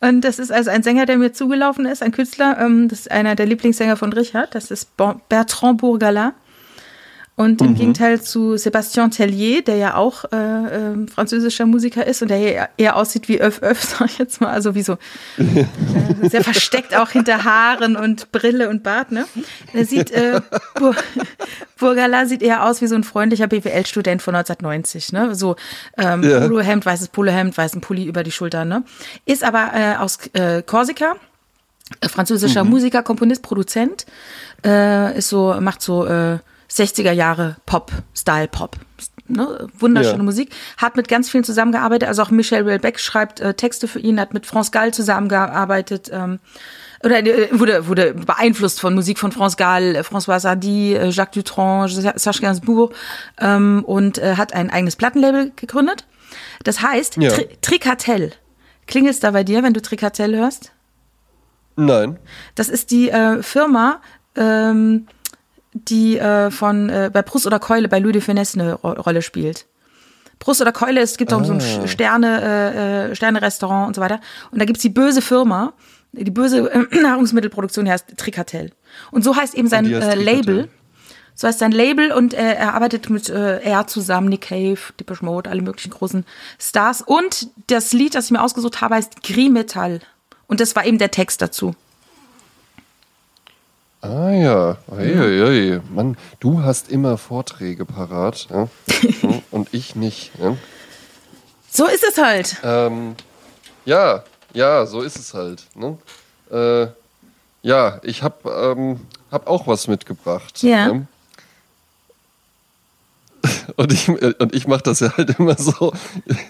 Und 0.00 0.22
das 0.22 0.38
ist 0.38 0.50
also 0.50 0.70
ein 0.70 0.82
Sänger, 0.82 1.06
der 1.06 1.16
mir 1.18 1.32
zugelaufen 1.32 1.86
ist, 1.86 2.02
ein 2.02 2.12
Künstler. 2.12 2.58
Ähm, 2.60 2.88
das 2.88 3.00
ist 3.00 3.10
einer 3.10 3.34
der 3.34 3.46
Lieblingssänger 3.46 3.96
von 3.96 4.12
Richard. 4.12 4.54
Das 4.54 4.70
ist 4.70 4.90
Bertrand 5.28 5.80
Bourgalat. 5.80 6.34
Und 7.40 7.62
im 7.62 7.74
Gegenteil 7.74 8.20
zu 8.20 8.56
Sébastien 8.56 9.10
Tellier, 9.10 9.62
der 9.62 9.76
ja 9.76 9.94
auch 9.94 10.24
äh, 10.30 10.36
ähm, 10.36 11.08
französischer 11.08 11.64
Musiker 11.64 12.06
ist 12.06 12.20
und 12.20 12.28
der 12.28 12.38
eher, 12.38 12.68
eher 12.76 12.96
aussieht 12.96 13.28
wie 13.28 13.40
Öff 13.40 13.62
Öff, 13.62 13.82
sag 13.98 14.10
ich 14.10 14.18
jetzt 14.18 14.42
mal. 14.42 14.50
Also 14.50 14.74
wie 14.74 14.82
so 14.82 14.98
äh, 15.38 15.64
sehr 16.28 16.44
versteckt 16.44 16.94
auch 16.94 17.08
hinter 17.08 17.42
Haaren 17.42 17.96
und 17.96 18.30
Brille 18.30 18.68
und 18.68 18.82
Bart. 18.82 19.10
Ne? 19.10 19.24
Er 19.72 19.86
sieht, 19.86 20.10
äh, 20.10 20.42
Bur 20.74 20.94
Bourgalat 21.78 22.28
sieht 22.28 22.42
eher 22.42 22.66
aus 22.66 22.82
wie 22.82 22.86
so 22.88 22.94
ein 22.94 23.04
freundlicher 23.04 23.46
BWL-Student 23.46 24.20
von 24.20 24.34
1990. 24.34 25.14
Ne? 25.14 25.34
So 25.34 25.56
ähm, 25.96 26.22
Ja. 26.22 26.40
Polohemd, 26.40 26.84
weißes 26.84 27.08
Polohemd, 27.08 27.56
weißen 27.56 27.80
Pulli 27.80 28.04
über 28.04 28.22
die 28.22 28.32
Schultern. 28.32 28.68
Ne? 28.68 28.84
Ist 29.24 29.44
aber 29.44 29.70
äh, 29.72 29.96
aus 29.96 30.18
äh, 30.34 30.62
Korsika 30.62 31.14
äh, 32.02 32.08
französischer 32.10 32.64
Musiker, 32.64 33.02
Komponist, 33.02 33.40
Produzent, 33.40 34.04
äh, 34.62 35.16
ist 35.16 35.30
so, 35.30 35.56
macht 35.58 35.80
so 35.80 36.04
äh, 36.04 36.38
60er 36.70 37.12
Jahre 37.12 37.56
Pop, 37.66 37.90
Style 38.14 38.48
Pop. 38.48 38.76
Ne? 39.26 39.68
Wunderschöne 39.78 40.18
Ja. 40.18 40.22
Musik. 40.24 40.50
Hat 40.76 40.96
mit 40.96 41.08
ganz 41.08 41.30
vielen 41.30 41.44
zusammengearbeitet. 41.44 42.08
Also 42.08 42.22
auch 42.22 42.30
Michel 42.30 42.64
Houellebecq 42.64 42.98
schreibt 42.98 43.40
äh, 43.40 43.54
Texte 43.54 43.86
für 43.88 44.00
ihn, 44.00 44.20
hat 44.20 44.34
mit 44.34 44.46
France 44.46 44.70
Gall 44.72 44.92
zusammengearbeitet. 44.92 46.10
Ähm, 46.12 46.40
oder 47.04 47.18
äh, 47.24 47.48
wurde, 47.58 47.86
wurde 47.86 48.14
beeinflusst 48.14 48.80
von 48.80 48.94
Musik 48.94 49.18
von 49.18 49.32
France 49.32 49.56
Gall, 49.56 49.96
äh, 49.96 50.00
François 50.00 50.40
Sardy, 50.40 50.94
äh, 50.94 51.08
Jacques 51.10 51.34
Dutronc, 51.34 51.88
Serge 51.90 52.40
Gainsbourg 52.40 52.94
ähm, 53.38 53.84
und 53.86 54.18
äh, 54.18 54.34
hat 54.36 54.52
ein 54.52 54.70
eigenes 54.70 54.96
Plattenlabel 54.96 55.52
gegründet. 55.56 56.06
Das 56.64 56.82
heißt 56.82 57.16
Ja. 57.16 57.30
Tri 57.30 57.48
Tricatel. 57.62 58.32
Klingelt's 58.86 59.20
da 59.20 59.30
bei 59.30 59.44
dir, 59.44 59.62
wenn 59.62 59.72
du 59.72 59.80
Tricatel 59.80 60.36
hörst? 60.36 60.72
Nein. 61.76 62.18
Das 62.56 62.68
ist 62.68 62.90
die 62.90 63.08
äh, 63.10 63.42
Firma, 63.42 64.00
ähm, 64.36 65.06
die 65.72 66.18
äh, 66.18 66.50
von 66.50 66.88
äh, 66.88 67.10
bei 67.12 67.22
Brust 67.22 67.46
oder 67.46 67.58
Keule 67.58 67.88
bei 67.88 67.98
Louis 67.98 68.12
de 68.12 68.20
Finesse 68.20 68.60
eine 68.60 68.74
Ro 68.74 68.92
Rolle 68.92 69.22
spielt. 69.22 69.66
Brust 70.38 70.60
oder 70.60 70.72
Keule, 70.72 71.00
es 71.00 71.16
gibt 71.16 71.32
auch 71.32 71.44
so 71.44 71.52
ein 71.52 71.60
Ah. 71.60 71.86
Sterne, 71.86 72.40
äh, 72.42 73.10
äh, 73.10 73.14
Sterne-Restaurant 73.14 73.88
und 73.88 73.94
so 73.94 74.00
weiter. 74.00 74.20
Und 74.50 74.58
da 74.58 74.64
gibt's 74.64 74.82
die 74.82 74.88
böse 74.88 75.20
Firma, 75.20 75.74
die 76.12 76.30
böse 76.30 76.70
äh, 76.72 77.00
Nahrungsmittelproduktion, 77.02 77.84
die 77.84 77.92
heißt 77.92 78.16
Tricatel. 78.16 78.72
Und 79.10 79.22
so 79.22 79.36
heißt 79.36 79.54
eben 79.54 79.68
sein 79.68 79.84
äh. 79.86 80.14
Label. 80.14 80.68
So 81.34 81.48
heißt 81.48 81.58
sein 81.58 81.72
Label 81.72 82.12
und 82.12 82.34
äh, 82.34 82.54
er 82.54 82.74
arbeitet 82.74 83.08
mit 83.08 83.30
äh, 83.30 83.60
er 83.60 83.86
zusammen, 83.86 84.28
Nick 84.28 84.42
Cave, 84.42 84.78
Depeche 84.98 85.24
Mode, 85.24 85.48
alle 85.48 85.62
möglichen 85.62 85.90
großen 85.90 86.26
Stars. 86.58 87.00
Und 87.00 87.48
das 87.68 87.92
Lied, 87.92 88.14
das 88.14 88.26
ich 88.26 88.30
mir 88.30 88.42
ausgesucht 88.42 88.80
habe, 88.82 88.96
heißt 88.96 89.22
Grimetall. 89.22 90.00
Und 90.48 90.60
das 90.60 90.76
war 90.76 90.84
eben 90.84 90.98
der 90.98 91.10
Text 91.10 91.40
dazu. 91.40 91.74
Ah 94.02 94.30
ja, 94.30 94.78
hey, 94.96 95.14
hey, 95.14 95.38
hey. 95.38 95.80
Mann, 95.90 96.16
du 96.40 96.62
hast 96.62 96.88
immer 96.90 97.18
Vorträge 97.18 97.84
parat 97.84 98.48
ja? 98.48 98.68
Und 99.50 99.74
ich 99.74 99.94
nicht. 99.94 100.32
Ja? 100.38 100.56
So 101.70 101.86
ist 101.86 102.02
es 102.02 102.16
halt. 102.16 102.56
Ähm, 102.64 103.14
ja, 103.84 104.24
ja, 104.54 104.86
so 104.86 105.02
ist 105.02 105.18
es 105.18 105.34
halt. 105.34 105.66
Ne? 105.74 105.98
Äh, 106.50 106.88
ja, 107.62 108.00
ich 108.02 108.22
habe 108.22 108.50
ähm, 108.50 109.00
hab 109.30 109.46
auch 109.46 109.66
was 109.66 109.86
mitgebracht. 109.86 110.62
Ja. 110.62 110.92
ne? 110.92 111.06
Und 113.76 113.92
ich, 113.92 114.08
und 114.08 114.54
ich 114.54 114.66
mache 114.66 114.82
das 114.82 115.00
ja 115.00 115.16
halt 115.16 115.38
immer 115.38 115.56
so, 115.56 115.92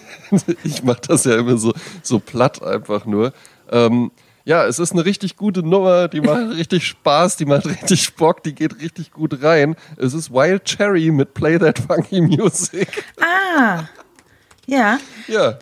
ich 0.63 0.83
mache 0.83 1.01
das 1.07 1.23
ja 1.23 1.37
immer 1.37 1.57
so, 1.57 1.73
so 2.01 2.19
platt 2.19 2.61
einfach 2.63 3.05
nur. 3.05 3.31
Ähm, 3.71 4.11
ja, 4.45 4.65
es 4.65 4.79
ist 4.79 4.91
eine 4.93 5.05
richtig 5.05 5.35
gute 5.37 5.61
Nummer, 5.63 6.07
die 6.07 6.21
macht 6.21 6.49
richtig 6.57 6.87
Spaß, 6.87 7.37
die 7.37 7.45
macht 7.45 7.65
richtig 7.65 8.15
Bock, 8.15 8.43
die 8.43 8.53
geht 8.55 8.79
richtig 8.81 9.11
gut 9.11 9.41
rein. 9.43 9.75
Es 9.97 10.13
ist 10.13 10.31
Wild 10.31 10.65
Cherry 10.65 11.11
mit 11.11 11.33
Play 11.33 11.57
That 11.59 11.79
Funky 11.79 12.21
Music. 12.21 13.03
Ah. 13.19 13.83
Ja. 14.67 14.99
Ja, 15.27 15.57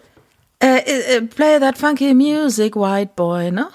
Äh, 0.62 0.80
äh, 0.80 1.18
äh, 1.18 1.22
play 1.22 1.58
that 1.60 1.78
funky 1.78 2.14
music, 2.14 2.76
white 2.76 3.12
boy, 3.16 3.50
ne? 3.50 3.68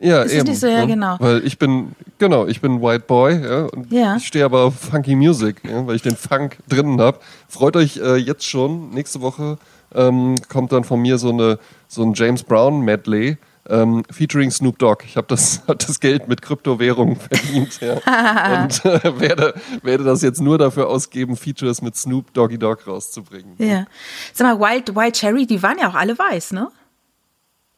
Ja, 0.00 0.22
Ist 0.22 0.32
eben. 0.32 0.48
nicht 0.48 0.58
so? 0.58 0.66
Ja, 0.66 0.80
ne? 0.80 0.86
genau. 0.88 1.16
Weil 1.20 1.46
ich 1.46 1.58
bin, 1.58 1.92
genau, 2.18 2.46
ich 2.48 2.60
bin 2.60 2.82
White 2.82 3.04
Boy, 3.06 3.40
ja, 3.40 3.66
und 3.66 3.92
Ja. 3.92 4.16
ich 4.16 4.26
stehe 4.26 4.44
aber 4.44 4.62
auf 4.64 4.74
Funky 4.74 5.14
Music, 5.14 5.62
ja, 5.62 5.86
weil 5.86 5.94
ich 5.94 6.02
den 6.02 6.16
Funk 6.16 6.58
drinnen 6.68 7.00
habe. 7.00 7.20
Freut 7.48 7.76
euch 7.76 7.98
äh, 7.98 8.16
jetzt 8.16 8.44
schon, 8.44 8.90
nächste 8.90 9.20
Woche 9.20 9.58
ähm, 9.94 10.34
kommt 10.48 10.72
dann 10.72 10.82
von 10.82 11.00
mir 11.00 11.18
so, 11.18 11.30
eine, 11.30 11.60
so 11.86 12.02
ein 12.02 12.14
James 12.14 12.42
Brown 12.42 12.80
Medley. 12.80 13.36
Ähm, 13.68 14.02
featuring 14.10 14.50
Snoop 14.50 14.78
Dogg. 14.78 15.04
Ich 15.06 15.16
habe 15.16 15.28
das, 15.28 15.62
hab 15.68 15.78
das 15.78 16.00
Geld 16.00 16.26
mit 16.26 16.42
Kryptowährungen 16.42 17.16
verdient 17.16 17.80
ja. 17.80 17.94
und 18.62 18.84
äh, 18.84 19.20
werde, 19.20 19.54
werde 19.82 20.04
das 20.04 20.22
jetzt 20.22 20.40
nur 20.40 20.58
dafür 20.58 20.88
ausgeben, 20.88 21.36
Features 21.36 21.80
mit 21.80 21.96
Snoop 21.96 22.34
Doggy 22.34 22.58
Dogg 22.58 22.82
rauszubringen. 22.86 23.54
Ja. 23.58 23.86
Sag 24.32 24.58
mal, 24.58 24.58
Wild, 24.58 24.96
Wild 24.96 25.14
Cherry, 25.14 25.46
die 25.46 25.62
waren 25.62 25.78
ja 25.78 25.88
auch 25.88 25.94
alle 25.94 26.18
weiß, 26.18 26.52
ne? 26.52 26.70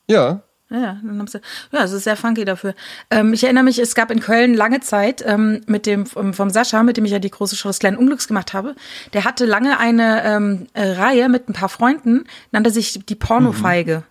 Ja, 0.08 0.42
Ja, 0.70 0.98
dann 1.02 1.18
haben 1.18 1.26
sie, 1.26 1.40
ja, 1.72 1.84
es 1.84 1.92
ist 1.92 2.04
sehr 2.04 2.16
funky 2.16 2.44
dafür. 2.44 2.74
Ähm, 3.10 3.34
ich 3.34 3.44
erinnere 3.44 3.64
mich, 3.64 3.78
es 3.78 3.94
gab 3.94 4.10
in 4.10 4.20
Köln 4.20 4.54
lange 4.54 4.80
Zeit 4.80 5.22
ähm, 5.26 5.60
mit 5.66 5.84
dem 5.84 6.06
vom, 6.06 6.32
vom 6.32 6.48
Sascha, 6.48 6.82
mit 6.82 6.96
dem 6.96 7.04
ich 7.04 7.12
ja 7.12 7.18
die 7.18 7.30
große 7.30 7.56
Show 7.56 7.68
des 7.68 7.78
kleinen 7.78 7.98
Unglücks 7.98 8.26
gemacht 8.26 8.54
habe. 8.54 8.74
Der 9.12 9.24
hatte 9.24 9.44
lange 9.44 9.78
eine 9.78 10.24
ähm, 10.24 10.66
äh, 10.72 10.92
Reihe 10.92 11.28
mit 11.28 11.48
ein 11.48 11.52
paar 11.52 11.68
Freunden, 11.68 12.24
nannte 12.50 12.70
sich 12.70 13.04
die 13.04 13.14
Pornofeige. 13.14 14.04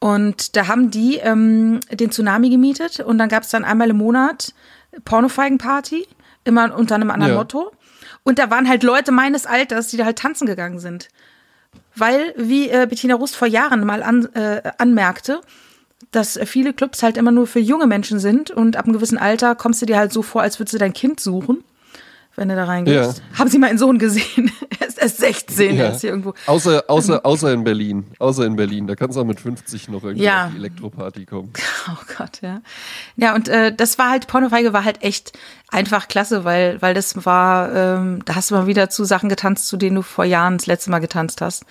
Und 0.00 0.56
da 0.56 0.68
haben 0.68 0.90
die 0.90 1.16
ähm, 1.16 1.80
den 1.90 2.10
Tsunami 2.10 2.50
gemietet 2.50 3.00
und 3.00 3.18
dann 3.18 3.28
gab 3.28 3.42
es 3.42 3.50
dann 3.50 3.64
einmal 3.64 3.90
im 3.90 3.96
Monat 3.96 4.54
Pornofeigenparty, 5.04 6.06
immer 6.44 6.74
unter 6.76 6.94
einem 6.94 7.10
anderen 7.10 7.32
Ja. 7.32 7.38
Motto. 7.38 7.72
Und 8.22 8.38
da 8.38 8.50
waren 8.50 8.68
halt 8.68 8.82
Leute 8.82 9.10
meines 9.10 9.46
Alters, 9.46 9.88
die 9.88 9.96
da 9.96 10.04
halt 10.04 10.18
tanzen 10.18 10.46
gegangen 10.46 10.78
sind. 10.78 11.08
Weil, 11.94 12.32
wie 12.36 12.68
äh, 12.68 12.86
Bettina 12.88 13.14
Rust 13.14 13.34
vor 13.34 13.48
Jahren 13.48 13.84
mal 13.84 14.02
an, 14.02 14.26
äh, 14.34 14.62
anmerkte, 14.78 15.40
dass 16.12 16.38
viele 16.44 16.72
Clubs 16.72 17.02
halt 17.02 17.16
immer 17.16 17.32
nur 17.32 17.46
für 17.46 17.58
junge 17.58 17.86
Menschen 17.86 18.18
sind 18.20 18.50
und 18.50 18.76
ab 18.76 18.84
einem 18.84 18.94
gewissen 18.94 19.18
Alter 19.18 19.54
kommst 19.54 19.82
du 19.82 19.86
dir 19.86 19.98
halt 19.98 20.12
so 20.12 20.22
vor, 20.22 20.42
als 20.42 20.58
würdest 20.60 20.74
du 20.74 20.78
dein 20.78 20.92
Kind 20.92 21.20
suchen, 21.20 21.64
wenn 22.38 22.48
du 22.48 22.56
da 22.56 22.64
reingehst. 22.64 23.22
Haben 23.36 23.50
Sie 23.50 23.58
meinen 23.58 23.78
Sohn 23.78 23.98
gesehen? 23.98 24.50
er 24.80 24.88
ist 24.88 24.98
erst 24.98 25.18
16, 25.18 25.76
ja. 25.76 25.84
er 25.84 25.92
ist 25.92 26.00
hier 26.00 26.10
irgendwo. 26.10 26.32
Außer, 26.46 26.84
außer, 26.88 27.26
außer 27.26 27.52
in 27.52 27.64
Berlin. 27.64 28.06
Außer 28.18 28.46
in 28.46 28.56
Berlin. 28.56 28.86
Da 28.86 28.94
kannst 28.94 29.16
du 29.16 29.20
auch 29.20 29.26
mit 29.26 29.40
50 29.40 29.88
noch 29.88 30.04
irgendwie 30.04 30.24
Ja. 30.24 30.46
auf 30.46 30.52
die 30.52 30.58
Elektroparty 30.58 31.26
kommen. 31.26 31.52
Oh 31.90 32.14
Gott, 32.18 32.42
ja. 32.42 32.60
Ja, 33.16 33.34
und 33.34 33.48
äh, 33.48 33.74
das 33.74 33.98
war 33.98 34.10
halt, 34.10 34.26
Pornofeige 34.26 34.74
war 34.74 34.84
halt 34.84 35.02
echt 35.02 35.32
einfach 35.70 36.06
klasse, 36.08 36.44
weil, 36.44 36.80
weil 36.82 36.92
das 36.92 37.24
war, 37.24 37.74
ähm, 37.74 38.22
da 38.26 38.34
hast 38.34 38.50
du 38.50 38.56
mal 38.56 38.66
wieder 38.66 38.90
zu 38.90 39.04
Sachen 39.04 39.30
getanzt, 39.30 39.68
zu 39.68 39.78
denen 39.78 39.96
du 39.96 40.02
vor 40.02 40.26
Jahren 40.26 40.58
das 40.58 40.66
letzte 40.66 40.90
Mal 40.90 40.98
getanzt 40.98 41.40
hast. 41.40 41.64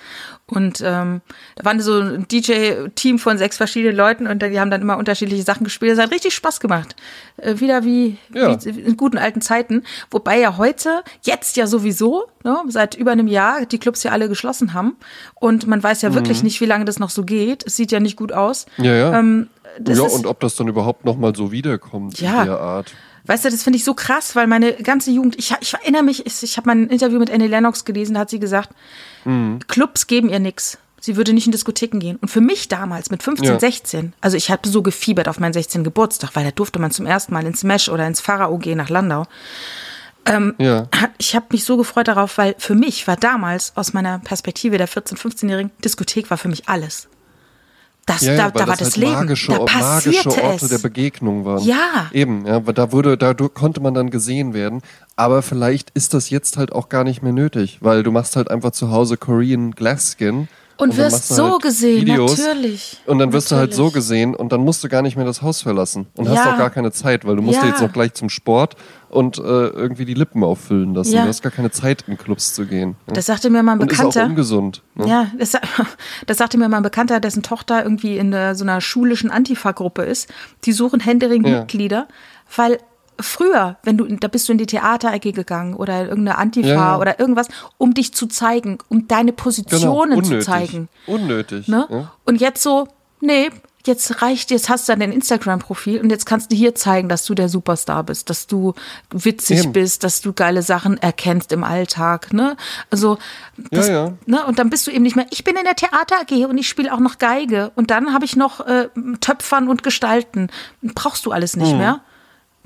Und 0.50 0.82
ähm, 0.82 1.20
da 1.56 1.66
waren 1.66 1.82
so 1.82 2.00
ein 2.00 2.26
DJ-Team 2.30 3.20
von 3.20 3.38
sechs 3.38 3.58
verschiedenen 3.58 3.98
Leuten 3.98 4.28
und 4.28 4.42
die 4.42 4.60
haben 4.60 4.72
dann 4.72 4.82
immer 4.82 4.98
unterschiedliche 4.98 5.44
Sachen 5.44 5.66
gespielt. 5.66 5.92
Das 5.92 6.00
hat 6.00 6.12
richtig 6.12 6.34
Spaß 6.34 6.62
gemacht. 6.62 6.96
Äh, 7.36 7.60
wieder 7.60 7.84
wie, 7.84 8.18
Ja. 8.34 8.58
wie 8.64 8.70
in 8.82 8.96
guten 8.96 9.18
alten 9.18 9.42
Zeiten. 9.42 9.84
Wobei 10.10 10.40
ja 10.40 10.56
heute, 10.58 11.04
jetzt 11.24 11.58
ja 11.58 11.68
sowieso, 11.68 12.28
ne, 12.46 12.58
seit 12.70 12.96
über 12.96 13.12
einem 13.12 13.28
Jahr, 13.28 13.66
die 13.66 13.78
Clubs 13.78 14.04
ja 14.04 14.12
alle 14.12 14.30
geschlossen 14.30 14.74
haben. 14.74 14.96
Und 15.36 15.68
man 15.68 15.84
weiß 15.84 16.02
ja 16.02 16.14
wirklich 16.14 16.44
nicht, 16.44 16.62
wie 16.62 16.66
lange 16.66 16.86
das 16.86 16.98
noch 16.98 17.10
so 17.10 17.24
geht. 17.26 17.66
Es 17.68 17.76
sieht 17.76 17.92
ja 17.92 18.00
nicht 18.00 18.16
gut 18.16 18.32
aus. 18.32 18.68
Ja, 18.78 18.94
ja. 18.96 19.20
Ähm, 19.20 19.50
ja, 19.86 20.02
und 20.02 20.26
ob 20.26 20.40
das 20.40 20.56
dann 20.56 20.70
überhaupt 20.70 21.04
nochmal 21.06 21.36
so 21.36 21.52
wiederkommt 21.52 22.20
Ja. 22.22 22.42
in 22.42 22.48
der 22.48 22.60
Art. 22.62 22.94
Weißt 23.28 23.46
du, 23.46 23.50
das 23.50 23.64
finde 23.64 23.78
ich 23.78 23.84
so 23.84 23.94
krass, 23.94 24.36
weil 24.36 24.48
meine 24.48 24.74
ganze 24.74 25.12
Jugend, 25.12 25.38
ich, 25.38 25.54
ich 25.60 25.74
erinnere 25.74 26.04
mich, 26.04 26.26
ich, 26.26 26.42
ich 26.44 26.58
habe 26.58 26.68
mal 26.68 26.76
ein 26.76 26.88
Interview 26.90 27.20
mit 27.20 27.30
Annie 27.30 27.48
Lennox 27.48 27.86
gelesen, 27.86 28.14
da 28.16 28.22
hat 28.22 28.30
sie 28.30 28.40
gesagt, 28.40 28.70
Clubs 29.68 30.08
geben 30.08 30.30
ihr 30.30 30.40
nix. 30.40 30.78
Sie 31.00 31.16
würde 31.16 31.34
nicht 31.34 31.46
in 31.46 31.52
Diskotheken 31.52 32.00
gehen. 32.00 32.18
Und 32.22 32.30
für 32.30 32.42
mich 32.42 32.70
damals 32.70 33.12
mit 33.12 33.22
15, 33.22 33.48
Ja. 33.48 33.60
16, 33.60 34.14
also 34.22 34.36
ich 34.38 34.50
habe 34.50 34.68
so 34.68 34.82
gefiebert 34.82 35.28
auf 35.30 35.40
meinen 35.40 35.54
16. 35.54 35.84
Geburtstag, 35.84 36.32
weil 36.34 36.44
da 36.46 36.52
durfte 36.52 36.80
man 36.80 36.92
zum 36.92 37.06
ersten 37.06 37.34
Mal 37.34 37.46
ins 37.46 37.60
Smash 37.60 37.90
oder 37.90 38.08
ins 38.08 38.20
Pharao 38.22 38.58
gehen 38.58 38.78
nach 38.78 38.90
Landau. 38.90 39.26
Ja. 40.58 40.88
Hat- 40.94 41.12
Ich 41.18 41.36
habe 41.36 41.46
mich 41.52 41.64
so 41.64 41.78
gefreut 41.78 42.08
darauf, 42.10 42.38
weil 42.38 42.56
für 42.58 42.76
mich 42.76 43.08
war 43.08 43.16
damals 43.16 43.72
aus 43.76 43.94
meiner 43.94 44.20
Perspektive 44.20 44.78
der 44.78 44.90
14-, 44.90 45.16
15-Jährigen, 45.18 45.72
Diskothek 45.86 46.30
war 46.30 46.38
für 46.38 46.50
mich 46.50 46.68
alles. 46.68 47.08
Das, 48.08 48.22
Ja, 48.22 48.36
da, 48.38 48.44
ja, 48.46 48.52
da 48.52 48.68
war 48.68 48.78
das 48.78 48.88
halt 48.88 48.98
Leben. 48.98 49.12
magische, 49.14 49.52
da 49.52 49.60
magische 49.60 49.80
passierte 50.24 50.44
Orte 50.44 50.66
es. 50.66 50.72
der 50.72 50.78
Begegnung 50.80 51.46
waren. 51.46 51.64
Ja. 51.64 52.08
Eben, 52.14 52.46
ja, 52.48 52.60
da 52.62 52.92
wurde, 52.92 53.18
da 53.18 53.34
konnte 53.34 53.82
man 53.82 53.94
dann 53.94 54.10
gesehen 54.10 54.54
werden. 54.54 54.82
Aber 55.18 55.42
vielleicht 55.42 55.90
ist 55.92 56.14
das 56.14 56.30
jetzt 56.30 56.58
halt 56.58 56.72
auch 56.72 56.88
gar 56.90 57.04
nicht 57.04 57.22
mehr 57.22 57.34
nötig, 57.34 57.80
weil 57.82 58.04
du 58.04 58.12
machst 58.12 58.36
halt 58.38 58.50
einfach 58.50 58.72
zu 58.72 58.92
Hause 58.92 59.18
Korean 59.18 59.72
Glass 59.72 60.16
Skin. 60.18 60.48
Und 60.78 60.96
wirst 60.96 61.28
so 61.30 61.52
halt 61.54 61.62
gesehen, 61.64 62.02
Videos 62.06 62.38
natürlich. 62.38 62.98
Und 63.08 63.18
dann 63.20 63.34
wirst 63.34 63.52
du 63.52 63.56
halt 63.56 63.74
so 63.74 63.84
Natürlich. 63.86 63.94
gesehen 63.96 64.36
und 64.36 64.52
dann 64.52 64.62
musst 64.62 64.84
du 64.84 64.90
gar 64.90 65.02
nicht 65.02 65.16
mehr 65.16 65.26
das 65.26 65.42
Haus 65.42 65.62
verlassen 65.64 66.06
und 66.16 66.30
hast 66.30 66.46
Ja. 66.46 66.54
auch 66.54 66.58
gar 66.58 66.70
keine 66.70 66.92
Zeit, 66.92 67.26
weil 67.26 67.36
du 67.36 67.42
musst 67.42 67.56
Ja. 67.58 67.64
dir 67.64 67.70
jetzt 67.70 67.82
noch 67.82 67.92
gleich 67.92 68.14
zum 68.14 68.30
Sport 68.30 68.76
und 69.10 69.40
äh, 69.40 69.42
irgendwie 69.42 70.06
die 70.06 70.14
Lippen 70.14 70.44
auffüllen 70.44 70.94
lassen. 70.94 71.14
Ja. 71.14 71.24
Du 71.24 71.30
hast 71.30 71.42
gar 71.42 71.52
keine 71.52 71.72
Zeit, 71.72 72.04
in 72.08 72.18
Clubs 72.18 72.54
zu 72.54 72.66
gehen. 72.68 72.96
Ja. 73.08 73.14
Das 73.14 73.26
sagte 73.26 73.50
mir 73.50 73.64
mal 73.64 73.74
ein 73.74 73.80
und 73.80 73.92
ist 73.92 74.00
auch 74.00 74.06
Bekannter. 74.10 74.26
ungesund. 74.30 74.84
Ne? 74.96 75.08
Ja, 75.08 75.32
das, 75.40 75.54
das 76.28 76.38
sagte 76.38 76.58
mir 76.60 76.70
mal 76.70 76.78
ein 76.78 76.84
Bekannter, 76.84 77.20
dessen 77.20 77.42
Tochter 77.42 77.82
irgendwie 77.84 78.18
in 78.18 78.30
der, 78.32 78.54
so 78.54 78.64
einer 78.64 78.80
schulischen 78.80 79.32
Antifa-Gruppe 79.32 80.04
ist. 80.04 80.30
Die 80.66 80.74
suchen 80.74 81.00
händeringend. 81.00 81.48
Mitglieder, 81.50 82.08
weil 82.56 82.78
früher, 83.20 83.78
wenn 83.84 83.98
du, 83.98 84.06
da 84.06 84.28
bist 84.28 84.48
du 84.48 84.52
in 84.54 84.58
die 84.58 84.66
Theaterecke 84.66 85.32
gegangen 85.32 85.74
oder 85.74 86.02
in 86.02 86.08
irgendeine 86.10 86.38
Antifa 86.38 86.68
Ja, 86.68 86.76
ja. 86.76 86.98
oder 86.98 87.20
irgendwas, 87.20 87.48
um 87.78 87.94
dich 87.94 88.14
zu 88.14 88.28
zeigen, 88.28 88.78
um 88.90 89.08
deine 89.08 89.32
Genau, 89.32 89.44
Positionen 89.44 90.18
unnötig. 90.20 90.46
zu 90.46 90.52
zeigen. 90.52 90.90
Unnötig. 91.06 91.68
Ne? 91.68 91.88
Ja. 91.90 92.12
Und 92.26 92.42
jetzt 92.42 92.62
so, 92.64 92.88
nee, 93.20 93.50
jetzt 93.86 94.22
reicht, 94.22 94.52
jetzt 94.52 94.70
hast 94.70 94.90
du 94.90 94.96
dein 94.98 95.12
Instagram-Profil 95.14 96.02
und 96.02 96.10
jetzt 96.10 96.26
kannst 96.26 96.52
du 96.52 96.56
hier 96.58 96.76
zeigen, 96.76 97.08
dass 97.08 97.24
du 97.26 97.34
der 97.34 97.48
Superstar 97.48 98.04
bist, 98.04 98.30
dass 98.30 98.46
du 98.46 98.74
witzig 99.12 99.60
Eben. 99.60 99.72
bist, 99.74 100.04
dass 100.04 100.20
du 100.20 100.34
geile 100.34 100.62
Sachen 100.62 100.98
erkennst 101.02 101.54
im 101.54 101.64
Alltag, 101.64 102.34
ne? 102.34 102.58
Also, 102.92 103.18
das, 103.72 103.88
ja. 103.88 104.12
Ne? 104.26 104.46
Und 104.46 104.60
dann 104.60 104.70
bist 104.70 104.86
du 104.88 104.92
eben 104.92 105.04
nicht 105.04 105.16
mehr, 105.16 105.26
ich 105.30 105.46
bin 105.46 105.56
in 105.56 105.64
der 105.64 105.76
Theater 105.76 106.18
AG 106.20 106.46
und 106.48 106.58
ich 106.58 106.68
spiele 106.68 106.94
auch 106.94 107.00
noch 107.00 107.18
Geige 107.18 107.72
und 107.76 107.90
dann 107.90 108.14
habe 108.14 108.26
ich 108.26 108.36
noch 108.36 108.60
äh, 108.68 108.90
Töpfern 109.22 109.70
und 109.70 109.84
Gestalten. 109.84 110.50
Brauchst 110.82 111.26
du 111.26 111.32
alles 111.32 111.56
nicht 111.56 111.76
mehr. 111.76 112.02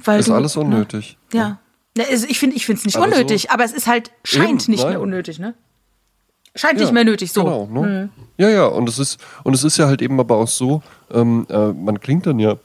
Weil 0.05 0.15
Mhm. 0.15 0.19
Ist 0.21 0.29
du, 0.29 0.33
alles 0.33 0.55
unnötig. 0.55 1.17
Ne? 1.33 1.39
Ja. 1.39 1.59
ja 1.97 2.03
also 2.09 2.25
ich 2.29 2.39
finde 2.39 2.55
es 2.57 2.67
nicht 2.67 2.95
Aber 2.95 3.07
so- 3.07 3.11
unnötig, 3.13 3.51
aber 3.51 3.63
es 3.63 3.73
ist 3.73 3.87
halt, 3.87 4.11
scheint 4.23 4.63
Eben, 4.63 4.71
nicht 4.71 4.81
nein. 4.83 4.89
mehr 4.93 5.01
unnötig, 5.01 5.39
ne? 5.39 5.53
Scheint 6.55 6.79
Ja, 6.79 6.85
nicht 6.85 6.93
mehr 6.93 7.05
nötig, 7.05 7.31
so. 7.31 7.43
Genau, 7.43 7.65
ne? 7.71 8.09
Ja, 8.37 8.49
ja, 8.49 8.65
und 8.65 8.89
es 8.89 8.99
ist, 8.99 9.19
und 9.43 9.53
es 9.53 9.63
ist 9.63 9.77
ja 9.77 9.87
halt 9.87 10.01
eben 10.01 10.19
aber 10.19 10.35
auch 10.35 10.47
so, 10.49 10.81
ähm, 11.13 11.47
äh, 11.49 11.67
man 11.71 11.99
klingt 12.01 12.25
dann 12.25 12.39
ja 12.39 12.57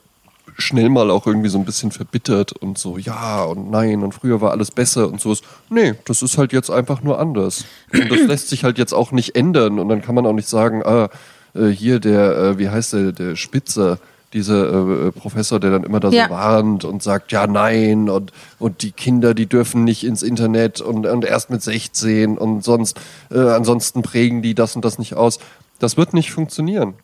schnell 0.58 0.88
mal 0.88 1.10
auch 1.10 1.26
irgendwie 1.26 1.50
so 1.50 1.58
ein 1.58 1.64
bisschen 1.64 1.92
verbittert 1.92 2.52
und 2.52 2.78
so, 2.78 2.96
ja 2.98 3.44
und 3.44 3.70
nein 3.70 4.02
und 4.02 4.12
früher 4.12 4.40
war 4.40 4.52
alles 4.52 4.70
besser 4.70 5.06
und 5.06 5.20
so 5.20 5.30
ist. 5.32 5.44
Nee, 5.68 5.94
das 6.06 6.22
ist 6.22 6.36
halt 6.38 6.52
jetzt 6.52 6.70
einfach 6.70 7.02
nur 7.02 7.20
anders. 7.20 7.64
Und 7.92 8.10
das 8.10 8.20
lässt 8.22 8.48
sich 8.48 8.64
halt 8.64 8.78
jetzt 8.78 8.92
auch 8.94 9.12
nicht 9.12 9.36
ändern 9.36 9.78
und 9.78 9.88
dann 9.88 10.02
kann 10.02 10.14
man 10.14 10.26
auch 10.26 10.32
nicht 10.32 10.48
sagen, 10.48 10.82
ah, 10.82 11.10
äh, 11.54 11.66
hier 11.68 12.00
der, 12.00 12.36
äh, 12.38 12.58
wie 12.58 12.70
heißt 12.70 12.94
der, 12.94 13.12
der 13.12 13.36
Spitzer, 13.36 13.98
dieser 14.32 15.06
äh, 15.06 15.12
Professor, 15.12 15.60
der 15.60 15.70
dann 15.70 15.84
immer 15.84 16.00
da 16.00 16.10
Ja. 16.10 16.24
so 16.24 16.30
warnt 16.30 16.84
und 16.84 17.02
sagt, 17.02 17.32
ja, 17.32 17.46
nein, 17.46 18.10
und, 18.10 18.32
und 18.58 18.82
die 18.82 18.92
Kinder, 18.92 19.34
die 19.34 19.46
dürfen 19.46 19.84
nicht 19.84 20.04
ins 20.04 20.22
Internet 20.22 20.80
und, 20.80 21.06
und 21.06 21.24
erst 21.24 21.50
mit 21.50 21.62
16 21.62 22.36
und 22.36 22.64
sonst, 22.64 22.98
äh, 23.30 23.38
ansonsten 23.38 24.02
prägen 24.02 24.42
die 24.42 24.54
das 24.54 24.76
und 24.76 24.84
das 24.84 24.98
nicht 24.98 25.14
aus. 25.14 25.38
Das 25.78 25.96
wird 25.96 26.14
nicht 26.14 26.32
funktionieren. 26.32 26.94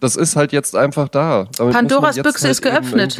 Das 0.00 0.16
ist 0.16 0.36
halt 0.36 0.52
jetzt 0.52 0.76
einfach 0.76 1.08
da. 1.08 1.48
Damit 1.56 1.74
Hm. 1.74 1.88
Pandoras 1.88 2.16
Büchse 2.16 2.48
ist 2.48 2.64
eben 2.64 2.74
geöffnet. 2.74 3.18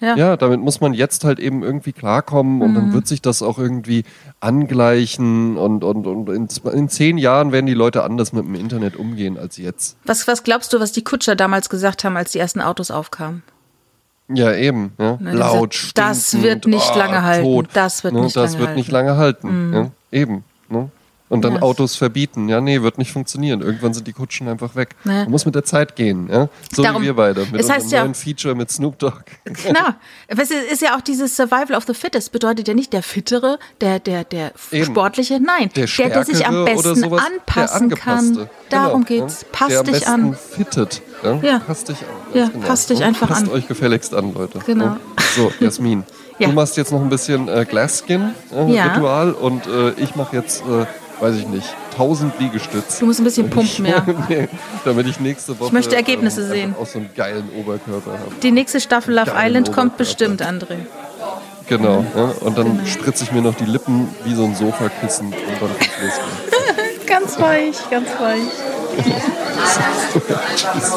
Ja. 0.00 0.16
Ja. 0.16 0.36
damit 0.36 0.60
muss 0.60 0.80
man 0.80 0.94
jetzt 0.94 1.24
halt 1.24 1.38
eben 1.38 1.62
irgendwie 1.62 1.92
klarkommen 1.92 2.60
und 2.60 2.74
dann 2.74 2.92
wird 2.92 3.06
sich 3.06 3.22
das 3.22 3.40
auch 3.40 3.58
irgendwie 3.58 4.04
angleichen 4.40 5.56
und, 5.56 5.84
und, 5.84 6.06
und 6.06 6.28
in, 6.28 6.48
in 6.72 6.88
zehn 6.88 7.18
Jahren 7.18 7.52
werden 7.52 7.66
die 7.66 7.74
Leute 7.74 8.02
anders 8.02 8.32
mit 8.32 8.44
dem 8.44 8.56
Internet 8.56 8.96
umgehen 8.96 9.38
als 9.38 9.56
jetzt. 9.58 9.96
Was, 10.04 10.26
was 10.26 10.42
glaubst 10.42 10.72
du, 10.72 10.80
was 10.80 10.90
die 10.90 11.04
Kutscher 11.04 11.36
damals 11.36 11.68
gesagt 11.68 12.02
haben, 12.04 12.16
als 12.16 12.32
die 12.32 12.38
ersten 12.40 12.60
Autos 12.60 12.90
aufkamen? 12.90 13.42
Ja, 14.28 14.52
eben. 14.52 14.92
Ja. 14.98 15.18
Na, 15.20 15.30
die 15.30 15.36
Laut, 15.36 15.70
gesagt, 15.70 15.98
das 15.98 16.42
wird 16.42 16.66
nicht 16.66 16.90
oh, 16.94 16.98
lange 16.98 17.22
halten. 17.22 17.44
Tot. 17.44 17.68
Das 17.74 18.02
wird 18.02 18.14
ne? 18.14 18.22
nicht 18.22 18.36
das 18.36 18.52
lange 18.52 18.66
wird 18.66 18.76
nicht 18.76 18.92
halten. 18.92 19.06
Lange 19.06 19.16
halten. 19.16 19.72
Ja. 19.72 19.90
Eben. 20.18 20.44
Und 21.28 21.42
dann 21.44 21.54
Ja. 21.56 21.62
Autos 21.62 21.96
verbieten. 21.96 22.48
Ja, 22.48 22.60
nee, 22.60 22.82
wird 22.82 22.98
nicht 22.98 23.10
funktionieren. 23.10 23.60
Irgendwann 23.60 23.92
sind 23.92 24.06
die 24.06 24.12
Kutschen 24.12 24.46
einfach 24.46 24.76
weg. 24.76 24.90
Nee. 25.02 25.22
Man 25.22 25.30
muss 25.32 25.44
mit 25.44 25.56
der 25.56 25.64
Zeit 25.64 25.96
gehen. 25.96 26.28
Ja? 26.30 26.48
So 26.72 26.84
Darum- 26.84 27.02
wie 27.02 27.06
wir 27.06 27.14
beide. 27.16 27.40
Mit 27.50 27.60
es 27.60 27.66
unserem 27.68 27.88
ja- 27.90 28.02
neuen 28.02 28.14
Feature 28.14 28.54
mit 28.54 28.70
Snoop 28.70 28.96
Dogg. 29.00 29.22
Genau. 29.44 29.88
Es 30.28 30.50
ist 30.52 30.82
ja 30.82 30.96
auch 30.96 31.00
dieses 31.00 31.34
Survival 31.36 31.74
of 31.76 31.84
the 31.86 31.94
Fittest. 31.94 32.30
Bedeutet 32.30 32.68
ja 32.68 32.74
nicht 32.74 32.92
der 32.92 33.02
Fittere, 33.02 33.58
der, 33.80 33.98
der, 33.98 34.22
der 34.22 34.52
Eben. 34.70 34.84
Sportliche. 34.86 35.40
Nein, 35.40 35.70
Der, 35.74 35.86
der, 35.86 36.08
der 36.10 36.24
sich 36.24 36.46
am 36.46 36.64
besten 36.64 36.94
sowas, 36.94 37.22
anpassen 37.26 37.90
kann. 37.90 38.18
Angepasste. 38.18 38.50
Darum 38.68 39.04
Genau, 39.04 39.22
geht's. 39.26 39.42
ja. 39.42 39.48
Pass 39.50 39.68
der 39.68 39.78
am 39.80 39.84
dich 39.86 39.94
besten 39.94 40.10
an. 40.10 40.34
Fittet. 40.36 41.02
Ja? 41.24 41.38
Ja. 41.42 41.58
Pass 41.66 41.84
dich 41.84 41.96
an. 41.98 42.06
Ja, 42.34 42.48
ganz 42.48 42.66
pass 42.66 42.86
dich 42.86 43.02
einfach 43.02 43.28
Passt 43.28 43.42
an. 43.44 43.50
euch 43.50 43.66
gefälligst 43.66 44.14
an, 44.14 44.32
Leute. 44.32 44.60
Genau. 44.64 44.96
So, 45.34 45.50
Jasmin. 45.60 46.04
Ja. 46.38 46.48
Du 46.48 46.54
machst 46.54 46.76
jetzt 46.76 46.92
noch 46.92 47.00
ein 47.00 47.08
bisschen 47.08 47.48
äh, 47.48 47.64
Glasskin 47.68 48.32
äh, 48.54 48.70
Ja. 48.72 48.92
Ritual 48.92 49.32
und 49.32 49.66
äh, 49.66 49.90
ich 49.92 50.14
mache 50.16 50.36
jetzt, 50.36 50.62
äh, 50.62 50.84
weiß 51.20 51.36
ich 51.36 51.46
nicht, 51.46 51.66
1000 51.92 52.38
Liegestütze. 52.38 53.00
Du 53.00 53.06
musst 53.06 53.20
ein 53.20 53.24
bisschen 53.24 53.50
pumpen, 53.50 53.86
ja. 53.86 54.04
damit 54.84 55.06
ich 55.06 55.20
nächste 55.20 55.58
Woche. 55.58 55.68
Ich 55.68 55.72
möchte 55.72 55.94
ähm, 55.94 55.98
Ergebnisse 55.98 56.42
ähm, 56.42 56.48
sehen. 56.48 56.74
Auch 56.80 56.86
so 56.86 56.98
einen 56.98 57.10
geilen 57.14 57.48
Oberkörper 57.58 58.12
habe. 58.12 58.32
Die 58.42 58.50
nächste 58.50 58.80
Staffel 58.80 59.14
Love 59.14 59.32
Island 59.34 59.68
Oberkörper. 59.68 59.72
kommt 59.72 59.96
bestimmt, 59.96 60.42
André. 60.42 60.78
Genau. 61.68 62.04
Ja, 62.14 62.32
und 62.40 62.56
dann 62.56 62.76
genau. 62.76 62.86
spritze 62.86 63.24
ich 63.24 63.32
mir 63.32 63.42
noch 63.42 63.54
die 63.54 63.64
Lippen 63.64 64.08
wie 64.24 64.34
so 64.34 64.44
ein 64.44 64.54
Sofakissen 64.54 65.26
und 65.26 65.34
dann 65.34 65.70
losgehen. 65.70 67.06
ganz 67.06 67.40
weich, 67.40 67.76
ganz 67.90 68.08
weich. 68.20 68.42
Tschüss. 70.56 70.96